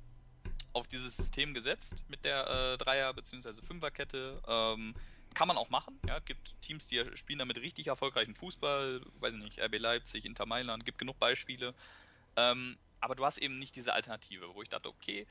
auf 0.76 0.86
dieses 0.86 1.16
System 1.16 1.54
gesetzt 1.54 2.04
mit 2.08 2.24
der 2.24 2.46
äh, 2.46 2.78
Dreier- 2.78 3.14
bzw. 3.14 3.62
Fünferkette. 3.62 4.42
Ähm, 4.46 4.94
kann 5.34 5.48
man 5.48 5.56
auch 5.56 5.70
machen. 5.70 5.98
Ja, 6.06 6.18
gibt 6.20 6.60
Teams, 6.62 6.86
die 6.86 7.02
spielen 7.14 7.38
damit 7.38 7.58
richtig 7.58 7.88
erfolgreichen 7.88 8.34
Fußball, 8.34 9.00
weiß 9.20 9.34
ich 9.34 9.42
nicht, 9.42 9.58
RB 9.60 9.78
Leipzig, 9.78 10.24
Inter 10.24 10.46
Mailand, 10.46 10.84
gibt 10.84 10.98
genug 10.98 11.18
Beispiele. 11.18 11.74
Ähm, 12.36 12.76
aber 13.00 13.14
du 13.14 13.24
hast 13.24 13.38
eben 13.38 13.58
nicht 13.58 13.76
diese 13.76 13.92
Alternative, 13.92 14.54
wo 14.54 14.62
ich 14.62 14.68
dachte, 14.68 14.88
okay, 14.88 15.26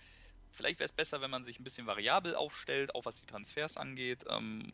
vielleicht 0.50 0.80
wäre 0.80 0.86
es 0.86 0.92
besser, 0.92 1.22
wenn 1.22 1.32
man 1.32 1.44
sich 1.44 1.60
ein 1.60 1.64
bisschen 1.64 1.88
variabel 1.88 2.36
aufstellt, 2.36 2.94
auch 2.94 3.06
was 3.06 3.20
die 3.20 3.26
Transfers 3.26 3.78
angeht. 3.78 4.26
Ähm, 4.30 4.72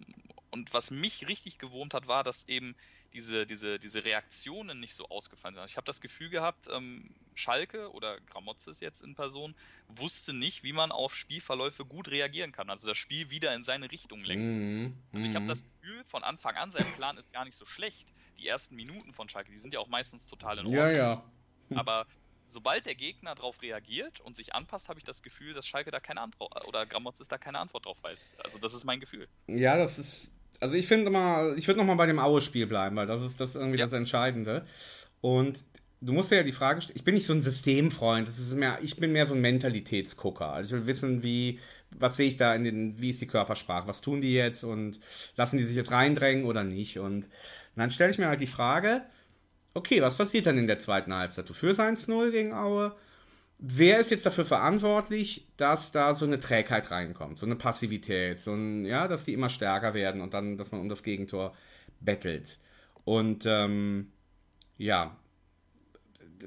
und 0.51 0.73
was 0.73 0.91
mich 0.91 1.27
richtig 1.27 1.59
gewohnt 1.59 1.93
hat, 1.93 2.07
war, 2.07 2.23
dass 2.23 2.47
eben 2.47 2.75
diese, 3.13 3.45
diese, 3.45 3.79
diese 3.79 4.03
Reaktionen 4.03 4.79
nicht 4.79 4.95
so 4.95 5.07
ausgefallen 5.09 5.55
sind. 5.55 5.65
Ich 5.65 5.77
habe 5.77 5.85
das 5.85 6.01
Gefühl 6.01 6.29
gehabt, 6.29 6.67
ähm, 6.71 7.13
Schalke 7.33 7.91
oder 7.91 8.19
Gramozis 8.21 8.79
jetzt 8.79 9.03
in 9.03 9.15
Person 9.15 9.55
wusste 9.87 10.33
nicht, 10.33 10.63
wie 10.63 10.73
man 10.73 10.91
auf 10.91 11.15
Spielverläufe 11.15 11.85
gut 11.85 12.09
reagieren 12.09 12.51
kann. 12.51 12.69
Also 12.69 12.87
das 12.87 12.97
Spiel 12.97 13.29
wieder 13.29 13.53
in 13.53 13.63
seine 13.63 13.91
Richtung 13.91 14.23
lenken. 14.23 14.83
Mm, 14.83 14.97
also 15.13 15.27
ich 15.27 15.35
habe 15.35 15.45
mhm. 15.45 15.49
das 15.49 15.63
Gefühl, 15.63 16.03
von 16.05 16.23
Anfang 16.23 16.55
an, 16.55 16.71
sein 16.71 16.85
Plan 16.95 17.17
ist 17.17 17.33
gar 17.33 17.45
nicht 17.45 17.55
so 17.55 17.65
schlecht. 17.65 18.07
Die 18.37 18.47
ersten 18.47 18.75
Minuten 18.75 19.13
von 19.13 19.29
Schalke, 19.29 19.51
die 19.51 19.57
sind 19.57 19.73
ja 19.73 19.79
auch 19.79 19.87
meistens 19.87 20.25
total 20.25 20.59
in 20.59 20.65
Ordnung. 20.65 20.75
Ja, 20.75 20.91
ja. 20.91 21.23
Aber 21.75 22.05
sobald 22.47 22.85
der 22.85 22.95
Gegner 22.95 23.35
darauf 23.35 23.61
reagiert 23.61 24.19
und 24.19 24.35
sich 24.35 24.53
anpasst, 24.53 24.89
habe 24.89 24.99
ich 24.99 25.03
das 25.03 25.21
Gefühl, 25.21 25.53
dass 25.53 25.65
Schalke 25.65 25.91
da 25.91 25.99
keine 25.99 26.21
Antwort 26.21 26.67
oder 26.67 26.85
Gramotz 26.85 27.19
da 27.27 27.37
keine 27.37 27.59
Antwort 27.59 27.85
drauf 27.85 27.97
weiß. 28.01 28.35
Also 28.43 28.57
das 28.57 28.73
ist 28.73 28.83
mein 28.83 28.99
Gefühl. 28.99 29.27
Ja, 29.47 29.77
das 29.77 29.99
ist. 29.99 30.31
Also 30.59 30.75
ich 30.75 30.87
finde 30.87 31.09
mal, 31.09 31.57
ich 31.57 31.67
würde 31.67 31.79
nochmal 31.79 31.97
bei 31.97 32.05
dem 32.05 32.19
Aue-Spiel 32.19 32.67
bleiben, 32.67 32.95
weil 32.95 33.07
das 33.07 33.21
ist 33.21 33.39
das 33.39 33.55
irgendwie 33.55 33.79
ja. 33.79 33.85
das 33.85 33.93
Entscheidende. 33.93 34.65
Und 35.21 35.59
du 36.01 36.13
musst 36.13 36.31
dir 36.31 36.37
ja 36.37 36.43
die 36.43 36.51
Frage 36.51 36.81
stellen, 36.81 36.97
ich 36.97 37.03
bin 37.03 37.15
nicht 37.15 37.25
so 37.25 37.33
ein 37.33 37.41
Systemfreund, 37.41 38.27
das 38.27 38.39
ist 38.39 38.55
mehr, 38.55 38.79
ich 38.81 38.95
bin 38.97 39.11
mehr 39.11 39.25
so 39.25 39.33
ein 39.33 39.41
Mentalitätsgucker. 39.41 40.51
Also 40.51 40.75
ich 40.75 40.81
will 40.81 40.87
wissen, 40.87 41.23
wie, 41.23 41.59
was 41.91 42.17
sehe 42.17 42.27
ich 42.27 42.37
da 42.37 42.53
in 42.53 42.63
den, 42.63 42.99
wie 42.99 43.09
ist 43.11 43.21
die 43.21 43.27
Körpersprache, 43.27 43.87
was 43.87 44.01
tun 44.01 44.21
die 44.21 44.33
jetzt 44.33 44.63
und 44.63 44.99
lassen 45.35 45.57
die 45.57 45.63
sich 45.63 45.75
jetzt 45.75 45.91
reindrängen 45.91 46.45
oder 46.45 46.63
nicht. 46.63 46.99
Und 46.99 47.27
dann 47.75 47.91
stelle 47.91 48.11
ich 48.11 48.19
mir 48.19 48.27
halt 48.27 48.41
die 48.41 48.47
Frage, 48.47 49.03
Okay, 49.73 50.01
was 50.01 50.17
passiert 50.17 50.45
dann 50.45 50.57
in 50.57 50.67
der 50.67 50.79
zweiten 50.79 51.13
Halbzeit? 51.13 51.47
Du 51.49 51.53
führst 51.53 51.79
1-0 51.79 52.31
gegen 52.31 52.53
Aue. 52.53 52.93
Wer 53.63 53.99
ist 53.99 54.09
jetzt 54.09 54.25
dafür 54.25 54.43
verantwortlich, 54.43 55.47
dass 55.55 55.91
da 55.91 56.15
so 56.15 56.25
eine 56.25 56.39
Trägheit 56.39 56.89
reinkommt, 56.89 57.37
so 57.37 57.45
eine 57.45 57.55
Passivität, 57.55 58.41
so 58.41 58.53
ein, 58.53 58.85
ja, 58.85 59.07
dass 59.07 59.25
die 59.25 59.33
immer 59.33 59.49
stärker 59.49 59.93
werden 59.93 60.21
und 60.21 60.33
dann, 60.33 60.57
dass 60.57 60.71
man 60.71 60.81
um 60.81 60.89
das 60.89 61.03
Gegentor 61.03 61.53
bettelt? 61.99 62.57
Und 63.03 63.45
ähm, 63.45 64.11
ja, 64.79 65.15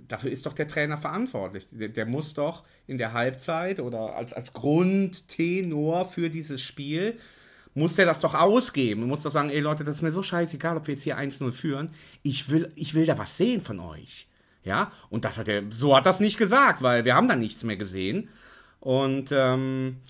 dafür 0.08 0.32
ist 0.32 0.44
doch 0.44 0.54
der 0.54 0.66
Trainer 0.66 0.96
verantwortlich. 0.96 1.68
Der, 1.70 1.88
der, 1.88 2.06
muss 2.06 2.34
doch 2.34 2.64
in 2.88 2.98
der 2.98 3.12
Halbzeit 3.12 3.78
oder 3.78 4.16
als, 4.16 4.32
als 4.32 4.52
Grundtenor 4.52 6.06
für 6.06 6.30
dieses 6.30 6.62
Spiel 6.62 7.16
muss 7.74 7.94
der 7.96 8.06
das 8.06 8.20
doch 8.20 8.34
ausgeben. 8.34 9.06
Muss 9.06 9.22
doch 9.22 9.30
sagen, 9.30 9.50
ey 9.50 9.60
Leute, 9.60 9.84
das 9.84 9.96
ist 9.96 10.02
mir 10.02 10.12
so 10.12 10.22
scheißegal, 10.22 10.76
ob 10.76 10.88
wir 10.88 10.94
jetzt 10.94 11.04
hier 11.04 11.18
1-0 11.18 11.52
führen. 11.52 11.92
Ich 12.22 12.50
will, 12.50 12.72
ich 12.74 12.94
will 12.94 13.06
da 13.06 13.18
was 13.18 13.36
sehen 13.36 13.60
von 13.60 13.78
euch. 13.78 14.28
Ja, 14.64 14.92
und 15.10 15.24
das 15.24 15.38
hat 15.38 15.48
er, 15.48 15.62
so 15.70 15.94
hat 15.94 16.06
das 16.06 16.20
nicht 16.20 16.38
gesagt, 16.38 16.82
weil 16.82 17.04
wir 17.04 17.14
haben 17.14 17.28
da 17.28 17.36
nichts 17.36 17.64
mehr 17.64 17.76
gesehen. 17.76 18.30
Und, 18.80 19.30
ähm, 19.32 20.00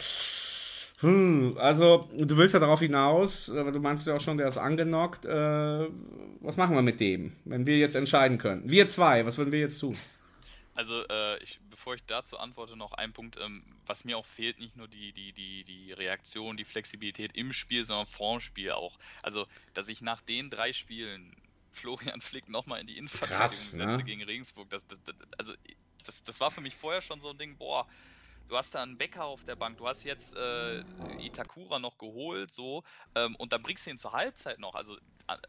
hm, 1.01 1.57
also, 1.59 2.09
du 2.17 2.37
willst 2.37 2.55
ja 2.55 2.61
darauf 2.61 2.81
hinaus, 2.81 3.51
aber 3.51 3.73
du 3.73 3.81
meinst 3.81 4.07
ja 4.07 4.17
auch 4.17 4.21
schon, 4.21 4.39
der 4.39 4.49
ist 4.49 4.57
angenockt. 4.57 5.27
Äh, 5.27 5.89
was 6.41 6.57
machen 6.57 6.75
wir 6.75 6.83
mit 6.83 7.01
dem, 7.01 7.33
wenn 7.45 7.67
wir 7.67 7.79
jetzt 7.79 7.97
entscheiden 7.97 8.39
können? 8.39 8.63
Wir 8.65 8.87
zwei, 8.87 9.27
was 9.27 9.37
würden 9.37 9.53
wir 9.53 9.61
jetzt 9.61 9.79
tun? 9.81 9.97
Also, 10.77 11.07
äh, 11.09 11.43
ich, 11.43 11.61
bevor 11.71 11.95
ich 11.95 12.05
dazu 12.07 12.39
antworte, 12.39 12.77
noch 12.77 12.93
ein 12.93 13.13
Punkt, 13.13 13.39
ähm, 13.41 13.63
was 13.87 14.05
mir 14.05 14.19
auch 14.19 14.27
fehlt, 14.27 14.59
nicht 14.59 14.77
nur 14.77 14.89
die, 14.89 15.13
die, 15.13 15.33
die, 15.33 15.65
die 15.65 15.93
Reaktion, 15.93 16.57
die 16.57 16.65
Flexibilität 16.65 17.37
im 17.37 17.53
Spiel, 17.53 17.85
sondern 17.85 18.07
vorm 18.07 18.41
Spiel 18.41 18.73
auch. 18.73 18.99
Also, 19.23 19.47
dass 19.73 19.89
ich 19.89 20.01
nach 20.01 20.21
den 20.23 20.51
drei 20.51 20.73
Spielen 20.73 21.37
Florian 21.75 22.21
Flick 22.21 22.49
nochmal 22.49 22.81
in 22.81 22.87
die 22.87 22.99
Innenverteidigung 22.99 23.39
Krass, 23.39 23.73
ne? 23.73 24.03
gegen 24.05 24.23
Regensburg, 24.23 24.71
das, 24.71 24.87
das, 24.87 24.99
das, 25.05 25.15
also, 25.39 25.53
das, 26.05 26.23
das 26.23 26.41
war 26.41 26.51
für 26.51 26.61
mich 26.61 26.75
vorher 26.75 27.03
schon 27.03 27.21
so 27.21 27.31
ein 27.31 27.39
Ding, 27.39 27.57
boah, 27.57 27.87
du 28.49 28.57
hast 28.57 28.75
da 28.75 28.83
einen 28.83 28.99
Bäcker 28.99 29.25
auf 29.25 29.45
der 29.45 29.57
Bank, 29.57 29.79
du 29.79 29.87
hast 29.87 30.05
jetzt 30.05 30.37
äh, 30.37 30.83
Itakura 31.19 31.79
noch 31.79 31.99
geholt, 31.99 32.51
so, 32.51 32.85
ähm, 33.15 33.35
und 33.37 33.53
dann 33.53 33.63
bringst 33.63 33.87
du 33.87 33.91
ihn 33.91 33.99
zur 33.99 34.13
Halbzeit 34.13 34.59
noch. 34.59 34.75
Also 34.75 34.99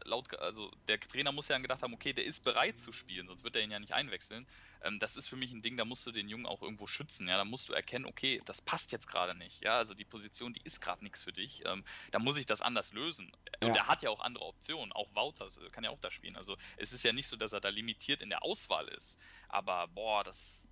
laut, 0.04 0.38
also 0.38 0.70
der 0.88 0.98
Trainer 1.00 1.32
muss 1.32 1.48
ja 1.48 1.58
gedacht 1.58 1.82
haben, 1.82 1.94
okay, 1.94 2.12
der 2.12 2.24
ist 2.24 2.44
bereit 2.44 2.78
zu 2.78 2.92
spielen, 2.92 3.26
sonst 3.26 3.44
wird 3.44 3.56
er 3.56 3.62
ihn 3.62 3.70
ja 3.70 3.78
nicht 3.78 3.92
einwechseln. 3.92 4.46
Ähm, 4.82 4.98
das 4.98 5.16
ist 5.16 5.26
für 5.26 5.36
mich 5.36 5.52
ein 5.52 5.62
Ding, 5.62 5.76
da 5.76 5.84
musst 5.84 6.06
du 6.06 6.12
den 6.12 6.28
Jungen 6.28 6.46
auch 6.46 6.62
irgendwo 6.62 6.86
schützen. 6.86 7.28
Ja, 7.28 7.36
da 7.36 7.44
musst 7.44 7.68
du 7.68 7.72
erkennen, 7.72 8.06
okay, 8.06 8.40
das 8.44 8.60
passt 8.60 8.92
jetzt 8.92 9.08
gerade 9.08 9.34
nicht. 9.34 9.62
Ja, 9.62 9.76
also 9.76 9.94
die 9.94 10.04
Position, 10.04 10.52
die 10.52 10.62
ist 10.64 10.80
gerade 10.80 11.04
nichts 11.04 11.22
für 11.22 11.32
dich. 11.32 11.62
Ähm, 11.66 11.84
da 12.10 12.18
muss 12.18 12.36
ich 12.36 12.46
das 12.46 12.62
anders 12.62 12.92
lösen. 12.92 13.30
Ja. 13.60 13.68
Und 13.68 13.76
er 13.76 13.86
hat 13.86 14.02
ja 14.02 14.10
auch 14.10 14.20
andere 14.20 14.44
Optionen. 14.44 14.92
Auch 14.92 15.14
Wouters 15.14 15.60
kann 15.72 15.84
ja 15.84 15.90
auch 15.90 16.00
da 16.00 16.10
spielen. 16.10 16.36
Also 16.36 16.56
es 16.76 16.92
ist 16.92 17.02
ja 17.02 17.12
nicht 17.12 17.28
so, 17.28 17.36
dass 17.36 17.52
er 17.52 17.60
da 17.60 17.68
limitiert 17.68 18.22
in 18.22 18.30
der 18.30 18.42
Auswahl 18.42 18.88
ist. 18.88 19.18
Aber 19.48 19.86
boah, 19.94 20.22
das, 20.24 20.68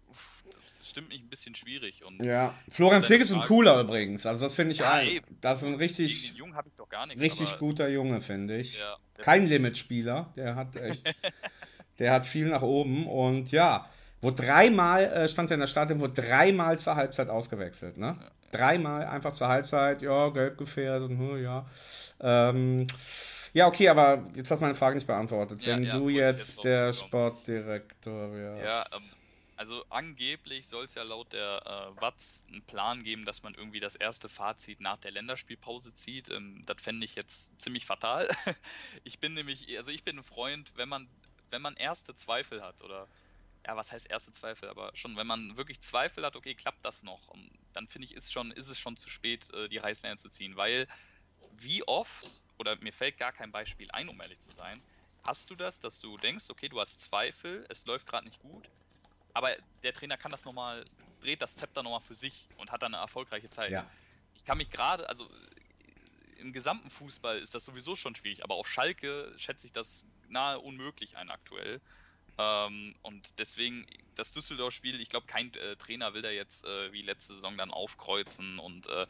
das 0.55 0.89
stimmt 0.89 1.09
mich 1.09 1.21
ein 1.21 1.29
bisschen 1.29 1.55
schwierig. 1.55 2.05
Und 2.05 2.25
ja, 2.25 2.55
Florian 2.69 3.03
Flick 3.03 3.21
ist 3.21 3.33
ein 3.33 3.41
cooler 3.43 3.81
übrigens. 3.81 4.27
Also 4.27 4.47
das 4.47 4.55
finde 4.55 4.73
ich 4.73 4.79
ja, 4.79 4.93
ein, 4.93 5.21
Das 5.41 5.63
ist 5.63 5.69
ein 5.69 5.75
richtig, 5.75 6.35
habe 6.55 6.69
ich 6.69 6.75
doch 6.77 6.89
gar 6.89 7.07
nichts. 7.07 7.23
Richtig 7.23 7.59
guter 7.59 7.89
Junge, 7.89 8.21
finde 8.21 8.57
ich. 8.59 8.79
Ja, 8.79 8.97
Kein 9.19 9.47
Limitspieler. 9.47 10.33
Der 10.37 10.57
hat 10.57 10.77
echt, 10.81 11.15
der 11.99 12.13
hat 12.13 12.27
viel 12.27 12.47
nach 12.47 12.63
oben. 12.63 13.07
Und 13.07 13.51
ja, 13.51 13.89
wo 14.21 14.31
dreimal 14.31 15.05
äh, 15.05 15.29
stand 15.29 15.51
er 15.51 15.55
in 15.55 15.61
der 15.61 15.67
Startelf, 15.67 16.01
wurde 16.01 16.23
dreimal 16.23 16.79
zur 16.79 16.97
Halbzeit 16.97 17.29
ausgewechselt. 17.29 17.99
Ne? 17.99 18.17
Ja. 18.19 18.31
Dreimal 18.51 19.05
einfach 19.07 19.33
zur 19.33 19.49
Halbzeit, 19.49 20.01
ja, 20.03 20.29
gelb 20.31 20.57
gefährdet, 20.59 21.11
hm, 21.11 21.43
ja. 21.43 21.67
Ähm, 22.21 22.87
ja, 23.55 23.69
okay, 23.69 23.89
aber 23.89 24.29
jetzt 24.35 24.51
hast 24.51 24.59
du 24.59 24.65
meine 24.65 24.75
Frage 24.75 24.97
nicht 24.97 25.07
beantwortet. 25.07 25.63
Ja, 25.63 25.77
Wenn 25.77 25.85
ja, 25.85 25.97
du 25.97 26.09
jetzt, 26.09 26.57
jetzt 26.57 26.65
der 26.65 26.93
Sportdirektor 26.93 28.33
wärst. 28.33 28.65
Ja, 28.65 28.97
ähm, 28.97 29.05
also 29.57 29.85
angeblich 29.91 30.67
soll 30.67 30.87
es 30.87 30.95
ja 30.95 31.05
laut 31.05 31.33
der 31.33 31.63
äh, 31.65 32.03
Watz 32.03 32.45
einen 32.49 32.63
Plan 32.63 33.05
geben, 33.05 33.25
dass 33.25 33.45
man 33.45 33.55
irgendwie 33.55 33.79
das 33.79 33.95
erste 33.95 34.29
Fazit 34.29 34.81
nach 34.81 34.99
der 34.99 35.13
Länderspielpause 35.13 35.95
zieht. 35.95 36.31
Ähm, 36.31 36.65
das 36.67 36.83
fände 36.83 37.05
ich 37.05 37.15
jetzt 37.15 37.53
ziemlich 37.63 37.87
fatal. 37.87 38.29
ich 39.05 39.21
bin 39.21 39.35
nämlich, 39.35 39.77
also 39.77 39.93
ich 39.93 40.03
bin 40.03 40.19
ein 40.19 40.25
Freund, 40.25 40.73
wenn 40.75 40.89
man, 40.89 41.09
wenn 41.51 41.63
man 41.63 41.77
erste 41.77 42.15
Zweifel 42.17 42.61
hat 42.61 42.83
oder 42.83 43.07
ja, 43.65 43.77
was 43.77 43.93
heißt 43.93 44.11
erste 44.11 44.33
Zweifel, 44.33 44.69
aber 44.69 44.91
schon, 44.95 45.17
wenn 45.17 45.27
man 45.27 45.57
wirklich 45.57 45.81
Zweifel 45.81 46.25
hat, 46.25 46.37
okay, 46.37 46.55
klappt 46.55 46.85
das 46.85 47.03
noch, 47.03 47.33
dann 47.73 47.87
finde 47.87 48.07
ich, 48.07 48.15
ist, 48.15 48.33
schon, 48.33 48.51
ist 48.51 48.69
es 48.69 48.79
schon 48.79 48.97
zu 48.97 49.09
spät, 49.09 49.49
äh, 49.55 49.69
die 49.69 49.79
Reißleine 49.79 50.17
zu 50.17 50.29
ziehen, 50.29 50.57
weil 50.57 50.87
wie 51.53 51.87
oft 51.87 52.27
oder 52.59 52.77
mir 52.77 52.93
fällt 52.93 53.19
gar 53.19 53.33
kein 53.33 53.53
Beispiel 53.53 53.91
ein, 53.91 54.09
um 54.09 54.21
ehrlich 54.21 54.41
zu 54.41 54.51
sein. 54.53 54.83
Hast 55.27 55.49
du 55.51 55.55
das, 55.55 55.81
dass 55.81 56.01
du 56.01 56.17
denkst, 56.19 56.51
okay, 56.51 56.69
du 56.69 56.81
hast 56.81 57.01
Zweifel, 57.01 57.67
es 57.69 57.87
läuft 57.87 58.07
gerade 58.07 58.27
nicht 58.27 58.41
gut, 58.41 58.69
aber 59.33 59.57
der 59.83 59.93
Trainer 59.93 60.17
kann 60.17 60.31
das 60.31 60.45
nochmal, 60.45 60.85
dreht 61.21 61.43
das 61.43 61.57
Zepter 61.57 61.83
nochmal 61.83 62.01
für 62.01 62.15
sich 62.15 62.49
und 62.57 62.71
hat 62.71 62.83
dann 62.83 62.95
eine 62.95 63.03
erfolgreiche 63.03 63.51
Zeit. 63.51 63.71
Ja. 63.71 63.91
Ich 64.35 64.45
kann 64.45 64.59
mich 64.59 64.71
gerade, 64.71 65.09
also 65.09 65.29
im 66.37 66.53
gesamten 66.53 66.91
Fußball 66.91 67.39
ist 67.39 67.55
das 67.55 67.65
sowieso 67.65 67.97
schon 67.97 68.15
schwierig, 68.15 68.45
aber 68.45 68.55
auf 68.55 68.69
Schalke 68.69 69.33
schätze 69.39 69.67
ich 69.67 69.73
das 69.73 70.07
nahe 70.29 70.59
unmöglich 70.61 71.17
ein 71.17 71.31
aktuell. 71.31 71.81
Ähm, 72.37 72.95
und 73.03 73.39
deswegen, 73.39 73.87
das 74.17 74.33
Düsseldorf-Spiel, 74.33 75.01
ich 75.01 75.09
glaube, 75.09 75.27
kein 75.27 75.55
äh, 75.55 75.77
Trainer 75.77 76.15
will 76.15 76.23
da 76.23 76.31
jetzt 76.31 76.65
äh, 76.65 76.93
wie 76.93 77.03
letzte 77.03 77.35
Saison 77.35 77.57
dann 77.57 77.71
aufkreuzen 77.71 78.59
und 78.59 78.87
äh, 78.89 79.07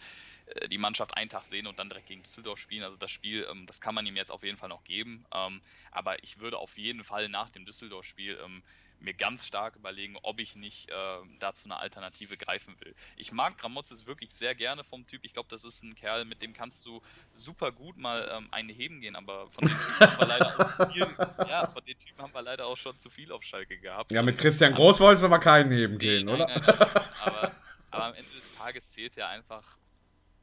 äh, 0.46 0.68
die 0.68 0.78
Mannschaft 0.78 1.16
einen 1.16 1.30
Tag 1.30 1.44
sehen 1.46 1.66
und 1.66 1.78
dann 1.78 1.88
direkt 1.88 2.06
gegen 2.08 2.22
Düsseldorf 2.22 2.58
spielen. 2.58 2.84
Also 2.84 2.96
das 2.96 3.10
Spiel, 3.10 3.46
ähm, 3.50 3.66
das 3.66 3.80
kann 3.80 3.94
man 3.94 4.06
ihm 4.06 4.16
jetzt 4.16 4.30
auf 4.30 4.42
jeden 4.42 4.58
Fall 4.58 4.68
noch 4.68 4.84
geben. 4.84 5.24
Ähm, 5.32 5.62
aber 5.90 6.22
ich 6.22 6.38
würde 6.38 6.58
auf 6.58 6.76
jeden 6.76 7.04
Fall 7.04 7.28
nach 7.28 7.50
dem 7.50 7.64
Düsseldorf-Spiel 7.64 8.38
ähm, 8.44 8.62
mir 9.04 9.14
ganz 9.14 9.46
stark 9.46 9.76
überlegen, 9.76 10.16
ob 10.22 10.40
ich 10.40 10.56
nicht 10.56 10.90
äh, 10.90 10.94
dazu 11.38 11.66
eine 11.66 11.78
Alternative 11.78 12.36
greifen 12.36 12.74
will. 12.80 12.94
Ich 13.16 13.32
mag 13.32 13.56
Gramozis 13.58 14.06
wirklich 14.06 14.32
sehr 14.32 14.54
gerne 14.54 14.82
vom 14.84 15.06
Typ. 15.06 15.24
Ich 15.24 15.32
glaube, 15.32 15.48
das 15.50 15.64
ist 15.64 15.82
ein 15.82 15.94
Kerl, 15.94 16.24
mit 16.24 16.42
dem 16.42 16.52
kannst 16.52 16.84
du 16.86 17.00
super 17.32 17.70
gut 17.70 17.96
mal 17.98 18.28
ähm, 18.34 18.48
eine 18.50 18.72
heben 18.72 19.00
gehen, 19.00 19.16
aber 19.16 19.48
von 19.48 19.68
den 19.68 19.78
Typen 19.78 20.00
haben 20.00 20.18
wir 20.18 20.26
leider 20.26 20.60
auch 20.60 20.76
zu 20.76 20.92
viel, 20.92 21.06
ja, 21.48 21.66
von 21.66 21.84
den 21.84 21.98
Typen 21.98 22.22
haben 22.22 22.34
wir 22.34 22.42
leider 22.42 22.66
auch 22.66 22.76
schon 22.76 22.98
zu 22.98 23.10
viel 23.10 23.30
auf 23.30 23.42
Schalke 23.42 23.78
gehabt. 23.78 24.12
Ja, 24.12 24.22
mit 24.22 24.38
Christian 24.38 24.74
Groß 24.74 25.00
wolltest 25.00 25.22
du 25.22 25.26
aber 25.26 25.38
keinen 25.38 25.70
heben 25.70 25.98
gehen, 25.98 26.26
nein, 26.26 26.34
oder? 26.34 26.46
Nein, 26.46 26.62
nein, 26.66 26.78
aber, 27.20 27.52
aber 27.90 28.04
am 28.06 28.14
Ende 28.14 28.30
des 28.32 28.54
Tages 28.54 28.88
zählt 28.90 29.14
ja 29.16 29.28
einfach, 29.28 29.78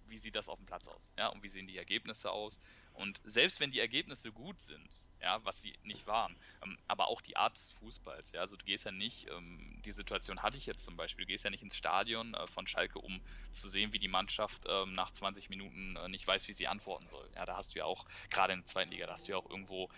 wie 0.08 0.18
sieht 0.18 0.36
das 0.36 0.48
auf 0.48 0.58
dem 0.58 0.66
Platz 0.66 0.88
aus, 0.88 1.12
ja, 1.18 1.28
und 1.28 1.42
wie 1.44 1.50
sehen 1.50 1.68
die 1.68 1.78
Ergebnisse 1.78 2.32
aus. 2.32 2.60
Und 2.94 3.22
selbst 3.24 3.60
wenn 3.60 3.72
die 3.72 3.80
Ergebnisse 3.80 4.32
gut 4.32 4.60
sind, 4.60 4.90
ja, 5.22 5.44
was 5.46 5.62
sie 5.62 5.78
nicht 5.84 6.08
waren. 6.08 6.36
Ähm, 6.64 6.78
aber 6.88 7.08
auch 7.08 7.22
die 7.22 7.38
Art 7.38 7.56
des 7.56 7.72
Fußballs, 7.74 8.32
ja, 8.32 8.42
also 8.42 8.56
du 8.56 8.66
gehst 8.66 8.86
ja 8.86 8.92
nicht, 8.92 9.30
ähm, 9.30 9.82
die 9.86 9.92
Situation 9.92 10.42
hatte 10.42 10.58
ich 10.58 10.66
jetzt 10.66 10.84
zum 10.84 10.98
Beispiel, 10.98 11.26
du 11.26 11.30
gehst 11.30 11.44
ja 11.44 11.52
nicht 11.52 11.64
ins 11.64 11.76
Stadion 11.76 12.34
äh, 12.34 12.48
von 12.48 12.68
Schalke, 12.68 13.00
um 13.00 13.22
zu 13.52 13.70
sehen, 13.70 13.94
wie 13.94 14.00
die 14.00 14.08
Mannschaft 14.08 14.64
ähm, 14.68 14.94
nach 14.94 15.12
20 15.12 15.50
Minuten 15.50 15.96
äh, 15.96 16.10
nicht 16.10 16.28
weiß, 16.28 16.48
wie 16.48 16.54
sie 16.54 16.68
antworten 16.68 17.08
soll. 17.08 17.30
Ja, 17.36 17.46
da 17.46 17.56
hast 17.56 17.76
du 17.76 17.80
ja 17.80 17.86
auch, 17.86 18.06
gerade 18.30 18.54
in 18.54 18.60
der 18.60 18.68
zweiten 18.68 18.92
Liga, 18.92 19.06
da 19.06 19.14
hast 19.14 19.28
du 19.28 19.34
ja 19.34 19.38
auch 19.38 19.50
irgendwo 19.50 19.90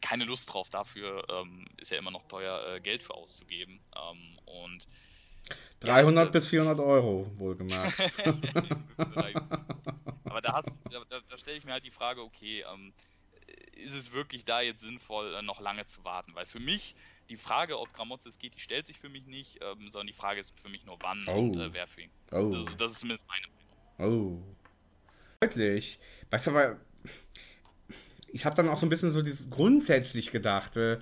keine 0.00 0.24
Lust 0.24 0.52
drauf. 0.52 0.68
Dafür 0.70 1.24
ähm, 1.30 1.66
ist 1.78 1.90
ja 1.90 1.98
immer 1.98 2.10
noch 2.10 2.24
teuer, 2.24 2.74
äh, 2.74 2.80
Geld 2.80 3.02
für 3.02 3.14
auszugeben. 3.14 3.80
Ähm, 3.96 4.38
und 4.44 4.86
300 5.80 6.24
ja, 6.24 6.30
bis 6.30 6.48
400 6.48 6.78
Euro, 6.80 7.30
wohlgemerkt. 7.36 7.94
Aber 10.24 10.40
da, 10.40 10.60
da, 10.90 11.20
da 11.28 11.36
stelle 11.36 11.58
ich 11.58 11.64
mir 11.64 11.72
halt 11.72 11.84
die 11.84 11.90
Frage, 11.90 12.22
okay, 12.22 12.64
ähm, 12.72 12.92
ist 13.76 13.94
es 13.94 14.12
wirklich 14.12 14.44
da 14.44 14.60
jetzt 14.60 14.80
sinnvoll, 14.82 15.34
äh, 15.34 15.42
noch 15.42 15.60
lange 15.60 15.86
zu 15.86 16.04
warten? 16.04 16.34
Weil 16.34 16.46
für 16.46 16.60
mich 16.60 16.94
die 17.28 17.36
Frage, 17.36 17.78
ob 17.78 17.92
Gramozis 17.92 18.38
geht, 18.38 18.54
die 18.54 18.60
stellt 18.60 18.86
sich 18.86 18.98
für 18.98 19.08
mich 19.08 19.26
nicht, 19.26 19.58
ähm, 19.62 19.90
sondern 19.90 20.06
die 20.06 20.12
Frage 20.12 20.40
ist 20.40 20.58
für 20.58 20.68
mich 20.68 20.84
nur 20.84 20.96
wann 21.00 21.24
oh. 21.26 21.38
und 21.38 21.56
äh, 21.56 21.72
wer 21.72 21.86
für 21.86 22.02
ihn. 22.02 22.10
Oh. 22.32 22.50
Das, 22.50 22.66
das, 22.76 22.92
ist 22.92 23.00
zumindest 23.00 23.28
meine 23.28 23.46
Meinung. 23.98 24.42
Oh. 24.42 24.42
Deutlich. 25.40 25.98
Weißt 26.30 26.46
du, 26.46 26.50
aber 26.52 26.80
ich 28.28 28.44
habe 28.44 28.56
dann 28.56 28.68
auch 28.68 28.76
so 28.76 28.86
ein 28.86 28.88
bisschen 28.88 29.12
so 29.12 29.22
dieses 29.22 29.50
grundsätzlich 29.50 30.30
gedacht, 30.30 30.76
äh, 30.76 31.00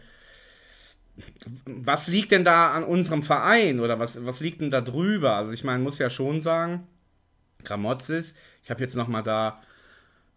was 1.67 2.09
liegt 2.09 2.33
denn 2.33 2.45
da 2.45 2.73
an 2.73 2.85
unserem 2.85 3.23
Verein 3.23 3.81
oder 3.81 4.01
was, 4.01 4.25
was 4.25 4.41
liegt 4.41 4.61
denn 4.61 4.71
da 4.71 4.81
drüber? 4.81 5.37
Also 5.37 5.53
ich 5.53 5.65
meine, 5.65 5.83
muss 5.83 5.99
ja 5.99 6.11
schon 6.11 6.41
sagen, 6.41 6.87
Gramozis, 7.65 8.35
ich 8.63 8.71
habe 8.71 8.81
jetzt 8.81 8.97
noch 8.97 9.09
mal 9.09 9.23
da 9.23 9.61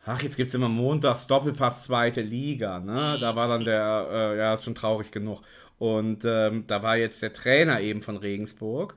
Ach, 0.08 0.22
jetzt 0.22 0.38
gibt 0.38 0.50
es 0.50 0.54
immer 0.54 0.70
montags 0.70 1.26
Doppelpass 1.26 1.86
zweite 1.86 2.22
Liga. 2.22 2.80
Ne? 2.80 3.18
Da 3.20 3.36
war 3.36 3.48
dann 3.48 3.66
der, 3.66 4.08
äh, 4.12 4.38
ja, 4.38 4.54
ist 4.54 4.64
schon 4.64 4.76
traurig 4.76 5.12
genug. 5.12 5.42
Und 5.80 6.24
ähm, 6.26 6.66
da 6.68 6.84
war 6.84 6.96
jetzt 6.96 7.22
der 7.24 7.34
Trainer 7.34 7.82
eben 7.82 8.04
von 8.04 8.16
Regensburg. 8.16 8.96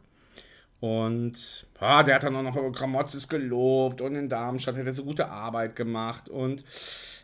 Und 0.81 1.67
ja, 1.81 2.03
der 2.03 2.17
hat 2.17 2.25
dann 2.25 2.37
auch 2.37 2.43
noch 2.43 2.73
Gramotzes 2.73 3.29
gelobt 3.29 4.01
und 4.01 4.15
in 4.15 4.29
Darmstadt 4.29 4.77
hat 4.77 4.87
er 4.87 4.93
so 4.93 5.05
gute 5.05 5.29
Arbeit 5.29 5.75
gemacht. 5.75 6.29
Und 6.29 6.63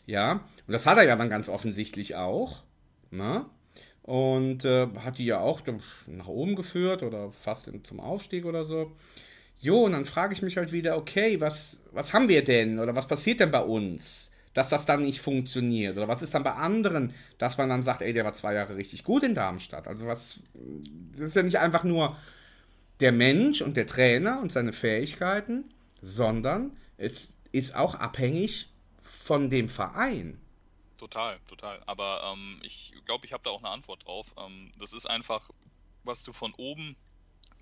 ja, 0.07 0.33
und 0.67 0.73
das 0.73 0.87
hat 0.87 0.97
er 0.97 1.05
ja 1.05 1.15
dann 1.15 1.31
ganz 1.31 1.49
offensichtlich 1.49 2.17
auch. 2.17 2.63
Ne? 3.11 3.45
Und 4.05 4.67
äh, 4.67 4.87
hat 5.03 5.17
die 5.17 5.25
ja 5.25 5.41
auch 5.41 5.63
nach 6.07 6.29
oben 6.29 6.57
geführt 6.57 7.03
oder 7.03 7.31
fast 7.31 7.71
zum 7.85 8.01
Aufstieg 8.01 8.45
oder 8.45 8.65
so. 8.65 8.93
Jo, 9.59 9.85
und 9.85 9.93
dann 9.93 10.05
frage 10.05 10.35
ich 10.35 10.43
mich 10.43 10.59
halt 10.59 10.73
wieder, 10.73 10.99
okay, 10.99 11.41
was, 11.41 11.81
was 11.91 12.13
haben 12.13 12.29
wir 12.29 12.45
denn 12.45 12.79
oder 12.79 12.95
was 12.95 13.09
passiert 13.09 13.41
denn 13.41 13.51
bei 13.51 13.63
uns, 13.63 14.31
dass 14.53 14.69
das 14.69 14.85
dann 14.85 15.03
nicht 15.05 15.23
funktioniert? 15.23 15.97
Oder 15.97 16.07
was 16.07 16.21
ist 16.21 16.35
dann 16.35 16.43
bei 16.43 16.53
anderen, 16.53 17.15
dass 17.39 17.57
man 17.57 17.71
dann 17.71 17.83
sagt, 17.83 18.03
ey, 18.03 18.13
der 18.13 18.27
war 18.27 18.35
zwei 18.35 18.53
Jahre 18.53 18.77
richtig 18.77 19.05
gut 19.05 19.23
in 19.23 19.35
Darmstadt? 19.35 19.89
Also 19.89 20.07
was, 20.07 20.41
das 21.17 21.31
ist 21.31 21.37
ja 21.37 21.43
nicht 21.43 21.59
einfach 21.59 21.85
nur 21.85 22.15
der 23.01 23.13
Mensch 23.13 23.63
und 23.63 23.75
der 23.77 23.87
Trainer 23.87 24.39
und 24.41 24.53
seine 24.53 24.75
Fähigkeiten, 24.75 25.65
sondern 26.03 26.77
es 26.99 27.29
ist 27.53 27.75
auch 27.75 27.95
abhängig 27.95 28.69
von 29.03 29.49
dem 29.49 29.71
Verein. 29.71 30.39
Total, 30.99 31.39
total. 31.49 31.83
Aber 31.87 32.33
ähm, 32.33 32.61
ich 32.63 32.95
glaube, 33.05 33.27
ich 33.27 33.33
habe 33.33 33.43
da 33.43 33.51
auch 33.51 33.63
eine 33.63 33.71
Antwort 33.71 34.07
drauf. 34.07 34.35
Ähm, 34.37 34.73
das 34.79 34.93
ist 34.93 35.07
einfach, 35.07 35.51
was 36.05 36.23
du 36.25 36.33
von 36.33 36.55
oben 36.55 36.97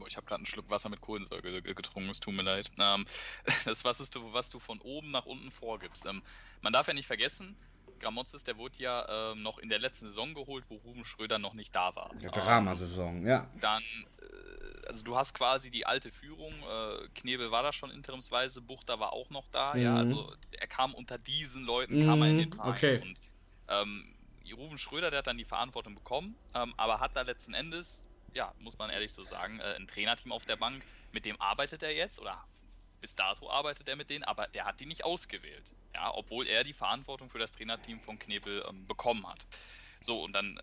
ich 0.08 0.16
habe 0.16 0.26
gerade 0.26 0.40
einen 0.40 0.46
Schluck 0.46 0.68
Wasser 0.70 0.88
mit 0.88 1.00
Kohlensäure 1.00 1.62
getrunken, 1.62 2.10
es 2.10 2.20
tut 2.20 2.34
mir 2.34 2.42
leid. 2.42 2.70
Ähm, 2.78 3.06
das, 3.64 3.84
was, 3.84 4.00
ist 4.00 4.14
du, 4.14 4.32
was 4.32 4.50
du 4.50 4.58
von 4.58 4.80
oben 4.80 5.10
nach 5.10 5.26
unten 5.26 5.50
vorgibst. 5.50 6.06
Ähm, 6.06 6.22
man 6.60 6.72
darf 6.72 6.88
ja 6.88 6.94
nicht 6.94 7.06
vergessen, 7.06 7.56
Gramozis, 8.02 8.44
der 8.44 8.58
wurde 8.58 8.78
ja 8.78 9.32
ähm, 9.32 9.42
noch 9.42 9.58
in 9.58 9.68
der 9.68 9.78
letzten 9.78 10.06
Saison 10.08 10.34
geholt, 10.34 10.64
wo 10.68 10.76
Ruben 10.76 11.04
Schröder 11.04 11.38
noch 11.38 11.54
nicht 11.54 11.74
da 11.74 11.94
war. 11.94 12.10
Der 12.22 12.30
Dramasaison, 12.30 13.26
ja. 13.26 13.48
Dann, 13.60 13.82
äh, 13.82 14.86
also 14.88 15.02
du 15.04 15.16
hast 15.16 15.34
quasi 15.34 15.70
die 15.70 15.86
alte 15.86 16.10
Führung, 16.10 16.52
äh, 16.52 17.08
Knebel 17.14 17.50
war 17.50 17.62
da 17.62 17.72
schon 17.72 17.90
interimsweise, 17.90 18.60
Buchter 18.60 19.00
war 19.00 19.12
auch 19.12 19.30
noch 19.30 19.48
da, 19.48 19.74
mhm. 19.74 19.82
ja, 19.82 19.96
also 19.96 20.32
er 20.52 20.66
kam 20.66 20.92
unter 20.94 21.18
diesen 21.18 21.64
Leuten, 21.64 22.00
mhm. 22.00 22.06
kam 22.06 22.22
er 22.22 22.28
in 22.28 22.38
den 22.38 22.52
Verein. 22.52 22.70
Okay. 22.70 23.00
Und 23.02 23.16
ähm, 23.68 24.14
Ruben 24.54 24.76
Schröder, 24.76 25.10
der 25.10 25.20
hat 25.20 25.26
dann 25.26 25.38
die 25.38 25.46
Verantwortung 25.46 25.94
bekommen, 25.94 26.34
ähm, 26.54 26.74
aber 26.76 27.00
hat 27.00 27.16
da 27.16 27.22
letzten 27.22 27.54
Endes 27.54 28.04
ja, 28.34 28.52
muss 28.58 28.78
man 28.78 28.90
ehrlich 28.90 29.12
so 29.12 29.24
sagen, 29.24 29.60
äh, 29.60 29.74
ein 29.76 29.86
Trainerteam 29.86 30.32
auf 30.32 30.44
der 30.44 30.56
Bank, 30.56 30.82
mit 31.12 31.24
dem 31.24 31.40
arbeitet 31.40 31.82
er 31.82 31.94
jetzt 31.94 32.18
oder 32.18 32.42
bis 33.00 33.14
dato 33.14 33.50
arbeitet 33.50 33.88
er 33.88 33.96
mit 33.96 34.10
denen, 34.10 34.24
aber 34.24 34.46
der 34.48 34.64
hat 34.64 34.80
die 34.80 34.86
nicht 34.86 35.04
ausgewählt. 35.04 35.72
Ja, 36.02 36.12
obwohl 36.14 36.48
er 36.48 36.64
die 36.64 36.72
Verantwortung 36.72 37.30
für 37.30 37.38
das 37.38 37.52
Trainerteam 37.52 38.00
von 38.00 38.18
Knebel 38.18 38.64
ähm, 38.68 38.86
bekommen 38.88 39.24
hat. 39.28 39.46
So, 40.00 40.20
und 40.20 40.34
dann 40.34 40.56
äh, 40.56 40.62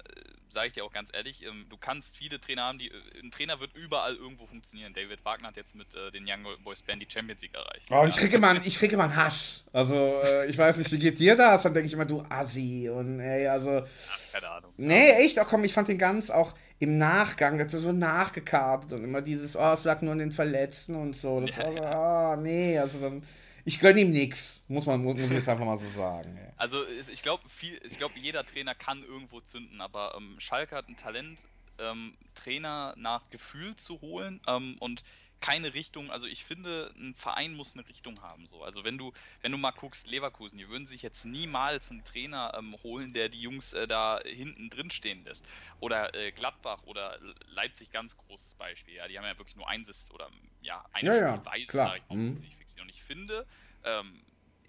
sage 0.49 0.67
ich 0.67 0.73
dir 0.73 0.83
auch 0.83 0.91
ganz 0.91 1.11
ehrlich, 1.13 1.45
ähm, 1.45 1.65
du 1.69 1.77
kannst 1.77 2.17
viele 2.17 2.41
Trainer 2.41 2.63
haben, 2.63 2.77
die, 2.77 2.89
äh, 2.89 2.93
ein 3.23 3.31
Trainer 3.31 3.57
wird 3.61 3.73
überall 3.73 4.15
irgendwo 4.15 4.47
funktionieren. 4.47 4.93
David 4.93 5.23
Wagner 5.23 5.47
hat 5.47 5.55
jetzt 5.55 5.75
mit 5.75 5.95
äh, 5.95 6.11
den 6.11 6.25
Young 6.27 6.45
Boys 6.61 6.81
Band 6.81 7.01
die 7.01 7.07
Champions 7.09 7.41
League 7.41 7.55
erreicht. 7.55 7.85
Oh, 7.89 8.03
ich 8.05 8.17
kriege 8.17 8.35
immer, 8.35 8.53
ich 8.65 8.77
kriege 8.77 8.95
immer 8.95 9.05
einen 9.05 9.15
Hass. 9.15 9.63
Also, 9.71 10.21
äh, 10.25 10.47
ich 10.47 10.57
weiß 10.57 10.77
nicht, 10.77 10.91
wie 10.91 10.99
geht 10.99 11.17
dir 11.19 11.37
das? 11.37 11.63
Dann 11.63 11.73
denke 11.73 11.87
ich 11.87 11.93
immer, 11.93 12.03
du 12.03 12.21
Assi 12.27 12.89
und 12.89 13.21
ey, 13.21 13.47
also. 13.47 13.81
Ach, 13.81 14.19
keine 14.33 14.49
Ahnung. 14.49 14.73
Nee, 14.75 15.11
echt, 15.11 15.39
auch 15.39 15.47
komm, 15.47 15.63
ich 15.63 15.71
fand 15.71 15.87
den 15.87 15.97
ganz 15.97 16.31
auch 16.31 16.53
im 16.79 16.97
Nachgang, 16.97 17.57
der 17.57 17.67
hat 17.67 17.71
so 17.71 17.93
nachgekartet 17.93 18.91
und 18.91 19.05
immer 19.05 19.21
dieses, 19.21 19.55
oh, 19.55 19.71
es 19.71 19.85
lag 19.85 20.01
nur 20.01 20.11
an 20.11 20.19
den 20.19 20.33
Verletzten 20.33 20.95
und 20.95 21.15
so. 21.15 21.39
Das 21.39 21.55
ja, 21.55 21.63
war 21.63 22.35
so, 22.35 22.41
oh, 22.41 22.43
nee, 22.43 22.77
also 22.77 22.99
dann 22.99 23.21
ich 23.69 23.79
gönne 23.79 23.99
ihm 23.99 24.09
nichts, 24.09 24.63
muss 24.67 24.87
man 24.87 25.03
muss 25.03 25.19
ich 25.19 25.29
jetzt 25.29 25.47
einfach 25.47 25.63
mal 25.63 25.77
so 25.77 25.87
sagen. 25.87 26.35
Ey. 26.35 26.51
Also 26.57 26.87
ich 26.87 27.21
glaube, 27.21 27.43
ich 27.61 27.97
glaube, 27.99 28.17
jeder 28.17 28.43
Trainer 28.43 28.73
kann 28.73 29.03
irgendwo 29.03 29.41
zünden, 29.41 29.79
aber 29.79 30.15
ähm, 30.17 30.39
Schalke 30.39 30.75
hat 30.75 30.89
ein 30.89 30.97
Talent, 30.97 31.39
ähm, 31.77 32.15
Trainer 32.33 32.95
nach 32.97 33.29
Gefühl 33.29 33.75
zu 33.75 34.01
holen 34.01 34.41
ähm, 34.47 34.75
und 34.79 35.03
keine 35.39 35.75
Richtung, 35.75 36.09
also 36.09 36.25
ich 36.25 36.43
finde, 36.43 36.91
ein 36.97 37.13
Verein 37.15 37.55
muss 37.55 37.75
eine 37.75 37.87
Richtung 37.87 38.19
haben. 38.23 38.47
So. 38.47 38.63
Also 38.63 38.83
wenn 38.83 38.97
du, 38.97 39.13
wenn 39.41 39.51
du 39.51 39.59
mal 39.59 39.71
guckst, 39.71 40.07
Leverkusen, 40.09 40.57
die 40.57 40.67
würden 40.67 40.87
sich 40.87 41.03
jetzt 41.03 41.25
niemals 41.25 41.91
einen 41.91 42.03
Trainer 42.03 42.51
ähm, 42.57 42.75
holen, 42.83 43.13
der 43.13 43.29
die 43.29 43.39
Jungs 43.39 43.73
äh, 43.73 43.87
da 43.87 44.19
hinten 44.25 44.71
drin 44.71 44.89
stehen 44.89 45.23
lässt. 45.25 45.45
Oder 45.79 46.13
äh, 46.15 46.31
Gladbach 46.31 46.81
oder 46.85 47.17
Leipzig, 47.53 47.91
ganz 47.91 48.17
großes 48.17 48.55
Beispiel. 48.55 48.95
Ja, 48.95 49.07
die 49.07 49.17
haben 49.17 49.25
ja 49.25 49.37
wirklich 49.37 49.55
nur 49.55 49.69
ein 49.69 49.85
oder 50.13 50.29
ja, 50.61 50.83
eine 50.91 51.17
ja, 51.17 51.35
Spielweise, 51.35 51.61
ja, 51.61 51.67
klar. 51.67 51.95
Ich, 51.95 52.15
mhm. 52.15 52.43
Und 52.81 52.89
ich 52.89 53.03
finde, 53.03 53.45
ähm, 53.83 54.21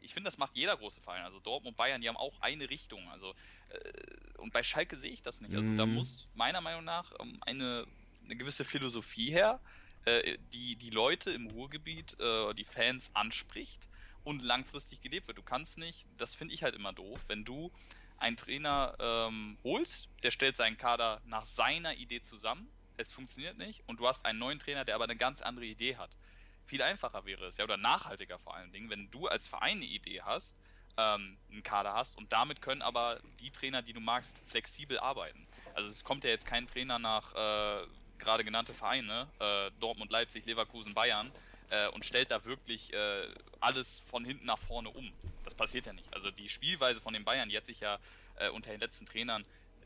ich 0.02 0.14
finde, 0.14 0.28
das 0.28 0.38
macht 0.38 0.54
jeder 0.54 0.76
große 0.76 1.00
Verein. 1.00 1.24
Also 1.24 1.40
Dortmund 1.40 1.74
und 1.74 1.76
Bayern, 1.76 2.00
die 2.00 2.08
haben 2.08 2.16
auch 2.16 2.40
eine 2.40 2.68
Richtung. 2.70 3.08
Also 3.10 3.34
äh, 3.70 4.38
und 4.38 4.52
bei 4.52 4.62
Schalke 4.62 4.96
sehe 4.96 5.10
ich 5.10 5.22
das 5.22 5.40
nicht. 5.40 5.54
Also 5.54 5.70
mhm. 5.70 5.76
da 5.76 5.86
muss 5.86 6.28
meiner 6.34 6.60
Meinung 6.60 6.84
nach 6.84 7.12
ähm, 7.20 7.38
eine, 7.42 7.86
eine 8.24 8.36
gewisse 8.36 8.64
Philosophie 8.64 9.30
her, 9.30 9.60
äh, 10.04 10.38
die 10.52 10.76
die 10.76 10.90
Leute 10.90 11.30
im 11.30 11.46
Ruhrgebiet, 11.48 12.18
äh, 12.18 12.54
die 12.54 12.64
Fans 12.64 13.10
anspricht 13.14 13.88
und 14.24 14.42
langfristig 14.42 15.00
gelebt 15.00 15.28
wird. 15.28 15.38
Du 15.38 15.42
kannst 15.42 15.78
nicht, 15.78 16.06
das 16.16 16.34
finde 16.34 16.54
ich 16.54 16.62
halt 16.62 16.74
immer 16.74 16.92
doof, 16.92 17.20
wenn 17.28 17.44
du 17.44 17.70
einen 18.18 18.36
Trainer 18.36 18.94
ähm, 18.98 19.58
holst, 19.64 20.08
der 20.22 20.30
stellt 20.30 20.56
seinen 20.56 20.76
Kader 20.76 21.22
nach 21.24 21.46
seiner 21.46 21.94
Idee 21.94 22.22
zusammen, 22.22 22.68
es 22.98 23.12
funktioniert 23.12 23.56
nicht 23.56 23.82
und 23.86 23.98
du 23.98 24.06
hast 24.06 24.26
einen 24.26 24.38
neuen 24.38 24.58
Trainer, 24.58 24.84
der 24.84 24.94
aber 24.94 25.04
eine 25.04 25.16
ganz 25.16 25.40
andere 25.40 25.64
Idee 25.64 25.96
hat 25.96 26.10
viel 26.70 26.82
einfacher 26.82 27.24
wäre 27.26 27.46
es, 27.46 27.56
ja, 27.56 27.64
oder 27.64 27.76
nachhaltiger 27.76 28.38
vor 28.38 28.54
allen 28.54 28.70
Dingen, 28.70 28.88
wenn 28.90 29.10
du 29.10 29.26
als 29.26 29.48
Verein 29.48 29.78
eine 29.78 29.86
Idee 29.86 30.22
hast, 30.22 30.56
ähm, 30.96 31.36
einen 31.50 31.64
Kader 31.64 31.94
hast 31.94 32.16
und 32.16 32.32
damit 32.32 32.62
können 32.62 32.80
aber 32.80 33.18
die 33.40 33.50
Trainer, 33.50 33.82
die 33.82 33.92
du 33.92 34.00
magst, 34.00 34.36
flexibel 34.46 34.98
arbeiten. 35.00 35.48
Also 35.74 35.90
es 35.90 36.04
kommt 36.04 36.22
ja 36.22 36.30
jetzt 36.30 36.46
kein 36.46 36.68
Trainer 36.68 37.00
nach 37.00 37.34
äh, 37.34 37.86
gerade 38.18 38.44
genannte 38.44 38.72
Vereine, 38.72 39.26
äh, 39.40 39.72
Dortmund, 39.80 40.12
Leipzig, 40.12 40.46
Leverkusen, 40.46 40.94
Bayern, 40.94 41.32
äh, 41.70 41.88
und 41.88 42.04
stellt 42.04 42.30
da 42.30 42.44
wirklich 42.44 42.92
äh, 42.92 43.26
alles 43.58 43.98
von 43.98 44.24
hinten 44.24 44.46
nach 44.46 44.58
vorne 44.58 44.90
um. 44.90 45.12
Das 45.44 45.54
passiert 45.54 45.86
ja 45.86 45.92
nicht. 45.92 46.12
Also 46.14 46.30
die 46.30 46.48
Spielweise 46.48 47.00
von 47.00 47.14
den 47.14 47.24
Bayern, 47.24 47.48
die 47.48 47.56
hat 47.56 47.66
sich 47.66 47.80
ja 47.80 47.98
äh, 48.36 48.48
unter 48.50 48.70
den 48.70 48.78
letzten 48.78 49.06
Trainern 49.06 49.44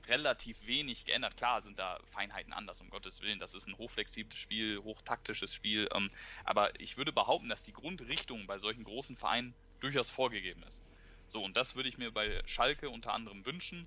relativ 0.09 0.67
wenig 0.67 1.05
geändert. 1.05 1.37
Klar 1.37 1.61
sind 1.61 1.79
da 1.79 1.99
Feinheiten 2.11 2.53
anders, 2.53 2.81
um 2.81 2.91
Gottes 2.91 3.23
Willen. 3.23 3.39
Das 3.39 3.55
ist 3.55 3.67
ein 3.67 3.79
hochflexibles 3.79 4.39
Spiel, 4.39 4.81
hochtaktisches 4.83 5.55
Spiel. 5.55 5.89
Ähm, 5.95 6.11
aber 6.45 6.79
ich 6.81 6.97
würde 6.97 7.13
behaupten, 7.13 7.49
dass 7.49 7.63
die 7.63 7.73
Grundrichtung 7.73 8.47
bei 8.47 8.59
solchen 8.59 8.85
großen 8.85 9.17
Vereinen 9.17 9.55
durchaus 9.81 10.11
vorgegeben 10.11 10.63
ist. 10.65 10.83
So, 11.29 11.43
und 11.43 11.57
das 11.57 11.75
würde 11.75 11.89
ich 11.89 11.99
mir 11.99 12.11
bei 12.11 12.43
Schalke 12.47 12.91
unter 12.91 13.13
anderem 13.13 13.45
wünschen. 13.47 13.87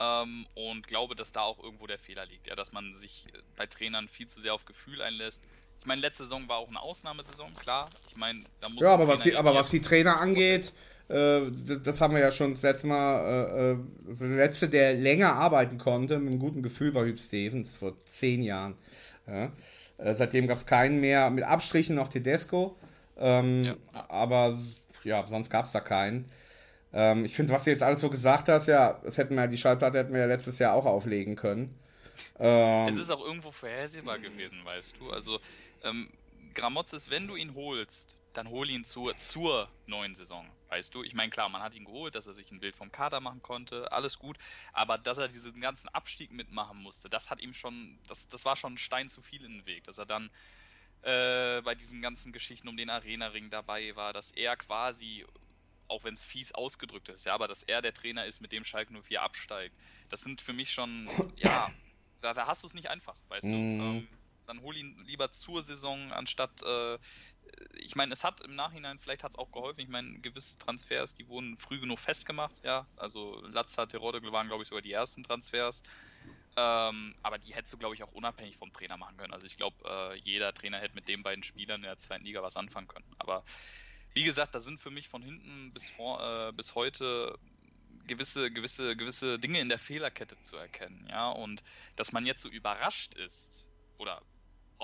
Ähm, 0.00 0.46
und 0.54 0.86
glaube, 0.86 1.14
dass 1.14 1.32
da 1.32 1.42
auch 1.42 1.62
irgendwo 1.62 1.86
der 1.86 1.98
Fehler 1.98 2.26
liegt. 2.26 2.46
Ja, 2.46 2.56
dass 2.56 2.72
man 2.72 2.94
sich 2.94 3.26
bei 3.56 3.66
Trainern 3.66 4.08
viel 4.08 4.26
zu 4.26 4.40
sehr 4.40 4.54
auf 4.54 4.64
Gefühl 4.64 5.00
einlässt. 5.02 5.48
Ich 5.80 5.86
meine, 5.86 6.00
letzte 6.00 6.24
Saison 6.24 6.48
war 6.48 6.56
auch 6.56 6.68
eine 6.68 6.80
Ausnahmesaison, 6.80 7.54
klar. 7.56 7.90
Ich 8.08 8.16
meine, 8.16 8.44
da 8.60 8.68
muss. 8.68 8.82
Ja, 8.82 8.94
aber 8.94 9.06
was, 9.06 9.22
die, 9.22 9.36
aber 9.36 9.54
was 9.54 9.70
die 9.70 9.82
Trainer 9.82 10.18
angeht, 10.18 10.68
äh, 10.68 10.93
das 11.08 12.00
haben 12.00 12.14
wir 12.14 12.20
ja 12.20 12.32
schon 12.32 12.50
das 12.50 12.62
letzte 12.62 12.86
Mal. 12.86 13.76
Äh, 14.08 14.12
äh, 14.12 14.16
der 14.16 14.28
letzte, 14.28 14.68
der 14.68 14.94
länger 14.94 15.34
arbeiten 15.34 15.78
konnte, 15.78 16.18
mit 16.18 16.32
einem 16.32 16.40
guten 16.40 16.62
Gefühl, 16.62 16.94
war 16.94 17.04
Hüb 17.04 17.20
Stevens 17.20 17.76
vor 17.76 17.98
zehn 18.06 18.42
Jahren. 18.42 18.74
Ja. 19.26 19.52
Äh, 19.98 20.14
seitdem 20.14 20.46
gab 20.46 20.56
es 20.56 20.66
keinen 20.66 21.00
mehr, 21.00 21.30
mit 21.30 21.44
Abstrichen 21.44 21.96
noch 21.96 22.08
Tedesco. 22.08 22.76
Ähm, 23.18 23.64
ja. 23.64 23.76
Aber 24.08 24.58
ja, 25.04 25.26
sonst 25.26 25.50
gab 25.50 25.66
es 25.66 25.72
da 25.72 25.80
keinen. 25.80 26.30
Ähm, 26.92 27.24
ich 27.24 27.34
finde, 27.34 27.52
was 27.52 27.64
du 27.64 27.70
jetzt 27.70 27.82
alles 27.82 28.00
so 28.00 28.08
gesagt 28.08 28.48
hast, 28.48 28.66
ja, 28.68 29.00
das 29.04 29.18
hätten 29.18 29.34
wir, 29.34 29.46
die 29.46 29.58
Schallplatte 29.58 29.98
hätten 29.98 30.12
wir 30.12 30.20
ja 30.20 30.26
letztes 30.26 30.58
Jahr 30.58 30.74
auch 30.74 30.86
auflegen 30.86 31.36
können. 31.36 31.78
Ähm, 32.38 32.88
es 32.88 32.96
ist 32.96 33.10
auch 33.10 33.24
irgendwo 33.24 33.50
vorhersehbar 33.50 34.18
gewesen, 34.18 34.64
weißt 34.64 34.94
du. 34.98 35.10
Also, 35.10 35.40
ähm, 35.82 36.08
Gramozis, 36.54 37.10
wenn 37.10 37.26
du 37.26 37.36
ihn 37.36 37.54
holst, 37.54 38.16
dann 38.34 38.48
hol 38.48 38.68
ihn 38.68 38.84
zur, 38.84 39.16
zur 39.16 39.68
neuen 39.86 40.14
Saison, 40.14 40.46
weißt 40.68 40.94
du? 40.94 41.02
Ich 41.02 41.14
meine, 41.14 41.30
klar, 41.30 41.48
man 41.48 41.62
hat 41.62 41.74
ihn 41.74 41.84
geholt, 41.84 42.14
dass 42.14 42.26
er 42.26 42.34
sich 42.34 42.50
ein 42.50 42.60
Bild 42.60 42.76
vom 42.76 42.92
Kader 42.92 43.20
machen 43.20 43.42
konnte, 43.42 43.90
alles 43.92 44.18
gut, 44.18 44.36
aber 44.72 44.98
dass 44.98 45.18
er 45.18 45.28
diesen 45.28 45.60
ganzen 45.60 45.88
Abstieg 45.88 46.32
mitmachen 46.32 46.82
musste, 46.82 47.08
das 47.08 47.30
hat 47.30 47.40
ihm 47.40 47.54
schon, 47.54 47.98
das, 48.08 48.28
das 48.28 48.44
war 48.44 48.56
schon 48.56 48.74
ein 48.74 48.78
Stein 48.78 49.08
zu 49.08 49.22
viel 49.22 49.44
in 49.44 49.58
den 49.58 49.66
Weg, 49.66 49.84
dass 49.84 49.98
er 49.98 50.06
dann 50.06 50.30
äh, 51.02 51.62
bei 51.62 51.74
diesen 51.74 52.02
ganzen 52.02 52.32
Geschichten 52.32 52.68
um 52.68 52.76
den 52.76 52.90
Arena-Ring 52.90 53.50
dabei 53.50 53.94
war, 53.94 54.12
dass 54.12 54.32
er 54.32 54.56
quasi, 54.56 55.24
auch 55.86 56.02
wenn 56.02 56.14
es 56.14 56.24
fies 56.24 56.52
ausgedrückt 56.52 57.08
ist, 57.08 57.26
ja, 57.26 57.34
aber 57.34 57.46
dass 57.46 57.62
er 57.62 57.82
der 57.82 57.94
Trainer 57.94 58.26
ist, 58.26 58.40
mit 58.40 58.52
dem 58.52 58.64
Schalke 58.64 58.92
04 58.92 59.22
absteigt, 59.22 59.74
das 60.08 60.22
sind 60.22 60.40
für 60.40 60.52
mich 60.52 60.72
schon, 60.72 61.08
ja, 61.36 61.70
da, 62.20 62.34
da 62.34 62.46
hast 62.46 62.64
du 62.64 62.66
es 62.66 62.74
nicht 62.74 62.90
einfach, 62.90 63.16
weißt 63.28 63.44
mm. 63.44 63.50
du? 63.50 63.56
Mhm. 63.56 63.80
Ähm, 63.80 64.08
dann 64.46 64.60
hol 64.60 64.76
ihn 64.76 65.02
lieber 65.06 65.32
zur 65.32 65.62
Saison, 65.62 66.12
anstatt 66.12 66.62
äh, 66.62 66.98
ich 67.74 67.96
meine, 67.96 68.12
es 68.12 68.24
hat 68.24 68.40
im 68.40 68.54
Nachhinein, 68.54 68.98
vielleicht 68.98 69.24
hat 69.24 69.32
es 69.32 69.38
auch 69.38 69.52
geholfen. 69.52 69.80
Ich 69.80 69.88
meine, 69.88 70.18
gewisse 70.20 70.58
Transfers, 70.58 71.14
die 71.14 71.28
wurden 71.28 71.56
früh 71.58 71.80
genug 71.80 71.98
festgemacht, 71.98 72.64
ja. 72.64 72.86
Also 72.96 73.40
Latza, 73.46 73.86
Terodde 73.86 74.20
waren, 74.32 74.48
glaube 74.48 74.62
ich, 74.62 74.68
sogar 74.68 74.82
die 74.82 74.92
ersten 74.92 75.22
Transfers. 75.22 75.82
Ähm, 76.56 77.14
aber 77.22 77.38
die 77.38 77.54
hättest 77.54 77.72
du, 77.72 77.78
glaube 77.78 77.94
ich, 77.94 78.02
auch 78.02 78.12
unabhängig 78.12 78.56
vom 78.56 78.72
Trainer 78.72 78.96
machen 78.96 79.16
können. 79.16 79.32
Also 79.32 79.46
ich 79.46 79.56
glaube, 79.56 79.76
äh, 79.84 80.18
jeder 80.18 80.54
Trainer 80.54 80.78
hätte 80.78 80.94
mit 80.94 81.08
den 81.08 81.22
beiden 81.22 81.42
Spielern 81.42 81.80
in 81.80 81.88
der 81.88 81.98
zweiten 81.98 82.24
Liga 82.24 82.42
was 82.42 82.56
anfangen 82.56 82.86
können. 82.86 83.06
Aber 83.18 83.44
wie 84.12 84.24
gesagt, 84.24 84.54
da 84.54 84.60
sind 84.60 84.80
für 84.80 84.90
mich 84.90 85.08
von 85.08 85.22
hinten 85.22 85.72
bis, 85.72 85.90
vor, 85.90 86.22
äh, 86.22 86.52
bis 86.52 86.74
heute 86.76 87.36
gewisse, 88.06 88.50
gewisse, 88.50 88.96
gewisse 88.96 89.38
Dinge 89.38 89.60
in 89.60 89.68
der 89.68 89.78
Fehlerkette 89.78 90.40
zu 90.42 90.56
erkennen, 90.56 91.06
ja. 91.10 91.30
Und 91.30 91.62
dass 91.96 92.12
man 92.12 92.24
jetzt 92.24 92.42
so 92.42 92.48
überrascht 92.48 93.14
ist, 93.14 93.68
oder 93.98 94.22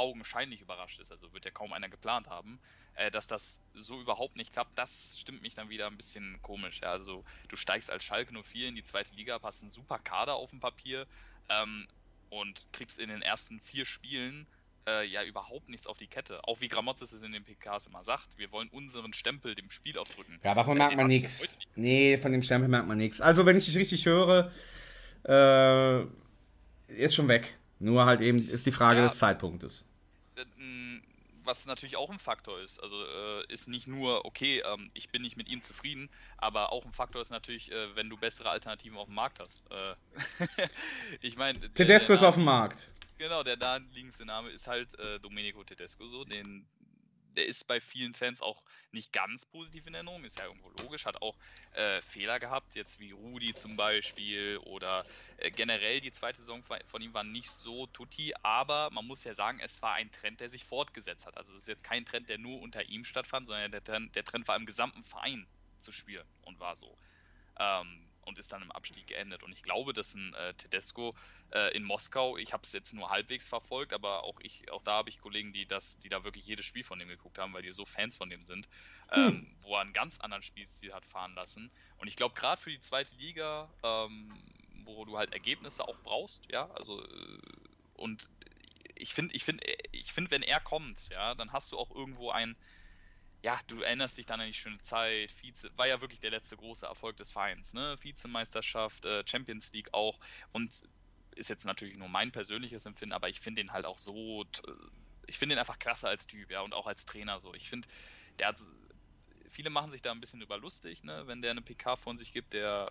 augenscheinlich 0.01 0.62
überrascht 0.62 0.98
ist, 0.98 1.12
also 1.12 1.32
wird 1.34 1.44
ja 1.44 1.51
kaum 1.51 1.74
einer 1.74 1.90
geplant 1.90 2.26
haben, 2.26 2.59
äh, 2.94 3.11
dass 3.11 3.26
das 3.26 3.61
so 3.74 4.01
überhaupt 4.01 4.34
nicht 4.34 4.53
klappt, 4.53 4.76
das 4.78 5.18
stimmt 5.18 5.42
mich 5.42 5.55
dann 5.55 5.68
wieder 5.68 5.86
ein 5.86 5.96
bisschen 5.96 6.40
komisch. 6.42 6.80
Ja. 6.80 6.90
Also 6.90 7.22
du 7.48 7.57
steigst 7.57 7.90
als 7.90 8.03
Schalke 8.03 8.32
04 8.32 8.68
in 8.68 8.74
die 8.74 8.82
zweite 8.82 9.14
Liga, 9.14 9.38
hast 9.42 9.62
einen 9.62 9.70
super 9.70 9.98
Kader 9.98 10.34
auf 10.34 10.51
dem 10.51 10.61
Papier 10.61 11.07
ähm, 11.51 11.86
und 12.30 12.66
kriegst 12.72 12.98
in 12.98 13.11
den 13.11 13.20
ersten 13.20 13.61
vier 13.61 13.84
Spielen 13.84 14.46
äh, 14.86 15.07
ja 15.07 15.22
überhaupt 15.22 15.68
nichts 15.68 15.86
auf 15.86 15.98
die 15.98 16.07
Kette. 16.07 16.40
Auch 16.44 16.62
wie 16.62 16.68
Gramottis 16.68 17.12
es 17.12 17.22
in 17.22 17.32
den 17.32 17.44
PKs 17.44 17.86
immer 17.86 18.03
sagt, 18.03 18.38
wir 18.38 18.51
wollen 18.53 18.68
unseren 18.68 19.12
Stempel 19.12 19.55
dem 19.55 19.70
Spiel 19.70 19.98
aufdrücken. 19.98 20.40
Ja, 20.42 20.55
davon 20.55 20.76
äh, 20.76 20.80
merkt 20.80 20.96
man 20.96 21.07
nichts. 21.09 21.59
Nee, 21.74 22.16
von 22.16 22.32
dem 22.32 22.42
Stempel 22.42 22.68
merkt 22.68 22.88
man 22.88 22.96
nichts. 22.96 23.20
Also 23.20 23.44
wenn 23.44 23.57
ich 23.57 23.66
dich 23.66 23.76
richtig 23.76 24.07
höre, 24.07 24.51
äh, 25.28 26.03
ist 26.88 27.14
schon 27.14 27.28
weg. 27.28 27.57
Nur 27.78 28.05
halt 28.05 28.20
eben 28.20 28.48
ist 28.48 28.66
die 28.66 28.72
Frage 28.72 29.01
ja, 29.01 29.09
des 29.09 29.18
Zeitpunktes. 29.18 29.84
Äh, 30.41 31.01
was 31.45 31.66
natürlich 31.66 31.97
auch 31.97 32.11
ein 32.11 32.18
Faktor 32.18 32.61
ist. 32.61 32.82
Also 32.82 32.97
äh, 33.03 33.53
ist 33.53 33.68
nicht 33.68 33.86
nur, 33.86 34.24
okay, 34.24 34.62
ähm, 34.64 34.91
ich 34.95 35.11
bin 35.11 35.22
nicht 35.22 35.36
mit 35.36 35.49
ihm 35.49 35.62
zufrieden, 35.62 36.11
aber 36.36 36.72
auch 36.72 36.84
ein 36.84 36.93
Faktor 36.93 37.22
ist 37.22 37.30
natürlich, 37.30 37.70
äh, 37.72 37.97
wenn 37.97 38.09
du 38.11 38.16
bessere 38.16 38.51
Alternativen 38.51 38.99
auf 38.99 39.07
dem 39.07 39.14
Markt 39.14 39.41
hast. 39.41 39.62
Äh, 39.70 39.95
ich 41.20 41.36
meine. 41.36 41.72
Tedesco 41.72 42.12
ist 42.12 42.22
auf 42.22 42.34
dem 42.34 42.45
Markt. 42.45 42.91
Genau, 43.18 43.43
der 43.43 43.57
naheliegendste 43.57 44.24
Name 44.24 44.49
ist 44.51 44.66
halt 44.66 44.99
äh, 44.99 45.20
Domenico 45.20 45.62
Tedesco 45.62 46.07
so, 46.09 46.24
den 46.24 46.66
der 47.37 47.47
ist 47.47 47.66
bei 47.66 47.81
vielen 47.81 48.14
Fans 48.14 48.43
auch 48.43 48.62
nicht 48.93 49.12
ganz 49.12 49.47
positiv 49.47 49.87
in 49.87 49.95
Erinnerung, 49.95 50.24
ist 50.24 50.39
ja 50.39 50.47
irgendwo 50.47 50.70
logisch, 50.83 51.05
hat 51.05 51.22
auch 51.22 51.37
äh, 51.72 52.03
Fehler 52.03 52.41
gehabt, 52.41 52.74
jetzt 52.74 52.99
wie 52.99 53.12
Rudi 53.12 53.55
zum 53.55 53.76
Beispiel 53.76 54.59
oder 54.59 55.05
äh, 55.37 55.51
generell 55.51 56.01
die 56.01 56.12
zweite 56.12 56.39
Saison 56.39 56.62
von 56.87 57.03
ihm 57.03 57.14
war 57.14 57.24
nicht 57.24 57.51
so 57.51 57.87
tutti, 57.87 58.35
aber 58.43 58.91
man 58.91 59.07
muss 59.07 59.24
ja 59.24 59.35
sagen, 59.35 59.61
es 59.61 59.81
war 59.83 59.95
ein 59.95 60.11
Trend, 60.11 60.41
der 60.41 60.49
sich 60.49 60.64
fortgesetzt 60.64 61.26
hat. 61.26 61.37
Also 61.37 61.53
es 61.53 61.62
ist 61.62 61.68
jetzt 61.68 61.85
kein 61.85 62.05
Trend, 62.05 62.28
der 62.28 62.39
nur 62.39 62.61
unter 62.61 62.85
ihm 62.89 63.05
stattfand, 63.05 63.47
sondern 63.47 63.70
der 63.70 63.85
Trend, 63.85 64.14
der 64.16 64.24
Trend 64.24 64.49
war 64.49 64.57
im 64.57 64.66
gesamten 64.66 65.05
Verein 65.05 65.47
zu 65.78 65.93
spielen 65.93 66.26
und 66.43 66.61
war 66.61 66.76
so. 66.76 66.97
Ähm, 67.59 68.09
und 68.22 68.38
ist 68.38 68.52
dann 68.52 68.62
im 68.62 68.70
Abstieg 68.70 69.06
geendet. 69.06 69.42
Und 69.42 69.52
ich 69.52 69.62
glaube, 69.62 69.92
dass 69.92 70.14
ein 70.14 70.34
äh, 70.34 70.54
Tedesco 70.54 71.14
äh, 71.52 71.74
in 71.76 71.84
Moskau, 71.84 72.36
ich 72.36 72.52
habe 72.52 72.62
es 72.64 72.72
jetzt 72.72 72.92
nur 72.92 73.10
halbwegs 73.10 73.48
verfolgt, 73.48 73.92
aber 73.92 74.24
auch 74.24 74.40
ich, 74.40 74.70
auch 74.70 74.82
da 74.82 74.92
habe 74.92 75.08
ich 75.08 75.20
Kollegen, 75.20 75.52
die 75.52 75.66
das, 75.66 75.98
die 75.98 76.08
da 76.08 76.24
wirklich 76.24 76.46
jedes 76.46 76.66
Spiel 76.66 76.84
von 76.84 76.98
dem 76.98 77.08
geguckt 77.08 77.38
haben, 77.38 77.52
weil 77.52 77.62
die 77.62 77.72
so 77.72 77.84
Fans 77.84 78.16
von 78.16 78.30
dem 78.30 78.42
sind, 78.42 78.68
hm. 79.08 79.26
ähm, 79.26 79.56
wo 79.60 79.74
er 79.74 79.80
einen 79.80 79.92
ganz 79.92 80.20
anderen 80.20 80.42
Spielstil 80.42 80.92
hat 80.92 81.04
fahren 81.04 81.34
lassen. 81.34 81.70
Und 81.98 82.08
ich 82.08 82.16
glaube, 82.16 82.34
gerade 82.34 82.60
für 82.60 82.70
die 82.70 82.80
zweite 82.80 83.14
Liga, 83.16 83.72
ähm, 83.82 84.32
wo 84.84 85.04
du 85.04 85.18
halt 85.18 85.32
Ergebnisse 85.32 85.86
auch 85.86 85.98
brauchst, 86.02 86.50
ja, 86.50 86.70
also 86.70 87.02
äh, 87.02 87.38
und 87.94 88.30
ich 88.94 89.14
finde, 89.14 89.34
ich 89.34 89.44
finde, 89.44 89.64
ich 89.92 90.12
finde, 90.12 90.30
wenn 90.30 90.42
er 90.42 90.60
kommt, 90.60 91.08
ja, 91.10 91.34
dann 91.34 91.52
hast 91.52 91.72
du 91.72 91.78
auch 91.78 91.90
irgendwo 91.90 92.30
ein 92.30 92.56
ja, 93.43 93.59
du 93.66 93.80
erinnerst 93.80 94.18
dich 94.18 94.26
dann 94.26 94.41
an 94.41 94.47
die 94.47 94.55
schöne 94.55 94.80
Zeit. 94.82 95.32
Vize, 95.32 95.70
war 95.76 95.88
ja 95.88 96.01
wirklich 96.01 96.20
der 96.20 96.30
letzte 96.30 96.57
große 96.57 96.86
Erfolg 96.86 97.16
des 97.16 97.30
Vereins, 97.30 97.72
ne? 97.72 97.97
Vizemeisterschaft, 98.01 99.05
äh, 99.05 99.22
Champions 99.26 99.72
League 99.72 99.93
auch. 99.93 100.18
Und 100.53 100.70
ist 101.36 101.49
jetzt 101.49 101.64
natürlich 101.64 101.97
nur 101.97 102.09
mein 102.09 102.32
persönliches 102.32 102.86
Empfinden, 102.86 103.14
aber 103.14 103.28
ich 103.28 103.41
finde 103.41 103.62
ihn 103.62 103.72
halt 103.72 103.86
auch 103.86 103.99
so, 103.99 104.45
ich 105.26 105.38
finde 105.38 105.55
ihn 105.55 105.59
einfach 105.59 105.78
klasse 105.78 106.09
als 106.09 106.26
Typ, 106.26 106.51
ja, 106.51 106.61
und 106.61 106.74
auch 106.74 106.86
als 106.86 107.07
Trainer 107.07 107.41
so. 107.41 107.55
Ich 107.55 107.68
finde, 107.68 107.88
der 108.38 108.49
hat, 108.49 108.57
viele 109.49 109.70
machen 109.70 109.91
sich 109.91 110.03
da 110.03 110.11
ein 110.11 110.20
bisschen 110.20 110.43
über 110.43 110.59
lustig, 110.59 111.03
ne, 111.03 111.26
wenn 111.26 111.41
der 111.41 111.53
eine 111.53 111.62
PK 111.62 111.97
von 111.97 112.18
sich 112.18 112.32
gibt, 112.32 112.53
der 112.53 112.86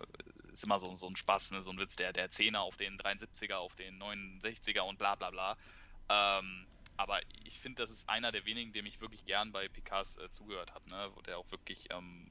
ist 0.50 0.64
immer 0.64 0.80
so, 0.80 0.94
so 0.96 1.06
ein 1.06 1.16
Spaß, 1.16 1.52
ne, 1.52 1.62
so 1.62 1.70
ein 1.70 1.78
Witz, 1.78 1.96
der, 1.96 2.12
der 2.12 2.30
10er 2.30 2.58
auf 2.58 2.76
den 2.76 2.98
73er, 2.98 3.56
auf 3.56 3.74
den 3.76 4.00
69er 4.02 4.80
und 4.80 4.98
bla 4.98 5.14
bla 5.14 5.30
bla. 5.30 5.56
Ähm, 6.08 6.66
aber 7.00 7.18
ich 7.44 7.58
finde, 7.58 7.80
das 7.80 7.88
ist 7.88 8.10
einer 8.10 8.30
der 8.30 8.44
wenigen, 8.44 8.74
dem 8.74 8.84
ich 8.84 9.00
wirklich 9.00 9.24
gern 9.24 9.52
bei 9.52 9.68
Picards 9.68 10.18
äh, 10.18 10.30
zugehört 10.30 10.74
habe, 10.74 10.86
ne? 10.90 11.10
wo 11.14 11.22
der 11.22 11.38
auch 11.38 11.50
wirklich, 11.50 11.86
ähm, 11.90 12.28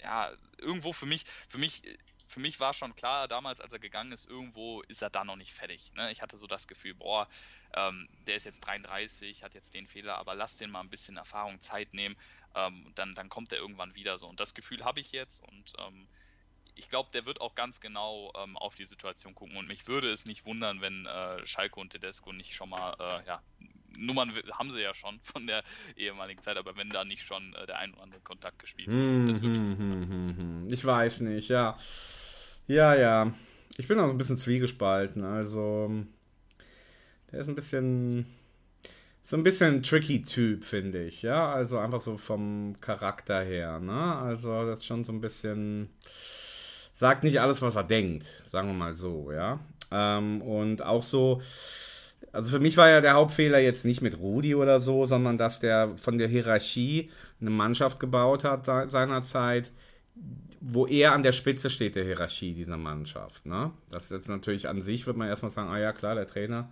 ja, 0.00 0.32
irgendwo 0.56 0.94
für 0.94 1.04
mich, 1.04 1.26
für 1.26 1.58
mich, 1.58 1.82
für 2.26 2.40
mich 2.40 2.58
war 2.60 2.72
schon 2.72 2.94
klar, 2.94 3.28
damals, 3.28 3.60
als 3.60 3.74
er 3.74 3.78
gegangen 3.78 4.12
ist, 4.12 4.24
irgendwo 4.24 4.80
ist 4.82 5.02
er 5.02 5.10
da 5.10 5.22
noch 5.22 5.36
nicht 5.36 5.52
fertig. 5.52 5.92
Ne? 5.96 6.10
Ich 6.12 6.22
hatte 6.22 6.38
so 6.38 6.46
das 6.46 6.66
Gefühl, 6.66 6.94
boah, 6.94 7.28
ähm, 7.74 8.08
der 8.26 8.36
ist 8.36 8.44
jetzt 8.44 8.60
33, 8.60 9.42
hat 9.42 9.52
jetzt 9.52 9.74
den 9.74 9.86
Fehler, 9.86 10.16
aber 10.16 10.34
lass 10.34 10.56
den 10.56 10.70
mal 10.70 10.80
ein 10.80 10.88
bisschen 10.88 11.18
Erfahrung, 11.18 11.60
Zeit 11.60 11.92
nehmen, 11.92 12.16
ähm, 12.54 12.90
dann, 12.94 13.14
dann 13.14 13.28
kommt 13.28 13.52
er 13.52 13.58
irgendwann 13.58 13.94
wieder 13.94 14.18
so. 14.18 14.26
Und 14.28 14.40
das 14.40 14.54
Gefühl 14.54 14.82
habe 14.82 15.00
ich 15.00 15.12
jetzt 15.12 15.42
und 15.42 15.74
ähm, 15.78 16.08
ich 16.74 16.88
glaube, 16.88 17.10
der 17.12 17.26
wird 17.26 17.40
auch 17.40 17.54
ganz 17.54 17.80
genau 17.80 18.32
ähm, 18.36 18.56
auf 18.56 18.74
die 18.74 18.86
Situation 18.86 19.34
gucken 19.34 19.56
und 19.56 19.68
mich 19.68 19.86
würde 19.86 20.10
es 20.10 20.24
nicht 20.24 20.46
wundern, 20.46 20.80
wenn 20.80 21.06
äh, 21.06 21.46
Schalke 21.46 21.78
und 21.78 21.90
Tedesco 21.90 22.32
nicht 22.32 22.54
schon 22.54 22.70
mal 22.70 22.94
äh, 22.98 23.26
ja, 23.26 23.42
Nummern 23.98 24.32
haben 24.52 24.70
sie 24.70 24.80
ja 24.80 24.94
schon 24.94 25.20
von 25.22 25.46
der 25.46 25.62
ehemaligen 25.96 26.42
Zeit, 26.42 26.56
aber 26.56 26.76
wenn 26.76 26.90
da 26.90 27.04
nicht 27.04 27.22
schon 27.22 27.54
äh, 27.54 27.66
der 27.66 27.78
ein 27.78 27.92
oder 27.92 28.02
andere 28.02 28.20
Kontakt 28.20 28.58
gespielt 28.58 28.88
wird. 28.88 29.42
Mm 29.42 30.66
-hmm. 30.66 30.72
Ich 30.72 30.84
weiß 30.84 31.20
nicht, 31.20 31.48
ja. 31.48 31.76
Ja, 32.66 32.94
ja. 32.94 33.32
Ich 33.76 33.88
bin 33.88 33.98
auch 33.98 34.10
ein 34.10 34.18
bisschen 34.18 34.36
zwiegespalten. 34.36 35.24
Also, 35.24 35.90
der 37.32 37.40
ist 37.40 37.48
ein 37.48 37.54
bisschen. 37.54 38.26
So 39.22 39.36
ein 39.36 39.42
bisschen 39.44 39.82
tricky 39.82 40.22
Typ, 40.22 40.64
finde 40.64 41.04
ich, 41.04 41.22
ja. 41.22 41.52
Also 41.52 41.78
einfach 41.78 42.00
so 42.00 42.16
vom 42.16 42.76
Charakter 42.80 43.42
her, 43.42 43.78
ne? 43.78 44.16
Also, 44.16 44.64
das 44.64 44.80
ist 44.80 44.86
schon 44.86 45.04
so 45.04 45.12
ein 45.12 45.20
bisschen. 45.20 45.90
Sagt 46.92 47.24
nicht 47.24 47.40
alles, 47.40 47.62
was 47.62 47.76
er 47.76 47.84
denkt, 47.84 48.24
sagen 48.24 48.68
wir 48.68 48.74
mal 48.74 48.94
so, 48.94 49.32
ja. 49.32 49.60
Ähm, 49.90 50.42
und 50.42 50.82
auch 50.82 51.02
so 51.02 51.40
also 52.32 52.50
für 52.50 52.60
mich 52.60 52.76
war 52.76 52.88
ja 52.88 53.00
der 53.00 53.14
Hauptfehler 53.14 53.58
jetzt 53.58 53.84
nicht 53.84 54.02
mit 54.02 54.18
Rudi 54.18 54.54
oder 54.54 54.78
so, 54.78 55.04
sondern 55.06 55.38
dass 55.38 55.60
der 55.60 55.96
von 55.96 56.18
der 56.18 56.28
Hierarchie 56.28 57.10
eine 57.40 57.50
Mannschaft 57.50 57.98
gebaut 57.98 58.44
hat 58.44 58.66
seinerzeit, 58.66 59.72
wo 60.60 60.86
er 60.86 61.12
an 61.12 61.22
der 61.22 61.32
Spitze 61.32 61.70
steht 61.70 61.96
der 61.96 62.04
Hierarchie 62.04 62.52
dieser 62.54 62.76
Mannschaft. 62.76 63.46
Ne? 63.46 63.72
Das 63.90 64.04
ist 64.04 64.10
jetzt 64.10 64.28
natürlich 64.28 64.68
an 64.68 64.80
sich, 64.80 65.06
würde 65.06 65.18
man 65.18 65.28
erstmal 65.28 65.50
sagen, 65.50 65.70
ah 65.70 65.78
ja 65.78 65.92
klar, 65.92 66.14
der 66.14 66.26
Trainer 66.26 66.68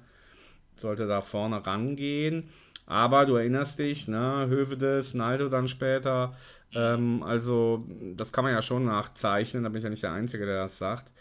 sollte 0.77 1.07
da 1.07 1.23
vorne 1.23 1.67
rangehen. 1.67 2.49
Aber 2.87 3.27
du 3.27 3.35
erinnerst 3.35 3.79
dich, 3.81 4.09
ne, 4.09 4.47
Hövedes, 4.49 5.13
Naldo 5.13 5.51
dann 5.51 5.69
später. 5.69 6.35
Ähm, 6.73 7.23
also, 7.23 7.87
das 8.15 8.33
kann 8.33 8.45
man 8.45 8.55
ja 8.55 8.63
schon 8.63 8.87
nachzeichnen, 8.87 9.63
da 9.63 9.69
bin 9.69 9.79
ich 9.79 9.85
ja 9.85 9.91
nicht 9.91 10.03
der 10.03 10.13
Einzige, 10.13 10.47
der 10.47 10.63
das 10.63 10.79
sagt. 10.79 11.13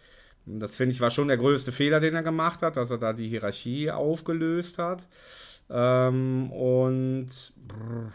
Das 0.48 0.78
finde 0.78 0.94
ich 0.94 1.02
war 1.02 1.10
schon 1.10 1.28
der 1.28 1.38
größte 1.38 1.72
Fehler, 1.72 2.00
den 2.00 2.16
er 2.16 2.24
gemacht 2.24 2.62
hat, 2.62 2.78
dass 2.78 2.90
er 2.90 2.98
da 2.98 3.14
die 3.14 3.28
Hierarchie 3.28 3.92
aufgelöst 3.92 4.80
hat. 4.80 5.08
Ähm, 5.70 6.52
und 6.52 7.30
brr, 7.68 8.14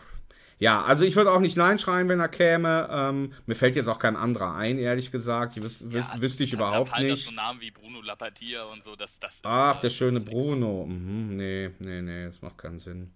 ja, 0.62 0.80
also 0.84 1.04
ich 1.04 1.16
würde 1.16 1.32
auch 1.32 1.40
nicht 1.40 1.56
Nein 1.56 1.80
schreien, 1.80 2.08
wenn 2.08 2.20
er 2.20 2.28
käme. 2.28 2.88
Ähm, 2.88 3.32
mir 3.46 3.56
fällt 3.56 3.74
jetzt 3.74 3.88
auch 3.88 3.98
kein 3.98 4.14
anderer 4.14 4.54
ein, 4.54 4.78
ehrlich 4.78 5.10
gesagt. 5.10 5.56
Die 5.56 5.62
wüs 5.64 5.84
ja, 5.90 6.08
wüsste 6.20 6.44
ich 6.44 6.52
überhaupt 6.52 6.96
nicht. 7.00 7.24
so 7.24 7.32
Namen 7.32 7.60
wie 7.60 7.72
Bruno 7.72 8.00
Lappadia 8.00 8.62
und 8.66 8.84
so, 8.84 8.94
das, 8.94 9.18
das 9.18 9.34
ist, 9.34 9.40
Ach, 9.44 9.78
der 9.78 9.90
schöne 9.90 10.20
Bruno. 10.20 10.86
Mhm, 10.86 11.36
nee, 11.36 11.70
nee, 11.80 12.00
nee, 12.00 12.26
das 12.26 12.40
macht 12.42 12.58
keinen 12.58 12.78
Sinn. 12.78 13.10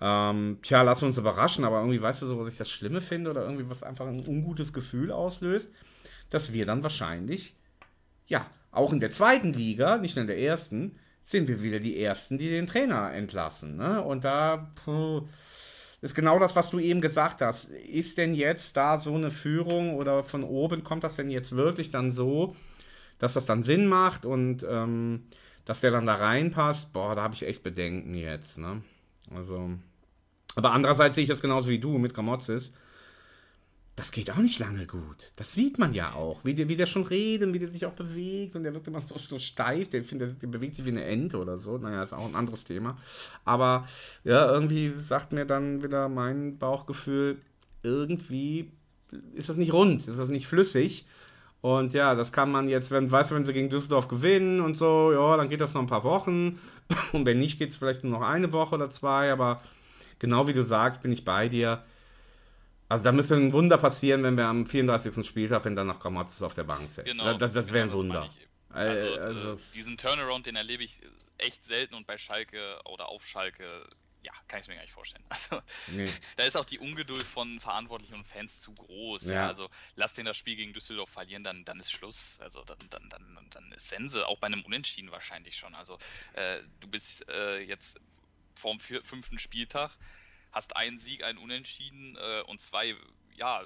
Ähm, 0.00 0.58
tja, 0.62 0.82
lass 0.82 1.04
uns 1.04 1.16
überraschen, 1.16 1.64
aber 1.64 1.78
irgendwie 1.78 2.02
weißt 2.02 2.22
du 2.22 2.26
so, 2.26 2.40
was 2.40 2.52
ich 2.52 2.58
das 2.58 2.68
Schlimme 2.68 3.00
finde 3.00 3.30
oder 3.30 3.44
irgendwie 3.44 3.70
was 3.70 3.84
einfach 3.84 4.08
ein 4.08 4.26
ungutes 4.26 4.72
Gefühl 4.72 5.12
auslöst, 5.12 5.72
dass 6.30 6.52
wir 6.52 6.66
dann 6.66 6.82
wahrscheinlich 6.82 7.54
ja, 8.30 8.46
auch 8.70 8.92
in 8.92 9.00
der 9.00 9.10
zweiten 9.10 9.52
Liga, 9.52 9.98
nicht 9.98 10.16
nur 10.16 10.22
in 10.22 10.28
der 10.28 10.38
ersten, 10.38 10.96
sind 11.22 11.48
wir 11.48 11.62
wieder 11.62 11.80
die 11.80 12.00
Ersten, 12.00 12.38
die 12.38 12.48
den 12.48 12.66
Trainer 12.66 13.12
entlassen. 13.12 13.76
Ne? 13.76 14.02
Und 14.02 14.24
da 14.24 14.70
puh, 14.84 15.26
ist 16.00 16.14
genau 16.14 16.38
das, 16.38 16.56
was 16.56 16.70
du 16.70 16.78
eben 16.78 17.00
gesagt 17.00 17.42
hast. 17.42 17.70
Ist 17.70 18.16
denn 18.18 18.34
jetzt 18.34 18.76
da 18.76 18.98
so 18.98 19.14
eine 19.14 19.30
Führung 19.30 19.96
oder 19.96 20.22
von 20.22 20.44
oben 20.44 20.82
kommt 20.84 21.04
das 21.04 21.16
denn 21.16 21.28
jetzt 21.28 21.56
wirklich 21.56 21.90
dann 21.90 22.10
so, 22.10 22.56
dass 23.18 23.34
das 23.34 23.46
dann 23.46 23.62
Sinn 23.62 23.86
macht 23.86 24.24
und 24.24 24.64
ähm, 24.68 25.24
dass 25.64 25.80
der 25.80 25.90
dann 25.90 26.06
da 26.06 26.14
reinpasst? 26.14 26.92
Boah, 26.92 27.14
da 27.16 27.22
habe 27.22 27.34
ich 27.34 27.46
echt 27.46 27.64
Bedenken 27.64 28.14
jetzt. 28.14 28.58
Ne? 28.58 28.82
Also, 29.34 29.72
aber 30.54 30.72
andererseits 30.72 31.16
sehe 31.16 31.24
ich 31.24 31.28
das 31.28 31.42
genauso 31.42 31.68
wie 31.68 31.80
du 31.80 31.98
mit 31.98 32.14
Gramozis 32.14 32.72
das 34.00 34.12
geht 34.12 34.30
auch 34.30 34.38
nicht 34.38 34.58
lange 34.58 34.86
gut. 34.86 35.30
Das 35.36 35.52
sieht 35.52 35.78
man 35.78 35.92
ja 35.92 36.14
auch, 36.14 36.42
wie 36.42 36.54
der, 36.54 36.70
wie 36.70 36.76
der 36.76 36.86
schon 36.86 37.02
redet 37.02 37.46
und 37.46 37.52
wie 37.52 37.58
der 37.58 37.68
sich 37.68 37.84
auch 37.84 37.92
bewegt 37.92 38.56
und 38.56 38.62
der 38.62 38.72
wirkt 38.72 38.88
immer 38.88 39.02
so, 39.02 39.18
so 39.18 39.38
steif, 39.38 39.90
der, 39.90 40.00
der, 40.00 40.28
der, 40.28 40.48
bewegt 40.48 40.74
sich 40.74 40.86
wie 40.86 40.90
eine 40.90 41.04
Ente 41.04 41.36
oder 41.36 41.58
so. 41.58 41.76
Naja, 41.76 42.02
ist 42.02 42.14
auch 42.14 42.26
ein 42.26 42.34
anderes 42.34 42.64
Thema. 42.64 42.96
Aber 43.44 43.86
ja, 44.24 44.50
irgendwie 44.50 44.94
sagt 44.96 45.34
mir 45.34 45.44
dann 45.44 45.82
wieder 45.82 46.08
mein 46.08 46.56
Bauchgefühl, 46.56 47.42
irgendwie 47.82 48.72
ist 49.34 49.50
das 49.50 49.58
nicht 49.58 49.74
rund, 49.74 50.08
ist 50.08 50.18
das 50.18 50.30
nicht 50.30 50.46
flüssig. 50.46 51.04
Und 51.60 51.92
ja, 51.92 52.14
das 52.14 52.32
kann 52.32 52.50
man 52.50 52.70
jetzt, 52.70 52.90
wenn, 52.92 53.12
weißt 53.12 53.32
du, 53.32 53.34
wenn 53.34 53.44
sie 53.44 53.52
gegen 53.52 53.68
Düsseldorf 53.68 54.08
gewinnen 54.08 54.62
und 54.62 54.78
so, 54.78 55.12
ja, 55.12 55.36
dann 55.36 55.50
geht 55.50 55.60
das 55.60 55.74
noch 55.74 55.82
ein 55.82 55.88
paar 55.88 56.04
Wochen. 56.04 56.58
Und 57.12 57.26
wenn 57.26 57.36
nicht, 57.36 57.58
geht 57.58 57.68
es 57.68 57.76
vielleicht 57.76 58.02
nur 58.02 58.14
noch 58.14 58.26
eine 58.26 58.50
Woche 58.54 58.76
oder 58.76 58.88
zwei. 58.88 59.30
Aber 59.30 59.60
genau 60.18 60.46
wie 60.46 60.54
du 60.54 60.62
sagst, 60.62 61.02
bin 61.02 61.12
ich 61.12 61.26
bei 61.26 61.50
dir 61.50 61.82
also 62.90 63.04
da 63.04 63.12
müsste 63.12 63.36
ein 63.36 63.52
Wunder 63.52 63.78
passieren, 63.78 64.24
wenn 64.24 64.36
wir 64.36 64.46
am 64.46 64.66
34. 64.66 65.24
Spieltag, 65.24 65.64
wenn 65.64 65.76
dann 65.76 65.86
noch 65.86 66.00
Grammatis 66.00 66.42
auf 66.42 66.54
der 66.54 66.64
Bank 66.64 66.90
sind. 66.90 67.04
Genau, 67.04 67.38
das, 67.38 67.52
das 67.52 67.72
wäre 67.72 67.86
ein 67.86 67.92
Wunder. 67.92 68.28
Also, 68.68 69.14
äh, 69.14 69.18
also, 69.20 69.54
diesen 69.74 69.96
Turnaround, 69.96 70.46
den 70.46 70.56
erlebe 70.56 70.82
ich 70.82 71.00
echt 71.38 71.64
selten 71.64 71.94
und 71.94 72.08
bei 72.08 72.18
Schalke 72.18 72.80
oder 72.86 73.08
auf 73.08 73.24
Schalke, 73.24 73.88
ja, 74.22 74.32
kann 74.48 74.58
ich 74.58 74.64
es 74.64 74.68
mir 74.68 74.74
gar 74.74 74.82
nicht 74.82 74.92
vorstellen. 74.92 75.24
Also 75.30 75.62
nee. 75.92 76.08
da 76.34 76.42
ist 76.42 76.56
auch 76.56 76.64
die 76.64 76.80
Ungeduld 76.80 77.22
von 77.22 77.60
Verantwortlichen 77.60 78.14
und 78.14 78.26
Fans 78.26 78.58
zu 78.58 78.74
groß. 78.74 79.26
Ja. 79.26 79.34
ja. 79.34 79.46
Also 79.46 79.70
lass 79.94 80.14
den 80.14 80.26
das 80.26 80.36
Spiel 80.36 80.56
gegen 80.56 80.72
Düsseldorf 80.72 81.10
verlieren, 81.10 81.44
dann, 81.44 81.64
dann 81.64 81.78
ist 81.78 81.92
Schluss. 81.92 82.40
Also 82.40 82.64
dann, 82.64 82.78
dann, 82.90 83.08
dann, 83.08 83.46
dann 83.50 83.70
ist 83.70 83.88
Sense, 83.88 84.26
auch 84.26 84.40
bei 84.40 84.48
einem 84.48 84.62
Unentschieden 84.62 85.12
wahrscheinlich 85.12 85.56
schon. 85.56 85.76
Also 85.76 85.96
äh, 86.32 86.60
du 86.80 86.88
bist 86.88 87.28
äh, 87.28 87.60
jetzt 87.60 88.00
vorm 88.56 88.80
fünften 88.80 89.38
Spieltag 89.38 89.96
hast 90.52 90.76
einen 90.76 90.98
Sieg, 90.98 91.24
einen 91.24 91.38
Unentschieden 91.38 92.16
äh, 92.16 92.42
und 92.42 92.60
zwei, 92.60 92.94
ja, 93.36 93.62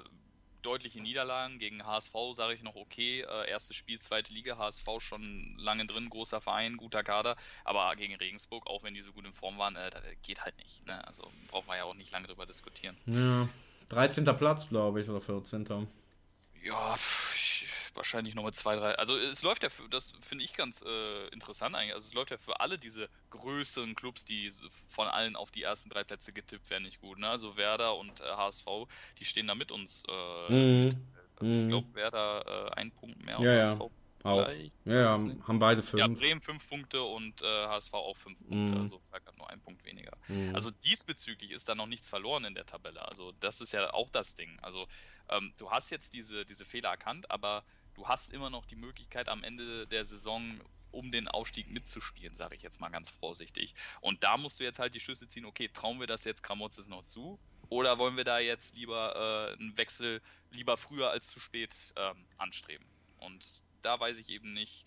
deutliche 0.65 0.99
Niederlagen. 0.99 1.59
Gegen 1.59 1.85
HSV 1.85 2.13
sage 2.33 2.53
ich 2.53 2.63
noch 2.63 2.75
okay. 2.75 3.21
Äh, 3.21 3.49
erstes 3.49 3.75
Spiel, 3.75 3.99
zweite 3.99 4.33
Liga, 4.33 4.57
HSV 4.57 4.85
schon 4.99 5.55
lange 5.57 5.85
drin, 5.85 6.09
großer 6.09 6.41
Verein, 6.41 6.77
guter 6.77 7.03
Kader. 7.03 7.35
Aber 7.63 7.95
gegen 7.95 8.15
Regensburg, 8.15 8.67
auch 8.67 8.83
wenn 8.83 8.93
die 8.93 9.01
so 9.01 9.11
gut 9.11 9.25
in 9.25 9.33
Form 9.33 9.57
waren, 9.57 9.75
äh, 9.75 9.89
geht 10.23 10.43
halt 10.43 10.57
nicht. 10.57 10.85
Ne? 10.85 11.05
Also 11.07 11.29
brauchen 11.49 11.67
wir 11.67 11.77
ja 11.77 11.83
auch 11.83 11.93
nicht 11.93 12.11
lange 12.11 12.27
drüber 12.27 12.45
diskutieren. 12.45 12.97
Ja, 13.05 13.47
13. 13.89 14.25
Platz, 14.37 14.67
glaube 14.67 15.01
ich, 15.01 15.09
oder 15.09 15.21
14. 15.21 15.87
Ja, 16.63 16.95
wahrscheinlich 17.95 18.35
noch 18.35 18.43
mit 18.43 18.55
zwei, 18.55 18.75
drei. 18.75 18.95
Also 18.95 19.17
es 19.17 19.41
läuft 19.41 19.63
ja 19.63 19.69
für, 19.69 19.87
das 19.89 20.13
finde 20.21 20.43
ich 20.43 20.53
ganz 20.53 20.83
äh, 20.85 21.27
interessant 21.29 21.75
eigentlich. 21.75 21.93
Also 21.93 22.07
es 22.07 22.13
läuft 22.13 22.31
ja 22.31 22.37
für 22.37 22.59
alle 22.59 22.77
diese 22.77 23.09
größeren 23.29 23.95
Clubs, 23.95 24.25
die 24.25 24.51
von 24.89 25.07
allen 25.07 25.35
auf 25.35 25.51
die 25.51 25.63
ersten 25.63 25.89
drei 25.89 26.03
Plätze 26.03 26.33
getippt 26.33 26.69
werden, 26.69 26.83
nicht 26.83 27.01
gut. 27.01 27.19
Ne? 27.19 27.27
Also 27.29 27.57
Werder 27.57 27.95
und 27.95 28.19
äh, 28.21 28.23
HSV, 28.23 28.65
die 29.19 29.25
stehen 29.25 29.47
da 29.47 29.55
mit 29.55 29.71
uns. 29.71 30.03
Äh, 30.07 30.53
mhm. 30.53 30.89
Also 31.37 31.53
mhm. 31.53 31.61
ich 31.61 31.67
glaube, 31.67 31.95
Werder 31.95 32.69
äh, 32.69 32.79
ein 32.79 32.91
Punkt 32.91 33.23
mehr 33.23 33.39
ja, 33.39 33.53
ja. 33.53 33.69
HSV. 33.71 33.81
Auch. 33.81 33.91
Ja, 34.25 34.47
ja 34.85 35.09
haben 35.11 35.59
beide 35.59 35.83
fünf. 35.83 36.01
Ja, 36.01 36.07
Bremen 36.07 36.41
fünf 36.41 36.67
Punkte 36.67 37.03
und 37.03 37.43
äh, 37.43 37.67
HSV 37.67 37.93
auch 37.93 38.17
fünf 38.17 38.39
Punkte, 38.39 38.79
mm. 38.79 38.81
also 38.81 38.97
Zack 38.97 39.21
nur 39.37 39.47
ein 39.51 39.61
Punkt 39.61 39.85
weniger. 39.85 40.13
Mm. 40.27 40.55
Also 40.55 40.71
diesbezüglich 40.71 41.51
ist 41.51 41.69
da 41.69 41.75
noch 41.75 41.85
nichts 41.85 42.09
verloren 42.09 42.43
in 42.45 42.55
der 42.55 42.65
Tabelle. 42.65 43.07
Also 43.07 43.33
das 43.39 43.61
ist 43.61 43.71
ja 43.71 43.93
auch 43.93 44.09
das 44.09 44.33
Ding. 44.33 44.57
Also 44.63 44.87
ähm, 45.29 45.53
du 45.57 45.69
hast 45.69 45.91
jetzt 45.91 46.13
diese, 46.13 46.43
diese 46.43 46.65
Fehler 46.65 46.89
erkannt, 46.89 47.29
aber 47.29 47.63
du 47.95 48.07
hast 48.07 48.31
immer 48.31 48.49
noch 48.49 48.65
die 48.65 48.75
Möglichkeit 48.75 49.29
am 49.29 49.43
Ende 49.43 49.87
der 49.87 50.05
Saison 50.05 50.61
um 50.91 51.11
den 51.11 51.27
Aufstieg 51.27 51.69
mitzuspielen, 51.69 52.37
sage 52.37 52.55
ich 52.55 52.61
jetzt 52.61 52.79
mal 52.79 52.89
ganz 52.89 53.09
vorsichtig. 53.09 53.75
Und 53.99 54.23
da 54.23 54.37
musst 54.37 54.59
du 54.59 54.63
jetzt 54.63 54.79
halt 54.79 54.95
die 54.95 55.01
Schlüsse 55.01 55.27
ziehen, 55.27 55.45
okay, 55.45 55.67
trauen 55.67 55.99
wir 55.99 56.07
das 56.07 56.23
jetzt 56.23 56.43
Kramotzes 56.43 56.87
noch 56.87 57.03
zu? 57.03 57.37
Oder 57.67 57.97
wollen 57.97 58.15
wir 58.15 58.23
da 58.23 58.39
jetzt 58.39 58.77
lieber 58.77 59.49
äh, 59.49 59.53
einen 59.53 59.77
Wechsel 59.77 60.21
lieber 60.51 60.77
früher 60.77 61.09
als 61.09 61.27
zu 61.27 61.39
spät 61.39 61.93
ähm, 61.97 62.25
anstreben? 62.37 62.85
Und 63.17 63.63
da 63.81 63.99
weiß 63.99 64.17
ich 64.19 64.29
eben 64.29 64.53
nicht, 64.53 64.85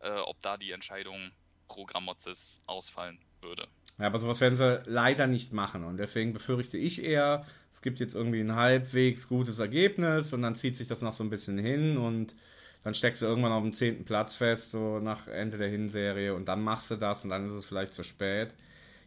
äh, 0.00 0.10
ob 0.10 0.40
da 0.40 0.56
die 0.56 0.70
Entscheidung 0.70 1.32
pro 1.66 1.84
Gramotzes 1.84 2.60
ausfallen 2.66 3.18
würde. 3.42 3.66
Ja, 3.98 4.06
aber 4.06 4.18
sowas 4.18 4.40
werden 4.40 4.56
sie 4.56 4.82
leider 4.86 5.26
nicht 5.26 5.52
machen. 5.52 5.84
Und 5.84 5.98
deswegen 5.98 6.32
befürchte 6.32 6.78
ich 6.78 7.04
eher, 7.04 7.44
es 7.70 7.82
gibt 7.82 8.00
jetzt 8.00 8.14
irgendwie 8.14 8.40
ein 8.40 8.54
halbwegs 8.54 9.28
gutes 9.28 9.58
Ergebnis 9.58 10.32
und 10.32 10.42
dann 10.42 10.54
zieht 10.54 10.76
sich 10.76 10.88
das 10.88 11.02
noch 11.02 11.12
so 11.12 11.22
ein 11.22 11.30
bisschen 11.30 11.58
hin 11.58 11.98
und 11.98 12.34
dann 12.82 12.94
steckst 12.94 13.20
du 13.20 13.26
irgendwann 13.26 13.52
auf 13.52 13.62
dem 13.62 13.74
zehnten 13.74 14.04
Platz 14.04 14.36
fest, 14.36 14.70
so 14.70 15.00
nach 15.00 15.28
Ende 15.28 15.58
der 15.58 15.68
Hinserie 15.68 16.34
und 16.34 16.48
dann 16.48 16.62
machst 16.62 16.90
du 16.90 16.96
das 16.96 17.24
und 17.24 17.30
dann 17.30 17.46
ist 17.46 17.52
es 17.52 17.66
vielleicht 17.66 17.92
zu 17.92 18.02
spät. 18.02 18.54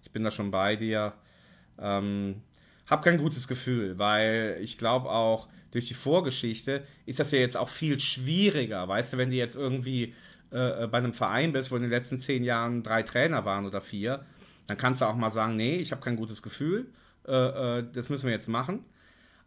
Ich 0.03 0.11
bin 0.11 0.23
da 0.23 0.29
schon 0.29 0.51
bei 0.51 0.75
dir. 0.75 1.13
Ähm, 1.79 2.41
hab 2.85 3.03
kein 3.03 3.17
gutes 3.17 3.47
Gefühl, 3.47 3.97
weil 3.97 4.59
ich 4.61 4.77
glaube 4.77 5.09
auch 5.09 5.47
durch 5.71 5.87
die 5.87 5.95
Vorgeschichte 5.95 6.85
ist 7.07 7.19
das 7.19 7.31
ja 7.31 7.39
jetzt 7.39 7.57
auch 7.57 7.69
viel 7.69 7.99
schwieriger. 7.99 8.87
Weißt 8.87 9.13
du, 9.13 9.17
wenn 9.17 9.31
du 9.31 9.35
jetzt 9.35 9.55
irgendwie 9.55 10.13
äh, 10.53 10.87
bei 10.87 10.99
einem 10.99 11.13
Verein 11.13 11.51
bist, 11.53 11.71
wo 11.71 11.75
in 11.75 11.81
den 11.81 11.91
letzten 11.91 12.19
zehn 12.19 12.43
Jahren 12.43 12.83
drei 12.83 13.03
Trainer 13.03 13.45
waren 13.45 13.65
oder 13.65 13.81
vier, 13.81 14.25
dann 14.67 14.77
kannst 14.77 15.01
du 15.01 15.05
auch 15.05 15.15
mal 15.15 15.29
sagen, 15.29 15.55
nee, 15.55 15.77
ich 15.77 15.91
habe 15.91 16.01
kein 16.01 16.15
gutes 16.15 16.41
Gefühl, 16.41 16.91
äh, 17.27 17.79
äh, 17.79 17.85
das 17.91 18.09
müssen 18.09 18.25
wir 18.25 18.33
jetzt 18.33 18.47
machen. 18.47 18.85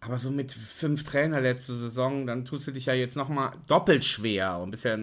Aber 0.00 0.18
so 0.18 0.30
mit 0.30 0.52
fünf 0.52 1.04
Trainer 1.04 1.40
letzte 1.40 1.76
Saison, 1.76 2.26
dann 2.26 2.44
tust 2.44 2.66
du 2.66 2.72
dich 2.72 2.86
ja 2.86 2.94
jetzt 2.94 3.16
nochmal 3.16 3.52
doppelt 3.66 4.04
schwer 4.04 4.58
und 4.58 4.70
bisher 4.70 4.98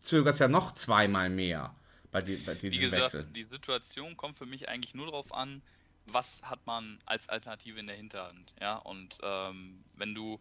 zögerst 0.00 0.40
ja 0.40 0.48
noch 0.48 0.72
zweimal 0.74 1.28
mehr 1.28 1.74
bei, 2.12 2.20
die, 2.20 2.36
bei 2.36 2.60
Wie 2.62 2.78
gesagt, 2.78 3.14
Wechsel. 3.14 3.26
die 3.34 3.42
Situation 3.42 4.16
kommt 4.16 4.38
für 4.38 4.46
mich 4.46 4.68
eigentlich 4.68 4.94
nur 4.94 5.06
darauf 5.06 5.34
an, 5.34 5.60
was 6.06 6.42
hat 6.42 6.64
man 6.66 6.98
als 7.04 7.28
Alternative 7.28 7.78
in 7.78 7.86
der 7.86 7.96
Hinterhand. 7.96 8.54
Ja, 8.60 8.76
und 8.76 9.18
ähm, 9.22 9.84
wenn 9.96 10.14
du, 10.14 10.38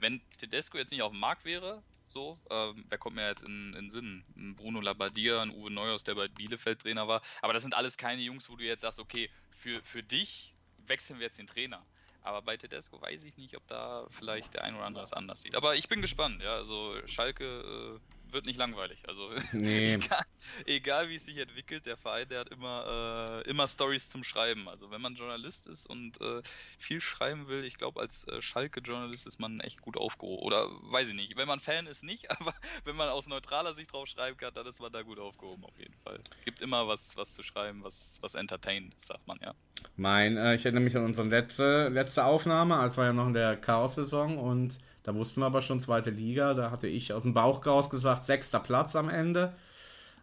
wenn 0.00 0.20
Tedesco 0.38 0.78
jetzt 0.78 0.90
nicht 0.90 1.02
auf 1.02 1.12
dem 1.12 1.20
Markt 1.20 1.44
wäre, 1.44 1.82
so, 2.14 2.38
ähm, 2.48 2.84
wer 2.88 2.96
kommt 2.96 3.16
mir 3.16 3.28
jetzt 3.28 3.42
in, 3.42 3.72
den 3.72 3.90
Sinn? 3.90 4.24
Bruno 4.56 4.80
Labbadia, 4.80 5.42
ein 5.42 5.50
Uwe 5.50 5.70
Neuhaus, 5.70 6.04
der 6.04 6.14
bei 6.14 6.28
Bielefeld 6.28 6.80
Trainer 6.80 7.08
war. 7.08 7.20
Aber 7.42 7.52
das 7.52 7.62
sind 7.62 7.74
alles 7.74 7.98
keine 7.98 8.22
Jungs, 8.22 8.48
wo 8.48 8.56
du 8.56 8.64
jetzt 8.64 8.82
sagst, 8.82 9.00
okay, 9.00 9.28
für, 9.50 9.74
für 9.82 10.02
dich 10.02 10.54
wechseln 10.86 11.18
wir 11.18 11.26
jetzt 11.26 11.38
den 11.38 11.48
Trainer. 11.48 11.84
Aber 12.22 12.40
bei 12.40 12.56
Tedesco 12.56 13.02
weiß 13.02 13.24
ich 13.24 13.36
nicht, 13.36 13.56
ob 13.56 13.66
da 13.66 14.06
vielleicht 14.10 14.54
der 14.54 14.64
ein 14.64 14.76
oder 14.76 14.86
andere 14.86 15.04
es 15.04 15.12
anders 15.12 15.42
sieht. 15.42 15.56
Aber 15.56 15.74
ich 15.74 15.88
bin 15.88 16.00
gespannt, 16.00 16.40
ja. 16.40 16.54
Also 16.54 16.96
Schalke 17.06 17.44
äh, 17.44 18.13
wird 18.34 18.44
nicht 18.46 18.58
langweilig. 18.58 18.98
Also 19.08 19.30
nee. 19.52 19.94
egal, 19.94 20.24
egal, 20.66 21.08
wie 21.08 21.14
es 21.14 21.24
sich 21.24 21.38
entwickelt, 21.38 21.86
der 21.86 21.96
Verein, 21.96 22.28
der 22.28 22.40
hat 22.40 22.48
immer, 22.50 23.42
äh, 23.46 23.48
immer 23.48 23.66
Stories 23.66 24.08
zum 24.08 24.24
Schreiben. 24.24 24.68
Also 24.68 24.90
wenn 24.90 25.00
man 25.00 25.14
Journalist 25.14 25.66
ist 25.66 25.86
und 25.86 26.20
äh, 26.20 26.42
viel 26.78 27.00
schreiben 27.00 27.48
will, 27.48 27.64
ich 27.64 27.78
glaube, 27.78 28.00
als 28.00 28.26
äh, 28.28 28.42
Schalke-Journalist 28.42 29.26
ist 29.26 29.40
man 29.40 29.60
echt 29.60 29.80
gut 29.80 29.96
aufgehoben. 29.96 30.42
Oder 30.42 30.68
weiß 30.90 31.08
ich 31.08 31.14
nicht. 31.14 31.36
Wenn 31.36 31.48
man 31.48 31.60
Fan 31.60 31.86
ist, 31.86 32.04
nicht, 32.04 32.30
aber 32.40 32.54
wenn 32.84 32.96
man 32.96 33.08
aus 33.08 33.26
neutraler 33.26 33.74
Sicht 33.74 33.92
drauf 33.92 34.06
schreiben 34.06 34.36
kann, 34.36 34.52
dann 34.54 34.66
ist 34.66 34.80
man 34.80 34.92
da 34.92 35.02
gut 35.02 35.18
aufgehoben, 35.18 35.64
auf 35.64 35.78
jeden 35.78 35.94
Fall. 36.04 36.18
Gibt 36.44 36.60
immer 36.60 36.86
was, 36.88 37.16
was 37.16 37.34
zu 37.34 37.42
schreiben, 37.42 37.82
was, 37.82 38.18
was 38.20 38.34
entertained, 38.34 39.00
sagt 39.00 39.26
man, 39.26 39.38
ja. 39.40 39.54
Mein, 39.96 40.36
äh, 40.36 40.56
ich 40.56 40.64
erinnere 40.64 40.82
mich 40.82 40.96
an 40.96 41.04
unsere 41.04 41.28
letzte, 41.28 41.88
letzte 41.88 42.24
Aufnahme, 42.24 42.76
als 42.76 42.96
wir 42.96 43.04
ja 43.04 43.12
noch 43.12 43.28
in 43.28 43.34
der 43.34 43.56
Chaos-Saison 43.56 44.38
und 44.38 44.78
da 45.04 45.14
wussten 45.14 45.40
wir 45.40 45.46
aber 45.46 45.62
schon 45.62 45.80
zweite 45.80 46.10
Liga. 46.10 46.54
Da 46.54 46.70
hatte 46.70 46.88
ich 46.88 47.12
aus 47.12 47.22
dem 47.22 47.34
Bauch 47.34 47.64
raus 47.64 47.90
gesagt, 47.90 48.24
sechster 48.24 48.58
Platz 48.58 48.96
am 48.96 49.08
Ende. 49.08 49.54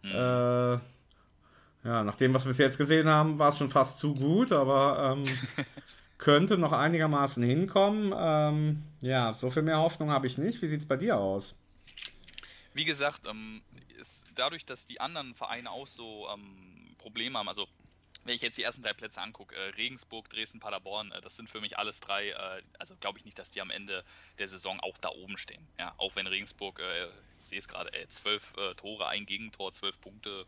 Mhm. 0.02 0.12
Äh, 0.12 0.80
ja, 1.84 2.04
nach 2.04 2.16
dem, 2.16 2.34
was 2.34 2.46
wir 2.46 2.50
bis 2.50 2.58
jetzt 2.58 2.78
gesehen 2.78 3.08
haben, 3.08 3.40
war 3.40 3.50
es 3.50 3.58
schon 3.58 3.70
fast 3.70 4.00
zu 4.00 4.16
gut, 4.16 4.52
aber 4.52 5.16
ähm, 5.18 5.24
könnte 6.18 6.58
noch 6.58 6.72
einigermaßen 6.72 7.44
hinkommen. 7.44 8.14
Ähm, 8.16 8.84
ja, 9.02 9.34
so 9.34 9.52
viel 9.52 9.64
mehr 9.64 9.78
Hoffnung 9.78 10.10
habe 10.10 10.26
ich 10.26 10.40
nicht. 10.40 10.62
Wie 10.64 10.68
sieht 10.68 10.82
es 10.82 10.88
bei 10.88 10.98
dir 10.98 11.18
aus? 11.18 11.56
Wie 12.74 12.86
gesagt, 12.86 13.28
ähm, 13.28 13.62
ist 14.00 14.26
dadurch, 14.34 14.66
dass 14.66 14.88
die 14.88 15.00
anderen 15.00 15.36
Vereine 15.36 15.70
auch 15.70 15.88
so 15.88 16.28
ähm, 16.34 16.96
Probleme 16.98 17.38
haben, 17.38 17.48
also 17.48 17.68
wenn 18.24 18.36
ich 18.36 18.42
jetzt 18.42 18.58
die 18.58 18.64
ersten 18.64 18.84
drei 18.84 18.94
Plätze 18.94 19.22
angucke, 19.22 19.56
äh, 19.56 19.70
Regensburg, 19.70 20.30
Dresden, 20.30 20.60
Paderborn, 20.60 21.12
äh, 21.12 21.22
das 21.22 21.36
sind 21.36 21.50
für 21.50 21.62
mich 21.62 21.78
alles 21.78 22.00
drei, 22.00 22.30
äh, 22.30 22.62
also 22.78 22.96
glaube 22.98 23.18
ich 23.18 23.26
nicht, 23.26 23.40
dass 23.40 23.52
die 23.52 23.62
am 23.62 23.72
Ende 23.72 24.04
der 24.38 24.48
Saison 24.48 24.80
auch 24.80 24.98
da 24.98 25.10
oben 25.10 25.38
stehen. 25.38 25.68
Ja, 25.80 25.94
auch 25.98 26.16
wenn 26.16 26.28
Regensburg, 26.28 26.80
äh, 26.80 27.08
ich 27.40 27.48
sehe 27.48 27.60
es 27.60 27.68
gerade, 27.68 27.92
äh, 27.94 28.08
zwölf 28.10 28.54
äh, 28.58 28.76
Tore, 28.76 29.08
ein 29.08 29.26
Gegentor, 29.26 29.72
zwölf 29.72 30.00
Punkte. 30.00 30.46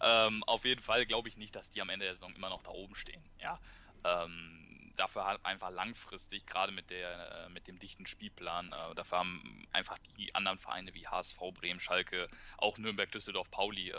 Ähm, 0.00 0.44
auf 0.44 0.64
jeden 0.64 0.80
Fall 0.80 1.06
glaube 1.06 1.28
ich 1.28 1.36
nicht, 1.36 1.56
dass 1.56 1.70
die 1.70 1.80
am 1.80 1.88
Ende 1.88 2.06
der 2.06 2.14
Saison 2.14 2.34
immer 2.34 2.48
noch 2.48 2.62
da 2.62 2.70
oben 2.70 2.94
stehen. 2.94 3.22
Ja, 3.40 3.58
ähm, 4.04 4.92
dafür 4.96 5.24
halt 5.24 5.44
einfach 5.44 5.70
langfristig, 5.70 6.46
gerade 6.46 6.72
mit 6.72 6.90
der 6.90 7.48
mit 7.50 7.66
dem 7.66 7.78
dichten 7.78 8.06
Spielplan, 8.06 8.70
dafür 8.94 9.18
haben 9.18 9.66
einfach 9.72 9.98
die 10.16 10.34
anderen 10.34 10.58
Vereine 10.58 10.94
wie 10.94 11.06
HSV, 11.06 11.38
Bremen, 11.54 11.80
Schalke, 11.80 12.26
auch 12.58 12.78
Nürnberg, 12.78 13.10
Düsseldorf, 13.10 13.50
Pauli 13.50 13.92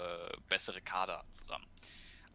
bessere 0.48 0.82
Kader 0.82 1.26
zusammen. 1.32 1.66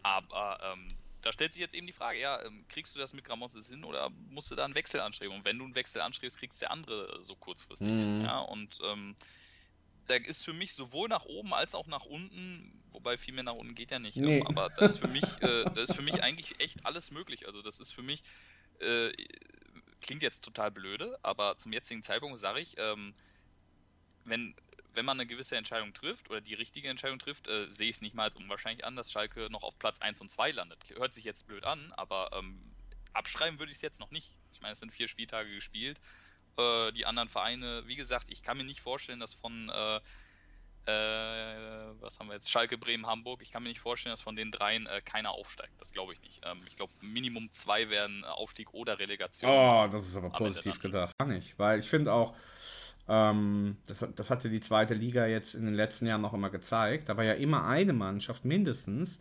Aber 0.04 0.60
ähm, 0.62 0.88
da 1.22 1.32
stellt 1.32 1.52
sich 1.52 1.60
jetzt 1.60 1.74
eben 1.74 1.86
die 1.86 1.92
Frage, 1.92 2.20
ja, 2.20 2.40
ähm, 2.44 2.64
kriegst 2.68 2.94
du 2.94 2.98
das 2.98 3.14
mit 3.14 3.24
Gramontes 3.24 3.68
hin 3.68 3.82
oder 3.82 4.10
musst 4.28 4.50
du 4.50 4.54
da 4.54 4.64
einen 4.64 4.74
Wechsel 4.74 5.00
anstreben? 5.00 5.34
Und 5.34 5.44
wenn 5.44 5.58
du 5.58 5.64
einen 5.64 5.74
Wechsel 5.74 6.02
anstrebst, 6.02 6.38
kriegst 6.38 6.60
du 6.60 6.66
der 6.66 6.70
andere 6.70 7.24
so 7.24 7.34
kurzfristig 7.34 7.88
mhm. 7.88 7.98
hin. 7.98 8.20
Ja, 8.22 8.40
und 8.40 8.78
ähm, 8.84 9.16
da 10.06 10.16
ist 10.16 10.44
für 10.44 10.52
mich 10.52 10.74
sowohl 10.74 11.08
nach 11.08 11.24
oben 11.24 11.54
als 11.54 11.74
auch 11.74 11.86
nach 11.86 12.04
unten, 12.04 12.82
wobei 12.92 13.16
viel 13.16 13.32
mehr 13.32 13.44
nach 13.44 13.54
unten 13.54 13.74
geht 13.74 13.90
ja 13.90 13.98
nicht, 13.98 14.18
nee. 14.18 14.38
ähm, 14.38 14.46
aber 14.46 14.68
da 14.68 14.86
ist 14.86 14.98
für 14.98 15.08
mich, 15.08 15.24
äh, 15.40 15.64
da 15.64 15.80
ist 15.80 15.94
für 15.94 16.02
mich 16.02 16.22
eigentlich 16.22 16.60
echt 16.60 16.84
alles 16.84 17.10
möglich. 17.10 17.46
Also 17.46 17.62
das 17.62 17.80
ist 17.80 17.92
für 17.92 18.02
mich, 18.02 18.22
äh, 18.80 19.10
klingt 20.02 20.22
jetzt 20.22 20.44
total 20.44 20.70
blöde, 20.70 21.18
aber 21.22 21.56
zum 21.56 21.72
jetzigen 21.72 22.02
Zeitpunkt 22.02 22.38
sage 22.38 22.60
ich, 22.60 22.74
ähm, 22.76 23.14
wenn 24.24 24.54
wenn 24.94 25.04
man 25.04 25.18
eine 25.18 25.26
gewisse 25.26 25.56
Entscheidung 25.56 25.92
trifft 25.92 26.30
oder 26.30 26.40
die 26.40 26.54
richtige 26.54 26.88
Entscheidung 26.88 27.18
trifft, 27.18 27.48
äh, 27.48 27.70
sehe 27.70 27.88
ich 27.88 27.96
es 27.96 28.02
nicht 28.02 28.14
mal 28.14 28.24
als 28.24 28.36
unwahrscheinlich 28.36 28.84
an, 28.84 28.96
dass 28.96 29.10
Schalke 29.10 29.48
noch 29.50 29.62
auf 29.62 29.78
Platz 29.78 30.00
1 30.00 30.20
und 30.20 30.30
2 30.30 30.52
landet. 30.52 30.78
Hört 30.96 31.14
sich 31.14 31.24
jetzt 31.24 31.46
blöd 31.46 31.64
an, 31.64 31.92
aber 31.96 32.30
ähm, 32.32 32.58
abschreiben 33.12 33.58
würde 33.58 33.72
ich 33.72 33.78
es 33.78 33.82
jetzt 33.82 34.00
noch 34.00 34.10
nicht. 34.10 34.36
Ich 34.52 34.60
meine, 34.60 34.72
es 34.74 34.80
sind 34.80 34.92
vier 34.92 35.08
Spieltage 35.08 35.52
gespielt. 35.54 36.00
Äh, 36.56 36.92
die 36.92 37.06
anderen 37.06 37.28
Vereine, 37.28 37.82
wie 37.86 37.96
gesagt, 37.96 38.26
ich 38.28 38.42
kann 38.42 38.56
mir 38.56 38.64
nicht 38.64 38.80
vorstellen, 38.80 39.20
dass 39.20 39.34
von 39.34 39.70
äh, 39.70 39.96
äh 40.86 41.94
was 42.00 42.18
haben 42.18 42.28
wir 42.28 42.34
jetzt? 42.34 42.50
Schalke, 42.50 42.76
Bremen, 42.76 43.06
Hamburg. 43.06 43.40
Ich 43.42 43.50
kann 43.50 43.62
mir 43.62 43.70
nicht 43.70 43.80
vorstellen, 43.80 44.12
dass 44.12 44.20
von 44.20 44.36
den 44.36 44.50
dreien 44.50 44.86
äh, 44.86 45.00
keiner 45.00 45.30
aufsteigt. 45.30 45.72
Das 45.78 45.92
glaube 45.92 46.12
ich 46.12 46.20
nicht. 46.20 46.42
Ähm, 46.44 46.60
ich 46.66 46.76
glaube, 46.76 46.92
Minimum 47.00 47.50
zwei 47.52 47.88
werden 47.88 48.24
Aufstieg 48.24 48.72
oder 48.74 48.98
Relegation. 48.98 49.50
Oh, 49.50 49.88
das 49.90 50.06
ist 50.06 50.16
aber 50.16 50.30
positiv 50.30 50.78
gedacht. 50.80 51.12
Kann 51.18 51.32
ich, 51.32 51.58
weil 51.58 51.78
ich 51.78 51.88
finde 51.88 52.12
auch, 52.12 52.34
ähm, 53.08 53.76
das, 53.86 54.06
das 54.14 54.30
hatte 54.30 54.48
die 54.48 54.60
zweite 54.60 54.94
Liga 54.94 55.26
jetzt 55.26 55.54
in 55.54 55.64
den 55.64 55.74
letzten 55.74 56.06
Jahren 56.06 56.22
noch 56.22 56.34
immer 56.34 56.50
gezeigt. 56.50 57.08
Da 57.08 57.16
war 57.16 57.24
ja 57.24 57.34
immer 57.34 57.66
eine 57.66 57.92
Mannschaft 57.92 58.44
mindestens, 58.44 59.20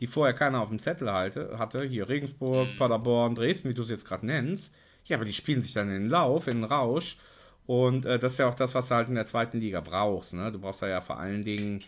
die 0.00 0.06
vorher 0.06 0.34
keiner 0.34 0.60
auf 0.60 0.68
dem 0.68 0.78
Zettel 0.78 1.10
halte, 1.12 1.58
hatte. 1.58 1.84
Hier 1.84 2.08
Regensburg, 2.08 2.68
mhm. 2.72 2.76
Paderborn, 2.76 3.34
Dresden, 3.34 3.70
wie 3.70 3.74
du 3.74 3.82
es 3.82 3.90
jetzt 3.90 4.06
gerade 4.06 4.26
nennst. 4.26 4.74
Ja, 5.04 5.16
aber 5.16 5.24
die 5.24 5.32
spielen 5.32 5.62
sich 5.62 5.72
dann 5.72 5.88
in 5.88 6.02
den 6.02 6.10
Lauf, 6.10 6.46
in 6.46 6.60
den 6.60 6.64
Rausch. 6.64 7.16
Und 7.66 8.06
äh, 8.06 8.18
das 8.18 8.32
ist 8.32 8.38
ja 8.38 8.48
auch 8.48 8.54
das, 8.54 8.74
was 8.74 8.88
du 8.88 8.94
halt 8.94 9.08
in 9.08 9.14
der 9.14 9.26
zweiten 9.26 9.58
Liga 9.58 9.80
brauchst. 9.80 10.34
Ne? 10.34 10.52
Du 10.52 10.58
brauchst 10.58 10.82
da 10.82 10.88
ja 10.88 11.00
vor 11.00 11.18
allen 11.18 11.44
Dingen 11.44 11.80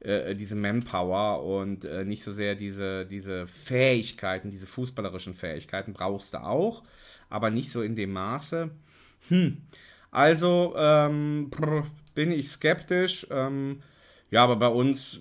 äh, 0.00 0.34
diese 0.34 0.54
Manpower 0.54 1.42
und 1.42 1.84
äh, 1.84 2.04
nicht 2.04 2.22
so 2.22 2.32
sehr 2.32 2.54
diese, 2.54 3.06
diese 3.06 3.46
Fähigkeiten, 3.46 4.50
diese 4.50 4.66
fußballerischen 4.66 5.34
Fähigkeiten 5.34 5.94
brauchst 5.94 6.34
du 6.34 6.42
auch, 6.42 6.82
aber 7.30 7.50
nicht 7.50 7.72
so 7.72 7.82
in 7.82 7.94
dem 7.96 8.12
Maße. 8.12 8.70
Hm. 9.28 9.62
Also 10.14 10.74
ähm, 10.76 11.50
bin 12.14 12.30
ich 12.30 12.48
skeptisch. 12.48 13.26
Ähm, 13.30 13.82
ja, 14.30 14.44
aber 14.44 14.54
bei 14.54 14.68
uns 14.68 15.20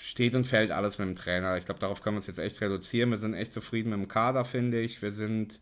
steht 0.00 0.34
und 0.34 0.44
fällt 0.44 0.72
alles 0.72 0.98
mit 0.98 1.06
dem 1.06 1.14
Trainer. 1.14 1.56
Ich 1.58 1.64
glaube, 1.64 1.78
darauf 1.78 2.02
können 2.02 2.16
wir 2.16 2.20
es 2.20 2.26
jetzt 2.26 2.40
echt 2.40 2.60
reduzieren. 2.60 3.10
Wir 3.10 3.18
sind 3.18 3.34
echt 3.34 3.52
zufrieden 3.52 3.90
mit 3.90 4.00
dem 4.00 4.08
Kader, 4.08 4.44
finde 4.44 4.80
ich. 4.80 5.00
Wir 5.00 5.12
sind, 5.12 5.60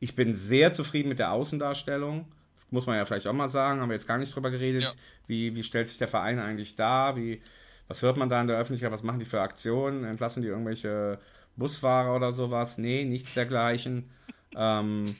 ich 0.00 0.14
bin 0.14 0.32
sehr 0.32 0.72
zufrieden 0.72 1.10
mit 1.10 1.18
der 1.18 1.30
Außendarstellung. 1.32 2.26
Das 2.54 2.66
muss 2.70 2.86
man 2.86 2.96
ja 2.96 3.04
vielleicht 3.04 3.26
auch 3.26 3.34
mal 3.34 3.48
sagen. 3.48 3.82
Haben 3.82 3.90
wir 3.90 3.96
jetzt 3.96 4.08
gar 4.08 4.16
nicht 4.16 4.34
drüber 4.34 4.50
geredet. 4.50 4.84
Ja. 4.84 4.92
Wie, 5.26 5.54
wie 5.54 5.62
stellt 5.62 5.88
sich 5.88 5.98
der 5.98 6.08
Verein 6.08 6.38
eigentlich 6.38 6.74
dar? 6.74 7.16
Wie, 7.16 7.42
was 7.86 8.00
hört 8.00 8.16
man 8.16 8.30
da 8.30 8.40
in 8.40 8.48
der 8.48 8.56
Öffentlichkeit? 8.56 8.92
Was 8.92 9.02
machen 9.02 9.18
die 9.18 9.26
für 9.26 9.42
Aktionen? 9.42 10.04
Entlassen 10.04 10.40
die 10.42 10.48
irgendwelche 10.48 11.18
Busfahrer 11.56 12.16
oder 12.16 12.32
sowas? 12.32 12.78
Nee, 12.78 13.04
nichts 13.04 13.34
dergleichen. 13.34 14.10
ähm, 14.56 15.14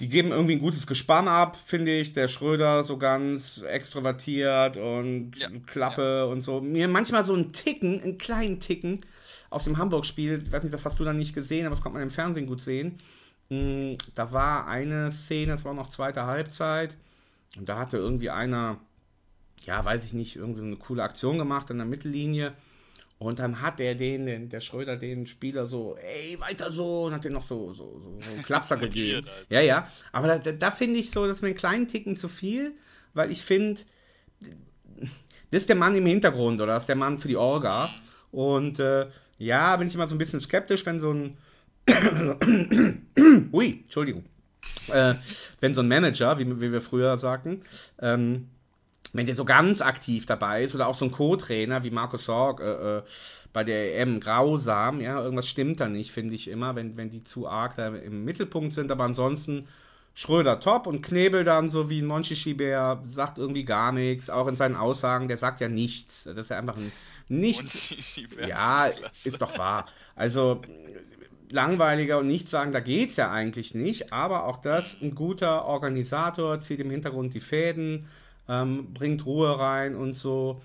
die 0.00 0.08
geben 0.08 0.30
irgendwie 0.30 0.54
ein 0.54 0.60
gutes 0.60 0.86
Gespann 0.86 1.26
ab, 1.26 1.56
finde 1.64 1.96
ich. 1.96 2.12
Der 2.12 2.28
Schröder 2.28 2.84
so 2.84 2.98
ganz 2.98 3.62
extrovertiert 3.62 4.76
und 4.76 5.32
ja, 5.36 5.48
Klappe 5.66 6.18
ja. 6.18 6.24
und 6.24 6.40
so. 6.40 6.60
Mir 6.60 6.86
manchmal 6.86 7.24
so 7.24 7.34
ein 7.34 7.52
Ticken, 7.52 8.00
einen 8.00 8.18
kleinen 8.18 8.60
Ticken 8.60 9.00
aus 9.50 9.64
dem 9.64 9.78
Hamburg-Spiel, 9.78 10.42
ich 10.44 10.52
weiß 10.52 10.62
nicht, 10.62 10.74
das 10.74 10.84
hast 10.84 11.00
du 11.00 11.04
dann 11.04 11.16
nicht 11.16 11.34
gesehen, 11.34 11.66
aber 11.66 11.74
das 11.74 11.82
konnte 11.82 11.94
man 11.94 12.02
im 12.02 12.10
Fernsehen 12.10 12.46
gut 12.46 12.60
sehen. 12.60 12.98
Mm, 13.48 13.94
da 14.14 14.32
war 14.32 14.68
eine 14.68 15.10
Szene, 15.10 15.54
es 15.54 15.64
war 15.64 15.74
noch 15.74 15.88
zweite 15.88 16.26
Halbzeit 16.26 16.96
und 17.56 17.68
da 17.68 17.78
hatte 17.78 17.96
irgendwie 17.96 18.30
einer, 18.30 18.78
ja, 19.64 19.84
weiß 19.84 20.04
ich 20.04 20.12
nicht, 20.12 20.36
irgendwie 20.36 20.62
eine 20.62 20.76
coole 20.76 21.02
Aktion 21.02 21.38
gemacht 21.38 21.70
an 21.70 21.78
der 21.78 21.86
Mittellinie 21.86 22.52
und 23.18 23.40
dann 23.40 23.60
hat 23.60 23.80
er 23.80 23.96
den, 23.96 24.26
den, 24.26 24.48
der 24.48 24.60
Schröder, 24.60 24.96
den 24.96 25.26
Spieler 25.26 25.66
so, 25.66 25.96
ey, 25.96 26.38
weiter 26.38 26.70
so, 26.70 27.04
und 27.04 27.14
hat 27.14 27.24
den 27.24 27.32
noch 27.32 27.42
so, 27.42 27.74
so, 27.74 28.00
so, 28.00 28.18
so 28.20 28.30
einen 28.30 28.42
Klapser 28.44 28.76
gegeben. 28.80 29.26
Halt. 29.26 29.46
Ja, 29.50 29.60
ja. 29.60 29.90
Aber 30.12 30.38
da, 30.38 30.52
da 30.52 30.70
finde 30.70 31.00
ich 31.00 31.10
so, 31.10 31.26
das 31.26 31.38
ist 31.38 31.42
mir 31.42 31.48
einen 31.48 31.56
kleinen 31.56 31.88
Ticken 31.88 32.16
zu 32.16 32.28
viel, 32.28 32.76
weil 33.14 33.32
ich 33.32 33.42
finde, 33.42 33.80
das 35.50 35.62
ist 35.62 35.68
der 35.68 35.76
Mann 35.76 35.96
im 35.96 36.06
Hintergrund 36.06 36.60
oder 36.60 36.74
das 36.74 36.84
ist 36.84 36.88
der 36.88 36.96
Mann 36.96 37.18
für 37.18 37.28
die 37.28 37.36
Orga. 37.36 37.90
Und 38.30 38.78
äh, 38.78 39.08
ja, 39.38 39.76
bin 39.76 39.88
ich 39.88 39.94
immer 39.94 40.06
so 40.06 40.14
ein 40.14 40.18
bisschen 40.18 40.40
skeptisch, 40.40 40.86
wenn 40.86 41.00
so 41.00 41.12
ein. 41.12 41.38
Ui, 43.52 43.80
Entschuldigung. 43.82 44.24
Äh, 44.92 45.14
wenn 45.60 45.74
so 45.74 45.80
ein 45.80 45.88
Manager, 45.88 46.38
wie, 46.38 46.60
wie 46.60 46.72
wir 46.72 46.80
früher 46.80 47.16
sagten, 47.16 47.62
ähm, 48.00 48.48
wenn 49.12 49.26
der 49.26 49.34
so 49.34 49.44
ganz 49.44 49.80
aktiv 49.80 50.26
dabei 50.26 50.62
ist 50.62 50.74
oder 50.74 50.88
auch 50.88 50.94
so 50.94 51.04
ein 51.04 51.12
Co-Trainer 51.12 51.82
wie 51.82 51.90
Markus 51.90 52.24
Sorg 52.26 52.60
äh, 52.60 52.98
äh, 52.98 53.02
bei 53.52 53.64
der 53.64 53.98
EM 53.98 54.20
grausam, 54.20 55.00
ja, 55.00 55.20
irgendwas 55.20 55.48
stimmt 55.48 55.80
da 55.80 55.88
nicht, 55.88 56.12
finde 56.12 56.34
ich 56.34 56.48
immer, 56.48 56.76
wenn, 56.76 56.96
wenn 56.96 57.10
die 57.10 57.24
zu 57.24 57.48
arg 57.48 57.76
da 57.76 57.88
im 57.88 58.24
Mittelpunkt 58.24 58.74
sind, 58.74 58.92
aber 58.92 59.04
ansonsten 59.04 59.66
Schröder 60.14 60.58
top 60.58 60.86
und 60.86 61.00
Knebel 61.00 61.44
dann 61.44 61.70
so 61.70 61.88
wie 61.90 62.00
ein 62.00 62.06
Monchi 62.06 62.34
Schieber 62.34 63.02
sagt 63.06 63.38
irgendwie 63.38 63.64
gar 63.64 63.92
nichts, 63.92 64.30
auch 64.30 64.48
in 64.48 64.56
seinen 64.56 64.74
Aussagen, 64.74 65.28
der 65.28 65.36
sagt 65.36 65.60
ja 65.60 65.68
nichts, 65.68 66.24
das 66.24 66.36
ist 66.36 66.48
ja 66.50 66.58
einfach 66.58 66.76
ein 66.76 66.92
nichts. 67.28 67.94
Ja, 68.46 68.90
ist 69.24 69.40
doch 69.40 69.58
wahr. 69.58 69.86
Also 70.16 70.60
langweiliger 71.50 72.18
und 72.18 72.26
nichts 72.26 72.50
sagen, 72.50 72.72
da 72.72 72.80
geht 72.80 73.10
es 73.10 73.16
ja 73.16 73.30
eigentlich 73.30 73.74
nicht, 73.74 74.12
aber 74.12 74.44
auch 74.44 74.58
das, 74.58 75.00
ein 75.00 75.14
guter 75.14 75.64
Organisator 75.64 76.58
zieht 76.58 76.80
im 76.80 76.90
Hintergrund 76.90 77.34
die 77.34 77.40
Fäden, 77.40 78.08
ähm, 78.48 78.92
bringt 78.94 79.26
Ruhe 79.26 79.58
rein 79.58 79.94
und 79.94 80.14
so. 80.14 80.60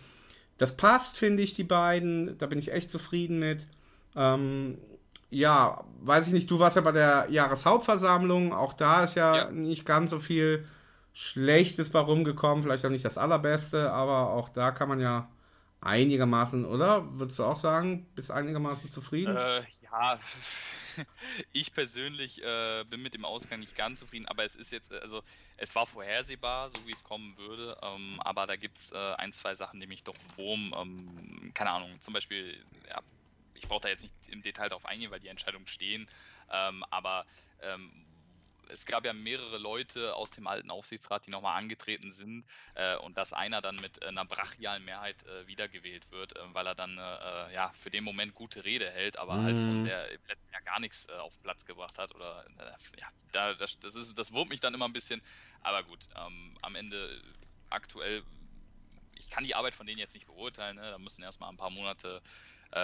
Das 0.58 0.78
passt, 0.78 1.18
finde 1.18 1.44
ich, 1.44 1.54
die 1.54 1.64
beiden. 1.64 2.38
Da 2.38 2.46
bin 2.46 2.60
ich 2.60 2.72
echt 2.72 2.92
zufrieden 2.92 3.40
mit. 3.40 3.66
Ähm, 4.16 4.78
ja, 5.30 5.84
weiß 6.02 6.28
ich 6.28 6.34
nicht, 6.34 6.50
du 6.50 6.60
warst 6.60 6.76
ja 6.76 6.82
bei 6.82 6.92
der 6.92 7.28
Jahreshauptversammlung. 7.30 8.54
Auch 8.54 8.74
da 8.74 9.04
ist 9.04 9.16
ja, 9.16 9.36
ja. 9.36 9.52
nicht 9.52 9.86
ganz 9.86 10.12
so 10.12 10.20
viel 10.20 10.66
Schlechtes 11.14 11.90
bei 11.90 12.00
rumgekommen. 12.00 12.64
Vielleicht 12.64 12.86
auch 12.86 12.90
nicht 12.90 13.06
das 13.06 13.18
Allerbeste, 13.18 13.92
aber 13.92 14.30
auch 14.30 14.50
da 14.50 14.72
kann 14.72 14.90
man 14.90 15.00
ja 15.00 15.28
einigermaßen, 15.82 16.66
oder? 16.66 17.06
Würdest 17.20 17.40
du 17.40 17.44
auch 17.44 17.56
sagen, 17.56 18.06
bist 18.16 18.32
einigermaßen 18.32 18.90
zufrieden? 18.90 19.36
Äh, 19.36 19.62
ja, 19.84 20.18
ich 21.54 21.74
persönlich 21.74 22.42
äh, 22.44 22.84
bin 22.90 23.02
mit 23.02 23.14
dem 23.14 23.26
Ausgang 23.26 23.60
nicht 23.60 23.76
ganz 23.76 24.00
zufrieden, 24.00 24.28
aber 24.28 24.44
es 24.44 24.56
ist 24.56 24.72
jetzt, 24.72 24.92
also 24.92 25.24
es 25.58 25.76
war 25.76 25.86
vorhersehbar, 25.86 26.70
so 26.70 26.86
wie 26.88 26.94
es 26.94 27.04
kommen 27.04 27.38
würde, 27.38 27.78
ähm, 27.82 28.20
aber 28.22 28.46
da 28.46 28.56
gibt 28.56 28.78
es 28.78 28.92
äh, 28.92 29.14
ein, 29.18 29.34
zwei 29.34 29.56
Sachen, 29.56 29.80
mich 29.80 30.04
doch 30.04 30.16
wurm, 30.36 30.74
ähm, 30.78 31.52
keine 31.54 31.72
Ahnung, 31.72 32.00
zum 32.02 32.14
Beispiel, 32.14 32.64
ja, 32.90 33.02
ich 33.54 33.68
brauche 33.68 33.82
da 33.82 33.90
jetzt 33.90 34.04
nicht 34.04 34.14
im 34.30 34.42
Detail 34.42 34.70
drauf 34.70 34.86
eingehen, 34.86 35.12
weil 35.12 35.20
die 35.20 35.28
Entscheidungen 35.28 35.68
stehen, 35.68 36.08
ähm, 36.52 36.84
aber 36.90 37.26
ähm, 37.62 38.06
es 38.70 38.86
gab 38.86 39.06
ja 39.06 39.14
mehrere 39.14 39.58
Leute 39.58 40.16
aus 40.16 40.32
dem 40.32 40.48
alten 40.48 40.70
Aufsichtsrat, 40.70 41.26
die 41.26 41.32
nochmal 41.32 41.58
angetreten 41.58 42.12
sind 42.12 42.46
äh, 42.76 42.96
und 42.98 43.18
dass 43.18 43.34
einer 43.34 43.62
dann 43.62 43.76
mit 43.78 44.02
äh, 44.02 44.08
einer 44.08 44.26
brachialen 44.26 44.84
Mehrheit 44.86 45.24
äh, 45.24 45.48
wiedergewählt 45.48 46.10
wird, 46.12 46.36
äh, 46.36 46.40
weil 46.54 46.68
er 46.68 46.76
dann 46.76 46.98
äh, 46.98 47.02
äh, 47.02 47.54
ja 47.54 47.72
für 47.72 47.90
den 47.90 48.04
Moment 48.04 48.34
gute 48.34 48.66
Rede 48.66 48.90
hält, 48.90 49.18
aber 49.18 49.36
mhm. 49.36 49.44
halt 49.44 49.58
von 49.58 49.82
mhm. 49.82 49.86
der 49.86 50.12
im 50.12 50.22
letzten 50.28 50.54
Jahr 50.54 50.62
gar 50.62 50.80
nichts 50.80 51.08
auf 51.10 51.34
den 51.34 51.44
Platz 51.44 51.66
gebracht 51.66 52.00
hat 52.00 52.14
oder 52.16 52.46
ja, 53.00 53.08
da, 53.32 53.54
das, 53.54 53.80
das, 53.80 53.96
ist, 53.96 54.18
das 54.18 54.32
wurmt 54.32 54.50
mich 54.50 54.60
dann 54.60 54.74
immer 54.74 54.86
ein 54.86 54.94
bisschen, 54.94 55.22
aber 55.62 55.84
gut, 55.84 56.08
ähm, 56.16 56.58
am 56.62 56.76
Ende 56.76 57.22
aktuell, 57.70 58.24
ich 59.16 59.30
kann 59.30 59.44
die 59.44 59.56
Arbeit 59.56 59.76
von 59.76 59.88
denen 59.88 60.00
jetzt 60.00 60.14
nicht 60.14 60.28
beurteilen, 60.28 60.76
ne? 60.76 60.92
da 60.92 60.98
müssen 60.98 61.24
erstmal 61.24 61.50
ein 61.50 61.58
paar 61.58 61.70
Monate 61.70 62.22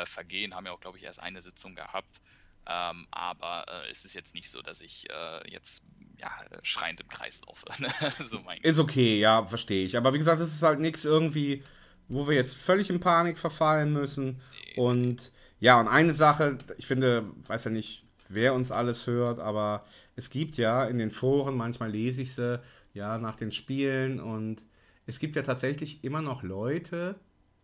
vergehen, 0.05 0.53
haben 0.53 0.67
ja 0.67 0.71
auch 0.71 0.79
glaube 0.79 0.99
ich 0.99 1.03
erst 1.03 1.19
eine 1.19 1.41
Sitzung 1.41 1.73
gehabt. 1.73 2.21
Ähm, 2.69 3.07
aber 3.09 3.65
äh, 3.67 3.89
es 3.89 4.05
ist 4.05 4.13
jetzt 4.13 4.35
nicht 4.35 4.49
so, 4.51 4.61
dass 4.61 4.81
ich 4.81 5.09
äh, 5.09 5.51
jetzt 5.51 5.83
ja, 6.17 6.29
schreiend 6.61 7.01
im 7.01 7.07
Kreis 7.07 7.41
laufe. 7.47 7.65
Ne? 7.81 7.89
so 8.27 8.39
ist 8.61 8.77
okay, 8.77 9.19
ja, 9.19 9.45
verstehe 9.45 9.85
ich. 9.85 9.97
Aber 9.97 10.13
wie 10.13 10.19
gesagt, 10.19 10.39
es 10.39 10.53
ist 10.53 10.61
halt 10.61 10.79
nichts 10.79 11.03
irgendwie, 11.03 11.63
wo 12.09 12.27
wir 12.27 12.35
jetzt 12.35 12.57
völlig 12.57 12.89
in 12.91 12.99
Panik 12.99 13.39
verfallen 13.39 13.91
müssen. 13.91 14.41
Nee. 14.51 14.81
Und 14.81 15.31
ja, 15.59 15.79
und 15.79 15.87
eine 15.87 16.13
Sache, 16.13 16.57
ich 16.77 16.85
finde, 16.85 17.25
weiß 17.47 17.65
ja 17.65 17.71
nicht, 17.71 18.05
wer 18.27 18.53
uns 18.53 18.71
alles 18.71 19.07
hört, 19.07 19.39
aber 19.39 19.83
es 20.15 20.29
gibt 20.29 20.57
ja 20.57 20.85
in 20.85 20.99
den 20.99 21.09
Foren, 21.09 21.57
manchmal 21.57 21.89
lese 21.89 22.21
ich 22.21 22.35
sie, 22.35 22.61
ja, 22.93 23.17
nach 23.17 23.35
den 23.35 23.51
Spielen 23.51 24.19
und 24.19 24.63
es 25.07 25.17
gibt 25.17 25.35
ja 25.35 25.41
tatsächlich 25.41 26.03
immer 26.03 26.21
noch 26.21 26.43
Leute, 26.43 27.15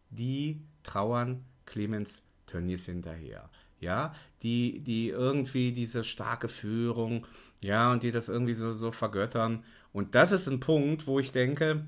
die 0.10 0.62
trauern 0.84 1.46
Clemens 1.66 2.24
Tönnies 2.48 2.86
hinterher 2.86 3.50
ja, 3.86 4.14
die, 4.44 4.82
die 4.82 5.10
irgendwie 5.10 5.72
diese 5.72 6.04
starke 6.04 6.50
Führung, 6.50 7.26
ja, 7.62 7.92
und 7.92 8.04
die 8.04 8.12
das 8.12 8.28
irgendwie 8.28 8.56
so, 8.56 8.72
so 8.72 8.92
vergöttern. 8.92 9.64
Und 9.94 10.16
das 10.16 10.32
ist 10.32 10.48
ein 10.48 10.60
Punkt, 10.60 11.08
wo 11.08 11.20
ich 11.20 11.32
denke, 11.32 11.86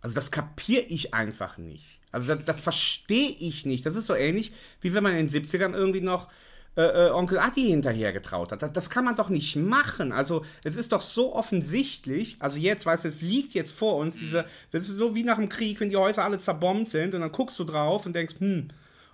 also 0.00 0.14
das 0.14 0.30
kapiere 0.30 0.82
ich 0.82 1.12
einfach 1.12 1.58
nicht. 1.58 1.98
Also 2.12 2.34
das, 2.34 2.44
das 2.44 2.60
verstehe 2.60 3.30
ich 3.30 3.66
nicht. 3.66 3.84
Das 3.84 3.96
ist 3.96 4.06
so 4.06 4.14
ähnlich, 4.14 4.52
wie 4.80 4.94
wenn 4.94 5.02
man 5.02 5.16
in 5.16 5.26
den 5.26 5.44
70ern 5.44 5.74
irgendwie 5.74 6.00
noch 6.00 6.28
äh, 6.76 7.08
äh, 7.08 7.10
Onkel 7.10 7.38
Adi 7.38 7.66
hinterher 7.68 8.12
getraut 8.12 8.52
hat. 8.52 8.62
Das, 8.62 8.72
das, 8.72 8.90
kann 8.90 9.04
man 9.04 9.16
doch 9.16 9.28
nicht 9.28 9.56
machen. 9.56 10.12
Also 10.12 10.44
es 10.62 10.76
ist 10.76 10.92
doch 10.92 11.00
so 11.00 11.34
offensichtlich, 11.34 12.36
also 12.38 12.58
jetzt, 12.58 12.86
weißt 12.86 13.04
du, 13.04 13.08
es 13.08 13.20
liegt 13.20 13.54
jetzt 13.54 13.72
vor 13.72 13.96
uns, 13.96 14.16
diese, 14.16 14.44
das 14.70 14.88
ist 14.88 14.96
so 14.96 15.14
wie 15.14 15.24
nach 15.24 15.36
dem 15.36 15.48
Krieg, 15.48 15.80
wenn 15.80 15.90
die 15.90 15.96
Häuser 15.96 16.24
alle 16.24 16.38
zerbombt 16.38 16.88
sind 16.88 17.14
und 17.14 17.22
dann 17.22 17.32
guckst 17.32 17.58
du 17.58 17.64
drauf 17.64 18.06
und 18.06 18.14
denkst, 18.14 18.36
hm, 18.38 18.68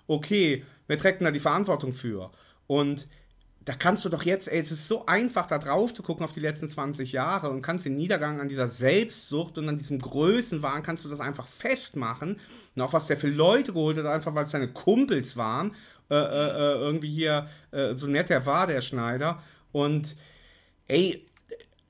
okay, 0.07 0.63
wer 0.87 0.97
trägt 0.97 1.21
denn 1.21 1.25
da 1.25 1.31
die 1.31 1.39
Verantwortung 1.39 1.93
für? 1.93 2.31
Und 2.65 3.07
da 3.67 3.73
kannst 3.73 4.05
du 4.05 4.09
doch 4.09 4.23
jetzt, 4.23 4.47
ey, 4.47 4.59
es 4.59 4.71
ist 4.71 4.87
so 4.87 5.05
einfach, 5.07 5.45
da 5.45 5.57
drauf 5.57 5.93
zu 5.93 6.01
gucken 6.01 6.23
auf 6.23 6.31
die 6.31 6.39
letzten 6.39 6.69
20 6.69 7.11
Jahre 7.11 7.49
und 7.49 7.61
kannst 7.61 7.85
den 7.85 7.95
Niedergang 7.95 8.39
an 8.39 8.47
dieser 8.47 8.69
Selbstsucht 8.69 9.57
und 9.57 9.67
an 9.67 9.77
diesem 9.77 9.99
Größenwahn, 9.99 10.83
kannst 10.83 11.03
du 11.03 11.09
das 11.09 11.19
einfach 11.19 11.45
festmachen. 11.45 12.39
Und 12.75 12.81
auch 12.81 12.93
was 12.93 13.07
der 13.07 13.17
für 13.17 13.27
Leute 13.27 13.73
geholt 13.73 13.97
hat, 13.97 14.05
einfach 14.05 14.33
weil 14.35 14.45
es 14.45 14.51
seine 14.51 14.69
Kumpels 14.69 15.35
waren. 15.35 15.75
Äh, 16.09 16.15
äh, 16.15 16.19
äh, 16.19 16.79
irgendwie 16.79 17.09
hier, 17.09 17.49
äh, 17.71 17.93
so 17.93 18.07
nett 18.07 18.29
der 18.29 18.45
war, 18.45 18.67
der 18.67 18.79
Schneider. 18.79 19.43
Und 19.73 20.15
ey, 20.87 21.27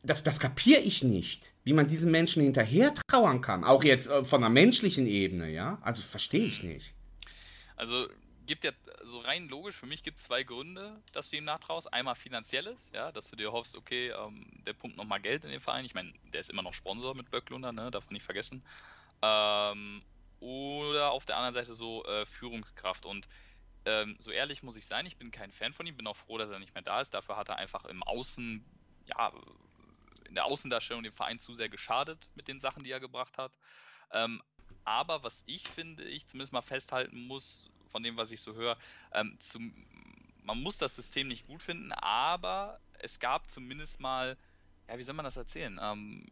das, 0.01 0.23
das 0.23 0.39
kapiere 0.39 0.81
ich 0.81 1.03
nicht, 1.03 1.53
wie 1.63 1.73
man 1.73 1.85
diesen 1.85 2.09
Menschen 2.09 2.41
hinterher 2.41 2.93
trauern 3.07 3.41
kann. 3.41 3.63
Auch 3.63 3.83
jetzt 3.83 4.09
äh, 4.09 4.23
von 4.23 4.43
einer 4.43 4.51
menschlichen 4.51 5.05
Ebene, 5.05 5.51
ja. 5.51 5.77
Also 5.83 6.01
verstehe 6.01 6.45
ich 6.45 6.63
nicht. 6.63 6.95
Also 7.77 8.07
gibt 8.47 8.63
ja 8.63 8.71
so 9.03 9.19
rein 9.19 9.47
logisch, 9.49 9.75
für 9.75 9.85
mich 9.85 10.03
gibt 10.03 10.17
es 10.17 10.23
zwei 10.23 10.43
Gründe, 10.43 11.01
dass 11.11 11.29
du 11.29 11.37
ihm 11.37 11.43
nachtraust. 11.43 11.93
Einmal 11.93 12.15
finanzielles, 12.15 12.89
ja, 12.93 13.11
dass 13.11 13.29
du 13.29 13.35
dir 13.35 13.51
hoffst, 13.51 13.75
okay, 13.75 14.09
ähm, 14.09 14.45
der 14.65 14.73
pumpt 14.73 14.97
nochmal 14.97 15.21
Geld 15.21 15.45
in 15.45 15.51
den 15.51 15.59
Verein. 15.59 15.85
Ich 15.85 15.93
meine, 15.93 16.11
der 16.33 16.41
ist 16.41 16.49
immer 16.49 16.63
noch 16.63 16.73
Sponsor 16.73 17.13
mit 17.15 17.29
Böcklunder, 17.29 17.71
ne, 17.71 17.91
darf 17.91 18.05
man 18.05 18.13
nicht 18.13 18.25
vergessen. 18.25 18.63
Ähm, 19.21 20.01
oder 20.39 21.11
auf 21.11 21.25
der 21.25 21.37
anderen 21.37 21.53
Seite 21.53 21.75
so 21.75 22.03
äh, 22.05 22.25
Führungskraft. 22.25 23.05
Und 23.05 23.27
ähm, 23.85 24.15
so 24.19 24.31
ehrlich 24.31 24.63
muss 24.63 24.75
ich 24.75 24.85
sein, 24.85 25.05
ich 25.05 25.17
bin 25.17 25.31
kein 25.31 25.51
Fan 25.51 25.73
von 25.73 25.85
ihm, 25.85 25.97
bin 25.97 26.07
auch 26.07 26.17
froh, 26.17 26.37
dass 26.37 26.49
er 26.49 26.59
nicht 26.59 26.73
mehr 26.73 26.83
da 26.83 27.01
ist. 27.01 27.13
Dafür 27.13 27.37
hat 27.37 27.49
er 27.49 27.57
einfach 27.57 27.85
im 27.85 28.01
Außen, 28.03 28.65
ja, 29.05 29.33
in 30.27 30.35
der 30.35 30.45
Außendarstellung 30.45 31.03
dem 31.03 31.13
Verein 31.13 31.39
zu 31.39 31.53
sehr 31.53 31.69
geschadet 31.69 32.29
mit 32.35 32.47
den 32.47 32.59
Sachen, 32.59 32.83
die 32.83 32.91
er 32.91 32.99
gebracht 32.99 33.37
hat. 33.37 33.51
Ähm, 34.11 34.41
aber 34.87 35.21
was 35.23 35.43
ich 35.45 35.67
finde, 35.67 36.03
ich 36.05 36.27
zumindest 36.27 36.53
mal 36.53 36.61
festhalten 36.61 37.27
muss, 37.27 37.69
von 37.87 38.03
dem, 38.03 38.17
was 38.17 38.31
ich 38.31 38.41
so 38.41 38.53
höre, 38.55 38.77
ähm, 39.11 39.37
zum, 39.39 39.73
man 40.43 40.61
muss 40.63 40.77
das 40.77 40.95
System 40.95 41.27
nicht 41.27 41.45
gut 41.45 41.61
finden, 41.61 41.91
aber 41.91 42.79
es 42.99 43.19
gab 43.19 43.51
zumindest 43.51 43.99
mal, 43.99 44.37
ja, 44.87 44.97
wie 44.97 45.03
soll 45.03 45.15
man 45.15 45.25
das 45.25 45.35
erzählen? 45.35 45.77
Ähm, 45.81 46.25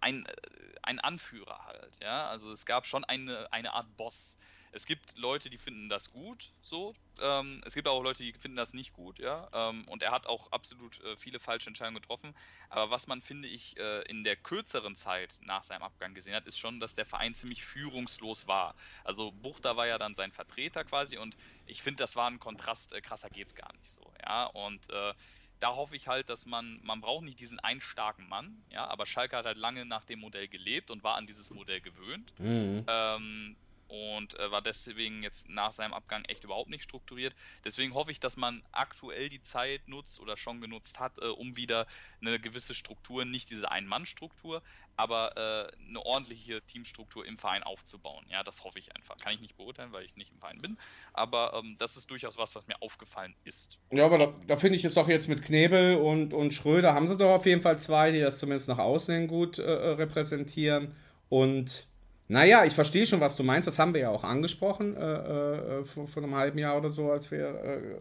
ein, 0.00 0.26
äh, 0.26 0.34
ein 0.82 0.98
Anführer 0.98 1.64
halt, 1.66 1.96
ja. 2.02 2.28
Also 2.28 2.50
es 2.50 2.66
gab 2.66 2.84
schon 2.84 3.04
eine, 3.04 3.52
eine 3.52 3.72
Art 3.72 3.96
Boss, 3.96 4.36
es 4.74 4.86
gibt 4.86 5.16
Leute, 5.16 5.50
die 5.50 5.56
finden 5.56 5.88
das 5.88 6.10
gut, 6.10 6.50
so. 6.60 6.96
Ähm, 7.20 7.62
es 7.64 7.74
gibt 7.74 7.86
auch 7.86 8.02
Leute, 8.02 8.24
die 8.24 8.32
finden 8.32 8.56
das 8.56 8.74
nicht 8.74 8.92
gut, 8.92 9.20
ja. 9.20 9.48
Ähm, 9.52 9.86
und 9.86 10.02
er 10.02 10.10
hat 10.10 10.26
auch 10.26 10.50
absolut 10.50 11.00
äh, 11.04 11.16
viele 11.16 11.38
falsche 11.38 11.68
Entscheidungen 11.68 12.00
getroffen. 12.00 12.34
Aber 12.70 12.90
was 12.90 13.06
man, 13.06 13.22
finde 13.22 13.46
ich, 13.46 13.78
äh, 13.78 14.02
in 14.08 14.24
der 14.24 14.34
kürzeren 14.34 14.96
Zeit 14.96 15.38
nach 15.42 15.62
seinem 15.62 15.84
Abgang 15.84 16.12
gesehen 16.12 16.34
hat, 16.34 16.46
ist 16.46 16.58
schon, 16.58 16.80
dass 16.80 16.96
der 16.96 17.06
Verein 17.06 17.36
ziemlich 17.36 17.64
führungslos 17.64 18.48
war. 18.48 18.74
Also 19.04 19.30
Buchter 19.30 19.76
war 19.76 19.86
ja 19.86 19.96
dann 19.96 20.16
sein 20.16 20.32
Vertreter 20.32 20.82
quasi 20.82 21.18
und 21.18 21.36
ich 21.66 21.80
finde, 21.80 21.98
das 21.98 22.16
war 22.16 22.28
ein 22.28 22.40
Kontrast, 22.40 22.92
äh, 22.92 23.00
krasser 23.00 23.30
geht's 23.30 23.54
gar 23.54 23.72
nicht 23.76 23.92
so, 23.92 24.12
ja. 24.26 24.46
Und 24.46 24.90
äh, 24.90 25.14
da 25.60 25.76
hoffe 25.76 25.94
ich 25.94 26.08
halt, 26.08 26.28
dass 26.28 26.46
man, 26.46 26.80
man 26.82 27.00
braucht 27.00 27.24
nicht 27.24 27.38
diesen 27.38 27.60
einen 27.60 27.80
starken 27.80 28.28
Mann, 28.28 28.64
ja, 28.70 28.88
aber 28.88 29.06
Schalke 29.06 29.36
hat 29.36 29.46
halt 29.46 29.56
lange 29.56 29.84
nach 29.84 30.04
dem 30.04 30.18
Modell 30.18 30.48
gelebt 30.48 30.90
und 30.90 31.04
war 31.04 31.14
an 31.14 31.28
dieses 31.28 31.50
Modell 31.50 31.80
gewöhnt. 31.80 32.32
Mhm. 32.38 32.84
Ähm, 32.88 33.56
und 33.88 34.38
äh, 34.38 34.50
war 34.50 34.62
deswegen 34.62 35.22
jetzt 35.22 35.48
nach 35.48 35.72
seinem 35.72 35.94
Abgang 35.94 36.24
echt 36.26 36.44
überhaupt 36.44 36.70
nicht 36.70 36.84
strukturiert. 36.84 37.34
Deswegen 37.64 37.94
hoffe 37.94 38.10
ich, 38.10 38.20
dass 38.20 38.36
man 38.36 38.62
aktuell 38.72 39.28
die 39.28 39.42
Zeit 39.42 39.86
nutzt 39.88 40.20
oder 40.20 40.36
schon 40.36 40.60
genutzt 40.60 41.00
hat, 41.00 41.18
äh, 41.18 41.26
um 41.26 41.56
wieder 41.56 41.86
eine 42.20 42.38
gewisse 42.38 42.74
Struktur, 42.74 43.24
nicht 43.24 43.50
diese 43.50 43.70
Ein-Mann-Struktur, 43.70 44.62
aber 44.96 45.36
äh, 45.36 45.88
eine 45.88 46.04
ordentliche 46.04 46.62
Teamstruktur 46.62 47.26
im 47.26 47.38
Verein 47.38 47.62
aufzubauen. 47.62 48.24
Ja, 48.28 48.42
das 48.42 48.64
hoffe 48.64 48.78
ich 48.78 48.94
einfach. 48.94 49.16
Kann 49.16 49.34
ich 49.34 49.40
nicht 49.40 49.56
beurteilen, 49.56 49.92
weil 49.92 50.04
ich 50.04 50.16
nicht 50.16 50.32
im 50.32 50.38
Verein 50.38 50.60
bin, 50.60 50.78
aber 51.12 51.54
ähm, 51.54 51.76
das 51.78 51.96
ist 51.96 52.10
durchaus 52.10 52.36
was, 52.36 52.54
was 52.54 52.66
mir 52.66 52.80
aufgefallen 52.80 53.34
ist. 53.44 53.78
Ja, 53.90 54.06
aber 54.06 54.18
da, 54.18 54.34
da 54.46 54.56
finde 54.56 54.76
ich 54.76 54.84
es 54.84 54.94
doch 54.94 55.08
jetzt 55.08 55.28
mit 55.28 55.42
Knebel 55.42 55.96
und, 55.96 56.32
und 56.32 56.54
Schröder 56.54 56.94
haben 56.94 57.08
sie 57.08 57.16
doch 57.16 57.34
auf 57.34 57.46
jeden 57.46 57.60
Fall 57.60 57.78
zwei, 57.78 58.12
die 58.12 58.20
das 58.20 58.38
zumindest 58.38 58.68
nach 58.68 58.78
außen 58.78 59.14
hin 59.14 59.28
gut 59.28 59.58
äh, 59.58 59.62
äh 59.62 59.90
repräsentieren 59.94 60.94
und 61.28 61.88
naja, 62.26 62.64
ich 62.64 62.72
verstehe 62.72 63.06
schon, 63.06 63.20
was 63.20 63.36
du 63.36 63.42
meinst. 63.42 63.68
Das 63.68 63.78
haben 63.78 63.92
wir 63.92 64.00
ja 64.00 64.08
auch 64.08 64.24
angesprochen 64.24 64.96
äh, 64.96 65.00
äh, 65.00 65.84
vor, 65.84 66.08
vor, 66.08 66.22
einem 66.22 66.34
halben 66.34 66.58
Jahr 66.58 66.78
oder 66.78 66.88
so, 66.88 67.10
als 67.10 67.30
wir, 67.30 67.48
äh, 67.48 68.00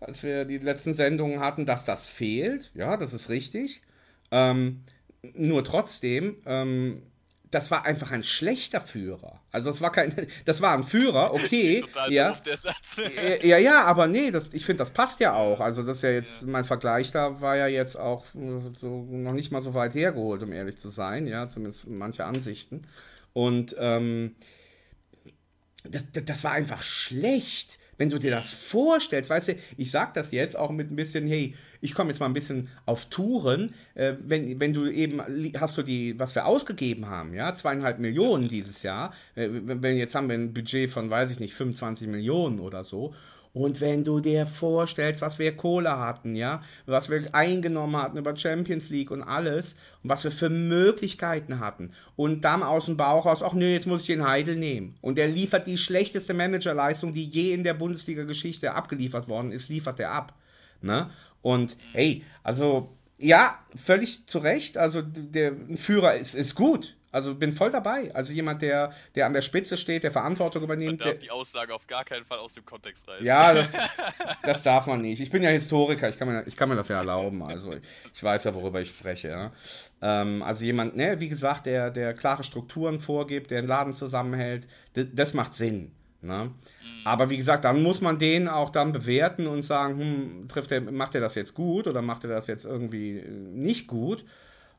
als 0.00 0.22
wir 0.22 0.44
die 0.44 0.58
letzten 0.58 0.92
Sendungen 0.92 1.40
hatten, 1.40 1.64
dass 1.64 1.84
das 1.84 2.06
fehlt. 2.06 2.70
Ja, 2.74 2.96
das 2.96 3.14
ist 3.14 3.30
richtig. 3.30 3.80
Ähm, 4.30 4.82
nur 5.34 5.64
trotzdem, 5.64 6.36
ähm, 6.44 7.02
das 7.50 7.70
war 7.70 7.86
einfach 7.86 8.10
ein 8.10 8.22
schlechter 8.22 8.82
Führer. 8.82 9.40
Also 9.50 9.70
das 9.70 9.80
war 9.80 9.92
kein, 9.92 10.14
das 10.44 10.60
war 10.60 10.74
ein 10.74 10.84
Führer, 10.84 11.32
okay. 11.32 11.80
Total 11.92 12.12
ja. 12.12 12.28
Doof, 12.30 12.42
der 12.42 12.56
Satz. 12.58 12.96
ja, 13.42 13.56
ja, 13.56 13.84
aber 13.84 14.08
nee, 14.08 14.30
das, 14.30 14.52
ich 14.52 14.66
finde, 14.66 14.80
das 14.80 14.90
passt 14.90 15.20
ja 15.20 15.32
auch. 15.34 15.60
Also 15.60 15.82
das 15.82 15.98
ist 15.98 16.02
ja 16.02 16.10
jetzt, 16.10 16.42
ja. 16.42 16.48
mein 16.48 16.64
Vergleich 16.66 17.12
da 17.12 17.40
war 17.40 17.56
ja 17.56 17.68
jetzt 17.68 17.96
auch 17.96 18.26
so 18.78 19.06
noch 19.10 19.32
nicht 19.32 19.52
mal 19.52 19.62
so 19.62 19.72
weit 19.72 19.94
hergeholt, 19.94 20.42
um 20.42 20.52
ehrlich 20.52 20.76
zu 20.76 20.90
sein, 20.90 21.26
ja, 21.26 21.48
zumindest 21.48 21.86
manche 21.86 22.26
Ansichten. 22.26 22.86
Und 23.34 23.76
ähm, 23.78 24.34
das, 25.84 26.04
das 26.24 26.44
war 26.44 26.52
einfach 26.52 26.82
schlecht. 26.82 27.78
Wenn 27.96 28.10
du 28.10 28.18
dir 28.18 28.32
das 28.32 28.50
vorstellst, 28.52 29.30
weißt 29.30 29.48
du, 29.48 29.56
ich 29.76 29.90
sag 29.90 30.14
das 30.14 30.32
jetzt 30.32 30.56
auch 30.56 30.70
mit 30.70 30.90
ein 30.90 30.96
bisschen, 30.96 31.28
hey, 31.28 31.54
ich 31.80 31.94
komme 31.94 32.10
jetzt 32.10 32.18
mal 32.18 32.26
ein 32.26 32.32
bisschen 32.32 32.68
auf 32.86 33.06
Touren, 33.06 33.72
äh, 33.94 34.14
wenn, 34.20 34.58
wenn 34.58 34.72
du 34.72 34.88
eben, 34.88 35.20
hast 35.60 35.78
du 35.78 35.82
die, 35.82 36.18
was 36.18 36.34
wir 36.34 36.46
ausgegeben 36.46 37.06
haben, 37.06 37.34
ja, 37.34 37.54
zweieinhalb 37.54 38.00
Millionen 38.00 38.48
dieses 38.48 38.82
Jahr, 38.82 39.14
äh, 39.36 39.48
wenn 39.50 39.96
jetzt 39.96 40.16
haben 40.16 40.28
wir 40.28 40.34
ein 40.34 40.52
Budget 40.52 40.90
von, 40.90 41.08
weiß 41.08 41.30
ich 41.30 41.38
nicht, 41.38 41.54
25 41.54 42.08
Millionen 42.08 42.58
oder 42.58 42.82
so 42.82 43.14
und 43.54 43.80
wenn 43.80 44.02
du 44.02 44.18
dir 44.18 44.46
vorstellst, 44.46 45.22
was 45.22 45.38
wir 45.38 45.56
Kohle 45.56 45.96
hatten, 45.96 46.34
ja, 46.34 46.60
was 46.86 47.08
wir 47.08 47.32
eingenommen 47.32 47.96
hatten 47.96 48.18
über 48.18 48.36
Champions 48.36 48.90
League 48.90 49.12
und 49.12 49.22
alles 49.22 49.76
und 50.02 50.10
was 50.10 50.24
wir 50.24 50.32
für 50.32 50.50
Möglichkeiten 50.50 51.60
hatten 51.60 51.92
und 52.16 52.44
dann 52.44 52.64
aus 52.64 52.86
dem 52.86 52.96
Bauch 52.96 53.26
raus, 53.26 53.44
ach 53.44 53.52
nö, 53.52 53.66
jetzt 53.66 53.86
muss 53.86 54.00
ich 54.00 54.08
den 54.08 54.26
Heidel 54.26 54.56
nehmen. 54.56 54.96
Und 55.00 55.18
der 55.18 55.28
liefert 55.28 55.68
die 55.68 55.78
schlechteste 55.78 56.34
Managerleistung, 56.34 57.14
die 57.14 57.28
je 57.28 57.54
in 57.54 57.62
der 57.62 57.74
Bundesliga-Geschichte 57.74 58.74
abgeliefert 58.74 59.28
worden 59.28 59.52
ist, 59.52 59.68
liefert 59.68 60.00
er 60.00 60.10
ab. 60.10 60.34
Ne? 60.82 61.08
Und 61.40 61.76
hey, 61.92 62.24
also 62.42 62.90
ja, 63.18 63.58
völlig 63.76 64.26
zu 64.26 64.40
Recht. 64.40 64.76
Also 64.76 65.00
der 65.00 65.52
Führer 65.76 66.16
ist, 66.16 66.34
ist 66.34 66.56
gut. 66.56 66.96
Also 67.14 67.36
bin 67.36 67.52
voll 67.52 67.70
dabei. 67.70 68.12
Also 68.12 68.32
jemand, 68.32 68.60
der, 68.60 68.92
der 69.14 69.26
an 69.26 69.32
der 69.32 69.42
Spitze 69.42 69.76
steht, 69.76 70.02
der 70.02 70.10
Verantwortung 70.10 70.64
übernimmt. 70.64 70.98
Man 70.98 71.10
darf 71.10 71.18
die 71.20 71.30
Aussage 71.30 71.72
auf 71.72 71.86
gar 71.86 72.04
keinen 72.04 72.24
Fall 72.24 72.38
aus 72.38 72.54
dem 72.54 72.66
Kontext 72.66 73.06
reißen. 73.06 73.24
Ja, 73.24 73.54
das, 73.54 73.70
das 74.42 74.64
darf 74.64 74.88
man 74.88 75.00
nicht. 75.00 75.20
Ich 75.20 75.30
bin 75.30 75.40
ja 75.40 75.50
Historiker, 75.50 76.08
ich 76.08 76.18
kann 76.18 76.26
mir, 76.26 76.44
ich 76.44 76.56
kann 76.56 76.68
mir 76.68 76.74
das 76.74 76.88
ja 76.88 76.98
erlauben. 76.98 77.44
Also 77.44 77.72
ich 78.12 78.20
weiß 78.20 78.42
ja, 78.42 78.54
worüber 78.56 78.80
ich 78.80 78.88
spreche. 78.88 79.28
Ja. 79.28 79.52
Ähm, 80.02 80.42
also 80.42 80.64
jemand, 80.64 80.96
ne, 80.96 81.20
wie 81.20 81.28
gesagt, 81.28 81.66
der, 81.66 81.92
der 81.92 82.14
klare 82.14 82.42
Strukturen 82.42 82.98
vorgibt, 82.98 83.52
der 83.52 83.62
den 83.62 83.68
Laden 83.68 83.92
zusammenhält, 83.92 84.66
das, 84.94 85.34
macht 85.34 85.54
Sinn. 85.54 85.92
Ne? 86.20 86.46
Mhm. 86.46 86.52
Aber 87.04 87.30
wie 87.30 87.36
gesagt, 87.36 87.64
dann 87.64 87.80
muss 87.80 88.00
man 88.00 88.18
den 88.18 88.48
auch 88.48 88.70
dann 88.70 88.90
bewerten 88.90 89.46
und 89.46 89.62
sagen, 89.62 90.00
hm, 90.00 90.48
trifft 90.48 90.72
er, 90.72 90.80
macht 90.80 91.14
er 91.14 91.20
das 91.20 91.36
jetzt 91.36 91.54
gut 91.54 91.86
oder 91.86 92.02
macht 92.02 92.24
er 92.24 92.30
das 92.30 92.48
jetzt 92.48 92.64
irgendwie 92.64 93.22
nicht 93.28 93.86
gut? 93.86 94.24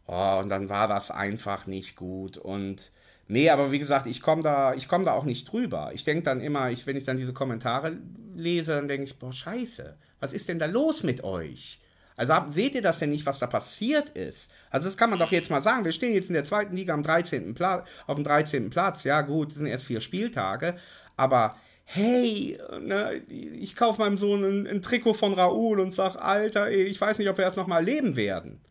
Oh, 0.07 0.40
und 0.41 0.49
dann 0.49 0.69
war 0.69 0.88
das 0.88 1.11
einfach 1.11 1.65
nicht 1.68 1.95
gut. 1.95 2.38
Und 2.38 2.91
nee, 3.27 3.49
aber 3.49 3.72
wie 3.72 3.80
gesagt, 3.80 4.07
ich 4.07 4.22
komme 4.22 4.44
da, 4.44 4.76
komm 4.88 5.06
da 5.06 5.14
auch 5.14 5.23
nicht 5.23 5.52
drüber. 5.52 5.91
Ich 5.94 6.03
denke 6.03 6.23
dann 6.23 6.41
immer, 6.41 6.69
ich, 6.69 6.86
wenn 6.86 6.95
ich 6.95 7.06
dann 7.06 7.18
diese 7.18 7.34
Kommentare 7.34 7.98
lese, 8.36 8.73
dann 8.73 8.88
denke 8.88 9.06
ich, 9.06 9.18
boah, 9.18 9.34
scheiße, 9.34 9.98
was 10.19 10.34
ist 10.34 10.48
denn 10.48 10.60
da 10.60 10.68
los 10.68 11.03
mit 11.03 11.23
euch? 11.23 11.80
Also 12.18 12.34
seht 12.49 12.76
ihr 12.76 12.82
das 12.82 12.99
denn 12.99 13.10
nicht, 13.10 13.26
was 13.26 13.40
da 13.40 13.48
passiert 13.48 14.10
ist? 14.10 14.52
Also 14.69 14.86
das 14.86 14.95
kann 14.95 15.10
man 15.10 15.19
doch 15.19 15.32
jetzt 15.32 15.49
mal 15.49 15.61
sagen. 15.61 15.84
Wir 15.84 15.91
stehen 15.91 16.14
jetzt 16.14 16.30
in 16.30 16.34
der 16.34 16.45
zweiten 16.45 16.76
Liga 16.76 16.94
am 16.94 17.03
13. 17.03 17.53
Pla 17.53 17.84
auf 18.07 18.15
dem 18.15 18.23
13. 18.23 18.69
Platz. 18.69 19.03
Ja 19.03 19.22
gut, 19.22 19.49
das 19.49 19.57
sind 19.57 19.68
erst 19.68 19.86
vier 19.86 19.99
Spieltage. 19.99 20.77
Aber 21.18 21.56
hey, 21.84 22.57
ne, 22.80 23.22
ich 23.27 23.76
kaufe 23.76 24.02
meinem 24.02 24.18
Sohn 24.18 24.44
ein, 24.44 24.68
ein, 24.68 24.82
Trikot 24.82 25.14
von 25.14 25.34
Raoul 25.34 25.80
und 25.80 25.94
sage, 25.94 26.22
Alter, 26.22 26.72
ich 26.72 26.99
weiß 26.99 27.18
nicht, 27.19 27.30
ob 27.30 27.38
wir 27.38 27.45
das 27.45 27.57
nochmal 27.57 27.84
leben 27.84 28.15
werden. 28.15 28.61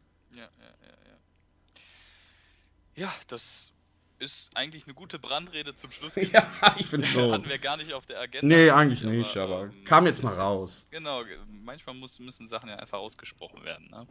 Ja, 2.97 3.13
das 3.29 3.73
ist 4.19 4.57
eigentlich 4.57 4.85
eine 4.85 4.95
gute 4.95 5.19
Brandrede 5.19 5.77
zum 5.77 5.91
Schluss. 5.91 6.15
ja, 6.33 6.77
ich 6.79 6.87
finde 6.87 7.07
schon. 7.07 7.33
Hatten 7.33 7.49
wir 7.49 7.59
gar 7.59 7.77
nicht 7.77 7.93
auf 7.93 8.07
der 8.07 8.21
Agenda. 8.21 8.47
Nee, 8.47 8.71
eigentlich 8.71 9.03
nicht, 9.03 9.37
aber 9.37 9.65
ähm, 9.65 9.85
kam 9.85 10.07
jetzt 10.07 10.23
mal 10.23 10.35
raus. 10.35 10.87
genau, 10.91 11.23
manchmal 11.49 11.95
muss, 11.95 12.19
müssen 12.19 12.49
Sachen 12.49 12.69
ja 12.69 12.77
einfach 12.77 12.99
ausgesprochen 12.99 13.65
werden. 13.65 13.89
Ne? 13.91 14.07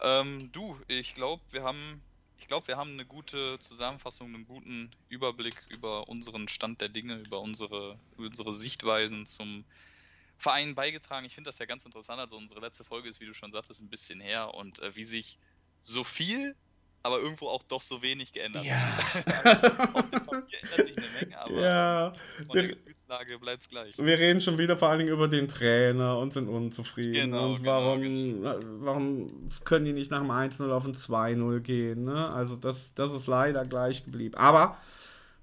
Ähm, 0.00 0.50
du, 0.52 0.78
ich 0.88 1.14
glaube, 1.14 1.42
wir 1.50 1.62
haben, 1.62 2.02
ich 2.38 2.48
glaube, 2.48 2.68
wir 2.68 2.76
haben 2.76 2.92
eine 2.92 3.04
gute 3.04 3.58
Zusammenfassung, 3.58 4.34
einen 4.34 4.46
guten 4.46 4.90
Überblick 5.08 5.56
über 5.68 6.08
unseren 6.08 6.48
Stand 6.48 6.80
der 6.80 6.88
Dinge, 6.88 7.16
über 7.18 7.40
unsere, 7.40 7.98
unsere 8.16 8.52
Sichtweisen 8.52 9.26
zum 9.26 9.64
Verein 10.38 10.74
beigetragen. 10.74 11.26
Ich 11.26 11.34
finde 11.34 11.50
das 11.50 11.58
ja 11.58 11.66
ganz 11.66 11.84
interessant. 11.84 12.18
Also 12.18 12.36
unsere 12.36 12.60
letzte 12.60 12.84
Folge 12.84 13.08
ist, 13.08 13.20
wie 13.20 13.26
du 13.26 13.34
schon 13.34 13.52
sagtest, 13.52 13.80
ein 13.80 13.88
bisschen 13.88 14.20
her 14.20 14.54
und 14.54 14.80
äh, 14.80 14.96
wie 14.96 15.04
sich 15.04 15.38
so 15.82 16.02
viel 16.02 16.56
aber 17.02 17.20
irgendwo 17.20 17.48
auch 17.48 17.62
doch 17.64 17.82
so 17.82 18.02
wenig 18.02 18.32
geändert. 18.32 18.64
Ja. 18.64 18.76
Auf 19.92 20.08
dem 20.10 20.24
Papier 20.24 20.58
ändert 20.62 20.86
sich 20.86 20.98
eine 20.98 21.06
Menge, 21.20 21.40
aber 21.40 21.60
ja. 21.60 22.12
von 22.46 22.56
der 22.56 22.68
Gefühlslage 22.68 23.38
bleibt 23.38 23.62
es 23.62 23.68
gleich. 23.68 23.98
Wir 23.98 24.18
reden 24.18 24.40
schon 24.40 24.58
wieder 24.58 24.76
vor 24.76 24.88
allen 24.88 25.00
Dingen 25.00 25.12
über 25.12 25.28
den 25.28 25.48
Trainer 25.48 26.18
und 26.18 26.32
sind 26.32 26.48
unzufrieden. 26.48 27.30
Genau, 27.30 27.54
und 27.54 27.64
warum, 27.64 28.00
genau, 28.00 28.58
genau. 28.58 28.66
warum 28.80 29.50
können 29.64 29.84
die 29.84 29.92
nicht 29.92 30.10
nach 30.10 30.20
dem 30.20 30.30
1-0 30.30 30.70
auf 30.70 30.84
ein 30.84 30.94
2-0 30.94 31.60
gehen? 31.60 32.02
Ne? 32.02 32.30
Also 32.30 32.56
das, 32.56 32.94
das 32.94 33.12
ist 33.12 33.26
leider 33.26 33.64
gleich 33.64 34.04
geblieben. 34.04 34.34
Aber 34.36 34.76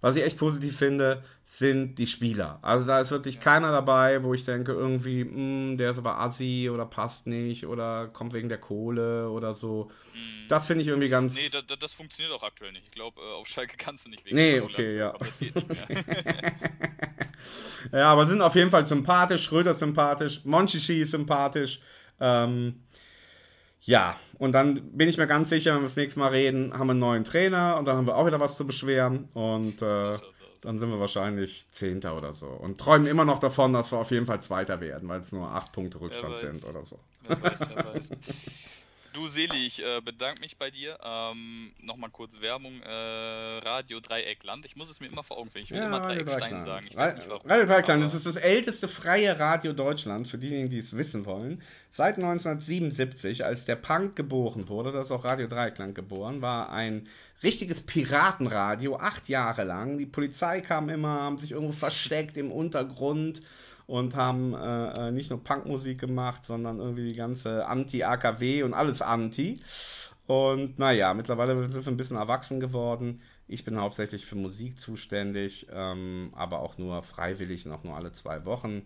was 0.01 0.15
ich 0.15 0.23
echt 0.23 0.37
positiv 0.37 0.77
finde, 0.77 1.23
sind 1.45 1.95
die 1.95 2.07
Spieler. 2.07 2.59
Also 2.61 2.85
da 2.85 2.99
ist 2.99 3.11
wirklich 3.11 3.39
keiner 3.39 3.71
dabei, 3.71 4.23
wo 4.23 4.33
ich 4.33 4.45
denke, 4.45 4.71
irgendwie, 4.71 5.25
mh, 5.25 5.33
hm, 5.33 5.77
der 5.77 5.91
ist 5.91 5.97
aber 5.97 6.19
assi 6.19 6.69
oder 6.71 6.85
passt 6.85 7.27
nicht 7.27 7.65
oder 7.65 8.07
kommt 8.07 8.33
wegen 8.33 8.49
der 8.49 8.59
Kohle 8.59 9.29
oder 9.29 9.53
so. 9.53 9.89
Mhm. 10.13 10.47
Das 10.47 10.67
finde 10.67 10.83
ich 10.83 10.87
irgendwie 10.87 11.09
ganz. 11.09 11.35
Nee, 11.35 11.49
da, 11.51 11.61
da, 11.61 11.75
das 11.75 11.93
funktioniert 11.93 12.33
auch 12.33 12.43
aktuell 12.43 12.71
nicht. 12.71 12.85
Ich 12.85 12.91
glaube, 12.91 13.19
äh, 13.19 13.33
auf 13.33 13.47
Schalke 13.47 13.75
kannst 13.77 14.05
du 14.05 14.09
nicht 14.09 14.25
wegen 14.25 14.35
nee, 14.35 14.53
der 14.53 14.61
Kohle. 14.61 14.73
Nee, 14.77 14.87
okay, 14.87 14.97
ja. 14.97 15.09
Aber 15.09 15.25
das 15.25 15.39
geht 15.39 15.55
nicht 15.55 15.89
mehr. 15.89 16.53
ja, 17.99 18.11
aber 18.11 18.25
sind 18.27 18.41
auf 18.41 18.55
jeden 18.55 18.71
Fall 18.71 18.85
sympathisch. 18.85 19.43
Schröder 19.43 19.73
sympathisch. 19.73 20.41
Monchichi 20.45 21.03
sympathisch. 21.05 21.81
Ähm, 22.19 22.83
ja, 23.81 24.15
und 24.37 24.51
dann 24.51 24.75
bin 24.91 25.09
ich 25.09 25.17
mir 25.17 25.27
ganz 25.27 25.49
sicher, 25.49 25.73
wenn 25.73 25.81
wir 25.81 25.87
das 25.87 25.95
nächste 25.95 26.19
Mal 26.19 26.29
reden, 26.29 26.73
haben 26.73 26.87
wir 26.87 26.91
einen 26.91 26.99
neuen 26.99 27.23
Trainer 27.23 27.77
und 27.77 27.85
dann 27.85 27.97
haben 27.97 28.07
wir 28.07 28.15
auch 28.15 28.25
wieder 28.25 28.39
was 28.39 28.57
zu 28.57 28.65
beschweren 28.65 29.29
und 29.33 29.81
äh, 29.81 30.17
dann 30.61 30.77
sind 30.77 30.89
wir 30.89 30.99
wahrscheinlich 30.99 31.65
Zehnter 31.71 32.17
oder 32.17 32.33
so 32.33 32.47
und 32.47 32.77
träumen 32.77 33.07
immer 33.07 33.25
noch 33.25 33.39
davon, 33.39 33.73
dass 33.73 33.91
wir 33.91 33.99
auf 33.99 34.11
jeden 34.11 34.25
Fall 34.25 34.41
Zweiter 34.41 34.81
werden, 34.81 35.07
weil 35.07 35.21
es 35.21 35.31
nur 35.31 35.49
acht 35.49 35.71
Punkte 35.71 36.01
Rückstand 36.01 36.37
sind 36.37 36.65
oder 36.65 36.83
so. 36.83 36.99
Wer 37.27 37.41
weiß, 37.41 37.59
wer 37.73 37.85
weiß. 37.93 38.09
Du 39.13 39.27
Seli, 39.27 39.65
ich 39.65 39.83
äh, 39.83 40.01
bedanke 40.01 40.41
mich 40.41 40.57
bei 40.57 40.69
dir. 40.69 40.97
Ähm, 41.03 41.71
Nochmal 41.81 42.09
kurz 42.09 42.39
Werbung. 42.41 42.81
Äh, 42.81 43.59
Radio 43.59 43.99
Dreieckland. 43.99 44.65
Ich 44.65 44.75
muss 44.75 44.89
es 44.89 44.99
mir 44.99 45.07
immer 45.07 45.23
vor 45.23 45.37
Augen 45.37 45.49
führen. 45.49 45.63
Ich 45.63 45.71
will 45.71 45.79
ja, 45.79 45.87
immer 45.87 45.99
Dreieckstein 45.99 46.61
sagen. 46.61 46.85
Ich 46.89 46.95
weiß 46.95 47.15
nicht 47.15 47.29
warum. 47.29 47.49
Radio 47.49 47.65
Dreieckland, 47.65 48.03
das 48.03 48.13
ist 48.13 48.25
das 48.25 48.35
älteste 48.35 48.87
freie 48.87 49.39
Radio 49.39 49.73
Deutschlands, 49.73 50.29
für 50.29 50.37
diejenigen, 50.37 50.69
die 50.69 50.79
es 50.79 50.95
wissen 50.95 51.25
wollen. 51.25 51.61
Seit 51.89 52.15
1977, 52.15 53.45
als 53.45 53.65
der 53.65 53.75
Punk 53.75 54.15
geboren 54.15 54.69
wurde, 54.69 54.91
das 54.91 55.07
ist 55.07 55.11
auch 55.11 55.25
Radio 55.25 55.47
Dreieckland 55.47 55.95
geboren, 55.95 56.41
war 56.41 56.71
ein 56.71 57.07
richtiges 57.41 57.81
Piratenradio, 57.81 58.97
acht 58.97 59.29
Jahre 59.29 59.63
lang. 59.63 59.97
Die 59.97 60.05
Polizei 60.05 60.61
kam 60.61 60.89
immer, 60.89 61.21
haben 61.21 61.37
sich 61.37 61.51
irgendwo 61.51 61.73
versteckt 61.73 62.37
im 62.37 62.51
Untergrund 62.51 63.41
und 63.89 64.15
haben 64.15 64.53
äh, 64.53 65.07
äh, 65.07 65.11
nicht 65.11 65.31
nur 65.31 65.43
Punkmusik 65.43 65.99
gemacht, 65.99 66.45
sondern 66.45 66.79
irgendwie 66.79 67.09
die 67.09 67.15
ganze 67.15 67.65
Anti-AKW 67.65 68.61
und 68.61 68.75
alles 68.75 69.01
Anti. 69.01 69.59
Und 70.27 70.77
naja, 70.77 71.15
mittlerweile 71.15 71.59
sind 71.67 71.85
wir 71.85 71.91
ein 71.91 71.97
bisschen 71.97 72.17
erwachsen 72.17 72.59
geworden. 72.59 73.19
Ich 73.47 73.65
bin 73.65 73.81
hauptsächlich 73.81 74.27
für 74.27 74.35
Musik 74.35 74.79
zuständig, 74.79 75.65
ähm, 75.73 76.31
aber 76.35 76.59
auch 76.59 76.77
nur 76.77 77.01
freiwillig 77.01 77.65
und 77.65 77.71
auch 77.71 77.83
nur 77.83 77.95
alle 77.95 78.11
zwei 78.11 78.45
Wochen. 78.45 78.83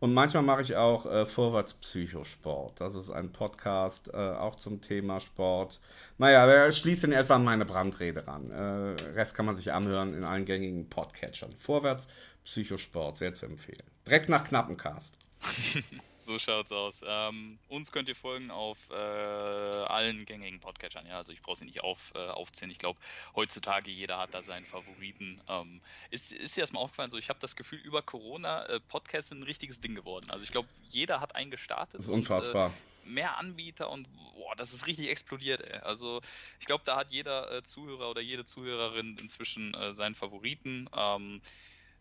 Und 0.00 0.12
manchmal 0.12 0.42
mache 0.42 0.60
ich 0.60 0.76
auch 0.76 1.06
äh, 1.06 1.24
Vorwärts 1.24 1.72
Psychosport. 1.72 2.78
Das 2.78 2.94
ist 2.94 3.08
ein 3.08 3.32
Podcast 3.32 4.12
äh, 4.12 4.16
auch 4.16 4.56
zum 4.56 4.82
Thema 4.82 5.20
Sport. 5.20 5.80
Naja, 6.18 6.44
der 6.44 6.72
schließt 6.72 7.04
in 7.04 7.12
etwa 7.12 7.38
meine 7.38 7.64
Brandrede 7.64 8.26
ran. 8.26 8.50
Äh, 8.50 9.02
Rest 9.14 9.34
kann 9.34 9.46
man 9.46 9.56
sich 9.56 9.72
anhören 9.72 10.12
in 10.12 10.24
allen 10.24 10.44
gängigen 10.44 10.90
Podcatchern. 10.90 11.52
Vorwärts 11.56 12.06
Psychosport, 12.44 13.16
sehr 13.16 13.32
zu 13.32 13.46
empfehlen. 13.46 13.91
Direkt 14.06 14.28
nach 14.28 14.44
Knappencast. 14.44 15.14
so 16.18 16.38
schaut's 16.38 16.72
aus. 16.72 17.02
Ähm, 17.06 17.58
uns 17.68 17.92
könnt 17.92 18.08
ihr 18.08 18.16
folgen 18.16 18.50
auf 18.50 18.78
äh, 18.90 18.94
allen 18.94 20.24
gängigen 20.24 20.60
Podcatchern. 20.60 21.06
Ja, 21.06 21.16
also 21.16 21.32
ich 21.32 21.42
brauche 21.42 21.58
sie 21.58 21.64
nicht 21.64 21.82
auf, 21.82 22.12
äh, 22.14 22.18
aufzählen. 22.18 22.70
Ich 22.70 22.78
glaube, 22.78 22.98
heutzutage 23.34 23.90
jeder 23.90 24.18
hat 24.18 24.34
da 24.34 24.42
seinen 24.42 24.64
Favoriten. 24.66 25.40
Ähm, 25.48 25.80
ist, 26.10 26.32
ist 26.32 26.56
dir 26.56 26.60
erstmal 26.60 26.82
aufgefallen, 26.82 27.10
so 27.10 27.18
ich 27.18 27.28
habe 27.28 27.40
das 27.40 27.56
Gefühl, 27.56 27.78
über 27.80 28.02
Corona 28.02 28.66
äh, 28.66 28.80
Podcasts 28.80 29.30
sind 29.30 29.40
ein 29.40 29.44
richtiges 29.44 29.80
Ding 29.80 29.94
geworden. 29.94 30.30
Also 30.30 30.44
ich 30.44 30.52
glaube, 30.52 30.68
jeder 30.88 31.20
hat 31.20 31.34
einen 31.34 31.50
gestartet. 31.50 31.98
Das 31.98 32.06
ist 32.06 32.12
unfassbar. 32.12 32.66
Und, 32.66 32.72
äh, 32.72 33.10
mehr 33.10 33.38
Anbieter 33.38 33.90
und 33.90 34.06
boah, 34.34 34.54
das 34.56 34.72
ist 34.72 34.86
richtig 34.86 35.08
explodiert. 35.08 35.60
Ey. 35.60 35.78
Also 35.80 36.20
ich 36.60 36.66
glaube, 36.66 36.82
da 36.84 36.96
hat 36.96 37.10
jeder 37.10 37.50
äh, 37.50 37.62
Zuhörer 37.62 38.10
oder 38.10 38.20
jede 38.20 38.46
Zuhörerin 38.46 39.16
inzwischen 39.20 39.74
äh, 39.74 39.92
seinen 39.92 40.14
Favoriten. 40.14 40.88
Ähm, 40.96 41.40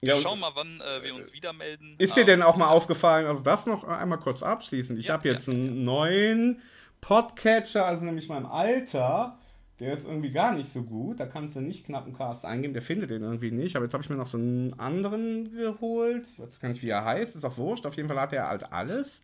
ja, 0.02 0.16
Schauen 0.16 0.40
mal, 0.40 0.52
wann 0.56 0.82
äh, 0.82 1.04
wir 1.04 1.14
uns 1.14 1.32
wieder 1.32 1.54
melden. 1.54 1.96
Ist 2.00 2.16
dir 2.16 2.26
denn 2.26 2.42
auch 2.42 2.56
mal 2.56 2.70
aufgefallen, 2.70 3.28
also 3.28 3.44
das 3.44 3.68
noch 3.68 3.84
einmal 3.84 4.20
kurz 4.20 4.42
abschließend. 4.42 4.98
Ich 4.98 5.08
ja, 5.08 5.14
habe 5.14 5.30
jetzt 5.30 5.48
ja, 5.48 5.54
einen 5.54 5.84
neuen 5.84 6.62
Podcatcher, 7.02 7.86
also 7.86 8.06
nämlich 8.06 8.28
mein 8.28 8.46
Alter. 8.46 9.38
Der 9.80 9.94
ist 9.94 10.06
irgendwie 10.06 10.32
gar 10.32 10.54
nicht 10.54 10.72
so 10.72 10.84
gut. 10.84 11.20
Da 11.20 11.26
kannst 11.26 11.56
du 11.56 11.62
nicht 11.62 11.86
knappen 11.86 12.16
Cast 12.16 12.46
eingeben. 12.46 12.74
Der 12.74 12.84
findet 12.84 13.10
den 13.10 13.24
irgendwie 13.24 13.50
nicht. 13.50 13.76
Aber 13.76 13.86
jetzt 13.86 13.94
habe 13.94 14.04
ich 14.04 14.10
mir 14.12 14.16
noch 14.16 14.28
so 14.28 14.38
einen 14.38 14.80
anderen 14.80 15.56
geholt. 15.56 16.28
Ich 16.32 16.40
weiß 16.40 16.60
gar 16.60 16.70
nicht, 16.70 16.84
wie 16.84 16.90
er 16.90 17.04
heißt. 17.04 17.36
Ist 17.36 17.46
auch 17.46 17.58
wurscht. 17.58 17.88
Auf 17.88 17.96
jeden 17.96 18.08
Fall 18.08 18.20
hat 18.20 18.32
er 18.32 18.48
halt 18.48 18.72
alles. 18.72 19.24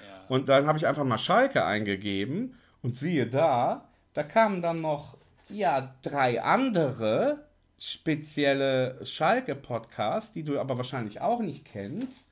Ja. 0.00 0.24
Und 0.28 0.48
dann 0.48 0.66
habe 0.66 0.78
ich 0.78 0.86
einfach 0.86 1.04
mal 1.04 1.18
Schalke 1.18 1.64
eingegeben. 1.66 2.54
Und 2.82 2.96
siehe 2.96 3.26
da, 3.26 3.90
da 4.14 4.22
kamen 4.22 4.62
dann 4.62 4.80
noch, 4.80 5.18
ja, 5.50 5.94
drei 6.00 6.42
andere 6.42 7.44
spezielle 7.80 8.98
Schalke-Podcast, 9.02 10.34
die 10.34 10.44
du 10.44 10.60
aber 10.60 10.76
wahrscheinlich 10.76 11.22
auch 11.22 11.40
nicht 11.40 11.64
kennst. 11.64 12.28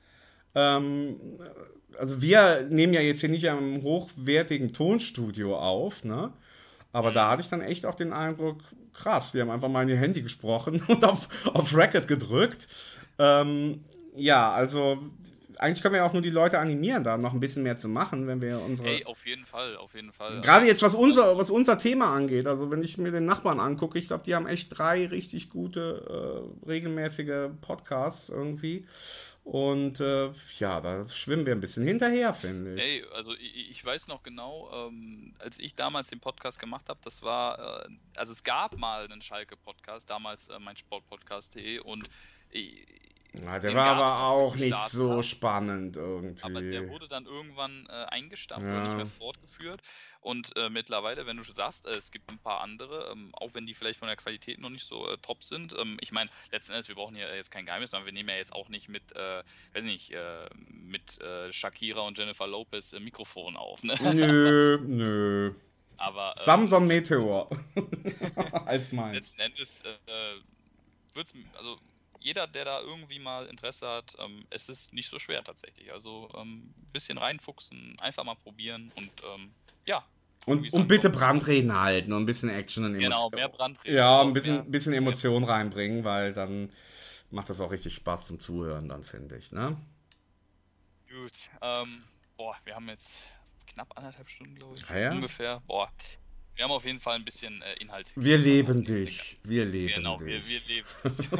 Ähm, 0.53 1.15
also 1.97 2.21
wir 2.21 2.67
nehmen 2.69 2.93
ja 2.93 3.01
jetzt 3.01 3.21
hier 3.21 3.29
nicht 3.29 3.49
am 3.49 3.81
hochwertigen 3.81 4.71
Tonstudio 4.71 5.57
auf, 5.57 6.03
ne? 6.03 6.31
Aber 6.91 7.11
da 7.11 7.31
hatte 7.31 7.41
ich 7.41 7.49
dann 7.49 7.61
echt 7.61 7.85
auch 7.85 7.95
den 7.95 8.13
Eindruck, 8.13 8.61
krass, 8.93 9.31
die 9.31 9.41
haben 9.41 9.49
einfach 9.49 9.69
mal 9.69 9.83
in 9.83 9.89
ihr 9.89 9.97
Handy 9.97 10.21
gesprochen 10.21 10.83
und 10.87 11.03
auf, 11.03 11.27
auf 11.53 11.75
Record 11.75 12.07
gedrückt. 12.07 12.67
Ähm, 13.17 13.83
ja, 14.15 14.51
also 14.51 14.99
eigentlich 15.59 15.81
können 15.81 15.95
wir 15.95 16.05
auch 16.05 16.13
nur 16.13 16.21
die 16.21 16.29
Leute 16.29 16.57
animieren, 16.57 17.03
da 17.03 17.17
noch 17.17 17.33
ein 17.33 17.39
bisschen 17.39 17.63
mehr 17.63 17.77
zu 17.77 17.89
machen, 17.89 18.27
wenn 18.27 18.41
wir 18.41 18.61
unsere. 18.61 18.89
Ey, 18.89 19.05
auf 19.05 19.25
jeden 19.25 19.45
Fall, 19.45 19.75
auf 19.75 19.93
jeden 19.93 20.13
Fall. 20.13 20.41
Gerade 20.41 20.65
jetzt, 20.65 20.81
was 20.81 20.95
unser, 20.95 21.37
was 21.37 21.49
unser 21.49 21.77
Thema 21.77 22.13
angeht, 22.15 22.47
also 22.47 22.71
wenn 22.71 22.81
ich 22.81 22.97
mir 22.97 23.11
den 23.11 23.25
Nachbarn 23.25 23.59
angucke, 23.59 23.99
ich 23.99 24.07
glaube, 24.07 24.23
die 24.25 24.35
haben 24.35 24.47
echt 24.47 24.77
drei 24.77 25.05
richtig 25.07 25.49
gute, 25.49 26.49
äh, 26.65 26.69
regelmäßige 26.69 27.49
Podcasts 27.61 28.29
irgendwie. 28.29 28.85
Und 29.43 29.99
äh, 29.99 30.31
ja, 30.59 30.79
da 30.79 31.07
schwimmen 31.07 31.45
wir 31.45 31.53
ein 31.53 31.59
bisschen 31.59 31.83
hinterher, 31.83 32.33
finde 32.33 32.75
ich. 32.75 32.81
Ey, 32.81 33.05
also 33.15 33.33
ich, 33.33 33.71
ich 33.71 33.83
weiß 33.83 34.07
noch 34.07 34.21
genau, 34.21 34.69
ähm, 34.71 35.33
als 35.39 35.59
ich 35.59 35.75
damals 35.75 36.09
den 36.09 36.19
Podcast 36.19 36.59
gemacht 36.59 36.87
habe, 36.87 36.99
das 37.03 37.23
war, 37.23 37.85
äh, 37.85 37.89
also 38.15 38.31
es 38.31 38.43
gab 38.43 38.77
mal 38.77 39.05
einen 39.05 39.21
Schalke-Podcast, 39.21 40.09
damals 40.09 40.49
äh, 40.49 40.59
mein 40.59 40.77
Sportpodcast.de 40.77 41.79
und 41.79 42.07
ich, 42.51 42.85
ja, 43.33 43.59
der 43.59 43.75
war 43.75 43.87
aber 43.87 44.23
auch 44.23 44.55
nicht 44.55 44.89
so 44.89 45.17
hat. 45.17 45.25
spannend 45.25 45.97
irgendwie. 45.97 46.43
Aber 46.43 46.61
der 46.61 46.89
wurde 46.89 47.07
dann 47.07 47.25
irgendwann 47.25 47.87
äh, 47.87 48.05
eingestampft 48.05 48.67
ja. 48.67 48.77
und 48.77 48.83
nicht 48.87 48.97
mehr 48.97 49.05
fortgeführt. 49.05 49.81
Und 50.21 50.55
äh, 50.57 50.69
mittlerweile, 50.69 51.25
wenn 51.27 51.37
du 51.37 51.43
sagst, 51.43 51.85
äh, 51.85 51.91
es 51.91 52.11
gibt 52.11 52.31
ein 52.31 52.39
paar 52.39 52.61
andere, 52.61 53.11
ähm, 53.11 53.29
auch 53.33 53.53
wenn 53.53 53.65
die 53.65 53.73
vielleicht 53.73 53.99
von 53.99 54.07
der 54.07 54.17
Qualität 54.17 54.59
noch 54.59 54.69
nicht 54.69 54.85
so 54.85 55.07
äh, 55.07 55.17
top 55.17 55.43
sind. 55.43 55.73
Ähm, 55.79 55.97
ich 56.01 56.11
meine, 56.11 56.29
letzten 56.51 56.73
Endes, 56.73 56.87
wir 56.87 56.95
brauchen 56.95 57.15
hier 57.15 57.33
jetzt 57.35 57.51
kein 57.51 57.65
Geheimnis, 57.65 57.91
sondern 57.91 58.05
wir 58.05 58.13
nehmen 58.13 58.29
ja 58.29 58.35
jetzt 58.35 58.53
auch 58.53 58.67
nicht 58.67 58.89
mit, 58.89 59.15
äh, 59.15 59.43
weiß 59.73 59.83
nicht, 59.83 60.11
äh, 60.11 60.49
mit 60.69 61.19
Shakira 61.51 62.01
und 62.01 62.17
Jennifer 62.17 62.47
Lopez 62.47 62.93
Mikrofon 62.99 63.55
auf. 63.55 63.83
Ne? 63.83 63.95
Nö, 64.13 64.79
nö. 64.87 65.53
Aber, 65.97 66.33
Samsung 66.37 66.87
Meteor. 66.87 67.49
Als 68.65 68.91
meins. 68.91 69.17
Letzten 69.17 69.39
Endes 69.41 69.83
wird 71.13 71.33
also 71.57 71.77
jeder, 72.19 72.47
der 72.47 72.65
da 72.65 72.81
irgendwie 72.81 73.19
mal 73.19 73.45
Interesse 73.47 73.87
hat, 73.87 74.15
ähm, 74.19 74.45
es 74.49 74.69
ist 74.69 74.93
nicht 74.93 75.09
so 75.09 75.19
schwer 75.19 75.43
tatsächlich. 75.43 75.91
Also 75.91 76.29
ein 76.33 76.41
ähm, 76.41 76.73
bisschen 76.91 77.17
reinfuchsen, 77.17 77.97
einfach 77.99 78.23
mal 78.23 78.35
probieren 78.35 78.91
und 78.95 79.11
ähm, 79.33 79.51
ja. 79.85 80.05
Und, 80.45 80.71
und 80.73 80.87
bitte 80.87 81.09
Brandreden 81.09 81.79
halten 81.79 82.13
und 82.13 82.23
ein 82.23 82.25
bisschen 82.25 82.49
Action 82.49 82.85
und 82.85 82.91
Emotionen. 82.95 83.11
Genau, 83.11 83.29
mehr 83.29 83.49
Brandreden. 83.49 83.97
Ja, 83.97 84.21
ein 84.21 84.33
bisschen, 84.33 84.55
mehr, 84.55 84.63
bisschen 84.63 84.93
Emotion 84.93 85.43
reinbringen, 85.43 86.03
weil 86.03 86.33
dann 86.33 86.71
macht 87.29 87.49
das 87.49 87.61
auch 87.61 87.71
richtig 87.71 87.93
Spaß 87.95 88.27
zum 88.27 88.39
Zuhören, 88.39 88.89
dann 88.89 89.03
finde 89.03 89.37
ich, 89.37 89.51
ne? 89.51 89.77
Gut, 91.09 91.49
ähm, 91.61 92.03
boah, 92.37 92.55
wir 92.63 92.75
haben 92.75 92.87
jetzt 92.87 93.27
knapp 93.67 93.95
anderthalb 93.97 94.29
Stunden, 94.29 94.55
glaube 94.55 94.75
ich. 94.75 94.89
Ah, 94.89 94.97
ja? 94.97 95.11
Ungefähr. 95.11 95.61
Boah, 95.67 95.91
wir 96.59 96.65
haben 96.65 96.71
auf 96.71 96.83
jeden 96.83 96.99
Fall 96.99 97.15
ein 97.15 97.23
bisschen 97.23 97.61
äh, 97.61 97.75
Inhalt. 97.75 98.11
Wir 98.17 98.37
leben 98.37 98.83
dich. 98.83 99.37
Wir 99.43 99.63
leben 99.63 99.93
genau, 99.93 100.17
dich. 100.17 100.43
Genau, 100.43 100.49
wir, 100.49 100.49
wir 100.49 100.59
leben 100.67 100.87
dich. 101.05 101.31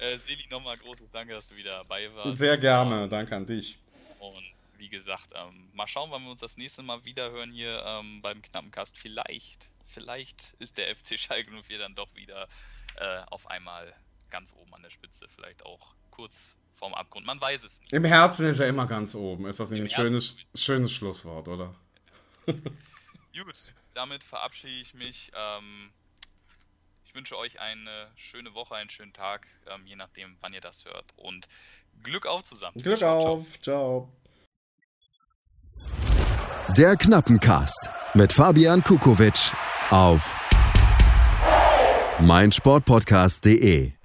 äh, 0.00 0.18
Seli, 0.18 0.48
nochmal 0.50 0.76
großes 0.78 1.12
Danke, 1.12 1.32
dass 1.32 1.46
du 1.46 1.56
wieder 1.56 1.76
dabei 1.76 2.12
warst. 2.12 2.38
Sehr 2.38 2.58
gerne, 2.58 3.08
danke 3.08 3.36
an 3.36 3.46
dich. 3.46 3.78
Und 4.18 4.42
wie 4.78 4.88
gesagt, 4.88 5.28
ähm, 5.36 5.68
mal 5.74 5.86
schauen, 5.86 6.10
wann 6.10 6.24
wir 6.24 6.32
uns 6.32 6.40
das 6.40 6.56
nächste 6.56 6.82
Mal 6.82 7.04
wieder 7.04 7.30
hören 7.30 7.52
hier 7.52 7.84
ähm, 7.86 8.20
beim 8.20 8.42
knappen 8.42 8.72
Cast. 8.72 8.98
Vielleicht, 8.98 9.70
vielleicht 9.86 10.56
ist 10.58 10.76
der 10.76 10.88
FC 10.96 11.16
Schalke 11.16 11.52
04 11.62 11.78
dann 11.78 11.94
doch 11.94 12.12
wieder 12.16 12.48
äh, 12.96 13.20
auf 13.28 13.46
einmal 13.46 13.94
ganz 14.28 14.52
oben 14.60 14.74
an 14.74 14.82
der 14.82 14.90
Spitze. 14.90 15.28
Vielleicht 15.28 15.64
auch 15.64 15.94
kurz 16.10 16.56
vorm 16.74 16.94
Abgrund. 16.94 17.26
Man 17.26 17.40
weiß 17.40 17.62
es 17.62 17.78
nicht. 17.78 17.92
Im 17.92 18.04
Herzen 18.04 18.48
ist 18.48 18.58
er 18.58 18.66
immer 18.66 18.88
ganz 18.88 19.14
oben. 19.14 19.46
Ist 19.46 19.60
das 19.60 19.70
nicht 19.70 19.78
Im 19.78 19.84
ein 19.84 19.90
schönes, 19.90 20.36
schönes 20.56 20.90
Schlusswort, 20.90 21.46
oder? 21.46 21.76
Gut, 22.44 23.72
damit 23.94 24.24
verabschiede 24.24 24.80
ich 24.80 24.94
mich. 24.94 25.30
Ähm, 25.34 25.90
ich 27.04 27.14
wünsche 27.14 27.36
euch 27.36 27.60
eine 27.60 28.08
schöne 28.16 28.54
Woche, 28.54 28.74
einen 28.76 28.90
schönen 28.90 29.12
Tag, 29.12 29.46
ähm, 29.66 29.86
je 29.86 29.96
nachdem, 29.96 30.36
wann 30.40 30.52
ihr 30.52 30.60
das 30.60 30.84
hört. 30.84 31.06
Und 31.16 31.48
Glück 32.02 32.26
auf 32.26 32.42
zusammen. 32.42 32.80
Glück 32.80 32.98
ciao, 32.98 33.26
auf. 33.26 33.60
Ciao. 33.60 34.12
Der 36.76 36.96
Knappencast 36.96 37.90
mit 38.14 38.32
Fabian 38.32 38.84
Kukowitsch 38.84 39.52
auf 39.90 40.36
meinsportpodcast.de 42.20 43.99